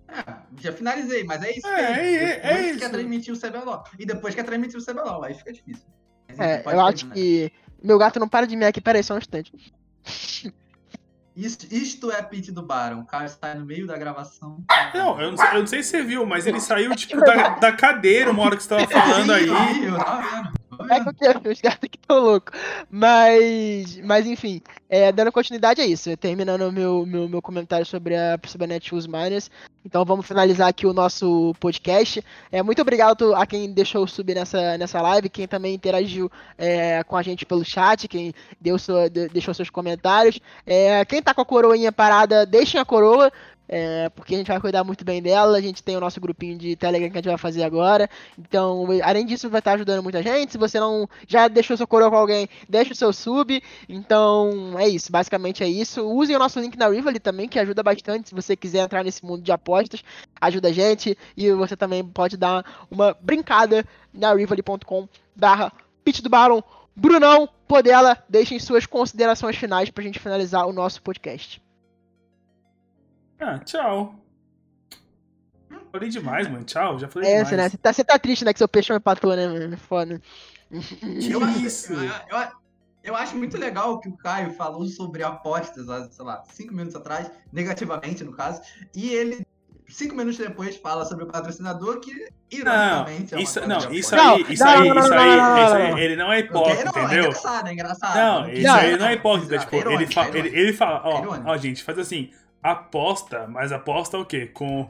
É, 0.09 0.35
já 0.61 0.73
finalizei, 0.73 1.23
mas 1.23 1.41
é 1.45 1.57
isso. 1.57 1.69
É, 1.69 1.81
é, 1.81 2.25
é, 2.25 2.41
é 2.43 2.71
isso. 2.71 2.81
quer 2.81 2.91
transmitir 2.91 3.33
o 3.33 3.39
CBLOL. 3.39 3.85
E 3.97 4.05
depois 4.05 4.35
quer 4.35 4.43
transmitir 4.43 4.81
o 4.81 4.85
CBLOL, 4.85 5.23
aí 5.23 5.35
fica 5.35 5.53
difícil. 5.53 5.85
Mas, 6.27 6.41
é, 6.41 6.63
eu 6.67 6.81
acho 6.81 7.09
que 7.11 7.53
meu 7.83 7.99
gato 7.99 8.21
não 8.21 8.29
para 8.29 8.47
de 8.47 8.57
me 8.57 8.65
aqui, 8.65 8.81
peraí, 8.81 9.03
só 9.03 9.15
um 9.15 9.19
instante. 9.19 9.53
Isto, 11.37 11.67
isto 11.73 12.11
é 12.11 12.21
pit 12.23 12.53
do 12.53 12.63
Baron. 12.63 13.01
O 13.01 13.07
cara 13.07 13.25
está 13.25 13.55
no 13.55 13.65
meio 13.65 13.87
da 13.87 13.97
gravação. 13.97 14.63
Não, 14.93 15.21
eu 15.21 15.31
não, 15.31 15.39
sei, 15.39 15.49
eu 15.49 15.61
não 15.61 15.67
sei 15.67 15.83
se 15.83 15.91
você 15.91 16.03
viu, 16.03 16.27
mas 16.27 16.47
ele 16.47 16.61
saiu, 16.61 16.95
tipo, 16.95 17.21
da, 17.21 17.51
da 17.51 17.73
cadeira 17.73 18.31
uma 18.31 18.43
hora 18.43 18.57
que 18.57 18.63
você 18.63 18.69
tava 18.69 18.87
falando 18.87 19.33
aí. 19.33 19.49
Eu 19.85 19.97
tava 19.97 20.23
vendo. 20.23 20.60
É 20.89 21.03
porque 21.03 21.49
os 21.49 21.61
gatos 21.61 21.89
que 21.89 21.99
estão 21.99 22.21
loucos. 22.21 22.59
Mas, 22.91 23.99
mas 23.99 24.27
enfim, 24.27 24.61
é, 24.89 25.13
dando 25.13 25.33
continuidade 25.33 25.81
a 25.81 25.87
isso, 25.87 26.17
terminando 26.17 26.63
o 26.63 26.73
meu, 26.73 27.05
meu, 27.07 27.29
meu 27.29 27.43
comentário 27.43 27.87
sobre 27.87 28.17
a, 28.17 28.35
a 28.35 28.67
Netshoes 28.67 29.07
Miners. 29.07 29.51
Então 29.85 30.05
vamos 30.05 30.27
finalizar 30.27 30.69
aqui 30.69 30.87
o 30.87 30.93
nosso 30.93 31.55
podcast. 31.59 32.23
É, 32.53 32.63
muito 32.63 32.83
obrigado 32.83 33.35
a 33.35 33.47
quem 33.47 33.73
deixou 33.73 34.07
subir 34.07 34.35
nessa, 34.35 34.77
nessa 34.77 35.01
live, 35.01 35.29
quem 35.29 35.49
também 35.49 35.75
interagiu 35.75 36.31
é, 36.59 37.03
com 37.05 37.17
a 37.17 37.23
gente 37.23 37.47
pelo 37.47 37.65
chat, 37.65 38.07
quem 38.07 38.35
deu 38.61 38.79
sua, 38.79 39.09
deixou 39.09 39.55
seus 39.55 39.71
comentários. 39.71 40.39
É, 40.67 41.05
quem 41.05 41.23
tá 41.23 41.33
com 41.33 41.41
a 41.41 41.47
coroinha 41.47 41.91
parada, 41.91 42.45
deixem 42.45 42.81
a 42.81 42.85
coroa 42.85 43.33
é, 43.73 44.09
porque 44.09 44.35
a 44.35 44.39
gente 44.39 44.49
vai 44.49 44.61
cuidar 44.61 44.83
muito 44.83 45.05
bem 45.05 45.23
dela. 45.23 45.57
A 45.57 45.61
gente 45.61 45.81
tem 45.81 45.97
o 45.97 46.01
nosso 46.01 46.21
grupinho 46.21 46.59
de 46.59 46.75
Telegram 46.75 47.09
que 47.09 47.17
a 47.17 47.21
gente 47.21 47.29
vai 47.29 47.39
fazer 47.39 47.63
agora. 47.63 48.11
Então, 48.37 48.89
além 49.05 49.25
disso, 49.25 49.49
vai 49.49 49.61
estar 49.61 49.75
ajudando 49.75 50.03
muita 50.03 50.21
gente. 50.25 50.51
Se 50.51 50.59
você 50.59 50.81
não 50.81 51.09
já 51.29 51.47
deixou 51.47 51.77
seu 51.77 51.87
coroa 51.87 52.11
com 52.11 52.17
alguém, 52.17 52.49
deixa 52.69 52.93
o 52.93 52.97
seu 52.97 53.13
sub. 53.13 53.63
Então, 53.89 54.75
é 54.77 54.89
isso. 54.89 55.13
Basicamente 55.13 55.63
é 55.63 55.69
isso. 55.69 56.05
Usem 56.05 56.35
o 56.35 56.39
nosso 56.41 56.59
link 56.59 56.77
na 56.77 56.89
Rivali 56.89 57.21
também, 57.21 57.49
que 57.49 57.61
ajuda 57.61 57.81
bastante. 57.81 58.31
Se 58.31 58.35
você 58.35 58.57
quiser 58.57 58.81
entrar 58.81 59.05
nesse 59.05 59.25
mundo 59.25 59.43
de 59.43 59.53
apostas, 59.53 60.03
ajuda 60.41 60.67
a 60.67 60.73
gente. 60.73 61.17
E 61.37 61.53
você 61.53 61.77
também 61.77 62.05
pode 62.05 62.37
dar 62.37 62.65
uma 62.91 63.17
brincada 63.21 63.87
na 64.13 64.35
rivali.com 64.35 65.09
barra 65.37 65.73
pitch 66.03 66.23
do 66.23 66.29
Baron. 66.29 66.61
Brunão, 66.97 67.49
Podela, 67.69 68.21
deixem 68.29 68.59
suas 68.59 68.85
considerações 68.85 69.57
finais 69.57 69.91
pra 69.91 70.03
gente 70.03 70.19
finalizar 70.19 70.67
o 70.67 70.73
nosso 70.73 71.01
podcast. 71.03 71.63
Ah, 73.41 73.59
tchau. 73.59 74.15
Falei 75.91 76.09
demais, 76.09 76.49
mano. 76.49 76.65
Tchau, 76.65 76.99
já 76.99 77.09
falei 77.09 77.31
é, 77.31 77.45
demais. 77.45 77.57
Né? 77.57 77.69
Você 77.69 77.77
tá, 77.77 77.93
você 77.93 78.05
tá 78.05 78.19
triste, 78.19 78.45
né? 78.45 78.53
Que 78.53 78.59
seu 78.59 78.69
peixe 78.69 78.93
é 78.93 78.99
patrão, 78.99 79.35
né, 79.35 79.49
mano? 79.49 79.77
Foda. 79.77 80.21
Eu, 80.71 81.41
Isso. 81.59 81.93
Eu, 81.93 82.03
eu, 82.03 82.49
eu, 83.03 83.17
acho 83.17 83.37
muito 83.37 83.59
legal 83.59 83.99
que 83.99 84.09
o 84.09 84.17
Caio 84.17 84.53
falou 84.53 84.87
sobre 84.87 85.23
apostas, 85.23 85.87
sei 86.15 86.25
lá, 86.25 86.43
cinco 86.53 86.75
minutos 86.75 86.95
atrás, 86.95 87.31
negativamente, 87.53 88.23
no 88.23 88.33
caso, 88.33 88.61
e 88.95 89.09
ele, 89.13 89.45
cinco 89.89 90.15
minutos 90.15 90.39
depois, 90.39 90.77
fala 90.77 91.05
sobre 91.05 91.25
o 91.25 91.27
patrocinador 91.27 91.99
que, 91.99 92.13
ironicamente, 92.51 93.33
não, 93.33 93.39
é 93.39 93.43
isso, 93.43 93.67
não, 93.67 93.79
isso 93.79 93.89
aí, 93.89 93.99
isso 93.99 94.15
aí, 94.15 94.53
isso 94.53 94.65
aí, 94.65 94.89
isso 94.89 95.15
aí, 95.15 96.01
ele 96.05 96.15
não 96.15 96.33
é 96.33 96.41
hipócrita, 96.41 96.85
não, 96.85 97.05
entendeu? 97.05 97.25
É 97.25 97.27
engraçado, 97.27 97.69
é 97.69 97.73
engraçado. 97.73 98.17
Não, 98.17 98.51
isso 98.51 98.71
aí 98.71 98.97
não 98.97 99.07
é 99.07 99.15
hipócrita, 99.15 99.59
tipo, 99.59 99.77
ele, 99.77 100.07
fala, 100.07 100.39
ele, 100.39 100.49
ele 100.49 100.73
fala, 100.73 101.03
ó, 101.05 101.41
ó, 101.47 101.57
gente, 101.57 101.83
faz 101.83 101.99
assim, 101.99 102.31
aposta, 102.63 103.47
mas 103.47 103.73
aposta 103.73 104.19
o 104.19 104.25
quê? 104.25 104.47
Com, 104.47 104.89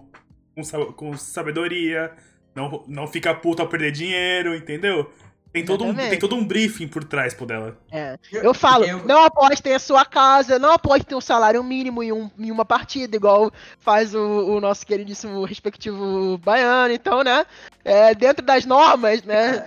com, 0.54 0.92
com 0.92 1.16
sabedoria, 1.16 2.12
não, 2.54 2.84
não 2.88 3.06
fica 3.06 3.34
puto 3.34 3.62
ao 3.62 3.68
perder 3.68 3.92
dinheiro, 3.92 4.54
entendeu? 4.54 5.10
Tem 5.52 5.64
todo, 5.64 5.84
um, 5.84 5.94
tem 5.94 6.18
todo 6.18 6.36
um 6.36 6.44
briefing 6.44 6.86
por 6.86 7.02
trás 7.02 7.34
por 7.34 7.44
dela. 7.44 7.76
É. 7.90 8.16
Eu 8.32 8.54
falo, 8.54 8.84
eu... 8.84 9.04
não 9.04 9.24
apostem 9.24 9.74
a 9.74 9.80
sua 9.80 10.04
casa, 10.04 10.60
não 10.60 10.70
apostem 10.72 11.18
um 11.18 11.20
salário 11.20 11.62
mínimo 11.64 12.04
em, 12.04 12.12
um, 12.12 12.30
em 12.38 12.52
uma 12.52 12.64
partida, 12.64 13.16
igual 13.16 13.50
faz 13.80 14.14
o, 14.14 14.20
o, 14.20 14.60
nosso 14.60 14.86
queridíssimo 14.86 15.44
respectivo 15.44 16.38
baiano, 16.38 16.94
então, 16.94 17.24
né? 17.24 17.44
É, 17.84 18.14
dentro 18.14 18.44
das 18.44 18.64
normas, 18.64 19.24
né? 19.24 19.64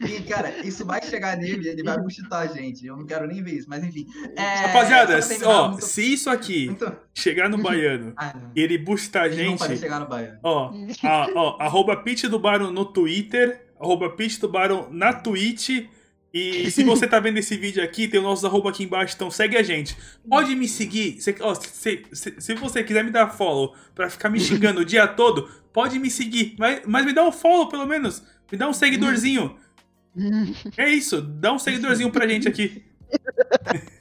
E, 0.00 0.20
cara, 0.22 0.52
isso 0.66 0.84
vai 0.84 1.00
chegar 1.00 1.36
nele, 1.36 1.68
ele 1.68 1.84
vai 1.84 1.96
buchitar 1.96 2.40
a 2.40 2.46
gente. 2.48 2.84
Eu 2.84 2.96
não 2.96 3.06
quero 3.06 3.28
nem 3.28 3.40
ver 3.40 3.52
isso, 3.52 3.68
mas 3.68 3.84
enfim. 3.84 4.08
É, 4.36 4.66
Rapaziada, 4.66 5.20
ó, 5.44 5.68
muito... 5.68 5.84
se 5.84 6.12
isso 6.12 6.28
aqui 6.28 6.66
muito... 6.66 6.92
chegar 7.14 7.48
no 7.48 7.58
baiano 7.58 8.14
ah, 8.18 8.34
e 8.56 8.60
ele 8.60 8.78
buchitar 8.78 9.24
a 9.24 9.28
gente. 9.28 9.50
Não 9.50 9.56
pode 9.58 9.76
chegar 9.76 10.00
no 10.00 10.08
baiano. 10.08 10.38
Ó, 10.42 10.72
a, 11.04 11.28
ó, 11.36 11.56
arroba 11.60 11.96
pitch 11.98 12.24
do 12.24 12.38
Baro 12.38 12.72
no 12.72 12.84
Twitter 12.84 13.69
arroba 13.80 14.14
Tubarão 14.38 14.88
na 14.90 15.12
Twitch. 15.12 15.86
E 16.32 16.70
se 16.70 16.84
você 16.84 17.08
tá 17.08 17.18
vendo 17.18 17.38
esse 17.38 17.56
vídeo 17.56 17.82
aqui, 17.82 18.06
tem 18.06 18.20
o 18.20 18.22
nosso 18.22 18.46
arroba 18.46 18.70
aqui 18.70 18.84
embaixo, 18.84 19.14
então 19.16 19.30
segue 19.30 19.56
a 19.56 19.64
gente. 19.64 19.96
Pode 20.28 20.54
me 20.54 20.68
seguir, 20.68 21.20
se, 21.20 21.34
ó, 21.40 21.54
se, 21.56 22.04
se, 22.12 22.34
se, 22.38 22.54
você 22.54 22.84
quiser 22.84 23.02
me 23.02 23.10
dar 23.10 23.30
follow 23.30 23.74
pra 23.96 24.08
ficar 24.08 24.30
me 24.30 24.38
xingando 24.38 24.80
o 24.80 24.84
dia 24.84 25.08
todo, 25.08 25.50
pode 25.72 25.98
me 25.98 26.08
seguir. 26.08 26.54
Mas, 26.56 26.82
mas 26.86 27.04
me 27.04 27.12
dá 27.12 27.26
um 27.26 27.32
follow 27.32 27.68
pelo 27.68 27.84
menos. 27.84 28.22
Me 28.50 28.56
dá 28.56 28.68
um 28.68 28.72
seguidorzinho. 28.72 29.56
É 30.76 30.88
isso, 30.88 31.20
dá 31.20 31.52
um 31.52 31.58
seguidorzinho 31.58 32.12
pra 32.12 32.28
gente 32.28 32.46
aqui. 32.46 32.84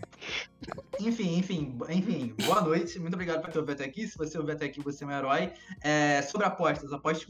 Enfim, 1.00 1.38
enfim, 1.38 1.78
enfim, 1.90 2.36
boa 2.46 2.62
noite. 2.62 3.00
Muito 3.00 3.14
obrigado 3.14 3.42
por 3.42 3.50
ter 3.50 3.60
ouvido 3.60 3.76
até 3.76 3.86
aqui. 3.86 4.06
Se 4.06 4.18
você 4.18 4.38
ouviu 4.38 4.54
até 4.54 4.66
aqui, 4.66 4.82
você 4.82 5.04
é 5.04 5.08
um 5.08 5.12
herói. 5.12 5.54
É, 5.82 6.22
sobre 6.24 6.46
apostas, 6.46 6.92
aposte 6.92 7.26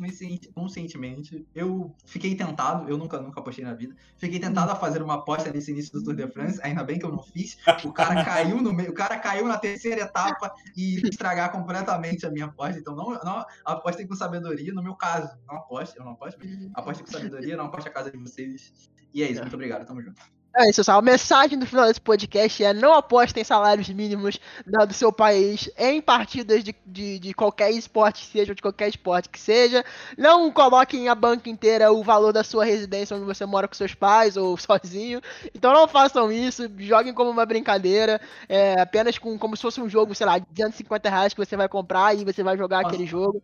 conscientemente. 0.56 1.46
Eu 1.54 1.96
fiquei 2.06 2.36
tentado, 2.36 2.90
eu 2.90 2.98
nunca, 2.98 3.20
nunca 3.22 3.40
apostei 3.40 3.64
na 3.64 3.74
vida. 3.74 3.96
Fiquei 4.18 4.40
tentado 4.40 4.72
a 4.72 4.76
fazer 4.76 5.04
uma 5.04 5.16
aposta 5.16 5.52
nesse 5.52 5.72
início 5.72 5.94
do 5.94 6.04
Tour 6.04 6.16
de 6.16 6.28
France. 6.28 6.60
Ainda 6.64 6.84
bem 6.84 6.98
que 6.98 7.06
eu 7.06 7.12
não 7.12 7.22
fiz. 7.22 7.58
O 7.84 7.94
cara 7.94 8.24
caiu 8.26 8.60
no 8.62 8.74
meio, 8.74 8.90
o 8.90 8.96
cara 8.96 9.20
caiu 9.20 9.48
na 9.48 9.58
terceira 9.58 10.02
etapa 10.02 10.52
e 10.76 11.00
estragar 11.08 11.52
completamente 11.52 12.26
a 12.26 12.32
minha 12.32 12.46
aposta. 12.46 12.80
Então 12.80 12.96
não, 12.96 13.12
não 13.24 13.46
apostem 13.64 14.08
com 14.08 14.16
sabedoria. 14.16 14.74
No 14.74 14.82
meu 14.82 14.96
caso, 14.96 15.38
não 15.48 15.58
aposte, 15.58 15.98
eu 15.98 16.04
não 16.04 16.14
aposto. 16.14 16.40
Apostem 16.74 17.06
com 17.06 17.12
sabedoria, 17.12 17.56
não 17.56 17.66
aposte 17.66 17.88
a 17.88 17.92
casa 17.92 18.10
de 18.10 18.18
vocês. 18.18 18.74
E 19.14 19.22
é 19.22 19.30
isso, 19.30 19.42
muito 19.42 19.54
obrigado, 19.54 19.86
tamo 19.86 20.02
junto. 20.02 20.39
É 20.56 20.70
isso, 20.70 20.90
A 20.92 21.02
mensagem 21.02 21.60
do 21.60 21.66
final 21.66 21.86
desse 21.86 22.02
podcast 22.02 22.64
é 22.64 22.74
não 22.74 22.94
apostem 22.94 23.44
salários 23.44 23.88
mínimos 23.90 24.40
do 24.66 24.94
seu 24.94 25.12
país 25.12 25.70
em 25.78 26.02
partidas 26.02 26.64
de, 26.64 26.76
de, 26.86 27.20
de, 27.20 27.34
qualquer 27.34 27.72
esporte 27.72 28.22
que 28.22 28.32
seja, 28.32 28.56
de 28.56 28.62
qualquer 28.62 28.90
esporte 28.90 29.30
que 29.30 29.40
seja. 29.40 29.86
Não 30.18 30.52
coloquem 30.52 31.08
a 31.08 31.14
banca 31.14 31.50
inteira 31.50 31.92
o 31.92 32.04
valor 32.04 32.34
da 32.34 32.44
sua 32.44 32.66
residência 32.66 33.16
onde 33.16 33.26
você 33.26 33.46
mora 33.46 33.68
com 33.68 33.76
seus 33.76 33.94
pais 33.94 34.38
ou 34.38 34.58
sozinho. 34.58 35.22
Então 35.54 35.72
não 35.72 35.88
façam 35.88 36.32
isso, 36.32 36.70
joguem 36.80 37.14
como 37.14 37.30
uma 37.30 37.46
brincadeira, 37.46 38.20
é, 38.48 38.82
apenas 38.82 39.18
com, 39.18 39.38
como 39.38 39.56
se 39.56 39.62
fosse 39.62 39.80
um 39.80 39.88
jogo, 39.88 40.16
sei 40.16 40.26
lá, 40.26 40.40
de 40.40 40.46
250 40.50 41.10
reais 41.10 41.34
que 41.34 41.46
você 41.46 41.56
vai 41.56 41.70
comprar 41.70 42.16
e 42.18 42.26
você 42.26 42.42
vai 42.42 42.58
jogar 42.58 42.82
Nossa. 42.82 42.96
aquele 42.96 43.08
jogo. 43.08 43.42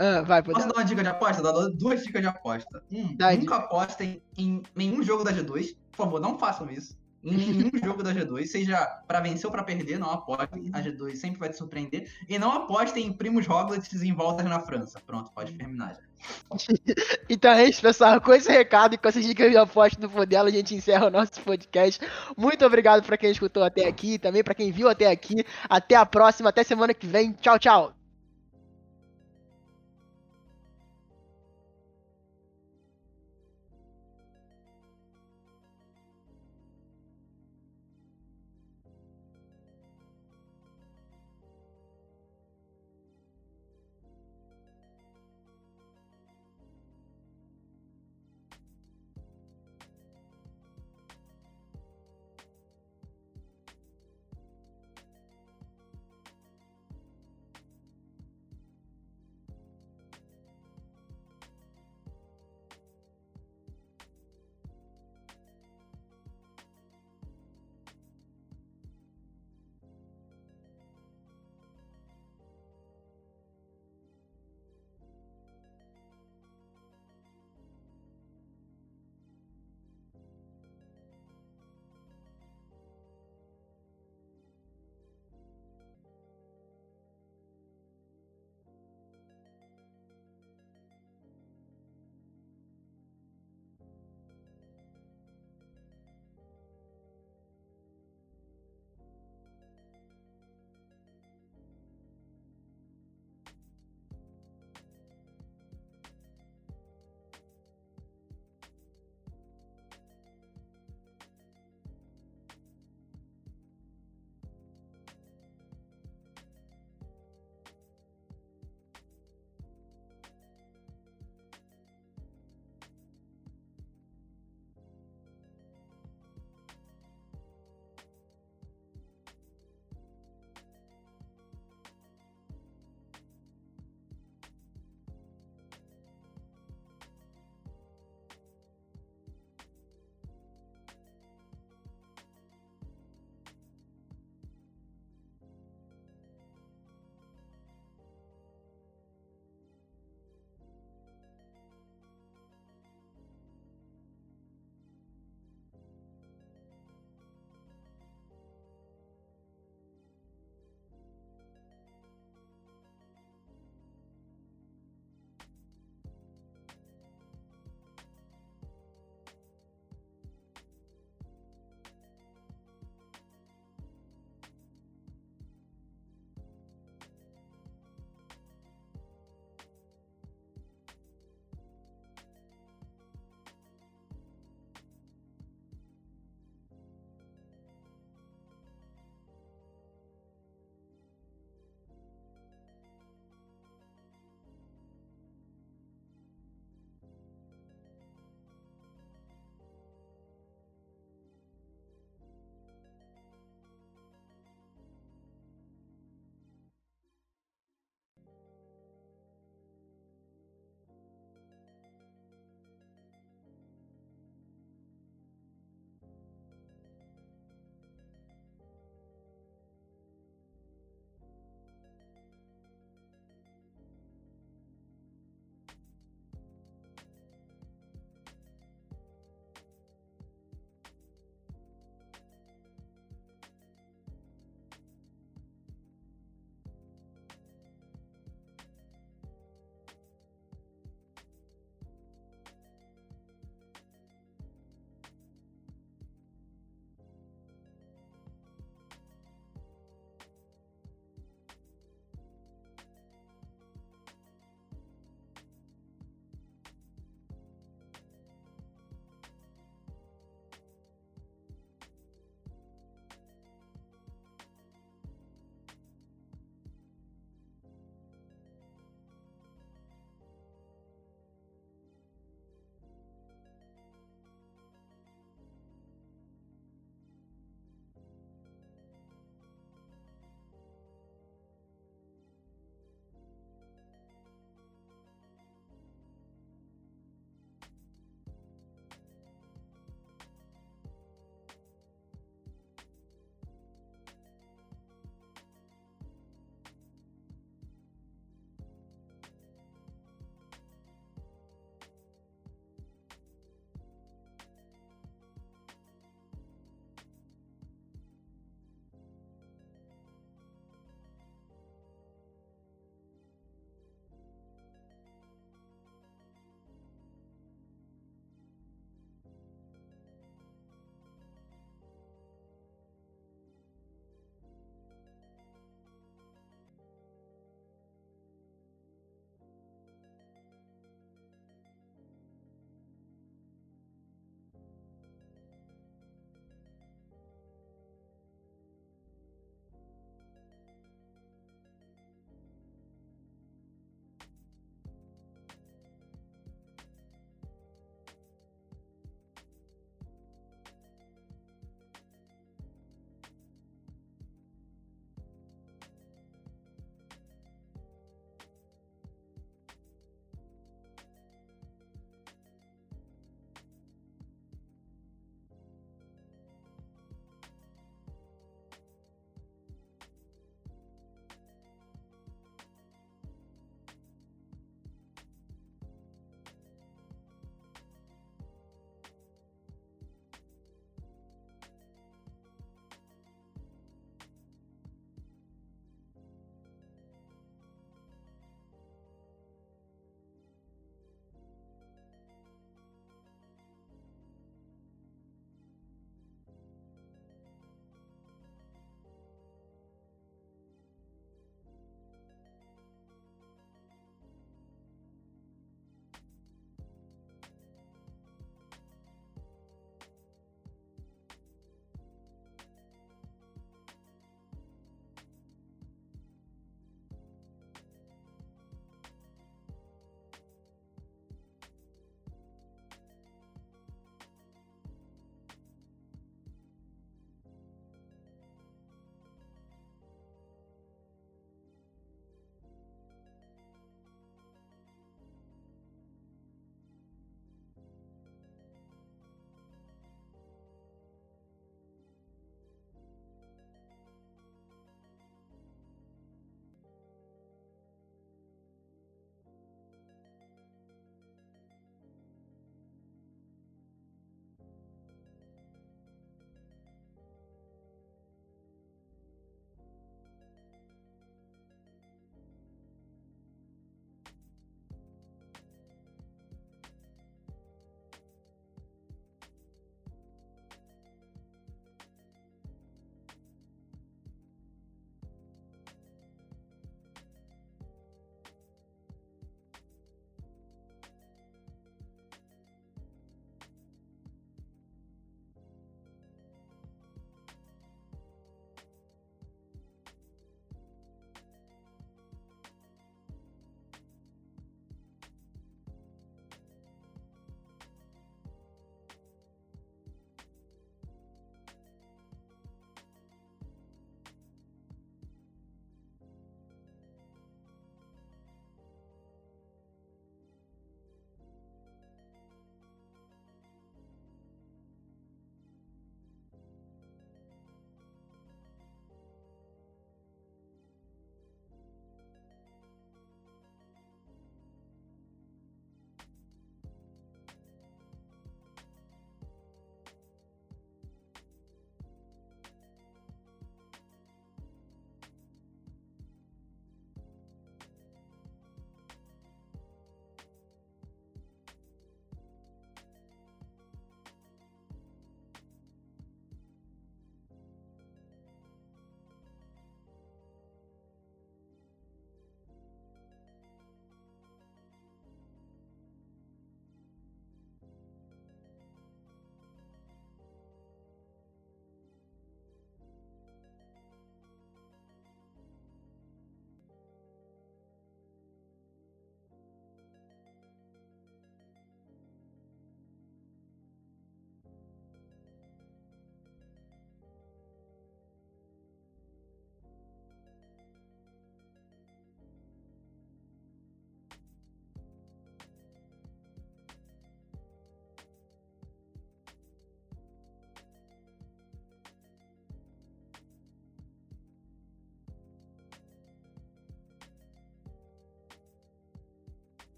Ah, 0.00 0.22
vai, 0.22 0.42
Posso 0.42 0.66
dar 0.66 0.72
uma 0.72 0.82
dica 0.82 1.02
de 1.02 1.08
aposta? 1.10 1.42
Dar 1.42 1.52
duas 1.74 2.02
dicas 2.02 2.22
de 2.22 2.26
aposta. 2.26 2.82
Um, 2.90 3.14
nunca 3.38 3.56
apostem 3.56 4.22
em 4.38 4.62
nenhum 4.74 5.02
jogo 5.02 5.22
da 5.22 5.30
G2. 5.30 5.76
Por 5.92 6.04
favor, 6.04 6.18
não 6.18 6.38
façam 6.38 6.70
isso. 6.70 6.96
em 7.22 7.36
nenhum 7.36 7.70
jogo 7.84 8.02
da 8.02 8.14
G2, 8.14 8.46
seja 8.46 8.82
para 9.06 9.20
vencer 9.20 9.44
ou 9.44 9.52
para 9.52 9.62
perder, 9.62 9.98
não 9.98 10.10
apostem. 10.10 10.70
A 10.72 10.80
G2 10.80 11.16
sempre 11.16 11.38
vai 11.38 11.50
te 11.50 11.58
surpreender. 11.58 12.10
E 12.26 12.38
não 12.38 12.50
apostem 12.50 13.08
em 13.08 13.12
primos 13.12 13.46
Roglets 13.46 14.02
em 14.02 14.14
voltas 14.14 14.46
na 14.46 14.58
França. 14.58 14.98
Pronto, 15.06 15.30
pode 15.32 15.52
terminar 15.52 15.94
já. 15.94 16.00
então 17.28 17.52
é 17.52 17.68
isso, 17.68 17.82
pessoal. 17.82 18.22
Com 18.22 18.32
esse 18.32 18.50
recado 18.50 18.94
e 18.94 18.98
com 18.98 19.06
essa 19.06 19.20
dica 19.20 19.50
de 19.50 19.58
aposta 19.58 20.00
no 20.00 20.24
dela, 20.24 20.48
a 20.48 20.52
gente 20.52 20.74
encerra 20.74 21.08
o 21.08 21.10
nosso 21.10 21.42
podcast. 21.42 22.00
Muito 22.38 22.64
obrigado 22.64 23.04
para 23.04 23.18
quem 23.18 23.30
escutou 23.30 23.62
até 23.62 23.86
aqui, 23.86 24.18
também 24.18 24.42
para 24.42 24.54
quem 24.54 24.72
viu 24.72 24.88
até 24.88 25.10
aqui. 25.10 25.44
Até 25.68 25.94
a 25.94 26.06
próxima, 26.06 26.48
até 26.48 26.64
semana 26.64 26.94
que 26.94 27.06
vem. 27.06 27.32
Tchau, 27.34 27.58
tchau. 27.58 27.99